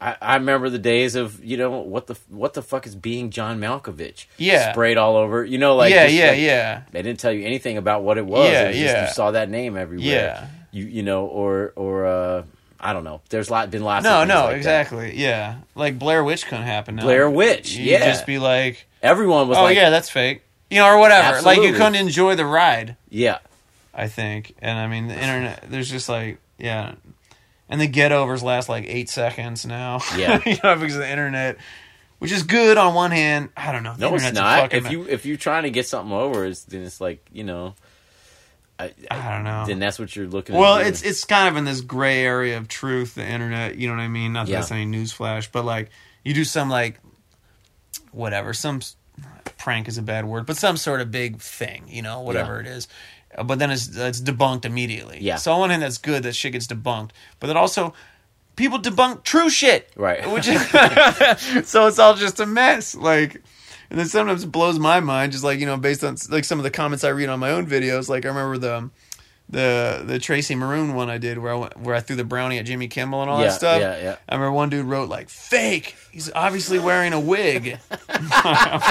I, 0.00 0.16
I 0.20 0.34
remember 0.36 0.70
the 0.70 0.78
days 0.78 1.14
of 1.14 1.44
you 1.44 1.56
know 1.56 1.70
what 1.70 2.06
the 2.06 2.16
what 2.28 2.54
the 2.54 2.62
fuck 2.62 2.86
is 2.86 2.94
being 2.94 3.30
John 3.30 3.60
Malkovich? 3.60 4.26
Yeah. 4.38 4.72
sprayed 4.72 4.96
all 4.96 5.16
over. 5.16 5.44
You 5.44 5.58
know, 5.58 5.76
like 5.76 5.92
yeah, 5.92 6.04
just, 6.06 6.14
yeah, 6.16 6.30
like, 6.30 6.40
yeah. 6.40 6.82
They 6.92 7.02
didn't 7.02 7.20
tell 7.20 7.32
you 7.32 7.44
anything 7.46 7.76
about 7.76 8.02
what 8.02 8.16
it 8.18 8.24
was. 8.26 8.50
Yeah, 8.50 8.64
It 8.64 8.68
was 8.68 8.76
just 8.78 8.94
yeah. 8.94 9.06
you 9.08 9.12
saw 9.12 9.30
that 9.32 9.50
name 9.50 9.76
everywhere. 9.76 10.06
Yeah. 10.06 10.46
you 10.70 10.84
you 10.86 11.02
know, 11.02 11.26
or 11.26 11.72
or 11.76 12.06
uh, 12.06 12.42
I 12.80 12.92
don't 12.94 13.04
know. 13.04 13.20
There's 13.28 13.50
lot 13.50 13.70
been 13.70 13.82
lots. 13.84 14.04
No, 14.04 14.24
no, 14.24 14.44
like 14.44 14.50
that. 14.50 14.56
exactly. 14.56 15.16
Yeah, 15.16 15.56
like 15.74 15.98
Blair 15.98 16.24
Witch 16.24 16.46
couldn't 16.46 16.64
happen 16.64 16.96
now. 16.96 17.02
Blair 17.02 17.28
Witch, 17.28 17.76
You 17.76 17.90
yeah. 17.90 18.06
just 18.06 18.24
be 18.26 18.38
like, 18.38 18.86
Everyone 19.02 19.48
was 19.48 19.56
like. 19.56 19.60
oh 19.60 19.64
like, 19.64 19.76
yeah, 19.76 19.90
that's 19.90 20.08
fake. 20.08 20.42
You 20.70 20.78
know, 20.78 20.86
or 20.86 20.98
whatever. 20.98 21.42
Like 21.42 21.60
you 21.60 21.72
couldn't 21.72 21.96
enjoy 21.96 22.36
the 22.36 22.46
ride. 22.46 22.96
yeah, 23.10 23.38
I 23.92 24.08
think, 24.08 24.54
and 24.62 24.78
I 24.78 24.86
mean 24.86 25.08
the 25.08 25.14
internet. 25.14 25.64
There's 25.68 25.90
just 25.90 26.08
like, 26.08 26.38
yeah, 26.58 26.94
and 27.70 27.80
the 27.80 27.86
get 27.86 28.12
overs 28.12 28.42
last 28.42 28.68
like 28.68 28.84
eight 28.86 29.08
seconds 29.08 29.64
now. 29.64 30.00
Yeah. 30.16 30.40
you 30.44 30.56
know, 30.62 30.74
because 30.76 30.96
of 30.96 31.00
the 31.00 31.08
internet, 31.10 31.56
which 32.18 32.32
is 32.32 32.42
good 32.42 32.76
on 32.76 32.92
one 32.92 33.10
hand. 33.12 33.48
I 33.56 33.72
don't 33.72 33.82
know. 33.82 33.94
The 33.94 34.10
No, 34.10 34.14
it's 34.16 34.32
not. 34.32 34.74
If 34.74 34.90
you 34.90 35.06
if 35.08 35.24
you're 35.24 35.38
trying 35.38 35.62
to 35.62 35.70
get 35.70 35.86
something 35.86 36.12
over, 36.12 36.44
it's 36.44 36.64
then 36.64 36.82
it's 36.82 37.00
like 37.00 37.26
you 37.32 37.44
know, 37.44 37.74
I, 38.78 38.92
I 39.10 39.32
don't 39.34 39.44
know. 39.44 39.64
then 39.66 39.78
that's 39.78 39.98
what 39.98 40.14
you're 40.14 40.26
looking. 40.26 40.56
Well, 40.56 40.76
at 40.76 40.86
it's 40.88 41.02
it's 41.02 41.24
kind 41.24 41.48
of 41.48 41.56
in 41.56 41.64
this 41.64 41.80
gray 41.80 42.22
area 42.24 42.58
of 42.58 42.68
truth, 42.68 43.14
the 43.14 43.24
internet. 43.26 43.76
You 43.76 43.88
know 43.88 43.94
what 43.94 44.02
I 44.02 44.08
mean? 44.08 44.32
Not 44.34 44.46
that 44.46 44.52
Yeah. 44.52 44.58
that's 44.60 44.72
any 44.72 44.84
newsflash, 44.86 45.48
but 45.52 45.64
like 45.64 45.90
you 46.24 46.34
do 46.34 46.44
some 46.44 46.68
like 46.68 47.00
whatever, 48.12 48.52
some 48.52 48.80
prank 49.58 49.88
is 49.88 49.98
a 49.98 50.02
bad 50.02 50.24
word, 50.24 50.46
but 50.46 50.56
some 50.56 50.76
sort 50.76 51.00
of 51.00 51.10
big 51.10 51.40
thing, 51.40 51.84
you 51.88 52.02
know, 52.02 52.20
whatever 52.20 52.54
Yeah. 52.54 52.68
it 52.70 52.76
is. 52.76 52.88
But 53.36 53.58
then 53.58 53.70
it's 53.70 53.96
it's 53.96 54.20
debunked 54.20 54.64
immediately. 54.64 55.18
Yeah. 55.20 55.36
So 55.36 55.52
on 55.52 55.60
one 55.60 55.70
hand, 55.70 55.82
that's 55.82 55.98
good 55.98 56.22
that 56.24 56.34
shit 56.34 56.52
gets 56.52 56.66
debunked, 56.66 57.10
but 57.38 57.46
then 57.46 57.56
also 57.56 57.94
people 58.56 58.78
debunk 58.78 59.22
true 59.22 59.48
shit, 59.48 59.90
Right. 59.96 60.28
Which 60.32 60.48
is 60.48 60.60
so 61.68 61.86
it's 61.86 61.98
all 61.98 62.14
just 62.14 62.40
a 62.40 62.46
mess, 62.46 62.94
like. 62.94 63.42
And 63.88 63.98
then 63.98 64.06
sometimes 64.06 64.44
it 64.44 64.52
blows 64.52 64.78
my 64.78 65.00
mind, 65.00 65.32
just 65.32 65.42
like 65.42 65.58
you 65.58 65.66
know, 65.66 65.76
based 65.76 66.04
on 66.04 66.16
like 66.30 66.44
some 66.44 66.60
of 66.60 66.62
the 66.62 66.70
comments 66.70 67.02
I 67.02 67.08
read 67.08 67.28
on 67.28 67.40
my 67.40 67.50
own 67.50 67.66
videos. 67.66 68.08
Like 68.08 68.24
I 68.24 68.28
remember 68.28 68.56
the 68.56 68.90
the 69.52 70.02
the 70.06 70.20
Tracy 70.20 70.54
Maroon 70.54 70.94
one 70.94 71.10
I 71.10 71.18
did 71.18 71.36
where 71.38 71.52
I 71.52 71.56
went, 71.56 71.76
where 71.76 71.94
I 71.96 72.00
threw 72.00 72.14
the 72.14 72.22
brownie 72.24 72.58
at 72.58 72.66
Jimmy 72.66 72.86
Kimmel 72.86 73.20
and 73.22 73.28
all 73.30 73.40
Yeah, 73.40 73.46
that 73.48 73.52
stuff. 73.54 73.80
yeah, 73.80 74.00
yeah. 74.00 74.16
I 74.28 74.34
remember 74.36 74.52
one 74.52 74.70
dude 74.70 74.86
wrote 74.86 75.08
like 75.08 75.28
fake. 75.28 75.96
He's 76.12 76.30
obviously 76.34 76.78
wearing 76.78 77.12
a 77.12 77.20
wig. 77.20 77.78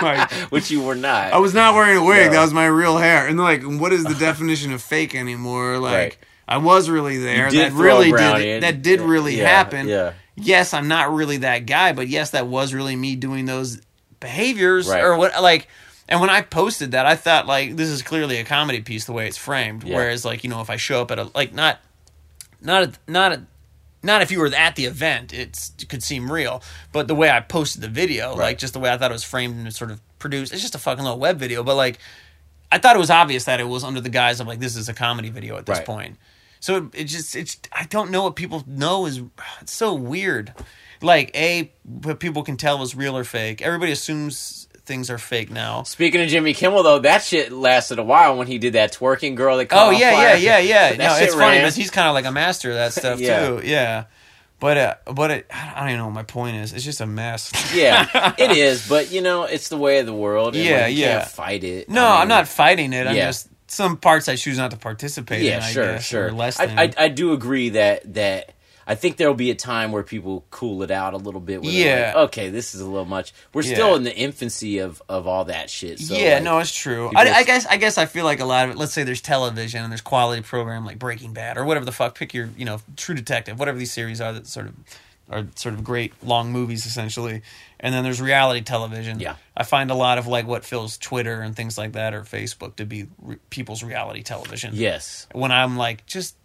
Like, 0.01 0.31
which 0.51 0.71
you 0.71 0.81
were 0.83 0.95
not. 0.95 1.33
I 1.33 1.37
was 1.39 1.53
not 1.53 1.73
wearing 1.75 1.97
a 1.97 2.03
wig. 2.03 2.27
No. 2.27 2.31
That 2.33 2.41
was 2.43 2.53
my 2.53 2.65
real 2.65 2.97
hair. 2.97 3.27
And 3.27 3.39
like, 3.39 3.63
what 3.63 3.91
is 3.93 4.03
the 4.03 4.13
definition 4.19 4.71
of 4.71 4.81
fake 4.81 5.15
anymore? 5.15 5.77
Like, 5.77 5.93
Right. 5.93 6.17
I 6.47 6.57
was 6.57 6.89
really 6.89 7.17
there. 7.17 7.51
That 7.51 7.73
really 7.73 8.11
did. 8.11 8.63
That 8.63 8.81
did 8.81 9.01
really 9.01 9.37
yeah, 9.37 9.47
happen. 9.47 9.87
yeah. 9.87 10.13
Yes, 10.35 10.73
I'm 10.73 10.87
not 10.87 11.13
really 11.13 11.37
that 11.37 11.65
guy, 11.65 11.93
but 11.93 12.07
yes, 12.07 12.31
that 12.31 12.47
was 12.47 12.73
really 12.73 12.95
me 12.95 13.15
doing 13.15 13.45
those 13.45 13.81
behaviors 14.19 14.87
Right. 14.87 15.03
or 15.03 15.15
what 15.17 15.41
like. 15.41 15.67
And 16.09 16.19
when 16.19 16.29
I 16.31 16.41
posted 16.41 16.91
that, 16.91 17.05
I 17.05 17.15
thought 17.15 17.45
like 17.47 17.75
this 17.77 17.87
is 17.87 18.01
clearly 18.01 18.37
a 18.37 18.43
comedy 18.43 18.81
piece 18.81 19.05
the 19.05 19.13
way 19.13 19.27
it's 19.27 19.37
framed. 19.37 19.83
Yeah. 19.83 19.95
Whereas 19.95 20.25
like 20.25 20.43
you 20.43 20.49
know 20.49 20.59
if 20.59 20.69
I 20.69 20.75
show 20.75 21.01
up 21.01 21.11
at 21.11 21.19
a 21.19 21.29
like 21.35 21.53
not 21.53 21.79
not 22.61 22.83
a, 22.83 22.91
not 23.07 23.31
a, 23.31 23.43
not 24.03 24.21
if 24.21 24.31
you 24.31 24.39
were 24.39 24.47
at 24.47 24.75
the 24.75 24.85
event, 24.85 25.33
it's, 25.33 25.71
it 25.79 25.87
could 25.87 26.03
seem 26.03 26.31
real. 26.31 26.61
But 26.91 27.07
the 27.07 27.15
way 27.15 27.29
I 27.29 27.39
posted 27.41 27.81
the 27.81 27.87
video, 27.87 28.35
like 28.35 28.57
just 28.57 28.73
the 28.73 28.79
way 28.79 28.89
I 28.91 28.97
thought 28.97 29.11
it 29.11 29.13
was 29.13 29.23
framed 29.23 29.55
and 29.55 29.73
sort 29.73 29.91
of 29.91 30.01
produced, 30.19 30.51
it's 30.51 30.61
just 30.61 30.75
a 30.75 30.79
fucking 30.79 31.03
little 31.03 31.19
web 31.19 31.37
video. 31.37 31.63
But 31.63 31.75
like, 31.75 31.99
I 32.71 32.77
thought 32.79 32.95
it 32.95 32.99
was 32.99 33.09
obvious 33.09 33.45
that 33.45 33.59
it 33.59 33.67
was 33.67 33.83
under 33.83 34.01
the 34.01 34.09
guise 34.09 34.39
of 34.39 34.47
like 34.47 34.59
this 34.59 34.75
is 34.75 34.89
a 34.89 34.93
comedy 34.93 35.29
video 35.29 35.57
at 35.57 35.65
this 35.65 35.77
Right. 35.77 35.85
point. 35.85 36.17
So 36.59 36.75
it, 36.77 36.83
it 36.93 37.03
just 37.05 37.35
it's 37.35 37.57
I 37.71 37.85
don't 37.85 38.11
know 38.11 38.23
what 38.23 38.35
people 38.35 38.63
know 38.67 39.05
is 39.05 39.21
it's 39.61 39.73
so 39.73 39.93
weird. 39.93 40.53
Like 41.01 41.31
a 41.35 41.71
what 41.83 42.19
people 42.19 42.43
can 42.43 42.57
tell 42.57 42.81
is 42.81 42.95
real 42.95 43.15
or 43.17 43.23
fake. 43.23 43.61
Everybody 43.61 43.91
assumes 43.93 44.58
things 44.89 45.09
are 45.09 45.17
fake 45.17 45.49
now. 45.49 45.83
Speaking 45.83 46.19
of 46.21 46.27
Jimmy 46.27 46.53
Kimmel, 46.53 46.83
though, 46.83 46.99
that 46.99 47.23
shit 47.23 47.53
lasted 47.53 47.99
a 47.99 48.03
while 48.03 48.35
when 48.37 48.47
he 48.47 48.57
did 48.57 48.73
that 48.73 48.91
twerking 48.91 49.35
girl 49.35 49.55
that 49.57 49.67
Oh 49.71 49.75
caught 49.75 49.87
on 49.93 49.99
yeah, 49.99 50.11
yeah, 50.11 50.17
fire. 50.31 50.37
yeah, 50.37 50.57
yeah. 50.59 50.89
That 50.89 50.97
no, 50.97 51.13
shit 51.15 51.23
it's 51.27 51.33
funny 51.35 51.45
ran. 51.51 51.61
because 51.61 51.75
he's 51.75 51.91
kind 51.91 52.07
of 52.09 52.13
like 52.13 52.25
a 52.25 52.31
master 52.31 52.71
of 52.71 52.75
that 52.75 52.91
stuff 52.99 53.19
Yeah. 53.21 53.47
too. 53.47 53.61
Yeah, 53.63 54.05
but 54.59 54.77
uh, 54.77 54.95
but 55.13 55.31
it, 55.31 55.47
I 55.53 55.79
don't 55.79 55.89
even 55.89 55.99
know 55.99 56.05
what 56.07 56.13
my 56.15 56.23
point 56.23 56.57
is. 56.57 56.73
It's 56.73 56.83
just 56.83 56.99
a 56.99 57.05
mess. 57.05 57.51
yeah, 57.73 58.33
it 58.37 58.51
is. 58.51 58.85
But 58.89 59.09
you 59.11 59.21
know, 59.21 59.43
it's 59.43 59.69
the 59.69 59.77
way 59.77 59.99
of 59.99 60.05
the 60.05 60.13
world. 60.13 60.55
And 60.55 60.65
Yeah, 60.65 60.81
like, 60.81 60.93
you 60.95 60.99
yeah. 61.03 61.19
Can't 61.19 61.31
fight 61.31 61.63
it. 61.63 61.87
No, 61.89 62.05
I 62.05 62.11
mean, 62.11 62.21
I'm 62.23 62.27
not 62.27 62.47
fighting 62.49 62.91
it. 62.91 63.07
I'm 63.07 63.15
Yeah. 63.15 63.27
just 63.27 63.47
some 63.67 63.95
parts 63.97 64.27
I 64.27 64.35
choose 64.35 64.57
not 64.57 64.71
to 64.71 64.77
participate 64.77 65.43
Yeah, 65.43 65.57
in. 65.65 65.73
Sure, 65.73 65.85
guess, 65.93 66.03
sure. 66.05 66.27
Or 66.27 66.31
less 66.33 66.59
I. 66.59 66.65
I 66.65 66.93
I 66.97 67.07
do 67.09 67.31
agree 67.33 67.69
that 67.69 68.13
that. 68.15 68.53
I 68.89 68.95
think 68.95 69.17
there'll 69.17 69.35
be 69.35 69.51
a 69.51 69.55
time 69.55 69.91
where 69.91 70.01
people 70.01 70.43
cool 70.49 70.81
it 70.81 70.89
out 70.89 71.13
a 71.13 71.17
little 71.17 71.39
bit. 71.39 71.61
Where 71.61 71.71
Yeah. 71.71 72.07
like, 72.07 72.15
okay, 72.29 72.49
this 72.49 72.73
is 72.73 72.81
a 72.81 72.85
little 72.85 73.05
much. 73.05 73.31
We're 73.53 73.61
Yeah. 73.61 73.73
still 73.75 73.95
in 73.95 74.03
the 74.03 74.15
infancy 74.15 74.79
of 74.79 75.01
of 75.07 75.27
all 75.27 75.45
that 75.45 75.69
shit. 75.69 75.99
So 75.99 76.15
yeah, 76.15 76.35
like, 76.35 76.43
no, 76.43 76.57
it's 76.57 76.75
true. 76.75 77.11
I, 77.15 77.29
I 77.31 77.43
guess 77.43 77.65
I 77.67 77.77
guess 77.77 77.97
I 77.99 78.07
feel 78.07 78.25
like 78.25 78.39
a 78.39 78.45
lot 78.45 78.65
of 78.65 78.71
it. 78.71 78.77
Let's 78.77 78.91
say 78.93 79.03
there's 79.03 79.21
television 79.21 79.83
and 79.83 79.91
there's 79.91 80.01
quality 80.01 80.41
program 80.41 80.85
like 80.85 80.97
Breaking 80.97 81.33
Bad 81.33 81.57
or 81.57 81.65
whatever 81.65 81.85
the 81.85 81.91
fuck. 81.91 82.15
Pick 82.17 82.33
your 82.33 82.49
you 82.57 82.65
know 82.65 82.81
True 82.97 83.13
Detective, 83.15 83.59
whatever 83.59 83.77
these 83.77 83.93
series 83.93 84.19
are 84.19 84.33
that 84.33 84.47
sort 84.47 84.65
of 84.65 84.73
are 85.31 85.45
sort 85.53 85.75
of 85.75 85.83
great 85.83 86.11
long 86.23 86.51
movies 86.51 86.87
essentially. 86.87 87.43
And 87.79 87.93
then 87.93 88.03
there's 88.03 88.19
reality 88.19 88.61
television. 88.61 89.19
Yeah. 89.19 89.35
I 89.55 89.63
find 89.63 89.91
a 89.91 89.93
lot 89.93 90.17
of 90.17 90.25
like 90.25 90.47
what 90.47 90.65
fills 90.65 90.97
Twitter 90.97 91.41
and 91.41 91.55
things 91.55 91.77
like 91.77 91.91
that 91.91 92.15
or 92.15 92.23
Facebook 92.23 92.75
to 92.77 92.85
be 92.85 93.05
re- 93.21 93.37
people's 93.51 93.83
reality 93.83 94.23
television. 94.23 94.71
yes, 94.73 95.27
When 95.31 95.51
I'm 95.51 95.77
like 95.77 96.07
just. 96.07 96.35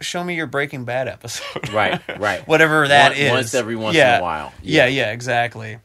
Show 0.00 0.22
me 0.22 0.34
your 0.34 0.46
Breaking 0.46 0.84
Bad 0.84 1.08
episode. 1.08 1.70
Right, 1.72 2.00
right. 2.18 2.46
Whatever 2.46 2.86
that 2.88 3.10
Once- 3.10 3.18
is. 3.20 3.30
once 3.30 3.54
every 3.54 3.76
once 3.76 3.94
in 3.96 4.00
Yeah. 4.00 4.18
a 4.18 4.22
while. 4.22 4.52
Yeah, 4.62 4.86
Yeah. 4.86 5.04
yeah, 5.06 5.12
exactly. 5.12 5.78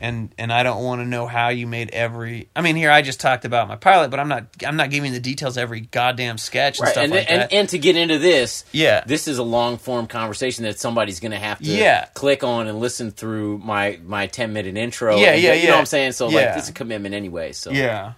And 0.00 0.34
and 0.38 0.52
I 0.52 0.64
don't 0.64 0.82
want 0.82 1.02
to 1.02 1.04
know 1.06 1.28
how 1.28 1.50
you 1.50 1.68
made 1.68 1.90
every. 1.90 2.48
I 2.56 2.62
mean, 2.62 2.74
here 2.74 2.90
I 2.90 3.00
just 3.00 3.20
talked 3.20 3.44
about 3.44 3.68
my 3.68 3.76
pilot, 3.76 4.10
but 4.10 4.18
I'm 4.18 4.26
not. 4.26 4.46
I'm 4.66 4.74
not 4.76 4.90
giving 4.90 5.12
the 5.12 5.20
details 5.20 5.56
of 5.56 5.62
every 5.62 5.82
goddamn 5.82 6.36
sketch 6.36 6.78
and 6.78 6.86
right. 6.86 6.90
stuff 6.92 7.04
And, 7.04 7.12
like 7.12 7.30
and 7.30 7.42
that. 7.42 7.52
and 7.52 7.68
to 7.68 7.78
get 7.78 7.94
into 7.96 8.18
this, 8.18 8.64
Yeah. 8.72 9.04
this 9.06 9.28
is 9.28 9.38
a 9.38 9.44
long 9.44 9.78
form 9.78 10.08
conversation 10.08 10.64
that 10.64 10.80
somebody's 10.80 11.20
going 11.20 11.30
to 11.30 11.38
have 11.38 11.58
to 11.58 11.64
Yeah. 11.64 12.06
click 12.06 12.42
on 12.42 12.66
and 12.66 12.80
listen 12.80 13.12
through 13.12 13.58
my 13.58 14.00
my 14.04 14.26
ten 14.26 14.52
minute 14.52 14.76
intro. 14.76 15.16
Yeah, 15.16 15.30
and 15.34 15.42
yeah, 15.42 15.52
You 15.54 15.66
know 15.68 15.74
what 15.74 15.78
I'm 15.80 15.86
saying? 15.86 16.12
So 16.12 16.28
Yeah. 16.28 16.48
like, 16.48 16.58
it's 16.58 16.68
a 16.68 16.72
commitment 16.72 17.14
anyway. 17.14 17.52
So 17.52 17.70
yeah, 17.70 18.14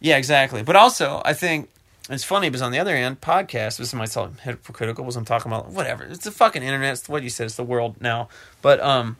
yeah, 0.00 0.16
exactly. 0.16 0.62
But 0.62 0.76
also, 0.76 1.20
I 1.24 1.32
think 1.34 1.70
it's 2.10 2.24
funny 2.24 2.50
because 2.50 2.62
on 2.62 2.72
the 2.72 2.78
other 2.78 2.94
hand, 2.94 3.20
podcast. 3.20 3.78
This 3.78 3.94
might 3.94 4.10
sound 4.10 4.40
hypocritical 4.40 5.04
because 5.04 5.16
I'm 5.16 5.24
talking 5.24 5.50
about 5.50 5.68
whatever. 5.70 6.04
It's 6.04 6.24
the 6.24 6.30
fucking 6.30 6.62
internet. 6.62 6.92
It's 6.92 7.08
what 7.08 7.22
you 7.22 7.30
said. 7.30 7.46
It's 7.46 7.56
the 7.56 7.64
world 7.64 8.00
now. 8.00 8.28
But 8.60 8.80
um, 8.80 9.16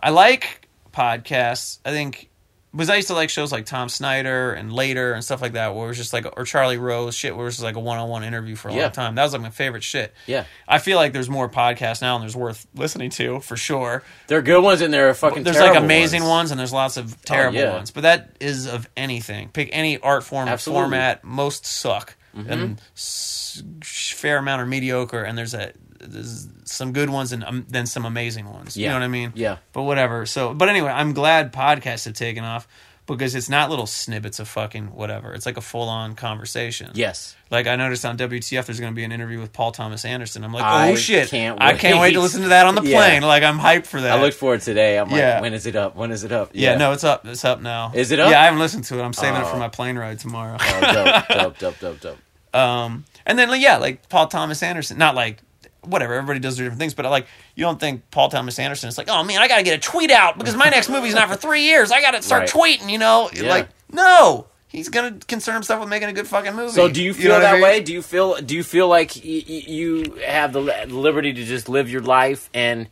I 0.00 0.10
like 0.10 0.68
podcasts. 0.92 1.78
I 1.84 1.90
think 1.90 2.28
because 2.76 2.90
I 2.90 2.96
used 2.96 3.08
to 3.08 3.14
like 3.14 3.30
shows 3.30 3.50
like 3.52 3.64
Tom 3.66 3.88
Snyder 3.88 4.52
and 4.52 4.72
Later 4.72 5.12
and 5.14 5.24
stuff 5.24 5.40
like 5.40 5.54
that, 5.54 5.74
where 5.74 5.86
it 5.86 5.88
was 5.88 5.96
just 5.96 6.12
like 6.12 6.26
or 6.36 6.44
Charlie 6.44 6.76
Rose 6.76 7.14
shit, 7.14 7.34
where 7.34 7.44
it 7.44 7.48
was 7.48 7.54
just 7.54 7.64
like 7.64 7.76
a 7.76 7.80
one 7.80 7.98
on 7.98 8.08
one 8.08 8.22
interview 8.22 8.54
for 8.56 8.68
a 8.68 8.74
Yeah. 8.74 8.82
long 8.82 8.92
time. 8.92 9.14
That 9.14 9.24
was 9.24 9.32
like 9.32 9.42
my 9.42 9.50
favorite 9.50 9.82
shit. 9.82 10.14
Yeah. 10.26 10.44
I 10.68 10.78
feel 10.78 10.96
like 10.96 11.12
there's 11.12 11.30
more 11.30 11.48
podcasts 11.48 12.02
now 12.02 12.14
and 12.16 12.22
there's 12.22 12.36
worth 12.36 12.66
listening 12.74 13.10
to 13.10 13.40
for 13.40 13.56
sure. 13.56 14.02
there 14.28 14.38
are 14.38 14.42
good 14.42 14.62
ones 14.62 14.80
and 14.80 14.92
there 14.92 15.08
are 15.08 15.14
fucking. 15.14 15.42
There's 15.42 15.58
like 15.58 15.76
amazing 15.76 16.22
ones. 16.22 16.30
ones. 16.30 16.50
and 16.50 16.60
there's 16.60 16.72
lots 16.72 16.96
of 16.96 17.20
terrible 17.22 17.58
yeah. 17.58 17.72
ones. 17.72 17.90
But 17.90 18.02
that 18.02 18.36
is 18.40 18.66
of 18.66 18.88
anything. 18.96 19.48
Pick 19.48 19.70
any 19.72 19.98
art 19.98 20.22
form 20.24 20.48
or 20.48 20.52
Absolutely. 20.52 20.82
Mm-hmm. 20.82 20.90
format. 20.92 21.24
Most 21.24 21.64
suck. 21.66 22.16
And 22.34 22.78
s- 22.94 23.62
fair 23.82 24.36
amount 24.36 24.60
are 24.60 24.66
mediocre. 24.66 25.22
And 25.22 25.38
there's 25.38 25.54
a 25.54 25.72
there's 26.06 26.48
some 26.64 26.92
good 26.92 27.10
ones 27.10 27.32
and 27.32 27.44
um, 27.44 27.66
then 27.68 27.86
some 27.86 28.04
amazing 28.04 28.46
ones. 28.50 28.76
You 28.76 28.88
know 28.88 28.94
what 28.94 29.02
I 29.02 29.08
mean? 29.08 29.32
Yeah. 29.34 29.58
But 29.72 29.82
whatever. 29.82 30.26
So, 30.26 30.54
but 30.54 30.68
anyway, 30.68 30.90
I'm 30.90 31.12
glad 31.12 31.52
podcasts 31.52 32.04
have 32.06 32.14
taken 32.14 32.44
off 32.44 32.66
because 33.06 33.36
it's 33.36 33.48
not 33.48 33.70
little 33.70 33.86
snippets 33.86 34.40
of 34.40 34.48
fucking 34.48 34.86
whatever. 34.88 35.32
It's 35.32 35.46
like 35.46 35.56
a 35.56 35.60
full 35.60 35.88
on 35.88 36.16
conversation. 36.16 36.90
Yes. 36.94 37.36
Like 37.52 37.68
I 37.68 37.76
noticed 37.76 38.04
on 38.04 38.18
WTF, 38.18 38.66
there's 38.66 38.80
going 38.80 38.92
to 38.92 38.96
be 38.96 39.04
an 39.04 39.12
interview 39.12 39.38
with 39.40 39.52
Paul 39.52 39.70
Thomas 39.70 40.04
Anderson. 40.04 40.42
I'm 40.42 40.52
like, 40.52 40.64
I 40.64 40.90
oh 40.90 40.96
shit, 40.96 41.28
can't 41.28 41.62
I 41.62 41.74
can't 41.76 42.00
wait 42.00 42.14
to 42.14 42.20
listen 42.26 42.42
to 42.42 42.48
that 42.48 42.66
on 42.66 42.74
the 42.74 42.82
Yeah. 42.82 42.96
plane. 42.98 43.22
Like 43.22 43.44
I'm 43.44 43.60
hyped 43.60 43.86
for 43.86 44.00
that. 44.00 44.18
I 44.18 44.20
looked 44.20 44.36
for 44.36 44.56
it 44.56 44.62
today. 44.62 44.98
I'm 44.98 45.08
like, 45.08 45.18
Yeah. 45.18 45.40
when 45.40 45.54
is 45.54 45.66
it 45.66 45.76
up? 45.76 45.94
When 45.94 46.10
is 46.10 46.24
it 46.24 46.32
up? 46.32 46.50
Yeah, 46.52 46.76
no, 46.76 46.90
it's 46.92 47.04
up. 47.04 47.24
It's 47.24 47.44
up 47.44 47.60
now. 47.60 47.92
Is 47.94 48.10
it 48.10 48.18
up? 48.18 48.28
Yeah, 48.30 48.40
I 48.40 48.44
haven't 48.46 48.58
listened 48.58 48.82
to 48.86 48.98
it. 48.98 49.02
I'm 49.04 49.12
saving 49.12 49.40
it 49.40 49.46
for 49.46 49.54
Oh. 49.54 49.58
my 49.60 49.68
plane 49.68 49.96
ride 49.96 50.18
tomorrow. 50.18 50.56
Oh, 50.58 50.80
dope, 50.80 51.28
dope, 51.28 51.58
dope, 51.58 51.78
dope, 51.78 52.00
dope. 52.00 52.18
Um, 52.60 53.04
and 53.24 53.38
then 53.38 53.48
like, 53.50 53.60
yeah, 53.62 53.76
like 53.76 54.08
Paul 54.08 54.26
Thomas 54.26 54.62
Anderson. 54.64 54.98
Not 54.98 55.14
like 55.14 55.38
whatever. 55.86 56.14
Everybody 56.14 56.40
does 56.40 56.56
their 56.56 56.66
different 56.66 56.80
things, 56.80 56.94
but 56.94 57.04
like 57.06 57.26
you 57.54 57.64
don't 57.64 57.78
think 57.80 58.10
Paul 58.10 58.28
Thomas 58.28 58.58
Anderson 58.58 58.88
is 58.88 58.98
like, 58.98 59.08
oh 59.08 59.22
man, 59.24 59.40
I 59.40 59.48
got 59.48 59.56
to 59.58 59.62
get 59.62 59.74
a 59.74 59.80
tweet 59.80 60.10
out 60.10 60.38
because 60.38 60.56
my 60.56 60.68
next 60.68 60.88
movie's 60.88 61.14
not 61.14 61.28
for 61.28 61.36
three 61.36 61.62
years. 61.62 61.90
I 61.92 62.00
got 62.00 62.12
to 62.12 62.22
start 62.22 62.52
Right. 62.54 62.78
tweeting. 62.80 62.90
You 62.90 62.98
know, 62.98 63.30
Yeah. 63.32 63.48
like 63.50 63.68
no, 63.92 64.46
he's 64.68 64.88
gonna 64.88 65.12
concern 65.28 65.54
himself 65.54 65.80
with 65.80 65.88
making 65.88 66.08
a 66.08 66.12
good 66.12 66.26
fucking 66.26 66.54
movie. 66.54 66.72
So 66.72 66.88
do 66.88 67.02
you 67.02 67.14
feel 67.14 67.28
know 67.28 67.34
what 67.34 67.44
I 67.44 67.50
that 67.50 67.52
mean? 67.54 67.62
way? 67.62 67.80
Do 67.80 67.92
you 67.92 68.02
feel 68.02 68.36
do 68.42 68.54
you 68.56 68.62
feel 68.64 68.88
like 68.88 69.12
y- 69.16 69.22
y- 69.48 69.64
you 69.68 70.18
have 70.26 70.52
the 70.52 70.60
liberty 70.60 71.32
to 71.32 71.44
just 71.44 71.68
live 71.68 71.88
your 71.90 72.02
life 72.02 72.50
and 72.52 72.88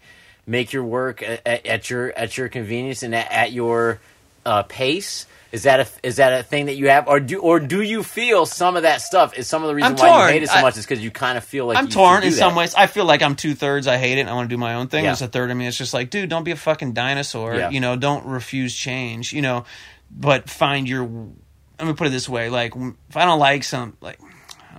make 0.46 0.72
your 0.72 0.84
work 0.84 1.22
at, 1.22 1.66
at 1.66 1.90
your 1.90 2.12
at 2.16 2.36
your 2.38 2.48
convenience 2.48 3.02
and 3.02 3.14
at, 3.14 3.30
at 3.32 3.52
your 3.52 3.98
uh, 4.46 4.62
pace? 4.64 5.26
Is 5.54 5.62
that 5.62 5.78
a 5.80 5.86
is 6.02 6.16
that 6.16 6.40
a 6.40 6.42
thing 6.42 6.66
that 6.66 6.74
you 6.74 6.88
have, 6.88 7.06
or 7.06 7.20
do 7.20 7.38
or 7.38 7.60
do 7.60 7.80
you 7.80 8.02
feel 8.02 8.44
some 8.44 8.76
of 8.76 8.82
that 8.82 9.00
stuff 9.00 9.38
is 9.38 9.46
some 9.46 9.62
of 9.62 9.68
the 9.68 9.74
reason 9.76 9.92
I'm 9.92 9.96
why 9.96 10.08
torn. 10.08 10.20
you 10.26 10.32
hate 10.32 10.42
it 10.42 10.48
so 10.48 10.56
I- 10.56 10.62
much 10.62 10.76
is 10.76 10.84
because 10.84 11.02
you 11.02 11.12
kind 11.12 11.38
of 11.38 11.44
feel 11.44 11.66
like 11.66 11.78
I'm 11.78 11.86
torn 11.88 12.24
in 12.24 12.30
that. 12.30 12.36
some 12.36 12.56
ways. 12.56 12.74
I 12.74 12.88
feel 12.88 13.04
like 13.04 13.22
I'm 13.22 13.36
two 13.36 13.54
thirds. 13.54 13.86
I 13.86 13.96
hate 13.96 14.18
it. 14.18 14.22
and 14.22 14.30
I 14.30 14.34
want 14.34 14.50
to 14.50 14.52
do 14.54 14.58
my 14.58 14.74
own 14.74 14.88
thing. 14.88 15.04
Yeah. 15.04 15.10
There's 15.10 15.22
a 15.22 15.28
third 15.28 15.52
of 15.52 15.56
me. 15.56 15.68
It's 15.68 15.78
just 15.78 15.94
like, 15.94 16.10
dude, 16.10 16.28
don't 16.28 16.42
be 16.42 16.50
a 16.50 16.56
fucking 16.56 16.92
dinosaur. 16.92 17.54
Yeah. 17.54 17.70
You 17.70 17.78
know, 17.78 17.94
don't 17.94 18.26
refuse 18.26 18.74
change. 18.74 19.32
You 19.32 19.42
know, 19.42 19.64
but 20.10 20.50
find 20.50 20.88
your. 20.88 21.04
Let 21.78 21.86
me 21.86 21.92
put 21.94 22.08
it 22.08 22.10
this 22.10 22.28
way: 22.28 22.50
like, 22.50 22.74
if 22.74 23.16
I 23.16 23.24
don't 23.24 23.38
like 23.38 23.62
some, 23.62 23.96
like, 24.00 24.18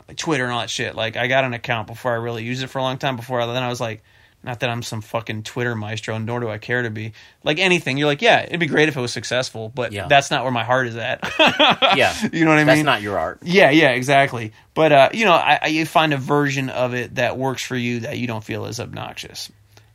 like 0.10 0.18
Twitter 0.18 0.44
and 0.44 0.52
all 0.52 0.60
that 0.60 0.70
shit, 0.70 0.94
like, 0.94 1.16
I 1.16 1.28
got 1.28 1.46
an 1.46 1.54
account 1.54 1.88
before 1.88 2.12
I 2.12 2.16
really 2.16 2.44
used 2.44 2.64
it 2.64 2.68
for 2.68 2.80
a 2.80 2.82
long 2.82 2.98
time. 2.98 3.16
Before 3.16 3.40
I, 3.40 3.46
then 3.46 3.64
I 3.64 3.70
was 3.70 3.80
like, 3.80 4.04
not 4.46 4.62
that 4.62 4.70
I'm 4.70 4.84
some 4.84 5.02
fucking 5.02 5.44
Twitter 5.44 5.76
maestro, 5.76 6.18
nor 6.20 6.40
do 6.40 6.48
I 6.50 6.58
care 6.60 6.84
to 6.84 6.90
be. 6.90 7.12
Like 7.44 7.60
anything, 7.60 7.98
you're 7.98 8.08
like, 8.08 8.22
yeah, 8.22 8.44
it'd 8.44 8.60
be 8.60 8.68
great 8.68 8.88
if 8.88 8.96
it 8.96 9.02
was 9.02 9.12
successful, 9.12 9.70
but 9.74 9.92
Yeah. 9.92 10.08
that's 10.08 10.32
not 10.32 10.44
where 10.44 10.52
my 10.52 10.64
heart 10.64 10.88
is 10.88 10.96
at. 10.96 11.20
Yeah, 11.98 12.14
you 12.32 12.46
know 12.46 12.52
what 12.52 12.58
I 12.58 12.62
mean. 12.62 12.68
That's 12.68 12.84
not 12.84 13.02
your 13.02 13.18
art. 13.18 13.40
Yeah, 13.44 13.72
yeah, 13.72 13.90
exactly. 13.90 14.54
But 14.74 14.92
uh, 14.92 15.10
you 15.14 15.26
know, 15.26 15.34
I, 15.34 15.60
I, 15.64 15.68
you 15.68 15.86
find 15.86 16.14
a 16.14 16.18
version 16.18 16.70
of 16.70 16.94
it 16.94 17.16
that 17.16 17.38
works 17.38 17.64
for 17.66 17.76
you 17.76 18.02
that 18.02 18.18
you 18.18 18.28
don't 18.28 18.44
feel 18.44 18.66
is 18.66 18.80
obnoxious. 18.80 19.52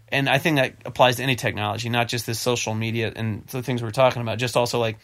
And 0.09 0.28
I 0.28 0.38
think 0.38 0.57
that 0.57 0.74
applies 0.84 1.16
to 1.16 1.22
any 1.22 1.36
technology, 1.36 1.88
not 1.88 2.09
just 2.09 2.26
this 2.26 2.40
social 2.40 2.74
media 2.74 3.12
and 3.14 3.46
the 3.46 3.62
things 3.62 3.82
we're 3.82 3.90
talking 3.92 4.22
about. 4.22 4.38
Just 4.38 4.57
also 4.57 4.80
like 4.80 4.98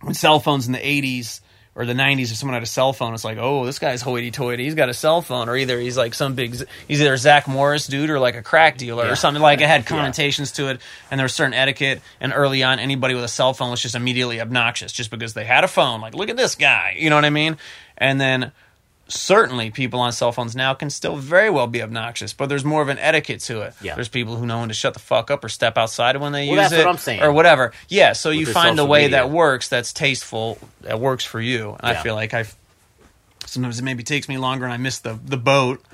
when 0.00 0.14
cell 0.14 0.38
phones 0.38 0.66
in 0.66 0.72
the 0.72 0.78
'80s 0.78 1.40
or 1.74 1.86
the 1.86 1.92
'90s, 1.94 2.30
if 2.30 2.36
someone 2.36 2.54
had 2.54 2.62
a 2.62 2.66
cell 2.66 2.92
phone, 2.92 3.14
it's 3.14 3.24
like, 3.24 3.38
oh, 3.38 3.64
this 3.64 3.78
guy's 3.78 4.02
hoity-toity. 4.02 4.62
He's 4.64 4.74
got 4.74 4.88
a 4.88 4.94
cell 4.94 5.22
phone, 5.22 5.48
or 5.48 5.56
either 5.56 5.78
he's 5.80 5.96
like 5.96 6.12
some 6.14 6.34
big, 6.34 6.54
he's 6.86 7.00
either 7.00 7.14
a 7.14 7.18
Zach 7.18 7.48
Morris 7.48 7.86
dude 7.86 8.10
or 8.10 8.18
like 8.18 8.36
a 8.36 8.42
crack 8.42 8.76
dealer 8.76 9.04
Yeah. 9.06 9.12
or 9.12 9.16
something. 9.16 9.42
Like 9.42 9.60
it 9.60 9.68
had 9.68 9.86
connotations 9.86 10.52
to 10.52 10.68
it, 10.68 10.80
and 11.10 11.18
there 11.18 11.24
was 11.24 11.34
certain 11.34 11.54
etiquette. 11.54 12.02
And 12.20 12.32
early 12.34 12.62
on, 12.62 12.78
anybody 12.78 13.14
with 13.14 13.24
a 13.24 13.28
cell 13.28 13.54
phone 13.54 13.70
was 13.70 13.80
just 13.80 13.94
immediately 13.94 14.40
obnoxious, 14.40 14.92
just 14.92 15.10
because 15.10 15.34
they 15.34 15.44
had 15.44 15.64
a 15.64 15.68
phone. 15.68 16.00
Like, 16.00 16.14
look 16.14 16.28
at 16.28 16.36
this 16.36 16.54
guy, 16.54 16.96
you 16.98 17.08
know 17.10 17.16
what 17.16 17.24
I 17.24 17.30
mean? 17.30 17.56
And 17.96 18.20
then 18.20 18.52
certainly 19.12 19.70
people 19.70 20.00
on 20.00 20.12
cell 20.12 20.32
phones 20.32 20.56
now 20.56 20.74
can 20.74 20.90
still 20.90 21.16
very 21.16 21.50
well 21.50 21.66
be 21.66 21.82
obnoxious, 21.82 22.32
but 22.32 22.48
there's 22.48 22.64
more 22.64 22.82
of 22.82 22.88
an 22.88 22.98
etiquette 22.98 23.40
to 23.42 23.62
it. 23.62 23.74
Yeah. 23.82 23.94
There's 23.94 24.08
people 24.08 24.36
who 24.36 24.46
know 24.46 24.60
when 24.60 24.68
to 24.68 24.74
shut 24.74 24.94
the 24.94 25.00
fuck 25.00 25.30
up 25.30 25.44
or 25.44 25.48
step 25.48 25.76
outside 25.78 26.16
when 26.16 26.32
they 26.32 26.48
Well, 26.48 26.62
use 26.62 26.72
it 26.72 26.78
what 26.78 26.86
I'm 26.88 26.96
saying. 26.98 27.22
or 27.22 27.32
whatever. 27.32 27.72
Yeah, 27.88 28.12
so 28.14 28.30
you 28.30 28.46
find 28.46 28.78
a 28.78 28.84
way 28.84 29.02
media. 29.02 29.18
that 29.18 29.30
works, 29.30 29.68
that's 29.68 29.92
tasteful, 29.92 30.58
that 30.80 30.98
works 31.00 31.24
for 31.24 31.40
you. 31.40 31.76
And 31.80 31.96
I 31.96 32.02
feel 32.02 32.14
like 32.14 32.34
I've 32.34 32.54
sometimes 33.46 33.78
it 33.78 33.82
maybe 33.82 34.02
takes 34.02 34.28
me 34.28 34.38
longer 34.38 34.64
and 34.64 34.72
I 34.72 34.76
miss 34.78 35.00
the 35.00 35.18
the 35.24 35.36
boat, 35.36 35.84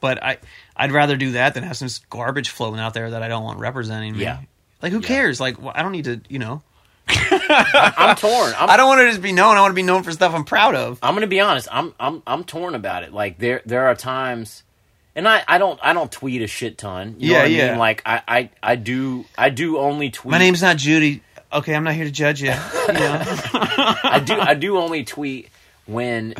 but 0.00 0.22
I 0.22 0.38
I'd 0.76 0.92
rather 0.92 1.16
do 1.16 1.32
that 1.32 1.54
than 1.54 1.64
have 1.64 1.76
some 1.76 1.88
garbage 2.10 2.50
floating 2.50 2.78
out 2.80 2.94
there 2.94 3.10
that 3.10 3.22
I 3.22 3.28
don't 3.28 3.42
want 3.44 3.58
representing 3.58 4.16
me. 4.16 4.22
Yeah. 4.22 4.38
Like 4.82 4.92
who 4.92 5.00
cares? 5.00 5.40
Like 5.40 5.60
well, 5.60 5.72
I 5.74 5.82
don't 5.82 5.92
need 5.92 6.04
to, 6.04 6.20
you 6.28 6.38
know. 6.38 6.62
I'm 7.08 8.16
torn. 8.16 8.54
I'm, 8.58 8.70
I 8.70 8.76
don't 8.76 8.88
want 8.88 9.00
to 9.00 9.08
just 9.08 9.22
be 9.22 9.32
known. 9.32 9.56
I 9.56 9.60
want 9.60 9.70
to 9.72 9.76
be 9.76 9.82
known 9.82 10.02
for 10.02 10.12
stuff 10.12 10.34
I'm 10.34 10.44
proud 10.44 10.74
of. 10.74 10.98
I'm 11.02 11.14
gonna 11.14 11.26
be 11.26 11.40
honest. 11.40 11.68
I'm 11.70 11.94
I'm 11.98 12.22
I'm 12.26 12.44
torn 12.44 12.74
about 12.74 13.02
it. 13.02 13.12
Like 13.12 13.38
there 13.38 13.62
there 13.66 13.86
are 13.86 13.94
times, 13.94 14.62
and 15.14 15.26
I 15.28 15.42
I 15.48 15.58
don't 15.58 15.78
I 15.82 15.92
don't 15.92 16.10
tweet 16.12 16.42
a 16.42 16.46
shit 16.46 16.78
ton. 16.78 17.16
You 17.18 17.28
know 17.32 17.34
Yeah, 17.34 17.38
what 17.42 17.44
I 17.46 17.48
yeah. 17.48 17.70
mean? 17.70 17.78
Like 17.78 18.02
I 18.06 18.22
I 18.28 18.50
I 18.62 18.76
do 18.76 19.24
I 19.36 19.50
do 19.50 19.78
only 19.78 20.10
tweet. 20.10 20.30
My 20.32 20.38
name's 20.38 20.62
not 20.62 20.76
Judy. 20.76 21.22
Okay, 21.52 21.74
I'm 21.74 21.84
not 21.84 21.94
here 21.94 22.04
to 22.04 22.10
judge 22.10 22.42
you. 22.42 22.48
you 22.50 22.52
know? 22.92 23.22
I 23.24 24.22
do 24.24 24.34
I 24.38 24.52
do 24.54 24.76
only 24.76 25.04
tweet 25.04 25.48
when 25.86 26.34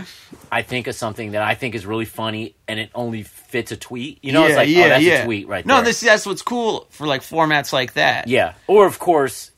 I 0.53 0.61
think 0.61 0.87
of 0.87 0.95
something 0.95 1.31
that 1.33 1.41
I 1.41 1.55
think 1.55 1.75
is 1.75 1.87
really 1.87 2.05
funny 2.05 2.55
and 2.69 2.79
it 2.79 2.91
only 2.95 3.23
fits 3.23 3.73
a 3.73 3.77
tweet. 3.79 4.19
You 4.23 4.33
know, 4.33 4.45
it's 4.45 4.57
like 4.57 4.69
oh, 4.69 4.71
yeah, 4.71 4.85
oh 4.85 4.89
that's 4.91 5.05
a 5.07 5.25
tweet 5.25 5.49
right 5.49 5.64
no, 5.64 5.77
there. 5.77 5.85
this 5.87 6.01
that's 6.01 6.27
what's 6.27 6.43
cool 6.43 6.87
for 6.91 7.07
like 7.07 7.23
formats 7.23 7.73
like 7.73 7.95
that. 7.95 8.29
yeah. 8.29 8.53
Or 8.66 8.85
of 8.87 8.99
course, 8.99 9.51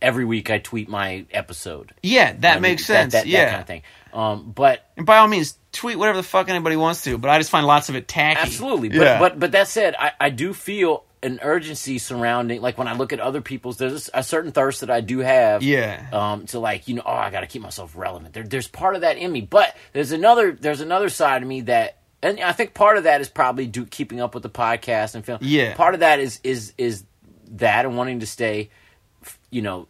every 0.00 0.24
week 0.24 0.50
I 0.50 0.58
tweet 0.58 0.88
my 0.88 1.26
episode. 1.30 1.94
yeah, 2.02 2.32
that 2.40 2.50
I 2.52 2.54
mean, 2.54 2.62
makes 2.62 2.84
sense. 2.86 3.12
That, 3.12 3.24
that, 3.24 3.26
yeah, 3.28 3.44
that 3.44 3.50
kind 3.50 3.60
of 3.62 3.66
thing. 3.66 3.82
Um, 4.12 4.52
but 4.52 4.86
and 4.96 5.04
by 5.06 5.18
all 5.18 5.28
means, 5.28 5.58
tweet 5.72 5.98
whatever 5.98 6.16
the 6.18 6.22
fuck 6.22 6.48
anybody 6.48 6.76
wants 6.76 7.02
to. 7.04 7.18
But 7.18 7.30
I 7.30 7.38
just 7.38 7.50
find 7.50 7.66
lots 7.66 7.88
of 7.88 7.94
it 7.96 8.08
tacky. 8.08 8.40
Absolutely, 8.40 8.88
but 8.88 8.98
Yeah. 8.98 9.18
but 9.18 9.38
but 9.38 9.52
that 9.52 9.68
said, 9.68 9.94
I, 9.98 10.12
I 10.20 10.30
do 10.30 10.54
feel 10.54 11.04
an 11.22 11.40
urgency 11.42 11.98
surrounding 11.98 12.62
like 12.62 12.78
when 12.78 12.86
I 12.88 12.94
look 12.94 13.12
at 13.12 13.20
other 13.20 13.40
people's. 13.40 13.76
There's 13.76 14.08
a 14.14 14.22
certain 14.22 14.52
thirst 14.52 14.80
that 14.80 14.90
I 14.90 15.00
do 15.00 15.18
have. 15.18 15.62
Yeah. 15.62 16.06
Um. 16.12 16.46
To 16.46 16.58
like 16.58 16.88
you 16.88 16.94
know, 16.94 17.02
oh, 17.04 17.12
I 17.12 17.30
got 17.30 17.40
to 17.40 17.46
keep 17.46 17.60
myself 17.62 17.92
relevant. 17.96 18.34
There, 18.34 18.44
there's 18.44 18.68
part 18.68 18.94
of 18.94 19.02
that 19.02 19.18
in 19.18 19.30
me, 19.30 19.40
but 19.42 19.76
there's 19.92 20.12
another 20.12 20.52
there's 20.52 20.80
another 20.80 21.08
side 21.08 21.42
of 21.42 21.48
me 21.48 21.62
that. 21.62 21.96
And 22.20 22.40
I 22.40 22.50
think 22.50 22.74
part 22.74 22.98
of 22.98 23.04
that 23.04 23.20
is 23.20 23.28
probably 23.28 23.68
do, 23.68 23.86
keeping 23.86 24.20
up 24.20 24.34
with 24.34 24.42
the 24.42 24.50
podcast 24.50 25.14
and 25.14 25.24
film. 25.24 25.38
Yeah. 25.40 25.74
Part 25.76 25.94
of 25.94 26.00
that 26.00 26.18
is 26.18 26.40
is 26.42 26.72
is 26.76 27.04
that 27.52 27.84
and 27.84 27.96
wanting 27.96 28.18
to 28.20 28.26
stay, 28.26 28.70
you 29.50 29.62
know, 29.62 29.88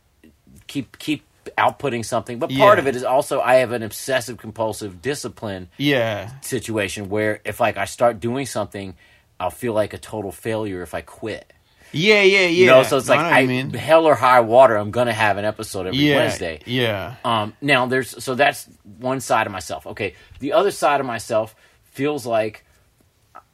keep 0.67 0.99
keep 0.99 1.25
outputting 1.57 2.05
something. 2.05 2.39
But 2.39 2.51
part 2.51 2.77
Yeah. 2.79 2.83
of 2.83 2.87
it 2.87 2.95
is 2.97 3.05
also 3.05 3.41
I 3.41 3.57
have 3.57 3.73
an 3.73 3.83
obsessive 3.83 4.37
compulsive 4.39 5.01
discipline 5.03 5.69
yeah, 5.79 6.31
situation 6.43 7.09
where 7.09 7.41
if 7.45 7.59
like 7.61 7.77
I 7.77 7.85
start 7.87 8.21
doing 8.21 8.45
something, 8.47 8.95
I'll 9.41 9.51
feel 9.51 9.73
like 9.73 9.95
a 9.95 9.99
total 9.99 10.31
failure 10.33 10.83
if 10.83 10.95
I 10.95 11.01
quit. 11.01 11.51
yeah, 11.93 12.21
yeah, 12.23 12.41
yeah. 12.41 12.47
You 12.49 12.67
know, 12.67 12.83
so 12.83 12.99
it's 12.99 13.09
like 13.09 13.19
what 13.19 13.33
I, 13.33 13.47
mean. 13.47 13.71
hell 13.71 14.05
or 14.05 14.15
high 14.15 14.41
water, 14.41 14.77
I'm 14.77 14.91
gonna 14.91 15.13
have 15.15 15.39
an 15.39 15.47
episode 15.47 15.87
every 15.87 15.99
yeah, 16.01 16.17
Wednesday. 16.17 16.61
Yeah, 16.67 17.15
Um, 17.25 17.55
now 17.63 17.87
there's 17.87 18.23
so 18.23 18.35
that's 18.35 18.69
one 18.99 19.21
side 19.21 19.47
of 19.47 19.53
myself. 19.53 19.87
Okay, 19.87 20.15
the 20.41 20.53
other 20.53 20.71
side 20.71 21.01
of 21.01 21.07
myself 21.07 21.57
feels 21.85 22.27
like 22.27 22.67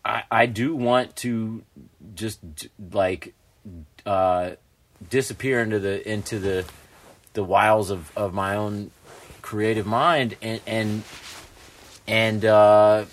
I, 0.05 0.25
I 0.31 0.47
do 0.47 0.75
want 0.75 1.15
to 1.17 1.63
just 2.17 2.41
like 2.93 3.35
uh, 4.05 4.51
disappear 5.11 5.61
into 5.61 5.79
the 5.79 6.07
into 6.11 6.39
the 6.39 6.65
the 7.35 7.45
wiles 7.45 7.91
of, 7.91 8.11
of 8.17 8.33
my 8.33 8.55
own 8.57 8.91
creative 9.43 9.87
mind 9.87 10.37
and 10.43 10.61
and 10.67 11.03
and 12.07 12.45
uh, 12.45 13.05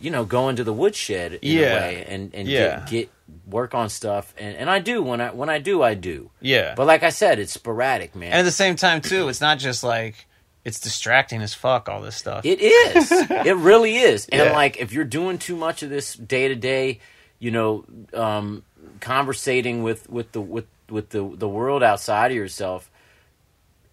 you 0.00 0.10
know 0.10 0.24
go 0.24 0.48
into 0.48 0.64
the 0.64 0.72
woodshed 0.72 1.34
in 1.34 1.58
Yeah. 1.58 1.60
a 1.66 1.74
way 1.74 2.04
and 2.08 2.34
and 2.34 2.48
Yeah. 2.48 2.80
get, 2.80 2.86
get 2.86 3.10
work 3.46 3.74
on 3.74 3.88
stuff 3.88 4.34
and, 4.38 4.56
and 4.56 4.68
I 4.70 4.78
do 4.80 5.02
when 5.02 5.20
I 5.20 5.30
when 5.30 5.48
I 5.48 5.58
do 5.58 5.82
I 5.82 5.94
do 5.94 6.30
yeah. 6.40 6.74
but 6.76 6.86
like 6.86 7.02
I 7.02 7.10
said 7.10 7.38
it's 7.38 7.52
sporadic 7.52 8.14
man 8.14 8.30
and 8.32 8.40
at 8.40 8.44
the 8.44 8.50
same 8.50 8.76
time, 8.76 9.00
too, 9.00 9.28
it's 9.28 9.40
not 9.40 9.58
just 9.58 9.82
like 9.82 10.26
it's 10.64 10.80
distracting 10.80 11.42
as 11.42 11.52
fuck. 11.52 11.90
All 11.90 12.00
this 12.00 12.16
stuff. 12.16 12.44
It 12.46 12.58
is. 12.60 13.10
it 13.30 13.54
really 13.56 13.96
is. 13.96 14.26
And 14.32 14.40
Yeah. 14.44 14.52
like, 14.52 14.78
if 14.78 14.92
you're 14.94 15.04
doing 15.04 15.36
too 15.36 15.56
much 15.56 15.82
of 15.82 15.90
this 15.90 16.14
day 16.14 16.48
to 16.48 16.54
day, 16.54 17.00
you 17.38 17.50
know, 17.50 17.84
um, 18.14 18.62
conversating 19.00 19.82
with 19.82 20.08
with 20.08 20.32
the 20.32 20.40
with 20.40 20.66
with 20.90 21.10
the 21.10 21.28
the 21.34 21.48
world 21.48 21.82
outside 21.82 22.30
of 22.30 22.36
yourself, 22.36 22.90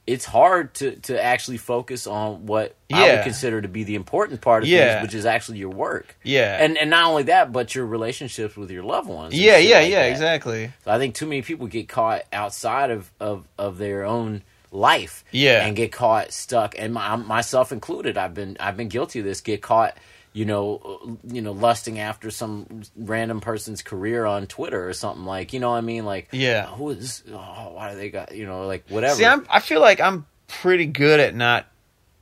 it's 0.08 0.26
hard 0.26 0.74
to 0.76 0.96
to 0.98 1.24
actually 1.24 1.58
focus 1.58 2.08
on 2.08 2.46
what 2.46 2.76
I 2.92 3.16
would 3.16 3.24
consider 3.24 3.62
to 3.62 3.68
be 3.68 3.84
the 3.84 3.96
important 3.96 4.42
part 4.42 4.64
of 4.64 4.70
Yeah. 4.70 4.94
things, 4.96 5.04
which 5.08 5.16
is 5.16 5.26
actually 5.26 5.60
your 5.60 5.70
work. 5.70 6.18
Yeah. 6.24 6.58
And 6.64 6.78
and 6.78 6.90
not 6.90 7.06
only 7.08 7.24
that, 7.24 7.52
but 7.52 7.74
your 7.76 7.86
relationships 7.86 8.56
with 8.58 8.72
your 8.72 8.84
loved 8.84 9.08
ones. 9.08 9.34
yeah, 9.34 9.58
yeah, 9.58 9.80
like 9.80 9.92
yeah. 9.92 10.04
that. 10.04 10.12
Exactly. 10.12 10.72
So 10.84 10.92
I 10.92 10.98
think 10.98 11.16
too 11.16 11.28
many 11.28 11.44
people 11.44 11.68
get 11.68 11.88
caught 11.88 12.24
outside 12.34 12.90
of, 12.92 13.10
of, 13.20 13.48
of 13.58 13.78
their 13.78 14.04
own 14.04 14.42
life, 14.72 15.24
Yeah. 15.32 15.66
and 15.66 15.76
get 15.76 15.92
caught 15.92 16.32
stuck, 16.32 16.76
and 16.78 16.94
my, 16.94 17.16
myself 17.18 17.72
included. 17.72 18.18
I've 18.18 18.34
been 18.34 18.58
I've 18.60 18.76
been 18.78 18.88
guilty 18.90 19.20
of 19.20 19.26
this. 19.26 19.40
Get 19.42 19.62
caught, 19.62 19.96
you 20.34 20.46
know, 20.46 20.78
uh, 21.04 21.12
you 21.34 21.42
know, 21.42 21.52
lusting 21.52 22.00
after 22.00 22.32
some 22.32 22.84
random 22.96 23.42
person's 23.42 23.82
career 23.82 24.26
on 24.26 24.48
Twitter 24.48 24.88
or 24.88 24.94
something 24.94 25.26
like, 25.26 25.52
you 25.54 25.60
know, 25.60 25.72
what 25.72 25.78
I 25.78 25.82
mean, 25.82 26.06
like, 26.06 26.30
Yeah. 26.32 26.68
who 26.68 26.92
is? 26.92 27.24
Oh, 27.32 27.72
why 27.74 27.92
do 27.92 27.98
they 27.98 28.10
got? 28.10 28.34
You 28.36 28.46
know, 28.46 28.66
like 28.68 28.86
whatever. 28.90 29.16
See, 29.16 29.26
I'm, 29.26 29.46
I 29.50 29.60
feel 29.60 29.82
like 29.82 30.00
I'm 30.00 30.26
pretty 30.48 30.86
good 30.86 31.20
at 31.20 31.36
not 31.36 31.66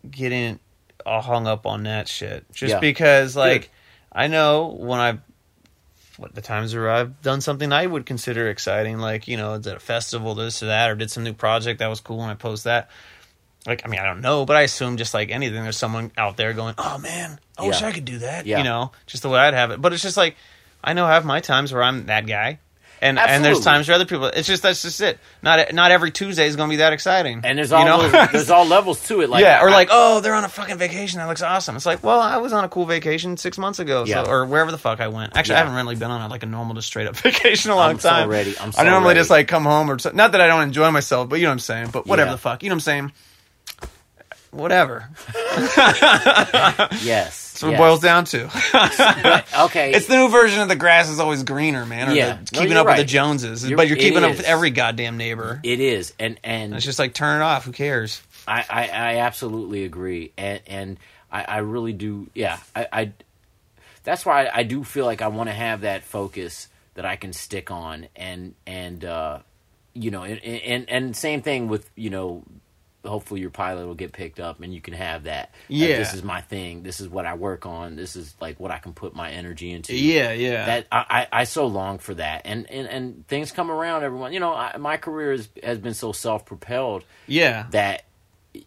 getting 0.09 0.59
all 1.05 1.21
hung 1.21 1.45
up 1.47 1.65
on 1.65 1.83
that 1.83 2.07
shit. 2.07 2.45
Just 2.53 2.71
Yeah. 2.73 2.79
because, 2.79 3.35
like. 3.35 3.69
I 4.11 4.25
know 4.25 4.75
when 4.75 4.99
I, 4.99 5.19
what 6.17 6.33
the 6.33 6.41
times 6.41 6.73
where 6.73 6.89
I've 6.89 7.21
done 7.21 7.41
something 7.41 7.71
I 7.71 7.85
would 7.85 8.07
consider 8.07 8.49
exciting, 8.49 8.97
like 8.97 9.27
you 9.27 9.37
know, 9.37 9.59
did 9.59 9.75
a 9.75 9.79
festival, 9.79 10.33
this 10.33 10.63
or 10.63 10.65
that, 10.65 10.89
or 10.89 10.95
did 10.95 11.11
some 11.11 11.23
new 11.23 11.33
project 11.33 11.77
that 11.77 11.87
was 11.87 12.01
cool, 12.01 12.23
and 12.23 12.31
I 12.31 12.33
post 12.33 12.63
that. 12.63 12.89
Like, 13.67 13.81
I 13.85 13.89
mean, 13.89 13.99
I 13.99 14.05
don't 14.05 14.21
know, 14.21 14.45
but 14.45 14.55
I 14.55 14.61
assume 14.61 14.97
just 14.97 15.13
like 15.13 15.31
anything, 15.31 15.61
there's 15.63 15.77
someone 15.77 16.11
out 16.17 16.37
there 16.37 16.53
going, 16.53 16.75
"Oh 16.77 16.97
man, 16.97 17.39
I 17.57 17.67
wish 17.67 17.81
Yeah. 17.81 17.87
I 17.87 17.91
could 17.91 18.05
do 18.05 18.19
that." 18.19 18.45
Yeah. 18.45 18.59
You 18.59 18.63
know, 18.63 18.91
just 19.05 19.21
the 19.23 19.29
way 19.29 19.39
I'd 19.39 19.53
have 19.53 19.71
it. 19.71 19.81
But 19.81 19.91
it's 19.93 20.01
just 20.01 20.17
like 20.17 20.35
I 20.83 20.93
know 20.93 21.05
I 21.05 21.13
have 21.15 21.25
my 21.25 21.39
times 21.41 21.73
where 21.73 21.83
I'm 21.83 22.05
that 22.07 22.25
guy. 22.25 22.59
And, 23.01 23.17
and 23.17 23.45
there's 23.45 23.61
times 23.61 23.87
where 23.87 23.95
other 23.95 24.03
people. 24.05 24.25
It's 24.25 24.45
just 24.47 24.61
that's 24.63 24.81
just 24.81 24.99
it. 24.99 25.19
Not 25.41 25.73
not 25.73 25.91
every 25.91 26.11
Tuesday 26.11 26.47
is 26.47 26.57
going 26.57 26.67
to 26.69 26.73
be 26.73 26.77
that 26.77 26.91
exciting. 26.91 27.39
and 27.45 27.57
there's 27.57 27.71
you 27.71 27.77
all 27.77 27.85
know? 27.85 28.09
those- 28.09 28.31
there's 28.31 28.49
all 28.49 28.65
levels 28.65 29.05
to 29.07 29.21
it. 29.21 29.29
Like 29.29 29.41
yeah, 29.41 29.61
or 29.63 29.69
I- 29.69 29.73
like, 29.73 29.87
oh, 29.91 30.19
they're 30.19 30.33
on 30.35 30.43
a 30.43 30.49
fucking 30.49 30.77
vacation. 30.77 31.19
That 31.19 31.27
looks 31.27 31.41
awesome. 31.41 31.77
It's 31.77 31.85
like, 31.85 32.03
well, 32.03 32.19
I 32.19 32.37
was 32.37 32.51
on 32.51 32.65
a 32.65 32.69
cool 32.69 32.85
vacation 32.85 33.37
six 33.37 33.57
months 33.57 33.79
ago, 33.79 34.03
Yeah. 34.05 34.23
so, 34.25 34.29
or 34.31 34.45
wherever 34.45 34.69
the 34.71 34.77
fuck 34.77 34.99
I 34.99 35.07
went. 35.07 35.37
Actually, 35.37 35.53
Yeah. 35.53 35.61
I 35.61 35.63
haven't 35.63 35.75
really 35.75 35.95
been 35.95 36.11
on 36.11 36.21
a, 36.21 36.27
like 36.27 36.43
a 36.43 36.45
normal, 36.45 36.75
just 36.75 36.87
straight 36.87 37.07
up 37.07 37.15
vacation 37.17 37.71
in 37.71 37.73
a 37.73 37.77
long 37.77 37.91
I'm 37.91 37.99
so 37.99 38.09
time. 38.09 38.27
ready. 38.29 38.53
I'm 38.59 38.73
so 38.73 38.81
I 38.81 38.83
normally 38.85 39.09
ready. 39.09 39.19
just 39.21 39.29
like 39.29 39.47
come 39.47 39.63
home 39.63 39.89
or 39.89 39.97
so, 39.99 40.11
not 40.13 40.33
that 40.33 40.41
I 40.41 40.47
don't 40.47 40.63
enjoy 40.63 40.91
myself, 40.91 41.29
but 41.29 41.37
you 41.39 41.43
know 41.43 41.51
what 41.51 41.53
I'm 41.53 41.59
saying. 41.59 41.89
But 41.93 42.05
whatever 42.05 42.29
Yeah. 42.31 42.35
the 42.35 42.41
fuck, 42.41 42.63
you 42.63 42.69
know 42.69 42.73
what 42.73 42.77
I'm 42.77 42.81
saying. 42.81 43.11
Whatever. 44.51 45.09
yes. 47.03 47.53
That's 47.53 47.63
what 47.63 47.71
Yes. 47.71 47.71
it 47.73 47.77
boils 47.77 47.99
down 47.99 48.25
to. 48.25 48.45
okay, 49.65 49.91
it's 49.91 50.07
the 50.07 50.15
new 50.15 50.29
version 50.29 50.61
of 50.61 50.69
the 50.69 50.75
grass 50.75 51.09
is 51.09 51.19
always 51.19 51.43
greener, 51.43 51.85
man. 51.85 52.09
Or 52.09 52.13
Yeah. 52.13 52.33
the, 52.43 52.49
No, 52.53 52.59
keeping 52.61 52.77
up 52.77 52.85
with 52.87 52.97
the. 52.97 53.03
Joneses, 53.03 53.63
You're- 53.63 53.75
but 53.75 53.87
you're 53.87 53.97
keeping 53.97 54.23
up 54.23 54.31
with 54.31 54.41
every 54.41 54.71
goddamn 54.71 55.17
neighbor. 55.17 55.59
it 55.63 55.79
is, 55.79 56.13
and 56.19 56.39
and 56.43 56.73
it's 56.73 56.85
just 56.85 56.99
like 56.99 57.13
turn 57.13 57.41
it 57.41 57.43
off. 57.43 57.65
Who 57.65 57.71
cares? 57.71 58.21
I, 58.47 58.65
I, 58.69 58.83
I 58.87 59.15
absolutely 59.17 59.83
agree, 59.83 60.31
and 60.37 60.61
and 60.67 60.97
I, 61.31 61.43
I 61.43 61.57
really 61.59 61.93
do. 61.93 62.29
Yeah, 62.33 62.57
I, 62.75 62.87
I 62.91 63.11
that's 64.03 64.25
why 64.25 64.45
I, 64.47 64.59
I 64.59 64.63
do 64.63 64.83
feel 64.83 65.05
like 65.05 65.21
I 65.21 65.27
want 65.27 65.49
to 65.49 65.53
have 65.55 65.81
that 65.81 66.03
focus 66.03 66.67
that 66.95 67.05
I 67.05 67.15
can 67.17 67.33
stick 67.33 67.69
on, 67.71 68.07
and 68.15 68.55
and 68.65 69.03
uh, 69.05 69.39
you 69.93 70.11
know, 70.11 70.23
and, 70.23 70.43
and 70.43 70.89
and 70.89 71.15
same 71.15 71.41
thing 71.41 71.67
with 71.67 71.89
you 71.95 72.09
know. 72.09 72.43
Hopefully 73.05 73.39
your 73.39 73.49
pilot 73.49 73.87
will 73.87 73.95
get 73.95 74.11
picked 74.11 74.39
up, 74.41 74.61
and 74.61 74.73
you 74.73 74.81
can 74.81 74.93
have 74.93 75.23
that. 75.23 75.51
Like, 75.69 75.79
Yeah. 75.79 75.97
this 75.97 76.13
is 76.13 76.21
my 76.21 76.41
thing. 76.41 76.83
This 76.83 76.99
is 76.99 77.07
what 77.07 77.25
I 77.25 77.35
work 77.35 77.65
on. 77.65 77.95
This 77.95 78.15
is 78.17 78.35
like 78.41 78.59
what 78.59 78.71
I 78.71 78.79
can 78.79 78.93
put 78.93 79.15
my 79.15 79.31
energy 79.31 79.71
into. 79.71 79.95
Yeah, 79.95 80.33
yeah. 80.33 80.65
That 80.65 80.87
I, 80.91 81.05
I, 81.31 81.41
I 81.41 81.43
so 81.45 81.67
long 81.67 81.99
for 81.99 82.13
that, 82.15 82.41
and 82.45 82.69
and, 82.69 82.87
and 82.87 83.27
things 83.27 83.51
come 83.51 83.71
around. 83.71 84.03
Everyone, 84.03 84.33
you 84.33 84.39
know, 84.41 84.53
I, 84.53 84.75
my 84.77 84.97
career 84.97 85.31
has 85.31 85.47
has 85.63 85.77
been 85.77 85.93
so 85.93 86.11
self 86.11 86.45
propelled 86.45 87.05
yeah. 87.25 87.67
that 87.71 88.03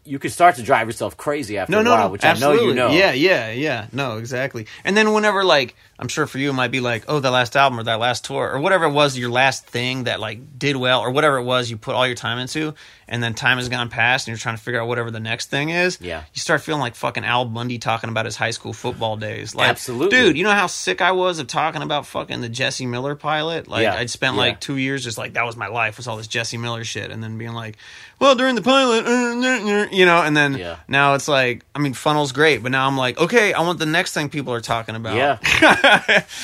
you 0.05 0.19
can 0.19 0.31
start 0.31 0.55
to 0.57 0.63
drive 0.63 0.87
yourself 0.87 1.17
crazy 1.17 1.59
after 1.59 1.73
No, 1.73 1.81
a 1.81 1.83
no, 1.83 1.91
while, 1.91 2.05
no, 2.07 2.13
which 2.13 2.25
absolutely. 2.25 2.59
I 2.59 2.63
know 2.63 2.69
you 2.69 2.75
know. 2.75 2.91
Yeah, 2.97 3.13
yeah, 3.13 3.51
yeah. 3.51 3.87
No, 3.93 4.19
exactly. 4.19 4.67
And 4.85 4.97
then 4.97 5.13
whenever, 5.13 5.45
like, 5.45 5.75
I'm 6.03 6.09
sure 6.09 6.27
for 6.27 6.39
you, 6.39 6.51
it 6.51 6.55
might 6.55 6.73
be 6.73 6.81
like, 6.81 7.05
oh, 7.07 7.21
that 7.21 7.31
last 7.31 7.55
album 7.57 7.79
or 7.79 7.85
that 7.85 8.01
last 8.01 8.25
tour 8.25 8.51
or 8.53 8.59
whatever 8.59 8.87
it 8.87 8.91
was, 8.91 9.17
your 9.17 9.31
last 9.31 9.65
thing 9.67 10.05
that 10.05 10.19
like 10.19 10.59
did 10.59 10.75
well 10.77 11.01
or 11.01 11.13
whatever 11.13 11.37
it 11.39 11.45
was 11.45 11.71
you 11.71 11.77
put 11.77 11.95
all 11.95 12.05
your 12.07 12.17
time 12.17 12.39
into, 12.39 12.75
and 13.07 13.23
then 13.23 13.35
time 13.35 13.59
has 13.59 13.69
gone 13.69 13.89
past 13.89 14.27
and 14.27 14.33
you're 14.33 14.39
trying 14.41 14.57
to 14.57 14.63
figure 14.63 14.81
out 14.81 14.89
whatever 14.89 15.13
the 15.13 15.21
next 15.21 15.47
thing 15.49 15.69
is. 15.71 15.99
Yeah. 16.01 16.25
you 16.35 16.41
start 16.41 16.61
feeling 16.61 16.81
like 16.81 16.97
fucking 16.97 17.25
Al 17.25 17.45
Bundy 17.45 17.79
talking 17.79 18.11
about 18.11 18.25
his 18.25 18.35
high 18.35 18.51
school 18.51 18.73
football 18.73 19.17
days. 19.17 19.55
Like, 19.55 19.69
Absolutely. 19.69 20.19
dude. 20.19 20.37
You 20.37 20.43
know 20.43 20.51
how 20.53 20.67
sick 20.67 21.01
I 21.01 21.13
was 21.13 21.39
of 21.39 21.47
talking 21.47 21.83
about 21.83 22.05
fucking 22.07 22.41
the 22.41 22.49
Jesse 22.49 22.87
Miller 22.87 23.15
pilot? 23.15 23.69
Like, 23.69 23.83
Yeah, 23.85 23.95
I'd 23.95 24.11
spent 24.11 24.35
yeah. 24.35 24.41
like 24.41 24.61
two 24.61 24.77
years 24.79 25.05
just 25.05 25.19
like 25.19 25.35
that 25.35 25.45
was 25.47 25.57
my 25.57 25.69
life 25.69 25.99
was 25.99 26.09
all 26.09 26.17
this 26.17 26.27
Jesse 26.27 26.59
Miller 26.59 26.83
shit, 26.83 27.13
and 27.13 27.23
then 27.23 27.39
being 27.39 27.53
like, 27.53 27.77
well, 28.19 28.35
during 28.35 28.55
the 28.55 28.63
pilot, 28.63 29.05
uh, 29.07 29.89
you 29.93 30.05
know, 30.07 30.23
and 30.23 30.37
then 30.37 30.55
Yeah. 30.55 30.77
now 30.89 31.15
it's 31.15 31.29
like, 31.29 31.65
I 31.75 31.79
mean, 31.81 31.93
funnel's 31.93 32.33
great, 32.33 32.63
but 32.63 32.71
now 32.73 32.87
I'm 32.87 32.97
like, 32.97 33.19
okay, 33.21 33.53
I 33.53 33.61
want 33.61 33.79
the 33.79 33.87
next 33.87 34.15
thing 34.15 34.29
people 34.31 34.53
are 34.55 34.61
talking 34.61 34.95
about. 34.97 35.17
Yeah, 35.17 35.39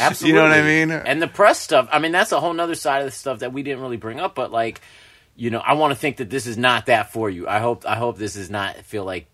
absolutely. 0.01 0.29
You 0.29 0.35
know 0.35 0.43
what 0.43 0.53
I 0.53 0.63
mean? 0.63 0.91
And 0.91 1.21
the 1.23 1.29
press 1.29 1.61
stuff. 1.61 1.89
I 1.93 1.99
mean, 1.99 2.13
that's 2.13 2.33
a 2.33 2.41
whole 2.41 2.53
nother 2.53 2.75
side 2.75 3.01
of 3.01 3.07
the 3.07 3.11
stuff 3.13 3.41
that 3.41 3.53
we 3.53 3.63
didn't 3.63 3.81
really 3.81 3.97
bring 3.97 4.21
up. 4.21 4.35
But 4.35 4.51
like, 4.53 4.81
you 5.37 5.51
know, 5.51 5.59
I 5.61 5.75
want 5.75 5.93
to 5.93 5.99
think 5.99 6.19
that 6.19 6.31
this 6.31 6.47
is 6.47 6.57
not 6.59 6.87
that 6.87 7.13
for 7.13 7.31
you. 7.31 7.49
I 7.49 7.59
hope. 7.61 7.87
I 7.87 7.97
hope 7.97 8.19
this 8.19 8.37
is 8.37 8.51
not 8.51 8.77
feel 8.79 9.05
like 9.05 9.27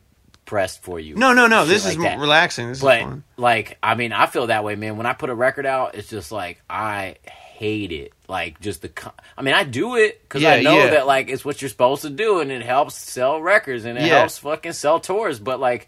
pressed 0.44 0.82
for 0.82 1.00
you. 1.00 1.14
No, 1.16 1.32
no, 1.32 1.46
no. 1.46 1.64
This 1.64 1.84
like 1.86 1.96
is 1.96 2.02
that. 2.02 2.18
relaxing. 2.18 2.68
This 2.68 2.78
is 2.78 2.82
But 2.84 3.00
fun. 3.00 3.24
like, 3.38 3.78
I 3.82 3.94
mean, 3.94 4.12
I 4.12 4.26
feel 4.26 4.48
that 4.48 4.62
way, 4.64 4.74
man. 4.74 4.96
When 4.98 5.06
I 5.06 5.14
put 5.14 5.30
a 5.30 5.34
record 5.34 5.64
out, 5.66 5.94
it's 5.94 6.08
just 6.08 6.30
like 6.32 6.60
I 6.68 7.16
hate 7.24 7.92
it. 7.92 8.12
Like, 8.28 8.60
just 8.60 8.82
the. 8.82 8.88
co- 8.90 9.12
I 9.38 9.42
mean, 9.42 9.54
I 9.54 9.64
do 9.64 9.96
it 9.96 10.20
because 10.22 10.42
Yeah, 10.42 10.52
I 10.54 10.60
know 10.62 10.76
yeah. 10.78 10.90
that 10.90 11.06
like 11.06 11.28
it's 11.30 11.44
what 11.44 11.62
you're 11.62 11.68
supposed 11.70 12.02
to 12.02 12.10
do, 12.10 12.40
and 12.40 12.50
it 12.52 12.62
helps 12.62 12.94
sell 12.94 13.40
records 13.40 13.84
and 13.86 13.96
it 13.98 14.02
Yeah. 14.06 14.18
helps 14.18 14.38
fucking 14.38 14.72
sell 14.72 15.00
tours. 15.00 15.38
But 15.38 15.60
like, 15.60 15.86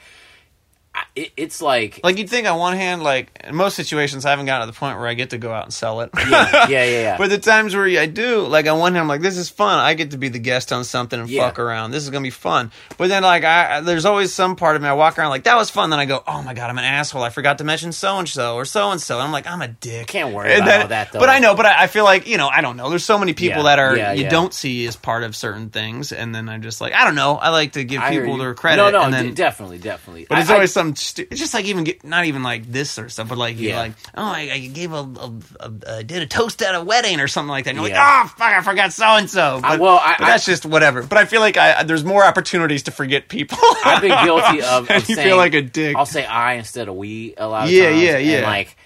it, 1.15 1.33
it's 1.37 1.61
like. 1.63 2.01
Like 2.05 2.19
you'd 2.19 2.29
think 2.31 2.47
on 2.47 2.59
one 2.59 2.77
hand, 2.77 3.03
like 3.03 3.41
in 3.45 3.55
most 3.55 3.75
situations, 3.75 4.25
I 4.27 4.31
haven't 4.31 4.47
gotten 4.47 4.67
to 4.67 4.73
the 4.73 4.79
point 4.79 4.99
where 4.99 5.07
I 5.09 5.15
get 5.15 5.31
to 5.31 5.39
go 5.39 5.53
out 5.53 5.65
and 5.65 5.73
sell 5.73 6.01
it. 6.03 6.11
yeah, 6.17 6.27
yeah, 6.29 6.67
yeah. 6.69 6.85
yeah. 6.87 7.17
But 7.19 7.31
the 7.31 7.39
times 7.39 7.75
where 7.75 7.87
I 8.01 8.07
do, 8.07 8.47
like 8.47 8.67
on 8.67 8.79
one 8.79 8.93
hand, 8.93 9.03
I'm 9.03 9.09
like, 9.09 9.21
this 9.21 9.37
is 9.37 9.49
fun. 9.49 9.79
I 9.79 9.95
get 9.95 10.11
to 10.13 10.19
be 10.19 10.29
the 10.29 10.39
guest 10.39 10.73
on 10.73 10.85
something 10.85 11.19
and 11.19 11.29
Yeah. 11.29 11.47
fuck 11.47 11.59
around. 11.59 11.91
This 11.91 12.03
is 12.05 12.11
gonna 12.11 12.23
be 12.23 12.31
fun. 12.31 12.71
But 12.99 13.09
then, 13.09 13.23
like, 13.23 13.45
I 13.45 13.81
there's 13.81 14.05
always 14.05 14.33
some 14.35 14.57
part 14.57 14.77
of 14.77 14.83
me 14.83 14.89
I 14.89 14.93
walk 14.95 15.19
around 15.19 15.31
like 15.31 15.45
that 15.45 15.57
was 15.57 15.71
fun. 15.71 15.91
Then 15.91 15.99
I 15.99 16.05
go, 16.07 16.23
oh 16.27 16.43
my 16.43 16.55
god, 16.55 16.71
I'm 16.71 16.79
an 16.79 16.85
asshole. 16.85 17.23
I 17.23 17.31
forgot 17.31 17.59
to 17.59 17.65
mention 17.65 17.93
so 17.93 18.19
and 18.19 18.29
so 18.29 18.57
or 18.57 18.65
so 18.65 18.91
and 18.91 19.01
so. 19.01 19.19
I'm 19.19 19.33
like, 19.33 19.47
I'm 19.47 19.63
a 19.63 19.69
dick. 19.69 20.07
Can't 20.07 20.35
worry 20.35 20.51
And 20.53 20.59
about 20.63 20.67
then- 20.67 20.83
all 20.83 20.89
that, 20.89 21.13
though. 21.13 21.19
But 21.21 21.29
I 21.29 21.39
know. 21.39 21.55
But 21.55 21.67
I, 21.67 21.85
I 21.85 21.87
feel 21.87 22.05
like 22.05 22.27
you 22.27 22.37
know, 22.39 22.49
I 22.49 22.61
don't 22.61 22.77
know. 22.77 22.89
There's 22.91 23.05
so 23.05 23.19
many 23.19 23.33
people 23.35 23.63
Yeah. 23.65 23.77
that 23.77 23.79
are 23.79 24.15
you 24.15 24.29
don't 24.29 24.53
see 24.55 24.87
as 24.87 24.97
part 24.97 25.23
of 25.25 25.35
certain 25.37 25.71
things, 25.71 26.13
and 26.13 26.35
then 26.35 26.49
I'm 26.49 26.63
just 26.63 26.81
like, 26.81 26.93
I 26.95 27.05
don't 27.05 27.15
know. 27.15 27.37
I 27.37 27.49
like 27.51 27.73
to 27.73 27.85
give 27.85 28.01
I 28.03 28.11
people 28.11 28.37
their 28.37 28.55
credit. 28.55 28.77
No, 28.83 28.91
no, 28.91 29.03
and 29.03 29.13
then, 29.15 29.25
d- 29.27 29.33
definitely, 29.33 29.79
definitely. 29.79 30.27
but 30.29 30.39
it's 30.39 30.51
always 30.51 30.73
some. 30.73 30.86
Stu- 30.95 31.27
it's 31.31 31.41
just 31.41 31.55
like 31.55 31.65
even 31.65 31.83
get, 31.85 32.05
not 32.05 32.27
even 32.27 32.43
like 32.45 32.71
this 32.71 32.91
sort 32.91 33.07
of 33.07 33.13
stuff, 33.13 33.29
but 33.29 33.39
like 33.39 33.57
you 33.59 33.71
Yeah. 33.71 33.79
like 33.79 33.93
oh 34.15 34.23
I, 34.23 34.51
I 34.53 34.59
gave 34.69 34.93
a, 34.93 34.97
a, 34.97 35.33
a, 35.61 35.73
a 35.99 36.05
did 36.05 36.23
a 36.23 36.27
toast 36.27 36.63
at 36.63 36.75
a 36.75 36.85
wedding 36.85 37.19
or 37.19 37.27
something 37.27 37.49
like 37.51 37.65
that. 37.65 37.71
And 37.71 37.79
you're 37.81 37.89
Yeah. 37.89 38.23
like 38.23 38.25
oh 38.27 38.29
fuck 38.37 38.53
I 38.53 38.63
forgot 38.63 38.93
so 38.93 39.05
and 39.07 39.29
so. 39.29 39.61
I- 39.65 39.77
But 39.77 39.81
well, 39.81 39.97
I- 40.01 40.17
but 40.19 40.27
that's 40.27 40.45
just 40.45 40.65
whatever. 40.65 41.03
But 41.03 41.19
I 41.19 41.25
feel 41.25 41.41
like 41.41 41.57
I 41.57 41.83
there's 41.83 42.05
more 42.05 42.25
opportunities 42.25 42.85
to 42.85 42.91
forget 42.93 43.29
people. 43.29 43.59
I've 43.85 44.03
been 44.03 44.25
guilty 44.25 44.63
of, 44.63 44.89
And 44.91 45.03
of 45.03 45.09
you 45.09 45.15
saying, 45.17 45.27
feel 45.29 45.37
like 45.39 45.55
a 45.55 45.63
dick. 45.63 45.97
I'll 45.97 46.07
say 46.07 46.25
I 46.25 46.55
instead 46.55 46.89
of 46.89 46.95
we 46.97 47.35
a 47.37 47.49
lot 47.49 47.65
of 47.65 47.71
Yeah, 47.73 47.91
times. 47.91 48.03
yeah, 48.03 48.19
yeah. 48.19 48.37
And 48.37 48.47
like, 48.47 48.77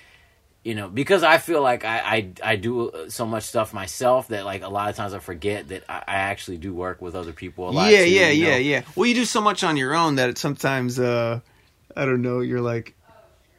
you 0.62 0.74
know, 0.74 0.88
because 0.90 1.22
I 1.22 1.38
feel 1.38 1.62
like 1.62 1.86
I, 1.86 1.98
I 2.44 2.53
I 2.53 2.57
do 2.57 2.92
so 3.09 3.24
much 3.24 3.44
stuff 3.44 3.72
myself 3.72 4.28
that 4.28 4.44
like 4.44 4.62
a 4.62 4.68
lot 4.68 4.90
of 4.90 4.96
times 4.96 5.14
I 5.14 5.18
forget 5.18 5.68
that 5.68 5.84
I, 5.88 6.03
I 6.07 6.14
actually 6.16 6.59
do 6.59 6.74
work 6.74 7.01
with 7.01 7.14
other 7.14 7.32
people 7.32 7.70
a 7.70 7.72
lot. 7.72 7.90
yeah, 7.90 8.05
too, 8.05 8.11
yeah, 8.11 8.28
you 8.28 8.44
know? 8.44 8.51
yeah, 8.51 8.57
yeah. 8.57 8.82
Well, 8.94 9.07
you 9.07 9.14
do 9.14 9.24
so 9.24 9.40
much 9.40 9.64
on 9.64 9.78
your 9.78 9.94
own 9.94 10.16
that 10.16 10.28
it 10.28 10.36
sometimes 10.36 10.98
uh 11.01 11.40
I 11.97 12.05
don't 12.05 12.22
know. 12.22 12.41
You're 12.41 12.61
like. 12.61 12.95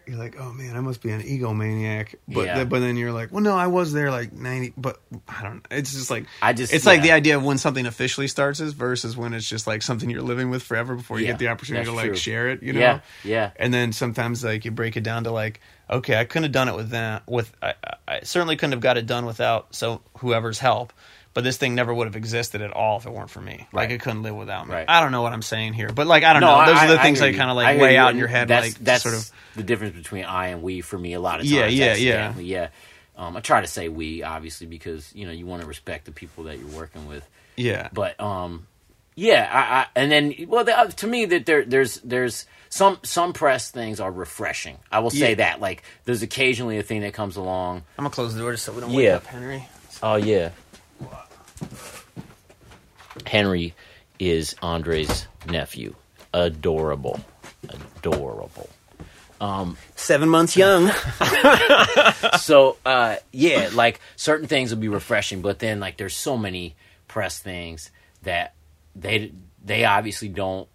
You're 0.07 0.17
like, 0.17 0.35
oh 0.37 0.51
man, 0.51 0.75
I 0.75 0.79
must 0.81 1.01
be 1.03 1.11
an 1.11 1.21
egomaniac, 1.21 2.15
but 2.27 2.45
Yeah. 2.47 2.55
th- 2.55 2.69
but 2.69 2.79
then 2.79 2.97
you're 2.97 3.11
like, 3.13 3.31
well, 3.31 3.39
no, 3.43 3.55
I 3.55 3.67
was 3.67 3.93
there 3.93 4.09
like 4.09 4.33
ninety, 4.33 4.73
but 4.75 4.99
I 5.27 5.43
don't. 5.43 5.65
It's 5.69 5.93
just 5.93 6.09
like 6.09 6.25
I 6.41 6.53
just 6.53 6.73
it's 6.73 6.87
like 6.87 7.03
the 7.03 7.11
idea 7.11 7.37
of 7.37 7.43
when 7.43 7.59
something 7.59 7.85
officially 7.85 8.27
starts 8.27 8.59
is 8.59 8.73
versus 8.73 9.15
when 9.15 9.33
it's 9.33 9.47
just 9.47 9.67
like 9.67 9.83
something 9.83 10.09
you're 10.09 10.23
living 10.23 10.49
with 10.49 10.63
forever 10.63 10.95
before 10.95 11.19
you 11.19 11.25
Yeah, 11.27 11.33
get 11.33 11.39
the 11.39 11.47
opportunity 11.49 11.85
to 11.85 11.91
like 11.93 12.07
true. 12.07 12.15
share 12.15 12.49
it. 12.49 12.63
You 12.63 12.73
know, 12.73 12.79
Yeah, 12.79 12.99
yeah. 13.23 13.51
And 13.57 13.71
then 13.71 13.93
sometimes 13.93 14.43
like 14.43 14.65
you 14.65 14.71
break 14.71 14.97
it 14.97 15.03
down 15.03 15.23
to 15.25 15.31
like, 15.31 15.61
okay, 15.89 16.17
I 16.19 16.25
couldn't 16.25 16.43
have 16.45 16.51
done 16.51 16.67
it 16.67 16.75
with 16.75 16.89
that. 16.89 17.21
With 17.27 17.53
I, 17.61 17.75
I- 17.83 17.95
I 18.07 18.19
certainly 18.23 18.57
couldn't 18.57 18.73
have 18.73 18.81
got 18.81 18.97
it 18.97 19.05
done 19.05 19.25
without 19.27 19.73
so 19.75 20.01
whoever's 20.17 20.59
help. 20.59 20.91
But 21.33 21.45
this 21.45 21.55
thing 21.57 21.75
never 21.75 21.93
would 21.93 22.07
have 22.07 22.17
existed 22.17 22.61
at 22.61 22.71
all 22.71 22.97
if 22.97 23.05
it 23.05 23.11
weren't 23.13 23.29
for 23.29 23.39
me. 23.39 23.65
Like 23.71 23.89
it 23.89 24.01
couldn't 24.01 24.21
live 24.23 24.35
without 24.35 24.67
me. 24.67 24.73
Right. 24.73 24.85
I 24.89 24.99
don't 24.99 25.13
know 25.13 25.21
what 25.21 25.31
I'm 25.31 25.41
saying 25.41 25.73
here, 25.73 25.87
but 25.89 26.05
like 26.05 26.23
I 26.25 26.33
don't 26.33 26.41
No, 26.41 26.59
know. 26.59 26.65
Those 26.65 26.77
I- 26.77 26.85
are 26.85 26.87
the 26.95 26.99
I 26.99 27.03
things 27.03 27.21
I 27.21 27.27
you. 27.27 27.37
kind 27.37 27.49
of 27.49 27.55
like 27.55 27.79
weigh 27.79 27.95
out 27.97 28.11
in 28.11 28.17
your 28.17 28.27
head, 28.27 28.49
That's 28.49 28.65
like 28.67 28.75
that's 28.79 29.03
sort 29.03 29.15
of. 29.15 29.31
the 29.55 29.63
difference 29.63 29.95
between 29.95 30.25
I 30.25 30.47
and 30.47 30.61
we 30.61 30.81
for 30.81 30.97
me. 30.99 31.13
A 31.13 31.19
lot 31.21 31.35
of 31.39 31.45
times, 31.45 31.51
Yeah, 31.51 31.67
yeah, 31.67 31.95
yeah. 31.95 32.37
yeah. 32.39 32.67
Um, 33.17 33.37
I 33.37 33.39
try 33.39 33.61
to 33.61 33.67
say 33.67 33.87
we 33.87 34.23
obviously 34.23 34.67
because 34.67 35.13
you 35.15 35.25
know 35.25 35.31
you 35.31 35.45
want 35.45 35.61
to 35.61 35.67
respect 35.67 36.05
the 36.05 36.11
people 36.11 36.45
that 36.45 36.59
you're 36.59 36.67
working 36.67 37.07
with. 37.07 37.25
Yeah, 37.55 37.87
but 37.93 38.19
um 38.19 38.67
yeah 39.15 39.47
I, 39.51 39.79
I 39.81 39.87
and 40.01 40.11
then 40.11 40.33
well 40.47 40.63
the, 40.63 40.77
uh, 40.77 40.87
to 40.87 41.07
me 41.07 41.25
that 41.25 41.45
there 41.45 41.63
there's 41.65 41.95
there's 41.97 42.45
some 42.69 42.97
some 43.03 43.33
press 43.33 43.69
things 43.69 43.99
are 43.99 44.09
refreshing 44.09 44.77
i 44.89 44.99
will 44.99 45.09
say 45.09 45.29
Yeah. 45.31 45.35
that 45.35 45.59
like 45.59 45.83
there's 46.05 46.21
occasionally 46.21 46.77
a 46.77 46.83
thing 46.83 47.01
that 47.01 47.13
comes 47.13 47.35
along 47.35 47.83
I'm 47.97 48.03
gonna 48.05 48.09
close 48.15 48.33
the 48.33 48.39
door 48.39 48.53
just 48.53 48.63
so 48.63 48.71
we 48.71 48.79
don't 48.79 48.89
Yeah. 48.91 48.97
wake 48.97 49.11
up 49.15 49.25
Henry. 49.27 49.67
oh 50.01 50.15
yeah 50.15 50.51
henry 53.25 53.73
is 54.19 54.55
andre's 54.61 55.27
nephew. 55.49 55.95
Adorable. 56.33 57.19
Adorable. 57.97 58.69
Seven 59.95 60.29
months 60.29 60.55
young. 60.55 60.91
so 62.39 62.77
uh 62.85 63.15
yeah 63.31 63.69
like 63.73 63.99
certain 64.15 64.47
things 64.47 64.71
will 64.73 64.79
be 64.79 64.87
refreshing 64.87 65.41
but 65.41 65.59
then 65.59 65.79
like 65.79 65.97
there's 65.97 66.15
so 66.15 66.37
many 66.37 66.75
press 67.07 67.39
things 67.39 67.91
that 68.23 68.53
they 68.95 69.31
they 69.63 69.85
obviously 69.85 70.27
don't 70.27 70.67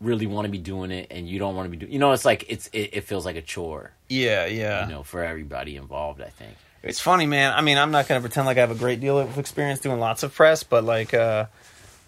really 0.00 0.26
want 0.26 0.46
to 0.46 0.50
be 0.50 0.58
doing 0.58 0.90
it 0.90 1.06
and 1.10 1.28
you 1.28 1.38
don't 1.38 1.56
want 1.56 1.66
to 1.66 1.70
be 1.70 1.76
doing 1.76 1.92
you 1.92 1.98
know 1.98 2.12
it's 2.12 2.24
like 2.24 2.44
it's 2.48 2.68
it, 2.72 2.90
it 2.92 3.04
feels 3.04 3.24
like 3.24 3.36
a 3.36 3.42
chore. 3.42 3.92
Yeah, 4.08 4.46
yeah. 4.46 4.86
you 4.86 4.92
know 4.92 5.02
for 5.02 5.22
everybody 5.24 5.76
involved 5.76 6.20
i 6.20 6.28
think 6.28 6.56
It's 6.82 7.00
funny, 7.00 7.26
man. 7.26 7.52
I 7.52 7.60
mean, 7.60 7.76
I'm 7.78 7.90
not 7.90 8.08
gonna 8.08 8.20
pretend 8.20 8.46
like 8.46 8.56
I 8.56 8.60
have 8.60 8.70
a 8.70 8.74
great 8.74 9.00
deal 9.00 9.18
of 9.18 9.38
experience 9.38 9.80
doing 9.80 10.00
lots 10.00 10.22
of 10.22 10.34
press, 10.34 10.62
but 10.62 10.82
like, 10.84 11.12
uh, 11.12 11.46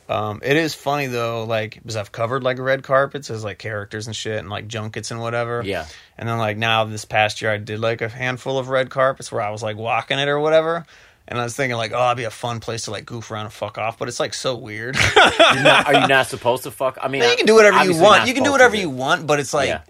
um, 0.08 0.40
it 0.42 0.56
is 0.56 0.74
funny 0.74 1.06
though, 1.06 1.44
like 1.44 1.74
because 1.74 1.96
I've 1.96 2.12
covered 2.12 2.42
like 2.42 2.58
red 2.58 2.82
carpets 2.82 3.30
as 3.30 3.44
like 3.44 3.58
characters 3.58 4.06
and 4.06 4.16
shit, 4.16 4.38
and 4.38 4.48
like 4.48 4.68
junkets 4.68 5.10
and 5.10 5.20
whatever. 5.20 5.62
Yeah. 5.64 5.86
And 6.16 6.28
then 6.28 6.38
like 6.38 6.56
now 6.56 6.84
this 6.84 7.04
past 7.04 7.42
year, 7.42 7.50
I 7.50 7.58
did 7.58 7.80
like 7.80 8.00
a 8.00 8.08
handful 8.08 8.58
of 8.58 8.68
red 8.68 8.90
carpets 8.90 9.30
where 9.30 9.42
I 9.42 9.50
was 9.50 9.62
like 9.62 9.76
walking 9.76 10.18
it 10.18 10.28
or 10.28 10.40
whatever. 10.40 10.86
And 11.28 11.38
I 11.38 11.44
was 11.44 11.54
thinking 11.54 11.76
like, 11.76 11.92
oh, 11.94 12.06
it'd 12.06 12.16
be 12.16 12.24
a 12.24 12.30
fun 12.30 12.58
place 12.58 12.86
to 12.86 12.90
like 12.90 13.06
goof 13.06 13.30
around 13.30 13.44
and 13.44 13.52
fuck 13.54 13.78
off, 13.78 13.96
but 13.96 14.08
it's 14.08 14.18
like 14.18 14.34
so 14.34 14.56
weird. 14.56 14.96
Not- 14.96 15.86
are 15.86 15.94
you 16.00 16.08
not 16.08 16.26
supposed 16.28 16.64
to 16.64 16.70
fuck 16.72 16.98
i 17.00 17.06
mean 17.08 17.22
you 17.22 17.36
can 17.36 17.46
do 17.46 17.54
whatever 17.54 17.84
you 17.84 17.96
want. 17.96 18.26
You 18.26 18.34
can 18.34 18.42
do 18.42 18.50
whatever 18.50 18.76
you 18.76 18.90
want, 18.90 19.26
but 19.26 19.38
it's 19.38 19.54
like, 19.54 19.68
yeah. 19.68 19.82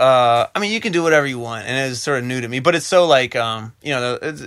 Uh, 0.00 0.46
I 0.54 0.58
mean, 0.60 0.72
you 0.72 0.80
can 0.80 0.92
do 0.92 1.02
whatever 1.02 1.26
you 1.26 1.38
want, 1.38 1.66
and 1.66 1.90
it's 1.92 2.00
sort 2.00 2.18
of 2.18 2.24
new 2.24 2.40
to 2.40 2.48
me. 2.48 2.60
But 2.60 2.74
it's 2.74 2.86
so 2.86 3.06
like, 3.06 3.36
um, 3.36 3.72
you 3.82 3.90
know, 3.92 4.18
it's, 4.20 4.42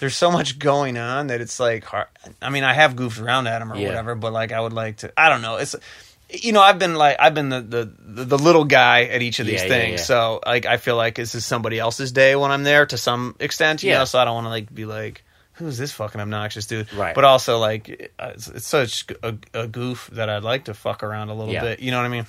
there's 0.00 0.16
so 0.16 0.30
much 0.30 0.58
going 0.58 0.98
on 0.98 1.28
that 1.28 1.40
it's 1.40 1.60
like 1.60 1.84
hard. 1.84 2.08
I 2.42 2.50
mean, 2.50 2.64
I 2.64 2.72
have 2.74 2.96
goofed 2.96 3.18
around 3.20 3.46
at 3.46 3.62
him 3.62 3.72
or 3.72 3.76
Yeah. 3.76 3.86
whatever, 3.86 4.14
but 4.14 4.32
like, 4.32 4.50
I 4.52 4.60
would 4.60 4.72
like 4.72 4.98
to. 4.98 5.12
I 5.16 5.28
don't 5.28 5.42
know. 5.42 5.56
It's, 5.56 5.76
you 6.30 6.52
know, 6.52 6.60
I've 6.62 6.78
been 6.78 6.94
like, 6.94 7.16
I've 7.20 7.34
been 7.34 7.48
the 7.48 7.60
the, 7.60 8.24
the, 8.24 8.38
little 8.38 8.64
guy 8.64 9.04
at 9.04 9.20
each 9.22 9.40
of 9.40 9.46
these 9.46 9.62
Yeah, 9.62 9.68
things. 9.68 10.00
yeah. 10.00 10.04
So 10.04 10.40
like, 10.44 10.66
I 10.66 10.76
feel 10.78 10.96
like 10.96 11.14
this 11.16 11.34
is 11.34 11.44
somebody 11.46 11.78
else's 11.78 12.12
day 12.12 12.34
when 12.36 12.50
I'm 12.50 12.62
there 12.64 12.86
to 12.86 12.96
some 12.96 13.36
extent. 13.40 13.82
You 13.82 13.90
Yeah. 13.90 13.98
know, 13.98 14.04
so 14.04 14.18
I 14.18 14.24
don't 14.24 14.34
want 14.34 14.46
to 14.46 14.50
like 14.50 14.74
be 14.74 14.84
like. 14.84 15.22
Who's 15.54 15.76
this 15.76 15.92
fucking 15.92 16.18
obnoxious 16.22 16.64
dude? 16.66 16.90
Right. 16.90 17.14
But 17.14 17.24
also, 17.24 17.58
like, 17.58 18.10
it's, 18.18 18.48
it's 18.48 18.66
such 18.66 19.04
a, 19.22 19.34
a 19.52 19.66
goof 19.66 20.08
that 20.14 20.30
I'd 20.30 20.42
like 20.42 20.64
to 20.66 20.74
fuck 20.74 21.02
around 21.02 21.28
a 21.28 21.34
little 21.34 21.52
Yeah. 21.52 21.60
bit. 21.60 21.80
You 21.80 21.90
know 21.90 21.98
what 21.98 22.06
I 22.06 22.08
mean? 22.08 22.24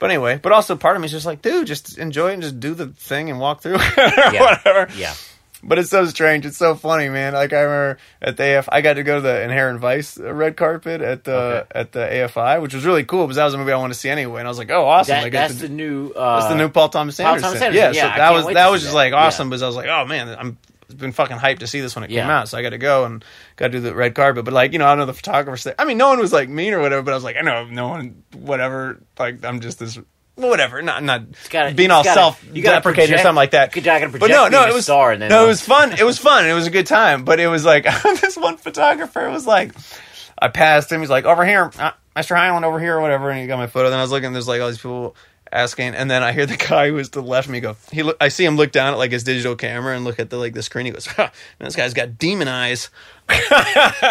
But 0.00 0.10
anyway, 0.10 0.40
but 0.42 0.50
also 0.50 0.74
part 0.74 0.96
of 0.96 1.02
me 1.02 1.06
is 1.06 1.12
just 1.12 1.26
like, 1.26 1.42
dude, 1.42 1.66
just 1.68 1.96
enjoy 1.98 2.30
it 2.30 2.34
and 2.34 2.42
just 2.42 2.58
do 2.58 2.74
the 2.74 2.86
thing 2.88 3.30
and 3.30 3.38
walk 3.38 3.60
through, 3.62 3.76
Yeah. 3.96 4.40
whatever. 4.40 4.88
Yeah. 4.96 5.14
But 5.62 5.78
it's 5.78 5.90
so 5.90 6.06
strange. 6.06 6.46
It's 6.46 6.56
so 6.56 6.74
funny, 6.74 7.10
man. 7.10 7.34
Like 7.34 7.52
I 7.52 7.60
remember 7.60 7.98
at 8.22 8.38
the 8.38 8.58
AF, 8.58 8.70
I 8.72 8.80
got 8.80 8.94
to 8.94 9.02
go 9.02 9.16
to 9.16 9.20
the 9.20 9.42
Inherent 9.42 9.78
Vice 9.78 10.16
red 10.16 10.56
carpet 10.56 11.02
at 11.02 11.24
the 11.24 11.32
Okay. 11.34 11.66
at 11.78 11.92
the 11.92 11.98
AFI, 12.00 12.62
which 12.62 12.72
was 12.72 12.86
really 12.86 13.04
cool 13.04 13.26
because 13.26 13.36
that 13.36 13.44
was 13.44 13.52
a 13.52 13.58
movie 13.58 13.70
I 13.72 13.76
wanted 13.76 13.92
to 13.92 14.00
see 14.00 14.08
anyway. 14.08 14.40
And 14.40 14.48
I 14.48 14.50
was 14.50 14.56
like, 14.56 14.70
oh, 14.70 14.86
awesome! 14.86 15.20
That, 15.22 15.32
that's 15.32 15.56
to- 15.56 15.60
the 15.64 15.68
new. 15.68 16.12
Uh, 16.12 16.38
that's 16.40 16.50
the 16.50 16.56
new 16.56 16.70
Paul 16.70 16.88
Thomas 16.88 17.18
Paul 17.18 17.26
Anderson. 17.26 17.48
Thomas 17.50 17.62
Anderson. 17.62 17.76
Yeah, 17.94 18.04
Yeah, 18.04 18.14
so 18.14 18.18
that 18.20 18.30
was 18.32 18.54
that 18.54 18.70
was 18.70 18.80
just 18.80 18.92
that. 18.92 18.96
like 18.96 19.12
Yeah. 19.12 19.18
awesome 19.18 19.50
because 19.50 19.60
I 19.62 19.66
was 19.66 19.76
like, 19.76 19.88
oh 19.88 20.06
man, 20.06 20.30
I'm 20.30 20.56
been 20.94 21.12
fucking 21.12 21.36
hyped 21.38 21.60
to 21.60 21.66
see 21.66 21.80
this 21.80 21.94
when 21.94 22.04
it 22.04 22.08
came 22.08 22.18
out. 22.30 22.48
So 22.48 22.58
I 22.58 22.62
got 22.62 22.70
to 22.70 22.78
go 22.78 23.04
and 23.04 23.24
got 23.56 23.66
to 23.68 23.72
do 23.72 23.80
the 23.80 23.94
red 23.94 24.14
carpet. 24.14 24.44
But 24.44 24.54
like 24.54 24.72
you 24.72 24.78
know, 24.78 24.86
I 24.86 24.94
know 24.94 25.06
the 25.06 25.14
photographers. 25.14 25.64
There. 25.64 25.74
I 25.78 25.84
mean, 25.84 25.98
no 25.98 26.08
one 26.08 26.18
was 26.18 26.32
like 26.32 26.48
mean 26.48 26.72
or 26.74 26.80
whatever. 26.80 27.02
But 27.02 27.12
I 27.12 27.14
was 27.14 27.24
like, 27.24 27.36
I 27.36 27.42
know 27.42 27.64
no 27.66 27.88
one, 27.88 28.22
whatever. 28.34 29.00
Like 29.18 29.44
I'm 29.44 29.60
just 29.60 29.78
this. 29.78 29.98
Whatever, 30.36 30.80
not 30.80 31.02
not 31.04 31.24
gotta- 31.50 31.74
being 31.74 31.90
all 31.90 32.02
gotta- 32.02 32.18
self 32.18 32.42
deprecating 32.74 33.14
or 33.14 33.18
something 33.24 33.36
like 33.36 33.50
that. 33.50 33.72
but 34.20 34.30
no, 34.30 34.48
no, 34.48 34.62
it 34.68 34.74
was 34.74 34.84
star 34.84 35.12
and 35.12 35.20
then 35.20 35.28
no, 35.28 35.44
it 35.44 35.48
was 35.48 35.60
fun. 35.60 35.92
It 35.92 36.02
was 36.04 36.18
fun. 36.18 36.46
It 36.46 36.54
was 36.54 36.66
a 36.66 36.70
good 36.70 36.86
time. 36.86 37.24
But 37.24 37.40
it 37.40 37.48
was 37.48 37.62
like 37.66 37.84
this 38.02 38.38
one 38.38 38.56
photographer 38.56 39.28
was 39.28 39.46
like, 39.46 39.72
I 40.40 40.48
passed 40.48 40.90
him. 40.90 41.00
He's 41.00 41.10
like, 41.10 41.26
over 41.26 41.44
here, 41.44 41.70
uh, 41.78 41.90
Mr. 42.16 42.34
Hyland, 42.36 42.64
over 42.64 42.80
here, 42.80 42.96
or 42.96 43.00
whatever. 43.02 43.28
And 43.28 43.38
he 43.40 43.46
got 43.48 43.58
my 43.58 43.66
photo. 43.66 43.90
Then 43.90 43.98
I 43.98 44.02
was 44.02 44.10
looking. 44.12 44.32
There's 44.32 44.48
like 44.48 44.62
all 44.62 44.68
these 44.68 44.78
people 44.78 45.14
asking, 45.52 45.94
and 45.94 46.10
then 46.10 46.22
I 46.22 46.32
hear 46.32 46.46
the 46.46 46.56
guy 46.56 46.88
who 46.88 46.94
was 46.94 47.08
to 47.10 47.20
the 47.20 47.26
left 47.26 47.46
of 47.48 47.52
me 47.52 47.60
go. 47.60 47.76
He, 47.92 48.02
look, 48.02 48.16
I 48.20 48.28
see 48.28 48.44
him 48.44 48.56
look 48.56 48.72
down 48.72 48.92
at 48.92 48.98
like 48.98 49.10
his 49.12 49.24
digital 49.24 49.56
camera 49.56 49.94
and 49.96 50.04
look 50.04 50.18
at 50.18 50.30
the 50.30 50.36
like 50.36 50.54
the 50.54 50.62
screen. 50.62 50.86
He 50.86 50.92
goes, 50.92 51.06
huh, 51.06 51.30
man, 51.58 51.66
this 51.66 51.76
guy's 51.76 51.94
got 51.94 52.18
demon 52.18 52.48
eyes. 52.48 52.90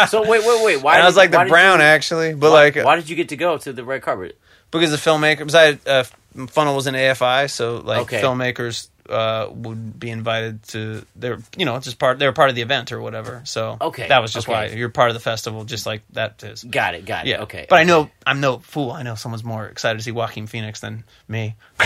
So 0.09 0.27
wait, 0.27 0.45
wait, 0.45 0.63
wait. 0.65 0.81
Why? 0.81 0.93
and 0.95 1.03
I 1.03 1.05
was 1.05 1.17
like 1.17 1.31
the 1.31 1.45
brown 1.47 1.79
you- 1.79 1.85
actually, 1.85 2.33
but 2.33 2.51
why, 2.51 2.63
like 2.65 2.75
why 2.77 2.95
did 2.95 3.09
you 3.09 3.15
get 3.15 3.29
to 3.29 3.37
go 3.37 3.57
to 3.57 3.73
the 3.73 3.83
red 3.83 4.01
carpet? 4.01 4.37
because 4.71 4.91
the 4.91 4.97
filmmaker, 4.97 5.45
besides 5.45 5.85
uh, 5.87 6.03
Funnel 6.49 6.75
was 6.75 6.85
in 6.85 6.93
AFI, 6.93 7.49
so 7.49 7.77
like 7.77 8.01
Okay. 8.01 8.21
filmmakers 8.21 8.88
uh, 9.09 9.49
would 9.51 9.99
be 9.99 10.09
invited 10.09 10.63
to. 10.69 11.05
They're 11.15 11.39
you 11.57 11.65
know 11.65 11.75
it's 11.75 11.85
just 11.85 11.99
part. 11.99 12.19
They 12.19 12.25
were 12.25 12.33
part 12.33 12.49
of 12.49 12.55
the 12.55 12.61
event 12.61 12.91
or 12.91 13.01
whatever. 13.01 13.41
So 13.45 13.77
Okay, 13.81 14.07
that 14.07 14.21
was 14.21 14.31
just 14.31 14.47
okay. 14.47 14.53
why 14.53 14.65
you're 14.67 14.89
part 14.89 15.09
of 15.09 15.13
the 15.15 15.19
festival, 15.19 15.63
just 15.65 15.85
like 15.85 16.01
that 16.13 16.43
is. 16.43 16.63
Got 16.63 16.95
it. 16.95 17.05
Got 17.05 17.25
it. 17.27 17.31
Yeah. 17.31 17.41
Okay. 17.43 17.65
But 17.69 17.77
I 17.79 17.83
know 17.83 18.09
I'm 18.25 18.39
no 18.39 18.59
fool. 18.59 18.91
I 18.91 19.03
know 19.03 19.15
someone's 19.15 19.43
more 19.43 19.65
excited 19.67 19.97
to 19.97 20.03
see 20.03 20.11
Joaquin 20.11 20.47
Phoenix 20.47 20.79
than 20.79 21.03
me. 21.27 21.55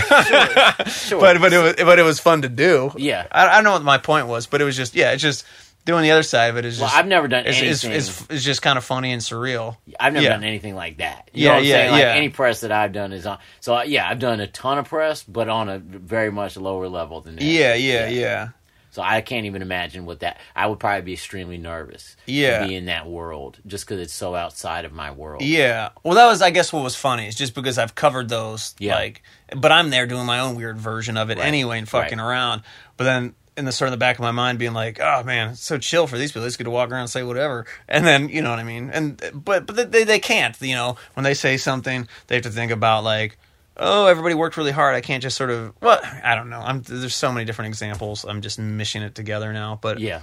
Sure. 0.88 1.20
But 1.20 1.40
but 1.40 1.54
it 1.54 1.58
was 1.60 1.76
but 1.78 2.00
it 2.00 2.04
was 2.04 2.20
fun 2.20 2.41
to 2.44 2.50
do. 2.50 2.91
Yeah. 2.98 3.26
I, 3.32 3.48
I 3.48 3.54
don't 3.56 3.64
know 3.64 3.72
what 3.74 3.84
my 3.84 3.98
point 3.98 4.28
was, 4.28 4.48
but 4.48 4.62
it 4.62 4.64
was 4.66 4.76
just 4.76 4.95
yeah, 4.95 5.12
it's 5.12 5.22
just 5.22 5.45
doing 5.85 6.03
the 6.03 6.11
other 6.11 6.23
side 6.23 6.47
of 6.47 6.57
it 6.57 6.65
is 6.65 6.77
just. 6.80 6.91
Well. 6.93 6.99
I've 6.99 7.07
never 7.07 7.27
done 7.27 7.45
it's, 7.45 7.60
it's, 7.61 7.84
anything. 7.84 7.97
it's, 7.97 8.26
it's 8.30 8.43
just 8.43 8.61
kind 8.61 8.77
of 8.77 8.84
funny 8.84 9.11
and 9.11 9.22
surreal. 9.22 9.77
I've 9.99 10.14
never 10.14 10.23
Yeah. 10.23 10.30
done 10.31 10.43
anything 10.43 10.76
like 10.76 10.97
that. 10.97 11.30
You 11.34 11.43
Yeah, 11.43 11.47
know 11.49 11.53
what 11.55 11.60
I'm 11.60 11.65
yeah, 11.65 11.73
saying? 11.76 11.91
Like 11.91 12.01
yeah. 12.01 12.14
any 12.14 12.30
press 12.30 12.61
that 12.61 12.72
I've 12.72 12.93
done 12.93 13.11
is 13.14 13.26
on. 13.26 13.39
So 13.60 13.76
uh, 13.77 13.84
yeah, 13.84 14.07
I've 14.10 14.19
done 14.19 14.39
a 14.39 14.47
ton 14.47 14.77
of 14.77 14.88
press, 14.88 15.23
but 15.23 15.49
on 15.49 15.69
a 15.69 15.80
very 15.80 16.31
much 16.31 16.57
lower 16.57 16.88
level 16.88 17.22
than 17.22 17.35
that. 17.35 17.43
Yeah, 17.43 17.73
yeah, 17.76 18.07
yeah. 18.07 18.49
So 18.91 19.01
I 19.01 19.22
can't 19.22 19.47
even 19.47 19.64
imagine 19.64 20.05
what 20.05 20.19
that. 20.19 20.38
I 20.55 20.68
would 20.68 20.80
probably 20.80 21.01
be 21.01 21.14
extremely 21.14 21.57
nervous. 21.57 22.15
Yeah. 22.27 22.60
To 22.60 22.68
be 22.68 22.76
in 22.76 22.85
that 22.85 23.07
world, 23.07 23.57
just 23.65 23.88
because 23.88 23.99
it's 23.99 24.14
so 24.14 24.35
outside 24.35 24.85
of 24.85 24.93
my 24.93 25.10
world. 25.10 25.41
Yeah. 25.41 25.89
Well, 26.03 26.14
that 26.14 26.27
was, 26.27 26.43
I 26.43 26.51
guess, 26.51 26.72
what 26.72 26.84
was 26.84 26.95
funny 26.95 27.27
is 27.27 27.34
just 27.34 27.55
because 27.55 27.80
I've 27.80 27.95
covered 27.95 28.30
those, 28.30 28.76
Yeah. 28.77 28.93
like, 28.93 29.23
but 29.57 29.72
I'm 29.72 29.89
there 29.89 30.05
doing 30.05 30.27
my 30.27 30.39
own 30.41 30.53
weird 30.55 30.77
version 30.77 31.18
of 31.18 31.31
it 31.31 31.39
Right. 31.39 31.47
anyway 31.47 31.80
and 31.80 31.89
fucking 31.89 32.19
Right. 32.19 32.23
around. 32.23 32.61
But 32.95 33.05
then 33.05 33.34
in 33.56 33.66
the 33.66 33.72
sort 33.72 33.88
of 33.88 33.92
the 33.92 33.98
back 33.98 34.16
of 34.16 34.22
my 34.22 34.32
mind, 34.32 34.60
being 34.60 34.74
like, 34.74 35.00
oh 35.00 35.24
man, 35.24 35.50
it's 35.52 35.64
so 35.64 35.78
chill 35.78 36.08
for 36.08 36.18
these 36.18 36.32
people. 36.32 36.42
They 36.44 36.48
just 36.48 36.58
get 36.58 36.64
to 36.66 36.70
walk 36.70 36.90
around 36.92 37.02
and 37.02 37.10
say 37.10 37.24
whatever, 37.24 37.66
and 37.88 38.06
then 38.06 38.30
you 38.30 38.42
know 38.42 38.50
what 38.50 38.60
I 38.60 38.64
mean. 38.64 38.90
And 38.92 39.22
but 39.34 39.66
but 39.66 39.92
they 39.92 40.04
they 40.04 40.20
can't. 40.20 40.60
You 40.62 40.76
know, 40.76 40.98
when 41.14 41.24
they 41.24 41.34
say 41.34 41.58
something, 41.58 42.08
they 42.28 42.36
have 42.36 42.44
to 42.44 42.50
think 42.50 42.72
about 42.72 43.04
like. 43.04 43.38
Oh, 43.76 44.06
everybody 44.06 44.36
worked 44.36 44.56
really 44.56 44.70
hard. 44.70 44.94
I 44.94 45.02
can't 45.02 45.24
just 45.24 45.36
sort 45.36 45.50
of. 45.50 45.74
Well, 45.82 46.00
I 46.24 46.36
don't 46.36 46.52
know. 46.52 46.60
I'm, 46.60 46.84
there's 46.84 47.16
so 47.16 47.32
many 47.32 47.44
different 47.44 47.70
examples. 47.70 48.24
I'm 48.24 48.42
just 48.42 48.60
mishing 48.60 49.02
it 49.02 49.16
together 49.16 49.52
now. 49.52 49.80
But 49.82 50.00
Yeah. 50.00 50.22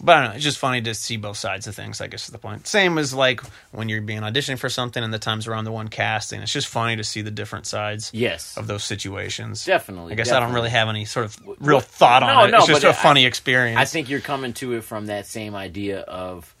But 0.00 0.16
I 0.16 0.20
don't 0.20 0.30
know. 0.30 0.34
It's 0.36 0.44
just 0.44 0.58
funny 0.58 0.82
to 0.82 0.94
see 0.94 1.16
both 1.16 1.36
sides 1.36 1.66
of 1.66 1.74
things. 1.76 2.00
I 2.00 2.08
guess 2.08 2.24
is 2.24 2.30
the 2.32 2.38
point. 2.38 2.66
Same 2.66 2.98
as 2.98 3.14
like 3.14 3.40
when 3.70 3.88
you're 3.88 4.02
being 4.02 4.20
auditioning 4.22 4.58
for 4.58 4.68
something 4.68 5.02
and 5.02 5.12
the 5.14 5.18
times 5.18 5.46
around 5.46 5.64
the 5.64 5.72
one 5.72 5.88
casting. 5.88 6.40
It's 6.42 6.52
just 6.52 6.66
funny 6.68 6.96
to 6.96 7.04
see 7.04 7.22
the 7.22 7.30
different 7.30 7.66
sides 7.66 8.10
Yes. 8.12 8.56
of 8.56 8.66
those 8.66 8.82
situations. 8.84 9.64
Definitely. 9.64 10.12
I 10.12 10.16
guess 10.16 10.32
I 10.32 10.40
don't 10.40 10.52
really 10.52 10.70
have 10.70 10.88
any 10.88 11.04
sort 11.04 11.26
of 11.26 11.38
real 11.60 11.80
thought 11.80 12.22
on 12.22 12.28
no, 12.34 12.44
it. 12.44 12.50
no, 12.50 12.58
it's 12.58 12.66
just 12.66 12.84
a 12.84 12.92
funny 12.92 13.24
I- 13.24 13.28
experience. 13.28 13.78
I 13.78 13.84
think 13.84 14.08
you're 14.10 14.20
coming 14.20 14.52
to 14.54 14.72
it 14.74 14.82
from 14.84 15.06
that 15.06 15.26
same 15.26 15.54
idea 15.54 16.00
of, 16.00 16.52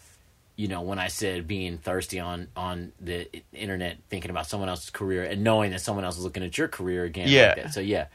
you 0.56 0.68
know, 0.68 0.82
when 0.82 1.00
I 1.00 1.08
said 1.08 1.48
being 1.48 1.78
thirsty 1.78 2.20
on 2.20 2.46
on 2.54 2.92
the 3.00 3.28
internet, 3.52 3.96
thinking 4.10 4.30
about 4.30 4.46
someone 4.46 4.68
else's 4.68 4.90
career 4.90 5.24
and 5.24 5.42
knowing 5.42 5.72
that 5.72 5.80
someone 5.80 6.04
else 6.04 6.16
is 6.16 6.22
looking 6.22 6.44
at 6.44 6.56
your 6.56 6.68
career 6.68 7.02
again. 7.02 7.26
Yeah. 7.28 7.46
Like 7.48 7.56
that. 7.64 7.74
So 7.74 7.80
yeah, 7.80 8.06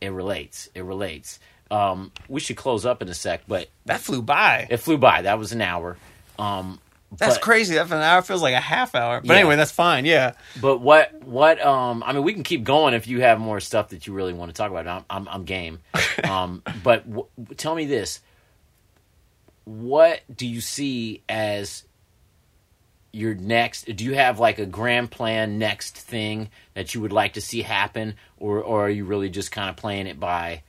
it 0.00 0.08
relates. 0.08 0.70
It 0.74 0.82
relates. 0.84 1.38
Um, 1.70 2.12
we 2.28 2.40
should 2.40 2.56
close 2.56 2.86
up 2.86 3.02
in 3.02 3.08
a 3.08 3.14
sec, 3.14 3.42
but 3.48 3.68
that 3.86 4.00
flew 4.00 4.22
by. 4.22 4.66
it 4.70 4.76
flew 4.78 4.98
by. 4.98 5.22
That 5.22 5.38
was 5.38 5.52
an 5.52 5.60
hour. 5.62 5.96
Um, 6.38 6.78
That's 7.16 7.36
but- 7.36 7.42
crazy. 7.42 7.74
That 7.74 7.86
an 7.90 7.94
hour 8.02 8.22
feels 8.22 8.42
like 8.42 8.54
a 8.54 8.60
half 8.60 8.94
hour. 8.94 9.20
But 9.20 9.30
Yeah. 9.30 9.40
anyway, 9.40 9.56
that's 9.56 9.72
fine. 9.72 10.04
Yeah. 10.04 10.32
But 10.60 10.78
what 10.80 11.22
what 11.24 11.60
um 11.64 12.02
I 12.06 12.12
mean 12.12 12.22
we 12.22 12.32
can 12.34 12.42
keep 12.44 12.62
going 12.64 12.94
if 12.94 13.06
you 13.08 13.20
have 13.22 13.40
more 13.40 13.58
stuff 13.60 13.88
that 13.88 14.06
you 14.06 14.12
really 14.12 14.32
want 14.32 14.50
to 14.50 14.54
talk 14.54 14.70
about. 14.70 14.86
I'm 14.86 15.04
I'm, 15.10 15.28
I'm 15.28 15.44
game. 15.44 15.80
um, 16.24 16.62
but 16.84 17.04
w- 17.08 17.28
tell 17.56 17.74
me 17.74 17.86
this: 17.86 18.20
What 19.64 20.20
do 20.34 20.46
you 20.46 20.60
see 20.60 21.22
as 21.28 21.82
your 23.12 23.34
next? 23.34 23.84
Do 23.96 24.04
you 24.04 24.14
have 24.14 24.38
like 24.38 24.58
a 24.58 24.66
grand 24.66 25.10
plan 25.10 25.58
next 25.58 25.96
thing 25.96 26.50
that 26.74 26.94
you 26.94 27.00
would 27.00 27.12
like 27.12 27.32
to 27.34 27.40
see 27.40 27.62
happen, 27.62 28.14
or 28.38 28.60
or 28.62 28.86
are 28.86 28.90
you 28.90 29.04
really 29.04 29.30
just 29.30 29.50
kind 29.50 29.68
of 29.70 29.76
playing 29.76 30.06
it 30.06 30.20
by, 30.20 30.62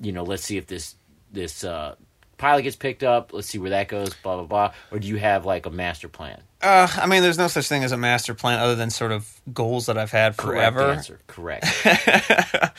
you 0.00 0.12
know, 0.12 0.24
let's 0.24 0.42
see 0.44 0.56
if 0.56 0.66
this 0.66 0.94
this 1.32 1.64
uh, 1.64 1.94
pilot 2.38 2.62
gets 2.62 2.76
picked 2.76 3.02
up. 3.02 3.32
Let's 3.32 3.48
see 3.48 3.58
where 3.58 3.70
that 3.70 3.88
goes. 3.88 4.14
Blah 4.22 4.36
blah 4.36 4.44
blah. 4.44 4.72
Or 4.90 4.98
do 4.98 5.08
you 5.08 5.16
have 5.16 5.44
like 5.46 5.66
a 5.66 5.70
master 5.70 6.08
plan? 6.08 6.40
Uh, 6.62 6.88
I 6.96 7.06
mean, 7.06 7.22
there's 7.22 7.38
no 7.38 7.48
such 7.48 7.68
thing 7.68 7.84
as 7.84 7.92
a 7.92 7.96
master 7.98 8.34
plan 8.34 8.58
other 8.58 8.74
than 8.74 8.90
sort 8.90 9.12
of 9.12 9.40
goals 9.52 9.86
that 9.86 9.98
I've 9.98 10.10
had 10.10 10.36
Correct 10.36 10.74
forever. 10.74 10.92
answer. 10.92 11.20
Correct. 11.26 11.66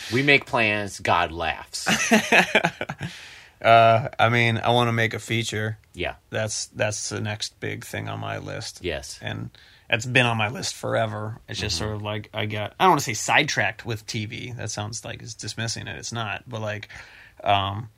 we 0.14 0.24
make 0.24 0.46
plans. 0.46 1.00
God 1.00 1.32
laughs. 1.32 1.88
Uh, 3.60 4.10
I 4.20 4.30
mean, 4.30 4.60
I 4.60 4.70
want 4.70 4.88
to 4.88 4.92
make 4.94 5.16
a 5.16 5.20
feature. 5.20 5.80
Yeah. 5.96 6.16
That's 6.30 6.68
that's 6.68 7.10
the 7.10 7.20
next 7.20 7.60
big 7.60 7.84
thing 7.84 8.08
on 8.08 8.20
my 8.20 8.38
list. 8.38 8.82
Yes. 8.84 9.18
and 9.20 9.50
it's 9.90 10.06
been 10.06 10.26
on 10.26 10.38
my 10.38 10.50
list 10.50 10.76
forever. 10.76 11.40
It's 11.48 11.60
just 11.60 11.78
sort 11.78 11.96
of 11.96 12.02
like 12.02 12.30
I 12.34 12.46
got 12.46 12.74
I 12.80 12.84
don't 12.86 12.92
want 12.92 13.00
to 13.02 13.06
say 13.06 13.14
sidetracked 13.14 13.86
with 13.86 14.06
TV. 14.06 14.56
That 14.58 14.70
sounds 14.72 15.06
like 15.06 15.22
it's 15.22 15.34
dismissing 15.34 15.88
it. 15.88 15.98
It's 15.98 16.12
not, 16.12 16.44
but 16.48 16.62
like, 16.62 16.90
um, 17.44 17.90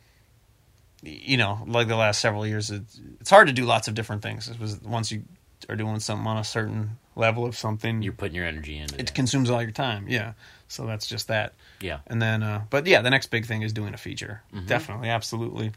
you 1.01 1.37
know, 1.37 1.63
like 1.65 1.87
the 1.87 1.95
last 1.95 2.19
several 2.19 2.45
years, 2.45 2.69
it's, 2.71 2.99
it's 3.21 3.29
hard 3.29 3.47
to 3.47 3.53
do 3.53 3.65
lots 3.65 3.87
of 3.87 3.93
different 3.95 4.21
things. 4.21 4.49
It 4.49 4.59
was 4.59 4.81
once 4.81 5.11
you 5.11 5.23
are 5.67 5.75
doing 5.75 5.99
something 5.99 6.27
on 6.27 6.37
a 6.37 6.43
certain 6.43 6.97
level 7.15 7.45
of 7.45 7.57
something, 7.57 8.01
You're 8.01 8.13
putting 8.13 8.35
your 8.35 8.45
energy 8.45 8.77
into 8.77 8.95
it 8.95 9.01
it. 9.09 9.13
consumes 9.13 9.49
all 9.49 9.61
your 9.61 9.71
time. 9.71 10.05
Yeah, 10.07 10.33
so 10.67 10.85
that's 10.85 11.07
just 11.07 11.27
that. 11.27 11.53
Yeah. 11.81 11.99
And 12.07 12.21
then, 12.21 12.43
uh, 12.43 12.63
but 12.69 12.85
yeah, 12.87 13.01
the 13.01 13.09
next 13.09 13.27
big 13.27 13.45
thing 13.45 13.61
is 13.61 13.73
doing 13.73 13.93
a 13.93 13.97
feature. 13.97 14.41
Mm-hmm. 14.53 14.67
Definitely, 14.67 15.09
absolutely. 15.09 15.71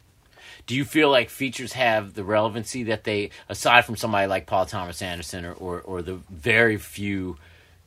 Do 0.66 0.74
you 0.74 0.84
feel 0.84 1.10
like 1.10 1.30
features 1.30 1.72
have 1.74 2.14
the 2.14 2.24
relevancy 2.24 2.84
that 2.84 3.04
they, 3.04 3.30
aside 3.48 3.84
from 3.84 3.96
somebody 3.96 4.26
like 4.26 4.46
Paul 4.46 4.66
Thomas 4.66 5.02
Anderson 5.02 5.44
or, 5.44 5.52
or, 5.52 5.80
or 5.80 6.02
the 6.02 6.14
very 6.30 6.76
few 6.78 7.36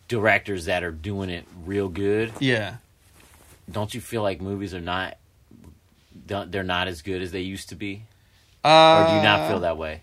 directors 0.07 0.65
that 0.65 0.83
are 0.83 0.91
doing 0.91 1.29
it 1.29 1.45
real 1.65 1.89
good, 1.89 2.31
Yeah. 2.39 2.75
don't 3.71 3.93
you 3.93 4.01
feel 4.01 4.21
like 4.21 4.41
movies 4.41 4.73
are 4.73 4.81
not, 4.81 5.17
they're 6.27 6.63
not 6.63 6.87
as 6.87 7.01
good 7.01 7.21
as 7.21 7.31
they 7.31 7.41
used 7.41 7.69
to 7.69 7.75
be? 7.75 8.03
Uh, 8.63 9.03
Or 9.03 9.09
do 9.09 9.15
you 9.17 9.21
not 9.23 9.47
feel 9.49 9.59
that 9.61 9.77
way? 9.77 10.01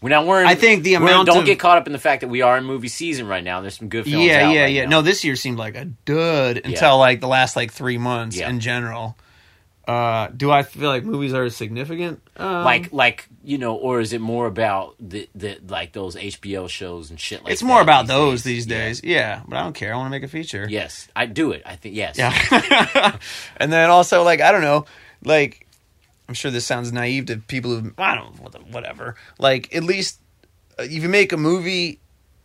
We're 0.00 0.08
not. 0.08 0.26
We're 0.26 0.44
I 0.44 0.56
think 0.56 0.82
the 0.82 0.94
amount 0.94 1.26
Don't 1.28 1.38
of- 1.38 1.44
get 1.46 1.60
caught 1.60 1.78
up 1.78 1.86
in 1.86 1.92
the 1.92 1.98
fact 1.98 2.22
that 2.22 2.28
we 2.28 2.42
are 2.42 2.58
in 2.58 2.64
movie 2.64 2.88
season 2.88 3.28
right 3.28 3.44
now. 3.44 3.60
There's 3.60 3.78
some 3.78 3.88
good 3.88 4.04
films. 4.04 4.24
Yeah, 4.24 4.48
out 4.48 4.52
yeah, 4.52 4.62
right 4.62 4.72
yeah. 4.72 4.82
now. 4.84 4.90
No, 4.98 5.02
this 5.02 5.22
year 5.22 5.36
seemed 5.36 5.58
like 5.58 5.76
a 5.76 5.84
dud 5.84 6.60
until 6.64 6.98
like 6.98 7.20
the 7.20 7.28
last 7.28 7.54
like 7.54 7.70
three 7.72 7.98
months 7.98 8.36
Yeah. 8.36 8.50
in 8.50 8.58
general. 8.58 9.16
Uh, 9.86 10.28
do 10.28 10.50
I 10.50 10.62
feel 10.62 10.88
like 10.88 11.04
movies 11.04 11.34
are 11.34 11.48
significant? 11.50 12.22
Um, 12.36 12.64
like 12.64 12.92
like 12.92 13.28
you 13.42 13.58
know 13.58 13.74
or 13.74 14.00
is 14.00 14.12
it 14.12 14.20
more 14.20 14.46
about 14.46 14.94
the, 15.00 15.28
the 15.34 15.58
like 15.68 15.92
those 15.92 16.14
hbo 16.14 16.68
shows 16.68 17.10
and 17.10 17.18
shit 17.18 17.42
like 17.42 17.52
it's 17.52 17.64
more 17.64 17.80
about 17.80 18.02
these 18.06 18.16
those 18.16 18.42
days? 18.42 18.44
these 18.44 18.66
days. 18.66 19.00
Yeah. 19.02 19.42
but 19.48 19.56
I 19.56 19.62
don't 19.64 19.72
care. 19.74 19.92
I 19.92 19.96
want 19.96 20.06
to 20.06 20.10
make 20.10 20.22
a 20.22 20.28
feature. 20.28 20.66
yes 20.70 21.08
i 21.16 21.26
do 21.26 21.50
it 21.50 21.62
i 21.66 21.74
think 21.74 21.96
yes 21.96 22.16
Yeah. 22.16 23.18
and 23.56 23.72
then 23.72 23.90
also 23.90 24.22
like 24.22 24.40
I 24.40 24.52
don't 24.52 24.62
know, 24.62 24.86
like 25.24 25.66
I'm 26.28 26.34
sure 26.34 26.50
this 26.52 26.64
sounds 26.64 26.92
naive 26.92 27.26
to 27.26 27.36
people 27.38 27.76
who 27.78 27.92
I 27.98 28.14
don't 28.14 28.38
know, 28.40 28.60
whatever. 28.70 29.16
Like 29.38 29.74
at 29.74 29.82
least 29.82 30.20
uh, 30.78 30.84
if 30.84 31.02
you 31.02 31.08
make 31.08 31.32
a 31.32 31.36
movie 31.36 31.98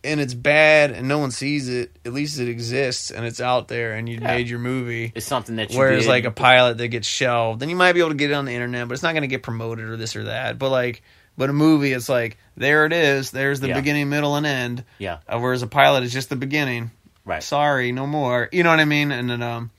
and 0.04 0.20
it's 0.20 0.34
bad 0.34 0.92
and 0.92 1.08
no 1.08 1.18
one 1.18 1.30
sees 1.30 1.68
it, 1.68 1.90
at 2.06 2.12
least 2.12 2.38
it 2.38 2.48
exists 2.48 3.10
and 3.10 3.26
it's 3.26 3.40
out 3.40 3.68
there 3.68 3.94
and 3.94 4.08
you 4.08 4.18
Yeah. 4.20 4.28
made 4.36 4.48
your 4.48 4.58
movie. 4.60 5.12
it's 5.14 5.26
something 5.26 5.56
that 5.56 5.72
you 5.72 5.78
Whereas 5.78 6.04
did. 6.04 6.08
like 6.08 6.24
a 6.24 6.30
pilot 6.30 6.78
that 6.78 6.88
gets 6.88 7.06
shelved, 7.08 7.60
then 7.60 7.68
you 7.68 7.76
might 7.76 7.92
be 7.92 8.00
able 8.00 8.10
to 8.10 8.16
get 8.16 8.30
it 8.30 8.34
on 8.34 8.44
the 8.44 8.52
internet, 8.52 8.86
but 8.88 8.94
it's 8.94 9.02
not 9.02 9.12
going 9.12 9.22
to 9.22 9.28
get 9.28 9.42
promoted 9.42 9.86
or 9.86 9.96
this 9.96 10.14
or 10.16 10.24
that. 10.24 10.58
But 10.58 10.70
like, 10.70 11.02
but 11.36 11.50
a 11.50 11.52
movie, 11.52 11.92
it's 11.92 12.08
like 12.08 12.36
there 12.56 12.84
it 12.86 12.92
is. 12.92 13.30
There's 13.30 13.60
the 13.60 13.68
Yeah. 13.68 13.74
beginning, 13.74 14.08
middle, 14.08 14.36
and 14.36 14.46
end. 14.46 14.84
yeah 14.98 15.18
Uh, 15.28 15.38
whereas 15.38 15.62
a 15.62 15.66
pilot 15.66 16.02
is 16.04 16.12
just 16.12 16.28
the 16.30 16.36
beginning. 16.36 16.90
Right. 17.24 17.42
Sorry, 17.42 17.92
no 17.92 18.06
more. 18.06 18.48
You 18.52 18.62
know 18.62 18.70
what 18.70 18.80
I 18.80 18.84
mean? 18.86 19.10
And 19.12 19.28
then 19.28 19.42
um, 19.42 19.70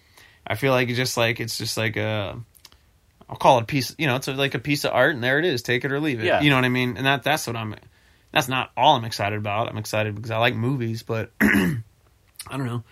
I 0.46 0.56
feel 0.56 0.72
like 0.72 0.90
it's 0.90 0.98
just 0.98 1.18
like 1.18 1.40
it's 1.40 1.58
just 1.58 1.78
like 1.78 1.96
a. 1.98 2.38
I'll 3.30 3.36
call 3.36 3.58
it 3.60 3.64
a 3.64 3.66
piece. 3.66 3.94
You 3.98 4.08
know, 4.08 4.16
it's 4.16 4.28
like 4.28 4.56
a 4.56 4.60
piece 4.60 4.86
of 4.86 4.92
art, 4.94 5.14
and 5.16 5.24
there 5.24 5.38
it 5.40 5.46
is. 5.46 5.62
Take 5.62 5.86
it 5.86 5.92
or 5.92 6.00
leave 6.00 6.20
it. 6.20 6.26
Yeah. 6.26 6.42
You 6.42 6.50
know 6.50 6.56
what 6.56 6.66
I 6.66 6.70
mean? 6.70 6.98
And 6.98 7.06
that 7.06 7.24
that's 7.24 7.46
what 7.48 7.56
I'm. 7.56 7.76
That's 8.32 8.48
not 8.48 8.72
all 8.78 8.96
I'm 8.96 9.06
excited 9.06 9.38
about. 9.38 9.70
I'm 9.70 9.78
excited 9.78 10.16
because 10.16 10.32
I 10.32 10.38
like 10.38 10.56
movies, 10.56 11.04
but 11.04 11.32
I 11.42 11.78
don't 12.52 12.66
know. 12.66 12.84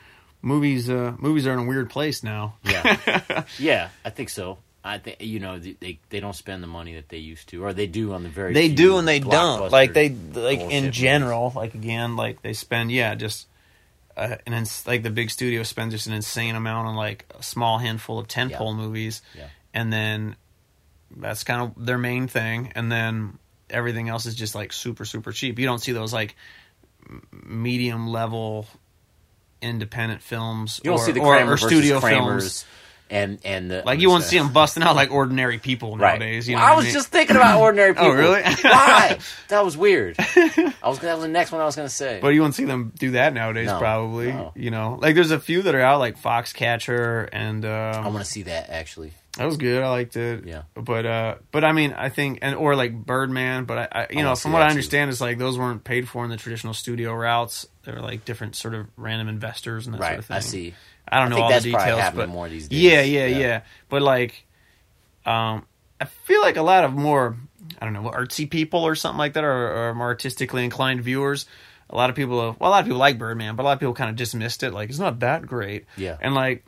Movies, 0.41 0.89
uh, 0.89 1.14
movies 1.18 1.45
are 1.47 1.53
in 1.53 1.59
a 1.59 1.64
weird 1.65 1.89
place 1.89 2.23
now. 2.23 2.55
Yeah, 2.64 3.43
yeah, 3.59 3.89
I 4.05 4.09
think 4.11 4.30
so. 4.30 4.59
I 4.84 4.99
think 4.99 5.18
you 5.19 5.39
know 5.39 5.59
they, 5.59 5.72
they 5.80 5.99
they 6.09 6.19
don't 6.19 6.35
spend 6.35 6.64
the 6.64 6.68
money 6.68 6.95
that 6.95 7.09
they 7.09 7.18
used 7.18 7.49
to, 7.49 7.64
or 7.64 7.73
they 7.73 7.88
do 7.88 8.14
on 8.14 8.23
the 8.23 8.30
very. 8.30 8.53
they 8.53 8.68
few 8.68 8.76
do 8.77 8.97
and 8.99 9.07
they 9.07 9.19
don't 9.19 9.72
like 9.72 9.93
they 9.93 10.09
like 10.09 10.59
bullshit 10.59 10.72
in 10.72 10.84
movies. 10.85 10.95
general 10.97 11.51
like 11.55 11.73
again 11.73 12.15
like 12.15 12.41
they 12.41 12.53
spend 12.53 12.91
yeah 12.91 13.14
just 13.15 13.47
uh, 14.15 14.38
an 14.45 14.53
ins- 14.53 14.88
like 14.88 15.03
the 15.03 15.09
big 15.09 15.30
studio 15.30 15.64
spends 15.64 15.93
just 15.93 16.07
an 16.07 16.14
insane 16.14 16.55
amount 16.55 16.88
on 16.88 16.95
like 16.95 17.26
a 17.38 17.43
small 17.43 17.80
handful 17.80 18.18
of 18.19 18.27
tentpole 18.27 18.76
movies 18.76 19.22
Yeah. 19.35 19.47
and 19.73 19.91
then 19.91 20.35
that's 21.18 21.43
kind 21.43 21.61
of 21.64 21.85
their 21.85 21.97
main 21.97 22.27
thing 22.27 22.72
and 22.76 22.89
then 22.91 23.39
everything 23.69 24.10
else 24.10 24.26
is 24.26 24.35
just 24.35 24.56
like 24.56 24.72
super 24.73 25.06
super 25.06 25.31
cheap 25.31 25.60
you 25.60 25.65
don't 25.65 25.80
see 25.80 25.91
those 25.91 26.14
like 26.14 26.35
medium 27.31 28.07
level 28.07 28.65
independent 29.61 30.22
films 30.22 30.80
You 30.84 30.91
don't 30.91 30.99
or, 30.99 31.03
see 31.06 31.11
the 31.14 31.22
or, 31.22 31.34
Kramer 31.34 31.53
or 31.53 31.57
versus 31.57 31.68
studio 31.69 31.99
Kramers 31.99 32.39
films 32.39 32.65
and 33.10 33.39
and 33.45 33.72
the 33.72 33.84
like 33.85 34.02
you 34.02 34.10
won't 34.10 34.23
see 34.26 34.38
them 34.38 34.52
busting 34.52 34.84
out 34.84 34.95
like 34.95 35.11
ordinary 35.11 35.60
people 35.60 35.98
right. 35.98 36.19
nowadays 36.19 36.48
you 36.48 36.56
know 36.56 36.61
Well, 36.61 36.73
I 36.73 36.76
was 36.76 36.85
mean? 36.85 36.94
just 36.94 37.07
thinking 37.07 37.35
about 37.38 37.60
ordinary 37.61 37.94
people. 37.94 38.07
Oh, 38.07 38.14
really? 38.14 38.41
Why? 38.61 39.18
That 39.48 39.64
was 39.64 39.77
weird. 39.77 40.18
I 40.19 40.73
was 40.84 40.99
that 40.99 41.14
was 41.14 41.22
the 41.22 41.30
next 41.30 41.53
one 41.53 41.61
I 41.61 41.65
was 41.65 41.77
going 41.77 41.88
to 41.88 41.94
say. 41.94 42.19
But 42.22 42.30
you 42.30 42.41
won't 42.41 42.53
see 42.53 42.65
them 42.65 42.91
do 42.98 43.11
that 43.11 43.34
nowadays, 43.34 43.68
No, 43.68 43.80
probably. 43.80 44.27
no. 44.27 44.52
You 44.56 44.72
know, 44.72 44.99
like 45.02 45.15
there's 45.15 45.31
a 45.31 45.39
few 45.39 45.61
that 45.61 45.73
are 45.73 45.80
out, 45.80 45.99
like 45.99 46.19
Foxcatcher, 46.22 47.30
and 47.31 47.64
I 47.64 47.91
um, 47.91 48.14
want 48.14 48.26
to 48.26 48.30
see 48.30 48.44
that 48.44 48.69
actually. 48.69 49.14
That 49.38 49.45
was 49.45 49.57
good. 49.57 49.81
I 49.84 49.89
liked 49.89 50.15
it. 50.18 50.45
Yeah. 50.45 50.64
But 50.76 51.05
uh, 51.05 51.35
but 51.51 51.64
I 51.64 51.72
mean, 51.72 51.93
I 51.93 52.09
think, 52.09 52.39
and 52.41 52.55
or 52.55 52.76
like 52.76 52.93
Birdman. 52.93 53.65
But 53.65 53.77
I, 53.77 53.88
I 53.91 54.07
you 54.11 54.19
I 54.19 54.23
know, 54.23 54.35
from 54.35 54.51
what 54.51 54.61
I 54.64 54.65
too. 54.68 54.72
understand, 54.72 55.09
is 55.09 55.22
like 55.22 55.38
those 55.38 55.57
weren't 55.57 55.84
paid 55.84 56.09
for 56.09 56.23
in 56.23 56.30
the 56.30 56.38
traditional 56.38 56.73
studio 56.73 57.14
routes. 57.14 57.65
They 57.85 57.91
were 57.91 58.01
like 58.01 58.26
different 58.26 58.55
sort 58.55 58.73
of 58.76 58.88
random 58.97 59.30
investors 59.30 59.85
and 59.88 59.93
that 59.95 60.01
Right, 60.01 60.07
sort 60.09 60.19
of 60.19 60.26
thing. 60.26 60.38
I 60.38 60.39
see. 60.41 60.73
I 61.07 61.19
don't 61.19 61.27
I 61.27 61.30
know 61.30 61.35
think 61.35 61.43
all 61.45 61.49
that's 61.51 61.64
the 61.64 61.72
details, 61.72 62.14
but 62.15 62.27
more 62.30 62.49
these 62.49 62.68
days. 62.68 62.80
yeah, 62.81 63.01
yeah, 63.01 63.26
Yeah. 63.27 63.38
yeah, 63.38 63.61
But 63.88 64.01
like, 64.01 64.45
um, 65.26 65.65
I 66.01 66.05
feel 66.05 66.41
like 66.41 66.57
a 66.57 66.61
lot 66.61 66.84
of 66.84 66.93
more, 66.93 67.38
I 67.81 67.85
don't 67.85 67.93
know, 67.93 68.09
artsy 68.11 68.49
people 68.49 68.84
or 68.84 68.93
something 68.95 69.18
like 69.18 69.34
that, 69.34 69.43
or, 69.45 69.89
or 69.89 69.95
more 69.95 70.07
artistically 70.07 70.64
inclined 70.65 71.01
viewers. 71.01 71.45
A 71.89 71.95
lot 71.95 72.09
of 72.09 72.18
people, 72.18 72.35
well, 72.38 72.57
a 72.59 72.69
lot 72.69 72.80
of 72.81 72.85
people 72.85 72.99
like 72.99 73.18
Birdman, 73.18 73.55
but 73.55 73.64
a 73.64 73.65
lot 73.65 73.73
of 73.73 73.80
people 73.80 73.93
kind 73.93 74.09
of 74.09 74.18
dismissed 74.18 74.64
it. 74.64 74.73
Like, 74.73 74.89
it's 74.89 74.99
not 74.99 75.19
that 75.22 75.45
great. 75.47 75.85
Yeah. 75.95 76.18
And 76.19 76.35
like, 76.35 76.65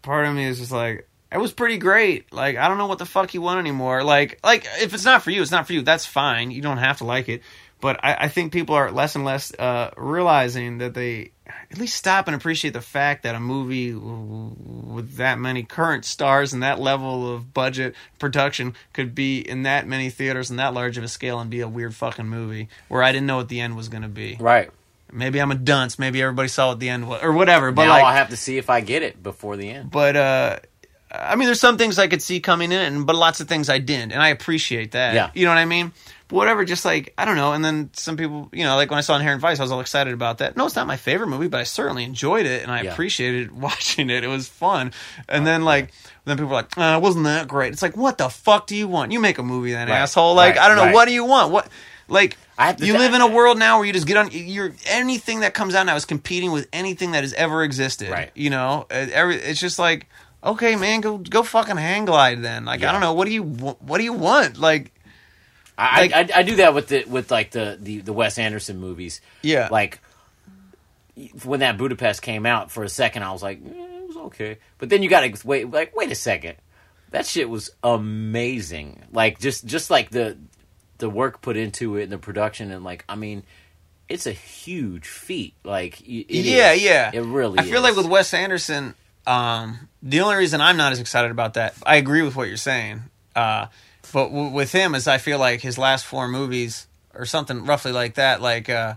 part 0.00 0.24
of 0.26 0.34
me 0.34 0.44
is 0.46 0.58
just 0.58 0.72
like, 0.72 1.06
it 1.34 1.38
was 1.38 1.52
pretty 1.52 1.78
great. 1.78 2.32
Like, 2.32 2.56
I 2.56 2.68
don't 2.68 2.78
know 2.78 2.86
what 2.86 2.98
the 2.98 3.06
fuck 3.06 3.34
you 3.34 3.42
want 3.42 3.58
anymore. 3.58 4.04
Like, 4.04 4.38
like 4.44 4.66
if 4.80 4.94
it's 4.94 5.04
not 5.04 5.22
for 5.22 5.32
you, 5.32 5.42
it's 5.42 5.50
not 5.50 5.66
for 5.66 5.72
you. 5.72 5.82
That's 5.82 6.06
fine. 6.06 6.52
You 6.52 6.62
don't 6.62 6.78
have 6.78 6.98
to 6.98 7.04
like 7.04 7.28
it. 7.28 7.42
But 7.80 8.02
I, 8.02 8.14
I 8.20 8.28
think 8.28 8.52
people 8.52 8.76
are 8.76 8.90
less 8.92 9.16
and 9.16 9.24
less 9.24 9.52
uh, 9.52 9.90
realizing 9.96 10.78
that 10.78 10.94
they 10.94 11.32
at 11.72 11.76
least 11.76 11.96
stop 11.96 12.28
and 12.28 12.36
appreciate 12.36 12.72
the 12.72 12.80
fact 12.80 13.24
that 13.24 13.34
a 13.34 13.40
movie 13.40 13.92
with 13.92 15.16
that 15.16 15.38
many 15.38 15.64
current 15.64 16.04
stars 16.04 16.52
and 16.52 16.62
that 16.62 16.78
level 16.78 17.34
of 17.34 17.52
budget 17.52 17.94
production 18.18 18.74
could 18.92 19.14
be 19.14 19.40
in 19.40 19.64
that 19.64 19.86
many 19.88 20.08
theaters 20.08 20.50
and 20.50 20.58
that 20.60 20.72
large 20.72 20.96
of 20.96 21.04
a 21.04 21.08
scale 21.08 21.40
and 21.40 21.50
be 21.50 21.60
a 21.60 21.68
weird 21.68 21.94
fucking 21.94 22.28
movie 22.28 22.68
where 22.88 23.02
I 23.02 23.12
didn't 23.12 23.26
know 23.26 23.36
what 23.36 23.48
the 23.48 23.60
end 23.60 23.76
was 23.76 23.88
going 23.88 24.04
to 24.04 24.08
be. 24.08 24.36
Right. 24.40 24.70
Maybe 25.12 25.40
I'm 25.40 25.50
a 25.50 25.56
dunce. 25.56 25.98
Maybe 25.98 26.22
everybody 26.22 26.48
saw 26.48 26.68
what 26.68 26.80
the 26.80 26.88
end 26.88 27.08
was 27.08 27.22
or 27.22 27.32
whatever. 27.32 27.70
But 27.70 27.84
now 27.84 27.90
like, 27.90 28.04
I'll 28.04 28.14
have 28.14 28.30
to 28.30 28.36
see 28.36 28.56
if 28.56 28.70
I 28.70 28.80
get 28.80 29.02
it 29.02 29.22
before 29.22 29.56
the 29.56 29.68
end. 29.68 29.90
but 29.90 30.16
uh 30.16 30.58
I 31.22 31.36
mean, 31.36 31.46
there's 31.46 31.60
some 31.60 31.78
things 31.78 31.98
I 31.98 32.06
could 32.08 32.22
see 32.22 32.40
coming 32.40 32.72
in, 32.72 33.04
but 33.04 33.14
lots 33.16 33.40
of 33.40 33.48
things 33.48 33.68
I 33.68 33.78
didn't, 33.78 34.12
and 34.12 34.20
I 34.22 34.28
appreciate 34.28 34.92
that. 34.92 35.14
Yeah. 35.14 35.30
you 35.34 35.44
know 35.44 35.50
what 35.52 35.58
I 35.58 35.64
mean. 35.64 35.92
But 36.28 36.36
whatever, 36.36 36.64
just 36.64 36.84
like 36.84 37.12
I 37.18 37.24
don't 37.26 37.36
know. 37.36 37.52
And 37.52 37.64
then 37.64 37.90
some 37.92 38.16
people, 38.16 38.48
you 38.52 38.64
know, 38.64 38.76
like 38.76 38.90
when 38.90 38.98
I 38.98 39.02
saw 39.02 39.14
Inherent 39.14 39.40
Vice, 39.42 39.58
I 39.60 39.62
was 39.62 39.70
all 39.70 39.80
excited 39.80 40.14
about 40.14 40.38
that. 40.38 40.56
No, 40.56 40.64
it's 40.66 40.74
not 40.74 40.86
my 40.86 40.96
favorite 40.96 41.26
movie, 41.28 41.48
but 41.48 41.60
I 41.60 41.64
certainly 41.64 42.02
enjoyed 42.04 42.46
it, 42.46 42.62
and 42.62 42.72
I 42.72 42.82
Yeah. 42.82 42.92
appreciated 42.92 43.52
watching 43.60 44.08
it. 44.10 44.24
It 44.24 44.28
was 44.28 44.48
fun. 44.48 44.92
And 45.28 45.46
then 45.46 45.64
like 45.64 45.92
then 46.24 46.36
people 46.36 46.48
were 46.48 46.54
like, 46.56 46.76
uh, 46.78 46.98
wasn't 47.02 47.24
that 47.26 47.46
great? 47.48 47.72
It's 47.74 47.82
like, 47.82 47.96
what 47.96 48.16
the 48.18 48.30
fuck 48.30 48.66
do 48.66 48.74
you 48.74 48.88
want? 48.88 49.12
You 49.12 49.20
make 49.20 49.36
a 49.38 49.42
movie, 49.42 49.72
then 49.72 49.88
Right. 49.88 49.98
asshole. 49.98 50.34
Like 50.34 50.56
Right. 50.56 50.64
I 50.64 50.68
don't 50.68 50.76
know, 50.78 50.84
Right. 50.86 50.94
what 50.94 51.04
do 51.06 51.12
you 51.12 51.24
want? 51.24 51.52
What 51.52 51.68
like 52.08 52.36
I 52.58 52.66
have 52.68 52.76
to- 52.76 52.86
you 52.86 52.96
live 52.96 53.12
in 53.14 53.20
a 53.20 53.26
world 53.26 53.58
now 53.58 53.76
where 53.78 53.86
you 53.86 53.92
just 53.92 54.06
get 54.06 54.16
on. 54.16 54.30
You're 54.32 54.72
anything 54.86 55.40
that 55.40 55.52
comes 55.54 55.74
out 55.74 55.84
now 55.86 55.94
is 55.96 56.04
competing 56.06 56.52
with 56.52 56.68
anything 56.72 57.12
that 57.12 57.22
has 57.22 57.32
ever 57.34 57.62
existed. 57.62 58.10
Right. 58.10 58.30
You 58.34 58.48
know, 58.50 58.86
Uh, 58.90 59.06
every 59.12 59.36
it's 59.36 59.60
just 59.60 59.78
like, 59.78 60.06
okay, 60.44 60.76
man, 60.76 61.00
go 61.00 61.18
go 61.18 61.42
fucking 61.42 61.76
hang 61.76 62.04
glide 62.04 62.42
then. 62.42 62.64
Like 62.64 62.82
I 62.82 62.92
don't 62.92 63.00
know, 63.00 63.14
what 63.14 63.26
do 63.26 63.32
you 63.32 63.42
what 63.42 63.98
do 63.98 64.04
you 64.04 64.12
want? 64.12 64.58
Like 64.58 64.92
I, 65.76 66.02
Like- 66.06 66.32
I, 66.32 66.40
I 66.40 66.42
do 66.42 66.56
that 66.56 66.74
with 66.74 66.88
the 66.88 67.04
with 67.04 67.30
like 67.30 67.50
the, 67.50 67.78
the 67.80 68.00
the 68.00 68.12
Wes 68.12 68.38
Anderson 68.38 68.78
movies. 68.78 69.20
Yeah. 69.42 69.68
Like 69.70 70.00
when 71.44 71.60
that 71.60 71.78
Budapest 71.78 72.22
came 72.22 72.44
out, 72.46 72.70
for 72.70 72.84
a 72.84 72.88
second 72.88 73.22
I 73.22 73.32
was 73.32 73.42
like, 73.42 73.60
eh, 73.64 73.70
it 73.70 74.06
was 74.08 74.16
okay, 74.16 74.58
but 74.78 74.88
then 74.88 75.02
you 75.02 75.08
got 75.08 75.20
to 75.22 75.46
wait. 75.46 75.70
Like, 75.70 75.94
wait 75.96 76.10
a 76.10 76.14
second, 76.16 76.56
that 77.10 77.26
shit 77.26 77.48
was 77.48 77.70
amazing. 77.82 79.02
Like 79.12 79.38
just 79.38 79.64
just 79.64 79.90
like 79.90 80.10
the 80.10 80.36
the 80.98 81.08
work 81.10 81.40
put 81.42 81.56
into 81.56 81.96
it 81.96 82.04
and 82.04 82.12
the 82.12 82.18
production 82.18 82.70
and 82.70 82.84
like 82.84 83.04
I 83.08 83.16
mean, 83.16 83.44
it's 84.08 84.26
a 84.26 84.32
huge 84.32 85.06
feat. 85.06 85.54
Like 85.64 86.02
yeah, 86.04 86.72
is. 86.72 86.82
yeah. 86.82 87.10
it 87.12 87.20
really. 87.22 87.58
I 87.58 87.62
feel 87.62 87.76
is. 87.76 87.82
like 87.82 87.96
with 87.96 88.06
Wes 88.06 88.34
Anderson, 88.34 88.94
um, 89.26 89.88
the 90.02 90.20
only 90.20 90.36
reason 90.36 90.60
I'm 90.60 90.76
not 90.76 90.92
as 90.92 91.00
excited 91.00 91.30
about 91.30 91.54
that, 91.54 91.74
I 91.84 91.96
agree 91.96 92.22
with 92.22 92.36
what 92.36 92.48
you're 92.48 92.56
saying. 92.56 93.02
Uh, 93.34 93.66
but 94.12 94.28
w- 94.28 94.50
with 94.50 94.72
him, 94.72 94.94
is 94.94 95.08
I 95.08 95.18
feel 95.18 95.38
like 95.38 95.60
his 95.60 95.78
last 95.78 96.04
four 96.04 96.28
movies 96.28 96.86
or 97.14 97.24
something 97.26 97.64
roughly 97.64 97.92
like 97.92 98.14
that. 98.14 98.40
Like, 98.42 98.68
uh, 98.68 98.94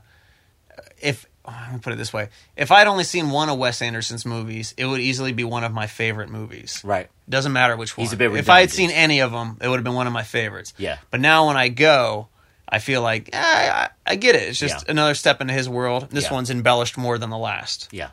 if 1.02 1.26
let 1.48 1.72
me 1.74 1.80
put 1.80 1.94
it 1.94 1.96
this 1.96 2.12
way, 2.12 2.28
if 2.58 2.72
I'd 2.72 2.88
only 2.88 3.06
seen 3.06 3.30
one 3.30 3.48
of 3.50 3.58
Wes 3.58 3.82
Anderson's 3.82 4.26
movies, 4.26 4.74
it 4.78 4.86
would 4.86 5.00
easily 5.00 5.32
be 5.32 5.46
one 5.46 5.64
of 5.64 5.72
my 5.72 5.88
favorite 5.88 6.30
movies. 6.30 6.82
right. 6.84 7.10
Doesn't 7.30 7.52
matter 7.54 7.76
which 7.76 7.96
one. 7.98 8.04
He's 8.06 8.14
a 8.14 8.18
bit 8.18 8.34
if 8.36 8.50
I 8.50 8.62
had 8.62 8.72
seen 8.72 8.90
any 8.90 9.20
of 9.22 9.32
them, 9.32 9.58
it 9.62 9.68
would 9.68 9.76
have 9.78 9.84
been 9.84 9.94
one 9.96 10.08
of 10.08 10.14
my 10.14 10.24
favorites. 10.24 10.74
Yeah. 10.78 10.98
But 11.12 11.20
now 11.22 11.48
when 11.48 11.58
I 11.58 11.68
go, 11.70 12.28
I 12.70 12.80
feel 12.80 13.02
like 13.02 13.30
eh, 13.34 13.38
I, 13.42 13.90
I 14.06 14.16
get 14.16 14.36
it. 14.36 14.44
It's 14.44 14.60
just 14.60 14.86
Yeah. 14.86 14.92
another 14.92 15.14
step 15.14 15.40
into 15.42 15.54
his 15.54 15.68
world. 15.70 16.10
This 16.10 16.26
Yeah. 16.26 16.34
one's 16.34 16.50
embellished 16.50 16.98
more 16.98 17.18
than 17.18 17.30
the 17.30 17.38
last, 17.38 17.88
Yeah. 17.92 18.10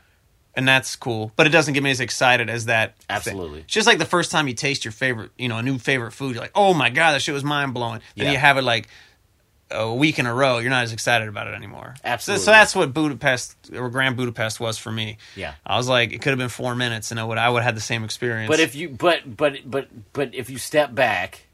And 0.57 0.67
that's 0.69 0.95
cool. 0.97 1.33
But 1.37 1.47
it 1.47 1.51
doesn't 1.51 1.75
get 1.75 1.83
me 1.83 1.91
as 1.91 2.01
excited 2.01 2.49
as 2.51 2.67
that. 2.67 2.97
thing. 2.99 3.07
Absolutely. 3.11 3.61
It's 3.61 3.73
just 3.73 3.87
like 3.87 3.99
the 3.99 4.05
first 4.05 4.31
time 4.31 4.49
you 4.49 4.55
taste 4.55 4.85
your 4.85 4.93
favorite, 4.93 5.31
you 5.39 5.49
know, 5.49 5.59
a 5.59 5.63
new 5.63 5.79
favorite 5.79 6.13
food. 6.13 6.35
You're 6.35 6.43
like, 6.43 6.53
oh 6.55 6.75
my 6.75 6.91
god, 6.91 7.13
that 7.13 7.23
shit 7.23 7.35
was 7.35 7.45
mind 7.45 7.75
blowing. 7.75 8.01
Then 8.17 8.27
Yeah. 8.27 8.33
you 8.33 8.39
have 8.39 8.57
it 8.59 8.63
like 8.63 8.89
a 9.71 9.93
week 9.93 10.19
in 10.19 10.27
a 10.27 10.35
row. 10.35 10.59
You're 10.59 10.71
not 10.71 10.85
as 10.85 10.93
excited 10.93 11.27
about 11.27 11.47
it 11.49 11.55
anymore. 11.55 11.95
So- 11.97 12.01
Absolutely. 12.05 12.45
So, 12.45 12.51
that's 12.53 12.77
what 12.77 12.93
Budapest 12.95 13.57
or 13.75 13.89
Grand 13.91 14.17
Budapest 14.17 14.61
was 14.61 14.79
for 14.79 14.93
me. 14.93 15.17
Yeah. 15.35 15.55
I 15.67 15.77
was 15.77 15.89
like, 15.89 16.13
it 16.13 16.21
could 16.23 16.31
have 16.31 16.39
been 16.39 16.49
four 16.51 16.75
minutes, 16.77 17.11
and 17.11 17.19
I 17.19 17.25
would 17.25 17.39
I 17.39 17.49
would 17.49 17.63
have 17.63 17.71
had 17.71 17.77
the 17.77 17.81
same 17.81 18.05
experience. 18.05 18.49
But 18.49 18.61
if 18.61 18.75
you 18.75 18.91
but 18.91 19.37
but 19.37 19.59
but 19.69 19.89
but 20.13 20.35
if 20.35 20.51
you 20.51 20.59
step 20.59 20.95
back 20.95 21.47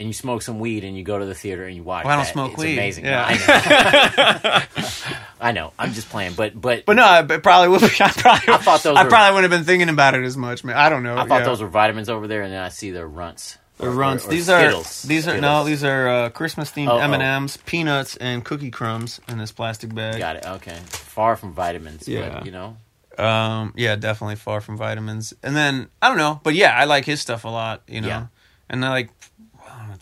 and 0.00 0.08
you 0.08 0.12
smoke 0.12 0.42
some 0.42 0.58
weed 0.58 0.84
and 0.84 0.96
you 0.96 1.04
go 1.04 1.18
to 1.18 1.24
the 1.26 1.34
theater 1.34 1.64
and 1.64 1.76
you 1.76 1.82
watch, 1.82 2.04
Well, 2.04 2.12
I 2.12 2.16
don't 2.16 2.24
that, 2.24 2.32
smoke 2.32 2.52
it's 2.54 2.62
weed. 2.62 2.74
Amazing. 2.74 3.04
Yeah. 3.04 3.24
I, 3.26 4.66
know. 4.98 5.24
I 5.40 5.52
know. 5.52 5.72
I'm 5.78 5.92
just 5.92 6.08
playing, 6.08 6.34
but 6.34 6.58
but 6.60 6.84
But 6.86 6.96
no, 6.96 7.04
I 7.04 7.22
probably 7.22 7.68
would. 7.68 7.82
I 8.00 8.08
probably, 8.10 8.54
I 8.54 8.56
thought 8.58 8.82
those 8.82 8.96
I 8.96 9.04
were- 9.04 9.08
probably 9.10 9.34
wouldn't 9.34 9.52
have 9.52 9.60
been 9.60 9.66
thinking 9.66 9.88
about 9.88 10.14
it 10.14 10.24
as 10.24 10.36
much, 10.36 10.64
man. 10.64 10.76
I 10.76 10.88
don't 10.88 11.02
know. 11.02 11.16
I 11.16 11.26
thought 11.26 11.40
yeah. 11.40 11.44
those 11.44 11.60
were 11.62 11.68
vitamins 11.68 12.08
over 12.08 12.26
there, 12.26 12.42
and 12.42 12.52
then 12.52 12.62
I 12.62 12.68
see 12.70 12.90
their 12.90 13.06
runts. 13.06 13.58
The 13.78 13.86
Or- 13.86 13.90
runts. 13.90 14.24
or- 14.24 14.28
or 14.28 14.30
these 14.30 14.44
Skittles. 14.46 15.04
are 15.04 15.08
these 15.08 15.28
are 15.28 15.40
no, 15.40 15.64
these 15.64 15.84
are 15.84 16.08
uh, 16.08 16.30
Christmas 16.30 16.70
themed. 16.70 17.00
M 17.02 17.12
and 17.12 17.22
M's, 17.22 17.56
peanuts, 17.58 18.16
and 18.16 18.44
cookie 18.44 18.70
crumbs 18.70 19.20
in 19.28 19.38
this 19.38 19.52
plastic 19.52 19.94
bag. 19.94 20.18
Got 20.18 20.36
it. 20.36 20.46
Okay, 20.46 20.78
far 20.88 21.36
from 21.36 21.52
vitamins. 21.52 22.08
Yeah. 22.08 22.30
but, 22.34 22.46
you 22.46 22.52
know. 22.52 22.76
Um, 23.18 23.72
yeah, 23.76 23.94
definitely 23.94 24.34
far 24.36 24.60
from 24.60 24.76
vitamins. 24.76 25.34
And 25.42 25.54
then 25.54 25.88
I 26.02 26.08
don't 26.08 26.16
know, 26.18 26.40
but 26.42 26.54
yeah, 26.54 26.74
I 26.76 26.84
like 26.84 27.04
his 27.04 27.20
stuff 27.20 27.44
a 27.44 27.48
lot. 27.48 27.82
You 27.86 28.00
know, 28.00 28.08
Yeah. 28.08 28.26
and 28.70 28.84
I 28.84 28.88
like 28.90 29.08
I 29.08 29.10
don't 29.10 29.20
know 29.20 29.33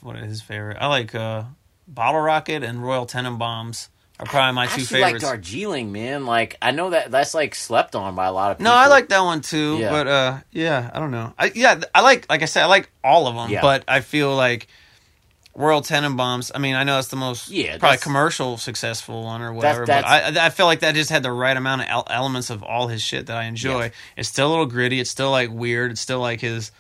what 0.03 0.16
is 0.16 0.24
his 0.29 0.43
favorite. 0.43 0.77
I 0.81 0.87
like 0.89 1.15
uh, 1.15 1.45
Bottle 1.89 2.20
Rocket 2.20 2.62
and 2.62 2.83
Royal 2.83 3.07
Tenenbaums 3.07 3.89
are 4.20 4.27
probably 4.27 4.55
my 4.55 4.65
I 4.65 4.66
two 4.66 4.83
actually 4.83 5.01
like 5.01 5.07
favorites. 5.09 5.24
Darjeeling, 5.24 5.91
man. 5.93 6.27
Like 6.27 6.57
I 6.61 6.70
know 6.70 6.91
that 6.91 7.11
that's 7.11 7.35
like 7.35 7.55
slept 7.55 7.95
on 7.97 8.15
by 8.15 8.27
a 8.27 8.33
lot 8.33 8.51
of 8.53 8.59
people. 8.59 8.70
No, 8.73 8.77
I 8.77 8.89
like 8.89 9.09
that 9.09 9.20
one 9.20 9.41
too. 9.41 9.79
Yeah. 9.79 9.91
But 9.91 10.07
uh, 10.07 10.39
yeah, 10.51 10.91
I 10.93 10.99
don't 11.01 11.11
know. 11.11 11.33
I, 11.39 11.51
yeah, 11.55 11.81
I 11.95 12.01
like 12.03 12.29
like 12.29 12.43
I 12.43 12.47
said, 12.47 12.62
I 12.65 12.66
like 12.66 12.91
all 13.03 13.27
of 13.27 13.35
them. 13.35 13.51
Yeah. 13.51 13.62
But 13.62 13.85
I 13.89 14.01
feel 14.01 14.35
like 14.37 14.69
Royal 15.55 15.83
Tenenbaums. 15.83 16.51
I 16.55 16.59
mean, 16.59 16.74
I 16.74 16.85
know 16.85 16.99
it's 16.99 17.09
the 17.09 17.16
most 17.16 17.51
Yeah, 17.51 17.77
probably 17.79 17.99
commercial 17.99 18.57
successful 18.57 19.24
one 19.24 19.43
or 19.43 19.53
whatever. 19.53 19.85
that's- 19.87 20.33
but 20.35 20.41
I 20.41 20.47
I 20.47 20.51
feel 20.51 20.66
like 20.66 20.81
that 20.81 20.95
just 20.95 21.11
had 21.11 21.23
the 21.23 21.33
right 21.33 21.57
amount 21.57 21.83
of 21.91 22.05
elements 22.09 22.49
of 22.51 22.62
all 22.62 22.89
his 22.89 23.03
shit 23.03 23.27
that 23.27 23.37
I 23.37 23.45
enjoy. 23.45 23.91
It's 24.16 24.29
still 24.29 24.49
a 24.49 24.51
little 24.51 24.66
gritty. 24.66 24.99
It's 25.01 25.11
still 25.11 25.31
like 25.31 25.51
weird. 25.51 25.91
It's 25.93 26.01
still 26.01 26.20
like 26.20 26.41
his. 26.41 26.70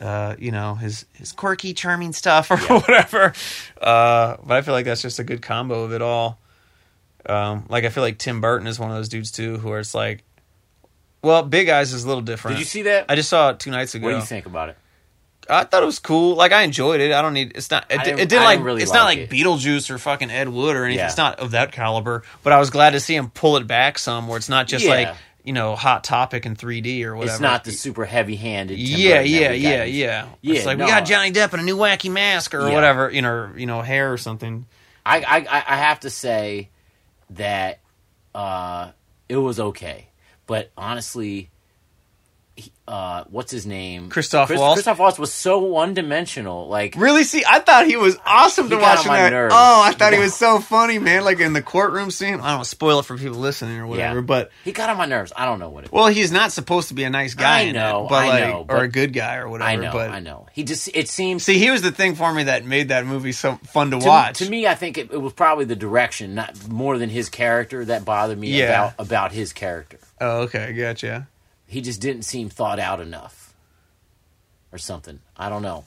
Uh, 0.00 0.34
you 0.38 0.50
know 0.52 0.74
his 0.74 1.04
his 1.14 1.32
quirky, 1.32 1.74
charming 1.74 2.12
stuff 2.12 2.50
or 2.50 2.56
whatever. 2.80 3.32
Uh, 3.80 4.36
but 4.44 4.56
I 4.56 4.62
feel 4.62 4.74
like 4.74 4.84
that's 4.86 5.02
just 5.02 5.18
a 5.18 5.24
good 5.24 5.42
combo 5.42 5.82
of 5.84 5.92
it 5.92 6.02
all. 6.02 6.38
Um, 7.26 7.66
like 7.68 7.84
I 7.84 7.88
feel 7.88 8.02
like 8.02 8.18
Tim 8.18 8.40
Burton 8.40 8.66
is 8.66 8.78
one 8.78 8.90
of 8.90 8.96
those 8.96 9.08
dudes 9.08 9.30
too, 9.30 9.58
who 9.58 9.70
are 9.72 9.80
it's 9.80 9.94
like, 9.94 10.22
well, 11.22 11.42
Big 11.42 11.68
Eyes 11.68 11.92
is 11.92 12.04
a 12.04 12.08
little 12.08 12.22
different. 12.22 12.56
Did 12.56 12.60
you 12.60 12.66
see 12.66 12.82
that? 12.82 13.06
I 13.08 13.16
just 13.16 13.28
saw 13.28 13.50
it 13.50 13.60
two 13.60 13.70
nights 13.70 13.94
ago. 13.94 14.04
what 14.06 14.12
do 14.12 14.16
you 14.16 14.22
think 14.22 14.46
about 14.46 14.68
it? 14.70 14.78
I 15.48 15.62
thought 15.64 15.82
it 15.82 15.86
was 15.86 15.98
cool. 16.00 16.34
Like 16.34 16.52
I 16.52 16.62
enjoyed 16.62 17.00
it. 17.00 17.12
I 17.12 17.22
don't 17.22 17.32
need. 17.34 17.52
It's 17.54 17.70
not. 17.70 17.86
It, 17.90 18.02
didn't- 18.02 18.28
didn't, 18.28 18.44
like. 18.44 18.60
really 18.62 18.82
it's 18.82 18.92
not 18.92 19.04
like 19.04 19.18
like 19.20 19.30
it. 19.32 19.34
Beetlejuice 19.34 19.90
or 19.90 19.98
fucking 19.98 20.30
Ed 20.30 20.48
Wood 20.48 20.74
or 20.76 20.84
anything. 20.84 20.98
Yeah. 21.00 21.06
It's 21.06 21.16
not 21.16 21.38
of 21.38 21.52
that 21.52 21.70
caliber. 21.72 22.22
But 22.42 22.52
I 22.52 22.58
was 22.58 22.70
glad 22.70 22.90
to 22.90 23.00
see 23.00 23.14
him 23.14 23.30
pull 23.30 23.56
it 23.56 23.66
back 23.66 23.98
some, 23.98 24.26
where 24.28 24.38
it's 24.38 24.48
not 24.48 24.66
just 24.66 24.84
Yeah. 24.84 24.90
like 24.90 25.14
you 25.46 25.52
know 25.54 25.74
hot 25.76 26.04
topic 26.04 26.44
in 26.44 26.56
3D 26.56 27.04
or 27.04 27.14
whatever. 27.16 27.32
It's 27.32 27.40
not 27.40 27.64
the 27.64 27.72
super 27.72 28.04
heavy-handed. 28.04 28.78
Yeah, 28.78 29.20
yeah, 29.20 29.52
yeah, 29.52 29.84
yeah. 29.84 30.28
Yeah, 30.42 30.54
It's 30.56 30.66
like 30.66 30.76
no. 30.76 30.84
we 30.84 30.90
got 30.90 31.06
Johnny 31.06 31.32
Depp 31.32 31.54
in 31.54 31.60
a 31.60 31.62
new 31.62 31.76
wacky 31.76 32.10
mask 32.10 32.52
or 32.54 32.68
Yeah. 32.68 32.74
whatever, 32.74 33.10
you 33.10 33.22
know, 33.22 33.50
you 33.56 33.66
know, 33.66 33.80
hair 33.80 34.12
or 34.12 34.18
something. 34.18 34.66
I, 35.06 35.20
I 35.20 35.36
I- 35.58 35.64
I 35.68 35.76
have 35.76 36.00
to 36.00 36.10
say 36.10 36.68
that 37.30 37.80
uh, 38.34 38.90
it 39.28 39.36
was 39.36 39.58
okay, 39.58 40.08
but 40.46 40.70
honestly, 40.76 41.48
uh, 42.88 43.24
what's 43.30 43.50
his 43.50 43.66
name? 43.66 44.08
Christoph 44.10 44.48
Waltz? 44.50 44.76
Christoph 44.76 44.98
Waltz 44.98 45.18
was 45.18 45.32
so 45.32 45.58
one-dimensional. 45.58 46.68
Like 46.68 46.94
Really? 46.96 47.24
See, 47.24 47.42
I 47.48 47.58
thought 47.58 47.86
he 47.86 47.96
was 47.96 48.16
awesome 48.24 48.70
to 48.70 48.76
watch 48.76 49.06
my 49.06 49.28
nerves. 49.28 49.52
Oh, 49.56 49.82
I 49.84 49.92
thought 49.92 50.12
he 50.12 50.18
was 50.20 50.34
so 50.34 50.60
funny, 50.60 50.98
man. 50.98 51.24
Like 51.24 51.40
in 51.40 51.52
the 51.52 51.62
courtroom 51.62 52.10
scene. 52.10 52.34
I 52.34 52.48
don't 52.50 52.56
want 52.58 52.66
spoil 52.66 53.00
it 53.00 53.04
for 53.06 53.18
people 53.18 53.38
listening 53.38 53.78
or 53.78 53.86
whatever, 53.86 54.20
yeah, 54.20 54.24
but 54.24 54.50
he 54.64 54.72
got 54.72 54.88
on 54.88 54.96
my 54.96 55.06
nerves. 55.06 55.32
I 55.36 55.44
don't 55.46 55.58
know 55.58 55.68
what 55.68 55.84
it. 55.84 55.92
well, 55.92 56.06
he's 56.06 56.30
not 56.32 56.52
supposed 56.52 56.88
to 56.88 56.94
be 56.94 57.04
a 57.04 57.10
nice 57.10 57.34
guy 57.34 57.62
I 57.62 57.72
know, 57.72 58.06
it, 58.06 58.08
but 58.08 58.24
I 58.24 58.28
like, 58.28 58.44
know, 58.44 58.60
or 58.60 58.64
but- 58.66 58.82
a 58.82 58.88
good 58.88 59.12
guy 59.12 59.36
or 59.36 59.48
whatever. 59.48 59.68
I 59.70 59.76
know, 59.76 59.92
but 59.92 60.10
I 60.10 60.20
know. 60.20 60.46
He 60.52 60.62
just 60.64 60.88
it 60.94 61.08
seems 61.08 61.42
see, 61.42 61.58
he 61.58 61.70
was 61.70 61.82
the 61.82 61.92
thing 61.92 62.14
for 62.14 62.32
me 62.32 62.44
that 62.44 62.64
made 62.64 62.88
that 62.88 63.04
movie 63.06 63.32
so 63.32 63.56
fun 63.64 63.90
to, 63.90 63.98
to, 63.98 64.06
watch. 64.06 64.38
to 64.38 64.48
me, 64.48 64.66
I 64.66 64.74
think 64.76 64.96
it, 64.96 65.10
it 65.12 65.20
was 65.20 65.32
probably 65.32 65.64
the 65.64 65.76
direction, 65.76 66.34
not 66.34 66.68
more 66.68 66.98
than 66.98 67.10
his 67.10 67.28
character, 67.28 67.84
that 67.86 68.04
bothered 68.04 68.38
me 68.38 68.48
Yeah. 68.58 68.66
about 68.66 68.94
about 68.98 69.32
his 69.32 69.52
character. 69.52 69.98
oh, 70.20 70.42
okay, 70.42 70.72
gotcha. 70.72 71.26
He 71.66 71.80
just 71.80 72.00
didn't 72.00 72.22
seem 72.22 72.48
thought 72.48 72.78
out 72.78 73.00
enough, 73.00 73.54
or 74.72 74.78
something. 74.78 75.20
I 75.36 75.48
don't 75.48 75.62
know. 75.62 75.84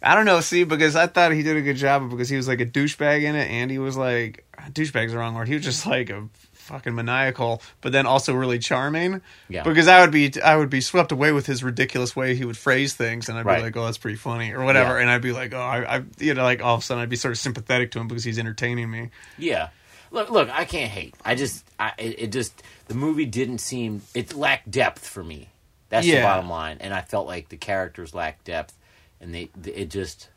I 0.00 0.14
don't 0.14 0.26
know, 0.26 0.40
see, 0.40 0.62
because 0.62 0.94
I 0.94 1.08
thought 1.08 1.32
he 1.32 1.42
did 1.42 1.56
a 1.56 1.60
good 1.60 1.76
job 1.76 2.08
because 2.08 2.28
he 2.28 2.36
was 2.36 2.46
like 2.46 2.60
a 2.60 2.66
douchebag 2.66 3.22
in 3.22 3.34
it, 3.34 3.50
and 3.50 3.68
he 3.70 3.78
was 3.78 3.96
like 3.96 4.46
douchebag's 4.70 5.12
the 5.12 5.18
wrong 5.18 5.34
word. 5.34 5.48
He 5.48 5.54
was 5.54 5.64
just 5.64 5.86
like 5.86 6.08
a 6.08 6.28
fucking 6.52 6.94
maniacal, 6.94 7.60
but 7.80 7.90
then 7.92 8.06
also 8.06 8.32
really 8.32 8.60
charming. 8.60 9.20
Yeah. 9.48 9.64
Because 9.64 9.88
I 9.88 10.00
would 10.00 10.12
be 10.12 10.32
I 10.40 10.54
would 10.56 10.70
be 10.70 10.80
swept 10.80 11.10
away 11.10 11.32
with 11.32 11.46
his 11.46 11.64
ridiculous 11.64 12.14
way 12.14 12.36
he 12.36 12.44
would 12.44 12.56
phrase 12.56 12.94
things, 12.94 13.28
and 13.28 13.36
I'd 13.36 13.44
Right. 13.44 13.56
be 13.56 13.62
like, 13.64 13.76
oh, 13.76 13.86
that's 13.86 13.98
pretty 13.98 14.18
funny 14.18 14.52
or 14.52 14.64
whatever, 14.64 14.94
Yeah. 14.96 15.00
and 15.02 15.10
I'd 15.10 15.22
be 15.22 15.32
like, 15.32 15.52
oh, 15.52 15.58
I, 15.60 15.96
I, 15.96 16.02
you 16.20 16.32
know, 16.34 16.44
like 16.44 16.62
all 16.62 16.76
of 16.76 16.80
a 16.82 16.84
sudden 16.84 17.02
I'd 17.02 17.08
be 17.08 17.16
sort 17.16 17.32
of 17.32 17.38
sympathetic 17.38 17.90
to 17.92 17.98
him 17.98 18.06
because 18.06 18.22
he's 18.22 18.38
entertaining 18.38 18.88
me. 18.90 19.10
Yeah. 19.36 19.70
Look, 20.10 20.30
look, 20.30 20.48
I 20.50 20.64
can't 20.64 20.90
hate. 20.90 21.14
I 21.24 21.34
just, 21.34 21.64
I, 21.78 21.92
it, 21.98 22.20
it 22.20 22.32
just, 22.32 22.62
the 22.88 22.94
movie 22.94 23.26
didn't 23.26 23.58
seem, 23.58 24.02
it 24.14 24.34
lacked 24.34 24.70
depth 24.70 25.06
for 25.06 25.22
me. 25.22 25.48
That's 25.90 26.06
the 26.06 26.22
bottom 26.22 26.48
line. 26.50 26.78
And 26.80 26.92
I 26.92 27.00
felt 27.00 27.26
like 27.26 27.48
the 27.48 27.56
characters 27.56 28.14
lacked 28.14 28.44
depth, 28.44 28.74
and 29.20 29.34
they, 29.34 29.50
it 29.64 29.90
just, 29.90 30.28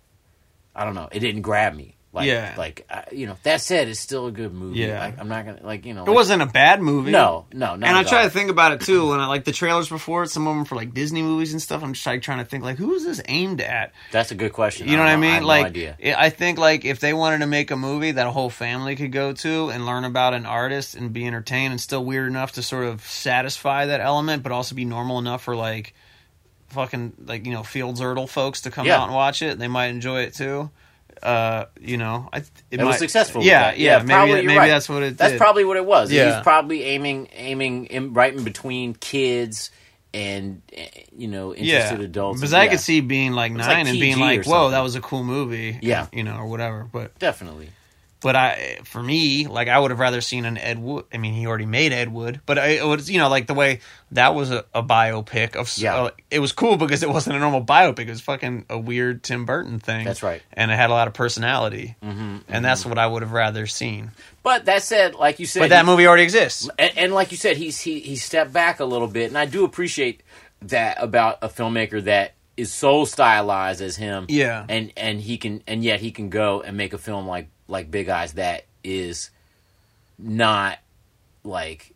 I 0.75 0.85
don't 0.85 0.95
know, 0.95 1.09
it 1.11 1.19
didn't 1.19 1.41
grab 1.41 1.75
me. 1.75 1.95
Like, 2.13 2.27
Yeah. 2.27 2.55
like 2.57 2.85
I, 2.89 3.05
you 3.13 3.25
know. 3.25 3.37
That 3.43 3.61
said, 3.61 3.87
it's 3.87 3.99
still 4.01 4.27
a 4.27 4.31
good 4.31 4.53
movie. 4.53 4.79
Yeah. 4.79 4.99
Like, 4.99 5.17
I'm 5.17 5.29
not 5.29 5.45
gonna 5.45 5.61
like 5.63 5.85
you 5.85 5.93
know. 5.93 6.03
It 6.03 6.09
wasn't 6.11 6.41
a 6.41 6.45
bad 6.45 6.81
movie. 6.81 7.11
No, 7.11 7.45
no, 7.53 7.77
not 7.77 7.87
and 7.87 7.97
I 7.97 8.03
try 8.03 8.19
all. 8.19 8.23
to 8.25 8.29
think 8.29 8.49
about 8.49 8.73
it 8.73 8.81
too. 8.81 9.13
and 9.13 9.21
I 9.21 9.27
like 9.27 9.45
the 9.45 9.53
trailers 9.53 9.87
before, 9.87 10.25
some 10.25 10.45
of 10.45 10.53
them 10.53 10.65
for 10.65 10.75
like 10.75 10.93
Disney 10.93 11.21
movies 11.21 11.53
and 11.53 11.61
stuff. 11.61 11.81
I'm 11.81 11.93
just 11.93 12.05
like 12.05 12.21
trying 12.21 12.39
to 12.39 12.45
think 12.45 12.65
like, 12.65 12.75
who 12.75 12.93
is 12.95 13.05
this 13.05 13.21
aimed 13.29 13.61
at? 13.61 13.93
That's 14.11 14.31
a 14.31 14.35
good 14.35 14.51
question. 14.51 14.89
You 14.89 14.97
know 14.97 15.03
what 15.03 15.09
I 15.09 15.15
mean? 15.15 15.31
have 15.35 15.43
like, 15.43 15.73
no. 15.75 15.93
I 16.03 16.15
I 16.25 16.29
think 16.31 16.59
like 16.59 16.83
if 16.83 16.99
they 16.99 17.13
wanted 17.13 17.39
to 17.39 17.47
make 17.47 17.71
a 17.71 17.77
movie 17.77 18.11
that 18.11 18.27
a 18.27 18.31
whole 18.31 18.49
family 18.49 18.97
could 18.97 19.13
go 19.13 19.31
to 19.31 19.69
and 19.69 19.85
learn 19.85 20.03
about 20.03 20.33
an 20.33 20.45
artist 20.45 20.95
and 20.95 21.13
be 21.13 21.25
entertained 21.25 21.71
and 21.71 21.79
still 21.79 22.03
weird 22.03 22.27
enough 22.27 22.51
to 22.53 22.61
sort 22.61 22.83
of 22.85 23.05
satisfy 23.07 23.85
that 23.85 24.01
element, 24.01 24.43
but 24.43 24.51
also 24.51 24.75
be 24.75 24.83
normal 24.83 25.17
enough 25.17 25.43
for 25.43 25.55
like 25.55 25.93
fucking 26.69 27.13
like 27.25 27.45
you 27.45 27.51
know 27.53 27.63
Fields 27.63 27.99
zertle 28.01 28.27
folks 28.29 28.61
to 28.61 28.71
come 28.71 28.85
Yeah. 28.87 28.99
out 28.99 29.07
and 29.07 29.13
watch 29.15 29.41
it, 29.41 29.59
they 29.59 29.67
might 29.69 29.87
enjoy 29.87 30.21
it 30.23 30.33
too. 30.33 30.69
Uh, 31.23 31.65
you 31.79 31.97
know, 31.97 32.29
I, 32.33 32.37
it, 32.37 32.49
It 32.71 32.77
might, 32.79 32.85
was 32.85 32.97
successful. 32.97 33.43
Yeah, 33.43 33.73
yeah, 33.73 34.03
probably, 34.03 34.33
maybe 34.35 34.47
maybe 34.47 34.57
right. 34.59 34.67
that's 34.69 34.89
what 34.89 35.03
it. 35.03 35.17
That's 35.17 35.33
did. 35.33 35.37
probably 35.37 35.65
what 35.65 35.77
it 35.77 35.85
was. 35.85 36.11
Yeah. 36.11 36.35
He's 36.35 36.43
probably 36.43 36.83
aiming, 36.83 37.29
aiming 37.33 37.85
in, 37.87 38.13
right 38.13 38.33
in 38.33 38.43
between 38.43 38.93
kids 38.95 39.69
and 40.13 40.61
eh, 40.73 40.87
you 41.15 41.27
know 41.27 41.53
interested 41.53 41.99
yeah. 41.99 42.05
adults. 42.05 42.39
Because 42.39 42.53
I 42.53 42.63
Yeah, 42.65 42.71
could 42.71 42.79
see 42.79 43.01
being 43.01 43.33
like 43.33 43.51
was 43.53 43.65
like 43.67 43.77
nine 43.77 43.87
and 43.87 43.99
being 43.99 44.19
like, 44.19 44.45
"Whoa, 44.45 44.71
that 44.71 44.81
was 44.81 44.95
a 44.95 45.01
cool 45.01 45.23
movie," 45.23 45.77
Yeah. 45.81 46.07
you 46.11 46.23
know, 46.23 46.35
or 46.35 46.47
whatever. 46.47 46.87
But 46.91 47.17
definitely. 47.19 47.69
But 48.21 48.35
I, 48.35 48.79
for 48.83 49.01
me, 49.01 49.47
like 49.47 49.67
I 49.67 49.79
would 49.79 49.91
have 49.91 49.99
rather 49.99 50.21
seen 50.21 50.45
an 50.45 50.57
Ed 50.57 50.79
Wood. 50.79 51.05
I 51.13 51.17
mean, 51.17 51.33
he 51.33 51.47
already 51.47 51.65
made 51.65 51.91
Ed 51.91 52.13
Wood, 52.13 52.41
but 52.45 52.57
I, 52.59 52.67
it 52.67 52.85
was 52.85 53.09
you 53.09 53.19
know 53.19 53.29
like 53.29 53.47
the 53.47 53.53
way 53.53 53.79
that 54.11 54.35
was 54.35 54.51
a, 54.51 54.63
a 54.73 54.83
biopic 54.83 55.55
of. 55.55 55.75
Yeah. 55.77 55.95
uh, 55.95 56.09
it 56.29 56.39
was 56.39 56.51
cool 56.51 56.77
because 56.77 57.03
it 57.03 57.09
wasn't 57.09 57.35
a 57.35 57.39
normal 57.39 57.63
biopic. 57.63 58.01
It 58.01 58.09
was 58.09 58.21
fucking 58.21 58.65
a 58.69 58.77
weird 58.77 59.23
Tim 59.23 59.45
Burton 59.45 59.79
thing. 59.79 60.05
That's 60.05 60.23
right. 60.23 60.41
and 60.53 60.71
it 60.71 60.75
had 60.75 60.89
a 60.89 60.93
lot 60.93 61.07
of 61.07 61.13
personality, 61.13 61.95
mm-hmm, 62.03 62.37
and 62.47 62.63
that's 62.63 62.85
what 62.85 62.97
I 62.97 63.07
would 63.07 63.21
have 63.23 63.31
rather 63.31 63.65
seen. 63.67 64.11
But 64.43 64.65
that 64.65 64.83
said, 64.83 65.15
like 65.15 65.39
you 65.39 65.45
said, 65.45 65.59
But 65.61 65.69
that 65.69 65.85
he- 65.85 65.91
movie 65.91 66.07
already 66.07 66.23
exists. 66.23 66.69
and, 66.79 66.91
and 66.97 67.13
like 67.13 67.31
you 67.31 67.37
said, 67.37 67.57
he's 67.57 67.81
he 67.81 67.99
he 67.99 68.15
stepped 68.15 68.53
back 68.53 68.79
a 68.79 68.85
little 68.85 69.07
bit, 69.07 69.27
and 69.29 69.37
I 69.37 69.45
do 69.45 69.65
appreciate 69.65 70.23
that 70.63 70.97
about 71.01 71.39
a 71.41 71.49
filmmaker 71.49 72.03
that 72.03 72.33
is 72.57 72.71
so 72.71 73.05
stylized 73.05 73.81
as 73.81 73.95
him. 73.95 74.25
Yeah. 74.29 74.65
and 74.69 74.91
and 74.97 75.19
he 75.21 75.37
can 75.37 75.63
and 75.67 75.83
yet 75.83 76.01
he 76.01 76.11
can 76.11 76.29
go 76.29 76.61
and 76.61 76.75
make 76.77 76.93
a 76.93 76.97
film 76.99 77.25
like 77.25 77.49
like 77.71 77.89
Big 77.89 78.09
Eyes 78.09 78.33
that 78.33 78.65
is 78.83 79.31
not 80.19 80.77
like 81.43 81.93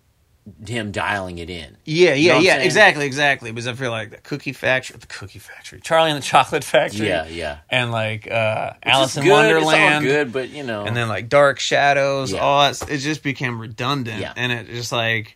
him 0.68 0.92
dialing 0.92 1.40
it 1.40 1.50
in. 1.50 1.76
Yeah, 1.86 2.14
You 2.14 2.30
know 2.30 2.40
yeah, 2.40 2.58
yeah, 2.58 2.64
exactly, 2.64 3.06
exactly. 3.08 3.52
Because 3.52 3.68
I 3.68 3.74
feel 3.74 3.90
like 3.90 4.12
the 4.12 4.18
Cookie 4.18 4.54
Factory, 4.54 4.96
the 5.00 5.08
Cookie 5.08 5.40
Factory, 5.40 5.80
Charlie 5.82 6.12
and 6.12 6.22
the 6.22 6.26
Chocolate 6.26 6.64
Factory, 6.64 7.08
Yeah, 7.08 7.26
yeah. 7.28 7.58
and 7.70 7.92
like 7.92 8.30
uh, 8.30 8.74
Which 8.76 8.94
Alice 8.94 9.18
in 9.18 9.24
good, 9.24 9.32
Wonderland, 9.32 10.06
good, 10.06 10.32
but 10.32 10.50
you 10.50 10.64
know, 10.64 10.86
and 10.86 10.96
then 10.96 11.08
like 11.08 11.30
Dark 11.30 11.60
Shadows, 11.60 12.32
Yeah. 12.32 12.40
all 12.40 12.72
that. 12.72 12.90
It 12.90 13.00
just 13.00 13.24
became 13.24 13.60
redundant, 13.60 14.22
Yeah. 14.22 14.34
and 14.38 14.52
it 14.52 14.68
just 14.68 14.92
like, 14.92 15.36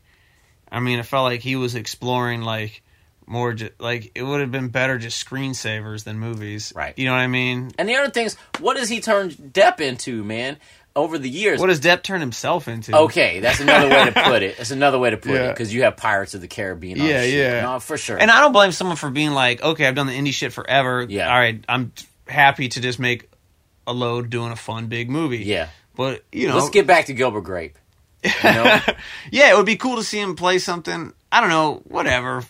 I 0.72 0.80
mean, 0.80 1.00
it 1.00 1.06
felt 1.08 1.24
like 1.24 1.42
he 1.42 1.56
was 1.56 1.74
exploring 1.76 2.42
like 2.44 2.84
more, 3.30 3.56
like 3.80 4.12
it 4.16 4.24
would 4.24 4.42
have 4.42 4.52
been 4.52 4.70
better 4.70 4.98
just 4.98 5.26
screensavers 5.26 6.04
than 6.04 6.20
movies, 6.20 6.74
Right. 6.76 6.94
You 6.98 7.06
know 7.06 7.12
what 7.14 7.20
I 7.20 7.28
mean? 7.28 7.72
and 7.78 7.88
the 7.88 7.96
other 7.96 8.10
things, 8.12 8.36
what 8.60 8.76
does 8.76 8.90
he 8.90 9.00
turn 9.02 9.30
Depp 9.30 9.80
into, 9.80 10.24
man? 10.24 10.58
Over 10.96 11.18
the 11.20 11.30
years, 11.30 11.62
What 11.62 11.68
does 11.68 11.80
Depp 11.80 12.02
turn 12.02 12.20
himself 12.20 12.68
into? 12.68 12.94
Okay, 12.98 13.40
that's 13.40 13.60
another 13.62 13.88
way 13.90 14.06
to 14.06 14.12
put 14.12 14.42
it. 14.42 14.58
That's 14.58 14.72
another 14.72 14.98
way 15.00 15.12
to 15.12 15.18
put 15.18 15.32
it 15.32 15.50
because 15.50 15.72
you 15.74 15.84
have 15.84 15.96
Pirates 15.96 16.34
of 16.34 16.42
the 16.42 16.48
Caribbean. 16.48 17.00
On 17.00 17.08
Yeah, 17.08 17.22
shit. 17.22 17.34
yeah. 17.34 17.62
no, 17.62 17.80
for 17.80 17.96
sure. 17.96 18.18
And 18.18 18.30
I 18.32 18.42
don't 18.42 18.52
blame 18.52 18.72
someone 18.72 18.98
for 18.98 19.10
being 19.12 19.32
like, 19.32 19.62
okay, 19.64 19.86
I've 19.88 19.96
done 19.96 20.08
the 20.08 20.14
indie 20.18 20.34
shit 20.34 20.52
forever. 20.52 21.06
Yeah. 21.08 21.32
All 21.32 21.40
right, 21.40 21.64
I'm 21.70 21.94
happy 22.28 22.68
to 22.70 22.82
just 22.82 23.00
make 23.00 23.30
a 23.88 23.94
load 23.94 24.30
doing 24.32 24.52
a 24.52 24.56
fun 24.58 24.88
big 24.88 25.10
movie. 25.10 25.38
yeah, 25.46 25.70
But 25.96 26.24
you 26.32 26.48
know, 26.48 26.56
let's 26.58 26.70
get 26.72 26.88
back 26.88 27.06
to 27.06 27.14
Gilbert 27.14 27.42
Grape. 27.42 27.78
You 28.24 28.32
know? 28.44 28.80
yeah, 29.32 29.52
it 29.54 29.56
would 29.58 29.68
be 29.68 29.78
cool 29.78 29.96
to 29.98 30.04
see 30.04 30.20
him 30.20 30.36
play 30.36 30.58
something. 30.60 31.14
I 31.32 31.40
don't 31.40 31.50
know, 31.52 31.82
whatever, 31.86 32.44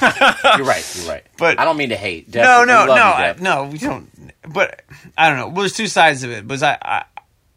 whatever. 0.00 0.38
you're 0.58 0.66
right. 0.66 0.96
You're 0.96 1.08
right. 1.08 1.24
But- 1.36 1.58
I 1.60 1.64
don't 1.64 1.76
mean 1.76 1.90
to 1.90 1.96
hate. 1.96 2.34
no, 2.34 2.64
no, 2.64 2.86
no, 2.86 2.92
I, 2.94 3.34
no. 3.40 3.64
We 3.66 3.78
don't. 3.78 4.10
But 4.48 4.82
I 5.16 5.28
don't 5.28 5.38
know. 5.38 5.46
Well, 5.48 5.56
there's 5.62 5.74
two 5.74 5.86
sides 5.86 6.22
of 6.22 6.30
it. 6.30 6.46
Because 6.46 6.62
I, 6.62 6.78
I, 6.82 7.04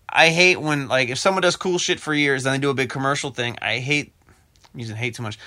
I 0.10 0.30
hate 0.30 0.58
when 0.60 0.88
like 0.88 1.10
if 1.10 1.18
someone 1.18 1.42
does 1.42 1.56
cool 1.56 1.78
shit 1.78 2.00
for 2.00 2.14
years, 2.14 2.44
then 2.44 2.54
they 2.54 2.60
do 2.60 2.70
a 2.70 2.74
big 2.74 2.90
commercial 2.90 3.32
thing. 3.32 3.58
I 3.62 3.80
hate 3.80 4.14
I'm 4.74 4.80
using 4.80 4.96
hate 4.96 5.16
too 5.16 5.24
much. 5.24 5.38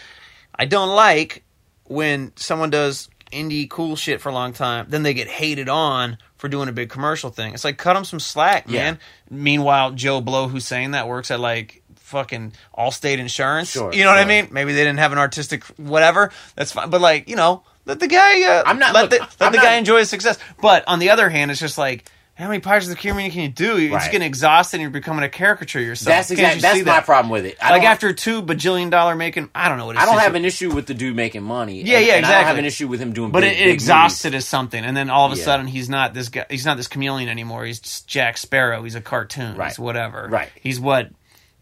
I 0.54 0.66
don't 0.66 0.94
like 0.94 1.44
when 1.84 2.32
someone 2.36 2.70
does 2.70 3.08
indie 3.32 3.68
cool 3.70 3.96
shit 3.96 4.20
for 4.20 4.28
a 4.28 4.32
long 4.32 4.52
time, 4.52 4.86
then 4.88 5.02
they 5.02 5.14
get 5.14 5.28
hated 5.28 5.68
on 5.68 6.18
for 6.36 6.48
doing 6.48 6.68
a 6.68 6.72
big 6.72 6.90
commercial 6.90 7.30
thing. 7.30 7.54
It's 7.54 7.64
like 7.64 7.78
cut 7.78 7.94
them 7.94 8.04
some 8.04 8.18
slack, 8.20 8.64
Yeah. 8.68 8.80
man. 8.82 8.98
Meanwhile, 9.30 9.92
Joe 9.92 10.20
Blow, 10.20 10.48
who's 10.48 10.66
saying 10.66 10.92
that, 10.92 11.06
works 11.08 11.30
at 11.30 11.38
like 11.40 11.79
fucking 12.10 12.52
Allstate 12.76 13.18
Insurance. 13.18 13.70
Sure, 13.70 13.92
you 13.92 14.04
know 14.04 14.10
what 14.10 14.18
I 14.18 14.24
mean? 14.24 14.48
Maybe 14.50 14.72
they 14.72 14.84
didn't 14.84 14.98
have 14.98 15.12
an 15.12 15.18
artistic 15.18 15.64
whatever. 15.78 16.30
That's 16.56 16.72
fine. 16.72 16.90
But 16.90 17.00
like, 17.00 17.28
you 17.28 17.36
know, 17.36 17.62
let 17.86 18.00
the 18.00 18.08
guy. 18.08 18.42
Uh, 18.42 18.62
I'm 18.66 18.78
not- 18.78 18.92
let 18.94 19.02
look, 19.02 19.10
the, 19.10 19.18
let 19.20 19.36
I'm 19.40 19.52
the 19.52 19.56
not- 19.58 19.64
guy 19.64 19.74
enjoy 19.76 19.98
his 19.98 20.10
success. 20.10 20.38
But 20.60 20.84
on 20.86 20.98
the 20.98 21.10
other 21.10 21.28
hand, 21.30 21.50
it's 21.50 21.60
just 21.60 21.78
like. 21.78 22.04
How 22.36 22.48
many 22.48 22.60
Pirates 22.60 22.86
of 22.86 22.90
the 22.90 22.96
Caribbean 22.96 23.30
can 23.30 23.42
you 23.42 23.48
do? 23.50 23.78
You're 23.78 23.90
just 23.90 24.06
Right. 24.06 24.12
getting 24.12 24.26
exhausted 24.26 24.76
and 24.76 24.80
you're 24.80 24.90
becoming 24.90 25.24
a 25.24 25.28
caricature 25.28 25.78
yourself. 25.78 26.06
That's 26.06 26.28
Can't 26.28 26.38
exactly 26.40 26.56
you 26.56 26.62
that's 26.62 26.78
see 26.78 26.84
my 26.84 26.92
that? 26.92 27.04
problem 27.04 27.30
with 27.30 27.44
it. 27.44 27.58
I 27.60 27.68
Like 27.72 27.82
after 27.82 28.14
two 28.14 28.40
bajillion 28.42 28.88
dollar 28.88 29.14
making, 29.14 29.50
I 29.54 29.68
don't 29.68 29.76
know 29.76 29.84
what. 29.84 29.96
His 29.96 30.02
I 30.02 30.06
don't 30.06 30.18
have 30.20 30.34
an 30.34 30.46
issue 30.46 30.70
with 30.74 30.86
the 30.86 30.94
dude 30.94 31.14
making 31.14 31.42
money. 31.42 31.82
Yeah, 31.82 31.98
and- 31.98 32.06
yeah, 32.06 32.14
and 32.14 32.24
I 32.24 32.32
don't 32.38 32.44
have 32.44 32.56
an 32.56 32.64
issue 32.64 32.88
with 32.88 32.98
him 32.98 33.12
doing. 33.12 33.30
but 33.30 33.40
big, 33.42 33.52
it, 33.58 33.60
it 33.60 33.64
big 33.64 33.74
exhausted 33.74 34.34
as 34.34 34.48
something, 34.48 34.82
and 34.82 34.96
then 34.96 35.10
all 35.10 35.26
of 35.26 35.34
a 35.34 35.36
Yeah. 35.36 35.44
sudden 35.44 35.66
he's 35.66 35.90
not 35.90 36.14
this 36.14 36.30
guy. 36.30 36.46
He's 36.48 36.64
not 36.64 36.78
this 36.78 36.88
chameleon 36.88 37.28
anymore. 37.28 37.66
He's 37.66 37.78
just 37.80 38.06
Jack 38.08 38.38
Sparrow. 38.38 38.82
He's 38.84 38.94
a 38.94 39.02
cartoon. 39.02 39.56
Right. 39.58 39.68
He's 39.68 39.78
whatever. 39.78 40.26
Right. 40.30 40.48
He's 40.62 40.80
what 40.80 41.10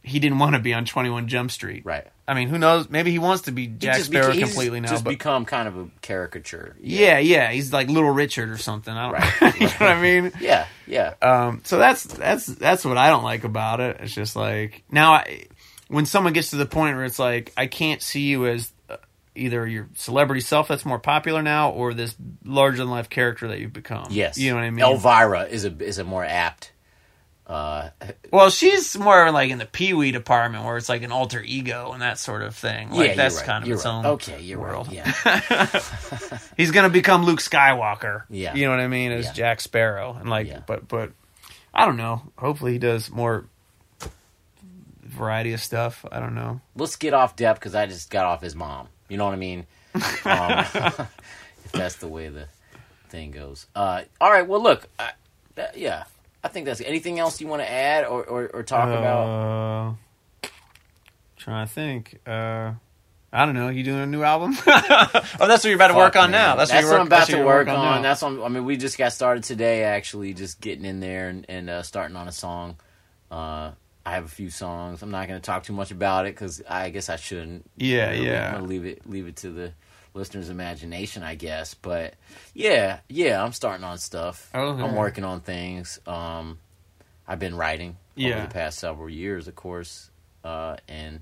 he 0.08 0.18
didn't 0.18 0.38
want 0.38 0.54
to 0.54 0.60
be 0.60 0.74
on 0.74 0.84
Twenty 0.84 1.10
One 1.10 1.28
Jump 1.28 1.50
Street. 1.50 1.84
Right. 1.84 2.06
I 2.26 2.34
mean, 2.34 2.48
who 2.48 2.58
knows? 2.58 2.90
Maybe 2.90 3.10
he 3.10 3.18
wants 3.18 3.42
to 3.42 3.52
be 3.52 3.66
Jack 3.66 3.96
Sparrow 4.00 4.32
beca- 4.32 4.34
he's 4.34 4.44
completely 4.44 4.80
now. 4.80 4.88
Just 4.88 5.04
but 5.04 5.10
become 5.10 5.44
kind 5.46 5.66
of 5.66 5.78
a 5.78 5.88
caricature. 6.02 6.76
yeah, 6.80 7.18
yeah, 7.18 7.50
he's 7.50 7.72
like 7.72 7.88
Little 7.88 8.10
Richard 8.10 8.50
or 8.50 8.58
something. 8.58 8.92
I 8.92 9.04
don't. 9.04 9.12
Right. 9.12 9.54
you 9.60 9.66
know 9.66 9.72
what 9.78 9.82
I 9.82 10.00
mean? 10.02 10.32
Yeah. 10.40 10.66
Yeah. 10.86 11.14
Um, 11.22 11.62
so 11.64 11.78
that's 11.78 12.04
that's 12.04 12.46
that's 12.46 12.84
what 12.84 12.98
I 12.98 13.08
don't 13.08 13.24
like 13.24 13.44
about 13.44 13.80
it. 13.80 13.98
It's 14.00 14.14
just 14.14 14.36
like 14.36 14.84
now, 14.90 15.12
I, 15.14 15.46
when 15.88 16.04
someone 16.06 16.32
gets 16.32 16.50
to 16.50 16.56
the 16.56 16.66
point 16.66 16.96
where 16.96 17.04
it's 17.04 17.18
like 17.18 17.52
I 17.56 17.66
can't 17.66 18.02
see 18.02 18.22
you 18.22 18.46
as 18.46 18.70
uh, 18.90 18.96
either 19.34 19.66
your 19.66 19.88
celebrity 19.94 20.40
self 20.40 20.68
that's 20.68 20.84
more 20.84 20.98
popular 20.98 21.42
now, 21.42 21.70
or 21.70 21.94
this 21.94 22.14
larger 22.44 22.78
than 22.78 22.90
life 22.90 23.08
character 23.08 23.48
that 23.48 23.58
you've 23.58 23.72
become. 23.72 24.08
yes. 24.10 24.36
you 24.36 24.50
know 24.50 24.56
what 24.56 24.64
I 24.64 24.70
mean. 24.70 24.84
Elvira 24.84 25.44
is 25.44 25.64
a 25.64 25.74
is 25.82 25.98
a 25.98 26.04
more 26.04 26.24
apt. 26.24 26.72
Uh, 27.48 27.88
well, 28.30 28.50
she's 28.50 28.98
more 28.98 29.30
like 29.30 29.50
in 29.50 29.56
the 29.56 29.64
Pee 29.64 29.94
Wee 29.94 30.10
department 30.12 30.64
where 30.66 30.76
it's 30.76 30.90
like 30.90 31.02
an 31.02 31.10
alter 31.12 31.42
ego 31.42 31.92
and 31.92 32.02
that 32.02 32.18
sort 32.18 32.42
of 32.42 32.54
thing. 32.54 32.90
Like 32.90 33.08
yeah, 33.10 33.14
that's 33.14 33.36
right. 33.36 33.46
kind 33.46 33.64
of 33.64 33.68
you're 33.68 33.76
its 33.78 33.86
right. 33.86 33.94
own. 33.94 34.06
Okay, 34.06 34.40
you're 34.42 34.60
world. 34.60 34.88
right. 34.88 34.96
Yeah. 35.50 35.80
He's 36.58 36.70
gonna 36.72 36.90
become 36.90 37.24
Luke 37.24 37.40
Skywalker. 37.40 38.24
Yeah. 38.28 38.54
you 38.54 38.66
know 38.66 38.72
what 38.72 38.80
I 38.80 38.88
mean 38.88 39.12
as 39.12 39.24
Yeah. 39.26 39.32
Jack 39.32 39.60
Sparrow, 39.62 40.14
and 40.20 40.28
like, 40.28 40.46
Yeah. 40.46 40.60
but 40.66 40.88
but 40.88 41.12
I 41.72 41.86
don't 41.86 41.96
know. 41.96 42.20
Hopefully, 42.36 42.72
he 42.72 42.78
does 42.78 43.10
more 43.10 43.46
variety 45.02 45.52
of 45.52 45.62
stuff. 45.62 46.04
I 46.12 46.20
don't 46.20 46.34
know. 46.34 46.60
Let's 46.76 46.96
get 46.96 47.14
off 47.14 47.34
Depp 47.34 47.54
because 47.54 47.74
I 47.74 47.86
just 47.86 48.10
got 48.10 48.26
off 48.26 48.42
his 48.42 48.54
mom. 48.54 48.88
You 49.08 49.16
know 49.16 49.24
what 49.24 49.32
I 49.34 49.38
mean? 49.38 49.66
Um, 49.94 50.02
if 51.64 51.72
that's 51.72 51.96
the 51.96 52.08
way 52.08 52.28
the 52.28 52.46
thing 53.08 53.30
goes. 53.30 53.66
Uh, 53.74 54.02
all 54.20 54.30
right. 54.30 54.46
Well, 54.46 54.62
look. 54.62 54.86
I, 54.98 55.12
that, 55.54 55.76
yeah, 55.78 56.04
I 56.42 56.48
think 56.48 56.66
that's 56.66 56.80
anything 56.80 57.18
else 57.18 57.40
you 57.40 57.46
want 57.48 57.62
to 57.62 57.70
add 57.70 58.04
or, 58.04 58.24
or, 58.24 58.48
or 58.48 58.62
talk 58.62 58.88
about. 58.88 59.96
Uh, 60.44 60.48
trying 61.36 61.66
to 61.66 61.72
think. 61.72 62.20
Uh, 62.26 62.72
I 63.32 63.44
don't 63.44 63.54
know. 63.54 63.68
You 63.68 63.82
doing 63.82 64.00
a 64.00 64.06
new 64.06 64.22
album? 64.22 64.56
oh, 64.66 65.08
that's 65.12 65.40
what 65.40 65.64
you're 65.64 65.74
about 65.74 65.88
to 65.88 65.94
work 65.94 66.14
Fuck, 66.14 66.24
on 66.24 66.30
man. 66.30 66.40
now. 66.40 66.56
That's, 66.56 66.70
That's, 66.70 66.84
what, 66.84 66.88
what 66.88 66.92
you're 66.92 67.00
I'm 67.00 67.06
about 67.08 67.18
that's 67.18 67.30
to 67.30 67.36
you're 67.36 67.46
work 67.46 67.66
working 67.66 67.80
on. 67.80 68.02
That's 68.02 68.22
what 68.22 68.28
I'm, 68.28 68.42
I 68.42 68.48
mean, 68.48 68.64
we 68.64 68.76
just 68.76 68.96
got 68.96 69.12
started 69.12 69.44
today. 69.44 69.84
Actually, 69.84 70.32
just 70.32 70.60
getting 70.60 70.84
in 70.84 71.00
there 71.00 71.28
and, 71.28 71.44
and 71.48 71.68
uh, 71.68 71.82
starting 71.82 72.16
on 72.16 72.28
a 72.28 72.32
song. 72.32 72.76
Uh, 73.30 73.72
I 74.06 74.12
have 74.14 74.24
a 74.24 74.28
few 74.28 74.48
songs. 74.48 75.02
I'm 75.02 75.10
not 75.10 75.28
going 75.28 75.38
to 75.38 75.44
talk 75.44 75.64
too 75.64 75.74
much 75.74 75.90
about 75.90 76.24
it 76.26 76.34
because 76.34 76.62
I 76.66 76.88
guess 76.88 77.10
I 77.10 77.16
shouldn't. 77.16 77.68
Yeah, 77.76 78.10
Really, 78.10 78.26
yeah. 78.26 78.46
I'm 78.46 78.54
gonna 78.54 78.66
leave 78.66 78.86
it 78.86 79.08
leave 79.08 79.26
it 79.26 79.36
to 79.36 79.50
the 79.50 79.72
listener's 80.18 80.50
imagination, 80.50 81.22
I 81.22 81.34
guess. 81.34 81.74
But 81.74 82.14
yeah, 82.54 82.98
yeah, 83.08 83.42
I'm 83.42 83.52
starting 83.52 83.84
on 83.84 83.98
stuff. 83.98 84.50
Okay. 84.54 84.82
I'm 84.82 84.94
working 84.94 85.24
on 85.24 85.40
things. 85.40 85.98
Um, 86.06 86.58
I've 87.26 87.38
been 87.38 87.54
writing 87.56 87.96
Yeah. 88.16 88.36
over 88.36 88.46
the 88.46 88.52
past 88.52 88.78
several 88.78 89.08
years, 89.08 89.48
of 89.48 89.54
course, 89.54 90.10
uh, 90.44 90.76
and 90.88 91.20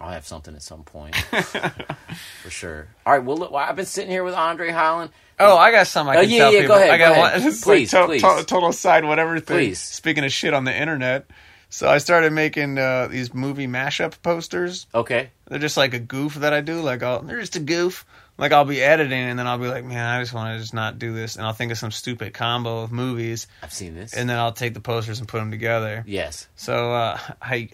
I'll 0.00 0.10
have 0.10 0.26
something 0.26 0.54
at 0.54 0.62
some 0.62 0.82
point 0.82 1.16
for 2.42 2.50
sure. 2.50 2.88
All 3.06 3.12
right, 3.14 3.24
well, 3.24 3.36
look, 3.36 3.50
well, 3.50 3.64
I've 3.66 3.76
been 3.76 3.86
sitting 3.86 4.10
here 4.10 4.24
with 4.24 4.34
Andre 4.34 4.70
Hyland. 4.70 5.10
Oh, 5.38 5.56
I 5.56 5.70
got 5.70 5.86
some. 5.86 6.08
I 6.08 6.16
Oh, 6.16 6.20
can 6.22 6.30
yeah, 6.30 6.38
tell 6.38 6.52
yeah, 6.52 6.60
people. 6.62 6.76
go 6.76 6.80
ahead, 6.82 6.90
I 6.90 6.98
got 6.98 7.14
go 7.14 7.24
ahead. 7.24 7.42
It's 7.46 7.62
Please, 7.62 7.92
like 7.92 8.02
to- 8.02 8.06
please. 8.08 8.22
to- 8.22 8.44
total 8.46 8.72
side 8.72 9.04
whatever 9.04 9.38
thing. 9.40 9.56
Please. 9.56 9.80
Speaking 9.80 10.24
of 10.24 10.32
shit 10.32 10.52
on 10.54 10.64
the 10.64 10.74
internet, 10.76 11.26
so 11.68 11.88
I 11.88 11.98
started 11.98 12.32
making 12.32 12.78
uh, 12.78 13.08
these 13.08 13.34
movie 13.34 13.66
mashup 13.66 14.20
posters. 14.22 14.86
Okay, 14.94 15.30
They're 15.48 15.58
just 15.58 15.76
like 15.76 15.94
a 15.94 15.98
goof 15.98 16.34
that 16.36 16.52
I 16.52 16.60
do. 16.60 16.80
Like 16.80 17.02
I'll, 17.02 17.22
they're 17.22 17.40
just 17.40 17.56
a 17.56 17.60
goof. 17.60 18.04
Like 18.38 18.52
I'll 18.52 18.64
be 18.66 18.82
editing 18.82 19.18
and 19.18 19.38
then 19.38 19.46
I'll 19.46 19.58
be 19.58 19.66
like, 19.68 19.84
man, 19.84 20.06
I 20.06 20.20
just 20.20 20.34
want 20.34 20.54
to 20.54 20.60
just 20.60 20.74
not 20.74 20.98
do 20.98 21.14
this, 21.14 21.36
and 21.36 21.46
I'll 21.46 21.54
think 21.54 21.72
of 21.72 21.78
some 21.78 21.90
stupid 21.90 22.34
combo 22.34 22.82
of 22.82 22.92
movies, 22.92 23.46
I've 23.62 23.72
seen 23.72 23.94
this. 23.94 24.12
and 24.12 24.28
then 24.28 24.38
I'll 24.38 24.52
take 24.52 24.74
the 24.74 24.80
posters 24.80 25.20
and 25.20 25.28
put 25.28 25.38
them 25.38 25.50
together. 25.50 26.04
yes, 26.06 26.46
So 26.54 26.92
uh, 26.92 27.18
I 27.42 27.70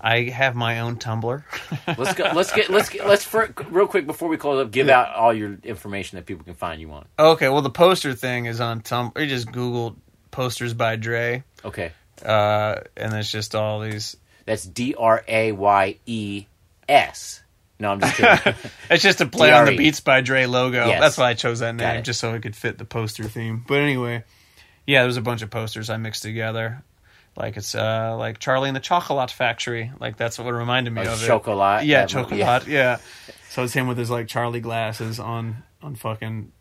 I 0.00 0.22
have 0.30 0.54
my 0.56 0.80
own 0.80 0.96
Tumblr. 0.96 1.44
let's 1.98 2.14
go. 2.14 2.30
Let's 2.34 2.52
get. 2.52 2.70
Let's 2.70 2.88
get. 2.88 3.06
Let's 3.06 3.24
for, 3.24 3.52
real 3.68 3.86
quick 3.86 4.06
before 4.06 4.30
we 4.30 4.38
close 4.38 4.64
up. 4.64 4.72
Give 4.72 4.88
out 4.88 5.14
all 5.14 5.34
your 5.34 5.58
information 5.62 6.16
that 6.16 6.24
people 6.24 6.44
can 6.44 6.54
find 6.54 6.80
you 6.80 6.90
on. 6.92 7.04
okay, 7.18 7.50
well 7.50 7.60
the 7.62 7.68
poster 7.70 8.14
thing 8.14 8.46
is 8.46 8.60
on 8.62 8.80
Tumblr. 8.80 9.20
You 9.20 9.26
just 9.26 9.52
Google 9.52 9.96
posters 10.30 10.72
by 10.72 10.96
Dre, 10.96 11.44
Okay, 11.62 11.92
uh, 12.24 12.80
and 12.96 13.12
it's 13.14 13.30
just 13.30 13.54
all 13.54 13.80
these. 13.80 14.16
that's 14.46 14.64
D 14.64 14.94
R 14.98 15.24
A 15.28 15.52
Y 15.52 15.96
E 16.06 16.46
S. 16.88 17.42
No, 17.78 17.90
I'm 17.92 18.00
just 18.00 18.16
kidding. 18.16 18.54
It's 18.90 19.02
just 19.02 19.20
a 19.20 19.26
play 19.26 19.52
on 19.52 19.66
the 19.66 19.76
Beats 19.76 20.00
by 20.00 20.20
Dre 20.20 20.46
logo. 20.46 20.86
Yes. 20.86 21.00
That's 21.00 21.18
why 21.18 21.30
I 21.30 21.34
chose 21.34 21.58
that 21.60 21.74
name, 21.74 22.02
just 22.04 22.20
so 22.20 22.32
it 22.34 22.42
could 22.42 22.54
fit 22.54 22.78
the 22.78 22.84
poster 22.84 23.24
theme. 23.24 23.64
But 23.66 23.80
anyway, 23.80 24.22
yeah, 24.86 25.02
there's 25.02 25.16
a 25.16 25.22
bunch 25.22 25.42
of 25.42 25.50
posters 25.50 25.90
I 25.90 25.96
mixed 25.96 26.22
together. 26.22 26.82
Like 27.36 27.56
it's 27.56 27.74
uh 27.74 28.14
like 28.18 28.38
Charlie 28.38 28.68
and 28.68 28.76
the 28.76 28.80
Chocolate 28.80 29.30
Factory. 29.30 29.90
Like 29.98 30.16
that's 30.16 30.38
what 30.38 30.46
it 30.46 30.52
reminded 30.52 30.92
me 30.92 31.02
of. 31.02 31.22
it. 31.22 31.26
Chocolat, 31.26 31.84
Yeah, 31.86 32.06
chocolate. 32.06 32.38
Yeah. 32.68 32.98
So 33.50 33.64
it's 33.64 33.72
him 33.72 33.86
with 33.88 33.98
his 33.98 34.10
like 34.10 34.28
Charlie 34.28 34.60
glasses 34.60 35.18
on 35.18 35.62
on 35.82 35.94
fucking 35.96 36.52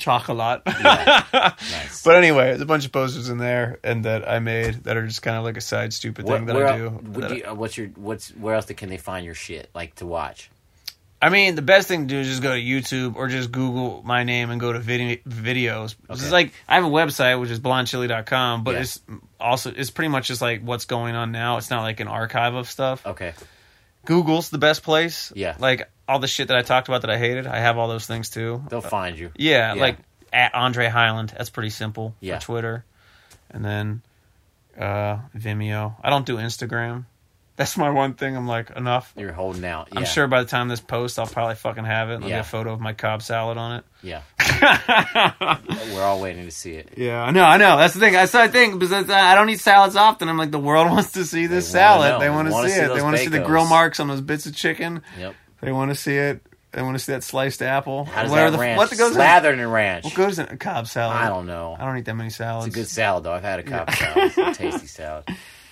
chocolate. 0.00 0.62
nice. 0.66 2.02
but 2.02 2.16
anyway, 2.16 2.46
there's 2.48 2.60
a 2.60 2.66
bunch 2.66 2.84
of 2.86 2.92
posters 2.92 3.28
in 3.28 3.38
there 3.38 3.78
and 3.84 4.04
that 4.04 4.28
I 4.28 4.38
made 4.40 4.84
that 4.84 4.96
are 4.96 5.06
just 5.06 5.22
kind 5.22 5.36
of 5.36 5.44
like 5.44 5.56
a 5.56 5.60
side 5.60 5.92
stupid 5.92 6.24
What- 6.26 6.38
thing 6.38 6.46
that 6.46 6.56
I 6.56 6.76
do. 6.78 7.00
that 7.20 7.36
you- 7.36 7.44
uh, 7.48 7.54
what's 7.54 7.76
your 7.76 7.88
what's 7.88 8.30
where 8.30 8.54
else 8.54 8.66
can 8.66 8.88
they 8.88 8.96
find 8.98 9.24
your 9.24 9.34
shit 9.34 9.70
like 9.74 9.94
to 9.96 10.06
watch? 10.06 10.50
I 11.22 11.28
mean, 11.28 11.54
the 11.54 11.60
best 11.60 11.86
thing 11.86 12.08
to 12.08 12.14
do 12.14 12.18
is 12.18 12.28
just 12.28 12.42
go 12.42 12.54
to 12.54 12.60
YouTube 12.60 13.14
or 13.16 13.28
just 13.28 13.52
Google 13.52 14.00
my 14.06 14.24
name 14.24 14.48
and 14.50 14.58
go 14.58 14.72
to 14.72 14.78
vid- 14.78 15.22
videos. 15.24 15.94
It's 16.08 16.32
like 16.32 16.52
I 16.66 16.76
have 16.76 16.84
a 16.84 16.88
website 16.88 17.38
which 17.38 17.50
is 17.50 17.60
blondchili.com, 17.60 18.64
but 18.64 18.74
Yeah. 18.76 18.80
it's 18.80 19.00
also 19.38 19.70
it's 19.70 19.90
pretty 19.90 20.08
much 20.08 20.28
just 20.28 20.40
like 20.40 20.62
what's 20.62 20.86
going 20.86 21.14
on 21.14 21.30
now. 21.30 21.58
It's 21.58 21.68
not 21.68 21.82
like 21.82 22.00
an 22.00 22.08
archive 22.08 22.54
of 22.54 22.70
stuff. 22.70 23.04
Okay, 23.06 23.34
Google's 24.06 24.48
the 24.48 24.56
best 24.56 24.82
place. 24.82 25.30
Yeah. 25.36 25.56
Like 25.58 25.90
all 26.10 26.18
the 26.18 26.26
shit 26.26 26.48
that 26.48 26.56
I 26.56 26.62
talked 26.62 26.88
about 26.88 27.02
that 27.02 27.10
I 27.10 27.18
hated, 27.18 27.46
I 27.46 27.58
have 27.58 27.78
all 27.78 27.88
those 27.88 28.06
things 28.06 28.30
too. 28.30 28.62
they'll 28.68 28.80
find 28.80 29.18
you. 29.18 29.30
Yeah, 29.36 29.74
Yeah. 29.74 29.80
like 29.80 29.96
at 30.32 30.54
Andre 30.54 30.88
Hyland. 30.88 31.32
That's 31.36 31.50
pretty 31.50 31.70
simple 31.70 32.14
Yeah. 32.20 32.38
for 32.38 32.44
Twitter. 32.46 32.84
And 33.50 33.64
then 33.64 34.02
uh 34.78 35.18
Vimeo. 35.36 35.94
I 36.02 36.10
don't 36.10 36.24
do 36.26 36.36
Instagram. 36.36 37.04
That's 37.56 37.76
my 37.76 37.90
one 37.90 38.14
thing. 38.14 38.36
I'm 38.36 38.46
like 38.46 38.70
enough. 38.70 39.12
You're 39.16 39.32
holding 39.32 39.64
out. 39.66 39.88
Yeah. 39.92 39.98
I'm 39.98 40.04
sure 40.06 40.26
by 40.26 40.42
the 40.42 40.48
time 40.48 40.68
this 40.68 40.80
post, 40.80 41.18
I'll 41.18 41.26
probably 41.26 41.56
fucking 41.56 41.84
have 41.84 42.08
it. 42.10 42.14
and 42.14 42.24
Yeah. 42.24 42.36
be 42.36 42.40
a 42.40 42.44
photo 42.44 42.72
of 42.72 42.80
my 42.80 42.94
Cobb 42.94 43.20
salad 43.22 43.58
on 43.58 43.76
it. 43.76 43.84
Yeah. 44.02 44.22
We're 45.94 46.02
all 46.02 46.20
waiting 46.20 46.44
to 46.46 46.50
see 46.50 46.72
it. 46.72 46.94
Yeah, 46.96 47.22
I 47.22 47.30
know, 47.32 47.44
I 47.44 47.56
know. 47.58 47.76
That's 47.76 47.94
the 47.94 48.00
thing. 48.00 48.12
That's 48.14 48.32
the 48.32 48.48
thing 48.48 48.78
because 48.78 49.10
I 49.10 49.34
don't 49.34 49.50
eat 49.50 49.60
salads 49.60 49.96
often. 49.96 50.28
I'm 50.28 50.38
like, 50.38 50.50
the 50.52 50.58
world 50.58 50.88
wants 50.90 51.12
to 51.12 51.24
see 51.24 51.46
this 51.46 51.66
They 51.70 51.78
salad. 51.80 52.12
know. 52.12 52.18
They 52.20 52.30
want 52.30 52.48
to 52.48 52.54
see, 52.54 52.68
see 52.70 52.80
it. 52.80 52.94
They 52.94 53.02
want 53.02 53.16
to 53.16 53.22
see 53.22 53.28
the 53.28 53.40
grill 53.40 53.66
marks 53.66 54.00
on 54.00 54.08
those 54.08 54.20
bits 54.22 54.46
of 54.46 54.54
chicken. 54.54 55.02
Yep. 55.18 55.34
They 55.60 55.72
want 55.72 55.90
to 55.90 55.94
see 55.94 56.16
it. 56.16 56.42
They 56.72 56.82
want 56.82 56.96
to 56.96 57.02
see 57.02 57.12
that 57.12 57.24
sliced 57.24 57.62
apple. 57.62 58.04
How 58.04 58.22
does 58.22 58.32
that 58.32 58.50
the, 58.50 58.58
ranch? 58.58 58.78
What 58.78 58.90
goes 58.90 59.08
in? 59.08 59.14
Slathered 59.14 59.58
in 59.58 59.68
ranch. 59.68 60.04
What 60.04 60.14
goes 60.14 60.38
in 60.38 60.46
a 60.46 60.56
Cobb 60.56 60.86
salad? 60.86 61.16
I 61.16 61.28
don't 61.28 61.46
know. 61.46 61.76
I 61.78 61.84
don't 61.84 61.98
eat 61.98 62.04
that 62.04 62.14
many 62.14 62.30
salads. 62.30 62.68
It's 62.68 62.76
a 62.76 62.78
good 62.78 62.86
salad, 62.86 63.24
though. 63.24 63.32
I've 63.32 63.42
had 63.42 63.58
a 63.58 63.62
Cobb 63.64 63.90
salad. 63.90 64.32
It's 64.36 64.38
a 64.38 64.54
tasty 64.54 64.86
salad. 64.86 65.24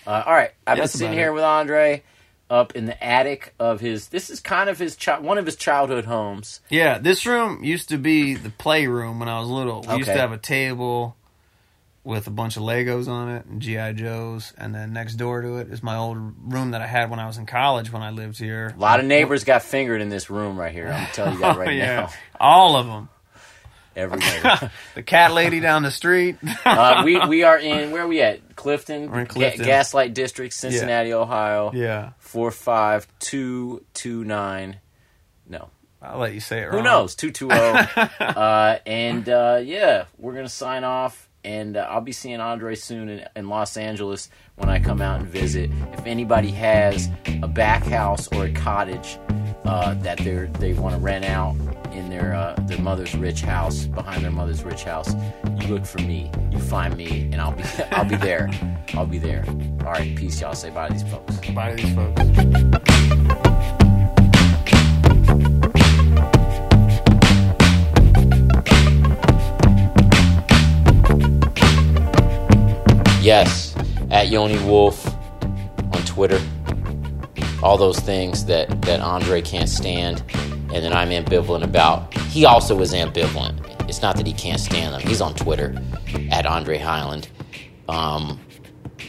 Uh, 0.07 0.23
all 0.27 0.33
right, 0.33 0.51
I've 0.67 0.79
been 0.79 0.89
sitting 0.89 1.13
here 1.13 1.29
it. 1.29 1.35
with 1.35 1.45
Andre 1.45 2.03
up 2.51 2.75
in 2.75 2.87
the 2.87 3.05
attic 3.05 3.55
of 3.59 3.81
his. 3.81 4.09
This 4.09 4.31
is 4.31 4.41
kind 4.41 4.71
of 4.71 4.79
his 4.79 4.97
chi- 4.97 5.19
one 5.19 5.39
of 5.39 5.47
his 5.47 5.57
childhood 5.57 6.05
homes. 6.05 6.61
Yeah, 6.69 6.99
this 6.99 7.27
room 7.27 7.63
used 7.63 7.91
to 7.91 7.99
be 7.99 8.35
the 8.35 8.51
playroom 8.51 9.21
when 9.21 9.29
I 9.29 9.39
was 9.39 9.49
little. 9.49 9.85
We 9.89 9.99
used 9.99 10.09
to 10.09 10.19
have 10.19 10.33
a 10.33 10.39
table 10.39 11.17
with 12.09 12.27
a 12.27 12.31
bunch 12.31 12.57
of 12.57 12.63
Legos 12.63 13.07
on 13.07 13.29
it 13.29 13.45
and 13.45 13.61
GI 13.61 13.93
Joes, 13.93 14.55
and 14.57 14.75
then 14.75 14.95
next 14.95 15.17
door 15.17 15.43
to 15.43 15.59
it 15.59 15.69
is 15.71 15.83
my 15.83 15.95
old 15.95 16.17
room 16.51 16.71
that 16.71 16.81
I 16.81 16.87
had 16.87 17.11
when 17.11 17.21
I 17.21 17.27
was 17.27 17.37
in 17.37 17.45
college 17.45 17.93
when 17.93 18.01
I 18.01 18.09
lived 18.11 18.39
here. 18.39 18.73
A 18.75 18.81
lot 18.81 18.99
of 18.99 19.05
neighbors 19.05 19.45
got 19.45 19.63
fingered 19.63 20.01
in 20.01 20.09
this 20.09 20.31
room 20.31 20.59
right 20.59 20.73
here. 20.73 20.89
I'm 20.89 21.07
telling 21.09 21.35
you 21.35 21.41
that 21.41 21.59
right 21.59 21.77
yeah, 21.77 21.97
now. 22.01 22.11
all 22.41 22.77
of 22.77 22.87
them. 22.87 23.11
Every 23.95 24.19
neighbor. 24.21 24.71
The 24.95 25.03
cat 25.03 25.33
lady 25.35 25.61
down 25.61 25.83
the 25.83 25.91
street. 25.91 26.37
uh, 26.65 27.03
we 27.05 27.19
we 27.27 27.43
are 27.43 27.59
in 27.59 27.91
where 27.91 28.05
are 28.05 28.09
we 28.09 28.23
at? 28.23 28.57
Clifton, 28.57 29.11
We're 29.11 29.21
in 29.21 29.25
Ga- 29.27 29.33
Clifton. 29.35 29.67
Gaslight 29.67 30.15
District, 30.15 30.55
Cincinnati, 30.55 31.13
Ohio. 31.13 31.73
yeah, 31.75 32.13
Four 32.21 32.51
five 32.53 33.07
two 33.19 33.85
two 33.93 34.25
nine. 34.25 34.79
No, 35.47 35.69
I'll 36.01 36.19
let 36.21 36.33
you 36.33 36.41
say 36.41 36.61
it. 36.63 36.69
Who 36.71 36.77
wrong. 36.77 36.85
knows? 36.85 37.15
220. 37.17 38.09
uh, 38.21 38.79
and 38.87 39.29
uh, 39.29 39.61
yeah, 39.63 40.07
we're 40.17 40.33
going 40.33 40.47
to 40.47 40.51
sign 40.51 40.85
off. 40.85 41.28
And 41.49 41.79
uh, 41.79 41.87
I'll 41.89 42.03
be 42.03 42.13
seeing 42.13 42.41
Andre 42.41 42.75
soon 42.75 43.09
in, 43.09 43.25
in 43.35 43.49
Los 43.49 43.79
Angeles 43.79 44.29
when 44.57 44.69
I 44.69 44.79
come 44.79 45.01
out 45.01 45.21
and 45.21 45.29
visit. 45.31 45.71
If 45.95 46.05
anybody 46.05 46.51
has 46.51 47.09
a 47.43 47.49
back 47.49 47.85
house 47.85 48.29
or 48.33 48.45
a 48.45 48.53
cottage 48.53 49.19
uh, 49.65 49.95
that 49.95 50.19
they 50.19 50.35
they 50.59 50.75
want 50.75 50.95
to 50.95 51.01
rent 51.01 51.25
out 51.25 51.57
in 51.91 52.11
their 52.11 52.35
uh, 52.35 52.55
their 52.67 52.79
mother's 52.79 53.15
rich 53.15 53.41
house, 53.41 53.87
behind 53.87 54.23
their 54.23 54.31
mother's 54.31 54.63
rich 54.63 54.85
house, 54.85 55.15
you 55.59 55.69
look 55.69 55.87
for 55.87 56.03
me. 56.03 56.31
You 56.53 56.59
find 56.59 56.95
me, 56.99 57.31
and 57.33 57.41
I'll 57.41 57.53
be 57.53 57.63
I'll 57.93 58.05
be 58.05 58.17
there. 58.17 58.51
I'll 58.93 59.07
be 59.07 59.19
there. 59.19 59.47
All 59.87 59.93
right, 59.93 60.15
peace, 60.15 60.39
y'all. 60.43 60.55
Say 60.55 60.69
bye 60.69 60.89
to 60.89 60.93
these 60.93 61.11
folks. 61.11 61.39
Bye 61.53 61.75
to 61.75 61.83
these 61.83 61.95
folks. 61.95 63.48
Yes, 73.29 73.77
at 74.11 74.29
Yoni 74.29 74.59
Wolf 74.65 75.07
on 75.93 76.03
Twitter. 76.07 76.41
All 77.63 77.77
those 77.77 78.01
things 78.01 78.47
that, 78.47 78.81
that 78.81 79.01
Andre 79.01 79.43
can't 79.43 79.69
stand 79.69 80.23
and 80.73 80.83
that 80.83 80.95
I'm 80.95 81.11
ambivalent 81.11 81.63
about. 81.63 82.15
He 82.15 82.47
also 82.47 82.81
is 82.81 82.95
ambivalent. 82.95 83.87
It's 83.87 84.01
not 84.01 84.17
that 84.17 84.27
he 84.27 84.33
can't 84.33 84.59
stand 84.59 84.95
them. 84.95 85.03
He's 85.03 85.21
on 85.21 85.35
Twitter 85.35 85.79
at 86.31 86.47
Andre 86.47 86.79
Hyland. 86.79 87.29
Um, 87.87 88.41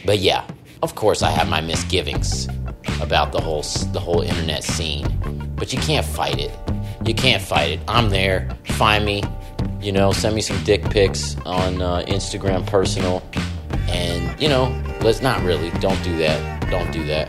but 0.04 0.18
yeah, 0.18 0.46
of 0.82 0.94
course 0.96 1.22
I 1.22 1.30
have 1.30 1.48
my 1.48 1.62
misgivings 1.62 2.46
about 3.00 3.32
the 3.32 3.40
whole 3.40 3.62
the 3.62 4.00
whole 4.00 4.20
internet 4.20 4.64
scene. 4.64 5.06
But 5.56 5.72
you 5.72 5.78
can't 5.78 6.04
fight 6.04 6.38
it. 6.38 6.52
You 7.06 7.14
can't 7.14 7.42
fight 7.42 7.70
it. 7.70 7.80
I'm 7.88 8.10
there. 8.10 8.54
Find 8.64 9.02
me. 9.02 9.22
You 9.80 9.92
know, 9.92 10.12
send 10.12 10.34
me 10.34 10.42
some 10.42 10.62
dick 10.64 10.84
pics 10.90 11.38
on 11.46 11.80
uh, 11.80 12.04
Instagram 12.06 12.66
personal. 12.66 13.22
And, 13.90 14.40
you 14.40 14.48
know, 14.48 14.74
let's 15.02 15.20
not 15.20 15.42
really. 15.42 15.70
Don't 15.80 16.02
do 16.02 16.16
that. 16.18 16.70
Don't 16.70 16.90
do 16.92 17.04
that. 17.04 17.28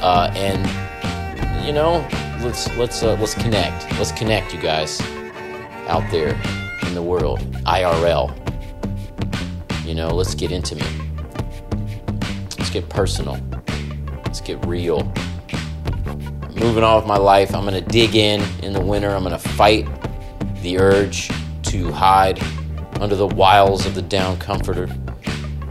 Uh, 0.00 0.32
and, 0.34 1.66
you 1.66 1.72
know, 1.72 2.06
let's 2.42 2.74
let's 2.76 3.02
uh, 3.02 3.16
let's 3.20 3.34
connect. 3.34 3.90
Let's 3.98 4.12
connect, 4.12 4.54
you 4.54 4.60
guys, 4.60 5.00
out 5.88 6.08
there 6.10 6.40
in 6.86 6.94
the 6.94 7.02
world. 7.02 7.40
IRL. 7.64 8.36
You 9.86 9.94
know, 9.94 10.08
let's 10.08 10.34
get 10.34 10.52
intimate. 10.52 10.90
Let's 12.58 12.70
get 12.70 12.88
personal. 12.88 13.38
Let's 14.24 14.40
get 14.40 14.64
real. 14.66 15.12
Moving 16.54 16.84
on 16.84 16.96
with 16.96 17.06
my 17.06 17.16
life, 17.16 17.54
I'm 17.54 17.64
gonna 17.64 17.80
dig 17.80 18.14
in 18.14 18.42
in 18.62 18.72
the 18.72 18.80
winter. 18.80 19.10
I'm 19.10 19.22
gonna 19.22 19.38
fight 19.38 19.88
the 20.62 20.78
urge 20.78 21.30
to 21.64 21.90
hide 21.90 22.40
under 23.00 23.16
the 23.16 23.26
wiles 23.26 23.86
of 23.86 23.94
the 23.94 24.02
down 24.02 24.36
comforter. 24.38 24.86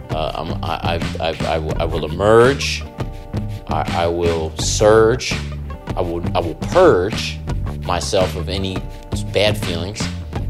Uh, 0.10 0.58
I, 0.64 0.96
I, 1.20 1.30
I, 1.30 1.56
I, 1.56 1.86
will 1.86 2.06
emerge. 2.06 2.84
I, 3.68 4.04
I 4.04 4.08
will 4.08 4.56
surge. 4.58 5.34
I 5.96 6.02
will, 6.02 6.26
I 6.36 6.40
will 6.40 6.56
purge 6.56 7.38
myself 7.84 8.36
of 8.36 8.50
any 8.50 8.78
bad 9.34 9.58
feelings. 9.58 10.02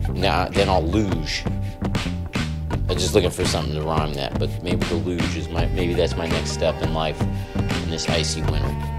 Now, 0.10 0.48
then 0.50 0.70
I'll 0.70 0.86
luge. 0.86 1.44
I'm 2.90 2.98
just 2.98 3.14
looking 3.14 3.30
for 3.30 3.46
something 3.46 3.74
to 3.76 3.82
rhyme 3.82 4.14
that, 4.16 4.40
but 4.40 4.64
maybe 4.64 4.84
the 4.86 4.96
luge 4.96 5.38
is 5.38 5.48
my, 5.50 5.66
maybe 5.68 5.94
that's 5.94 6.16
my 6.16 6.28
next 6.28 6.52
step 6.52 6.82
in 6.82 6.94
life 6.94 7.22
in 7.56 7.90
this 7.90 8.10
icy 8.10 8.42
winter. 8.44 8.90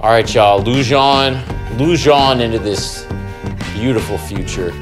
All 0.00 0.10
right, 0.10 0.32
y'all, 0.34 0.62
luge 0.62 0.92
on, 0.92 1.34
luge 1.76 2.08
on 2.08 2.40
into 2.40 2.58
this 2.58 3.06
beautiful 3.74 4.18
future. 4.18 4.72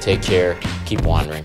Take 0.00 0.22
care. 0.22 0.58
Keep 0.86 1.02
wandering. 1.02 1.44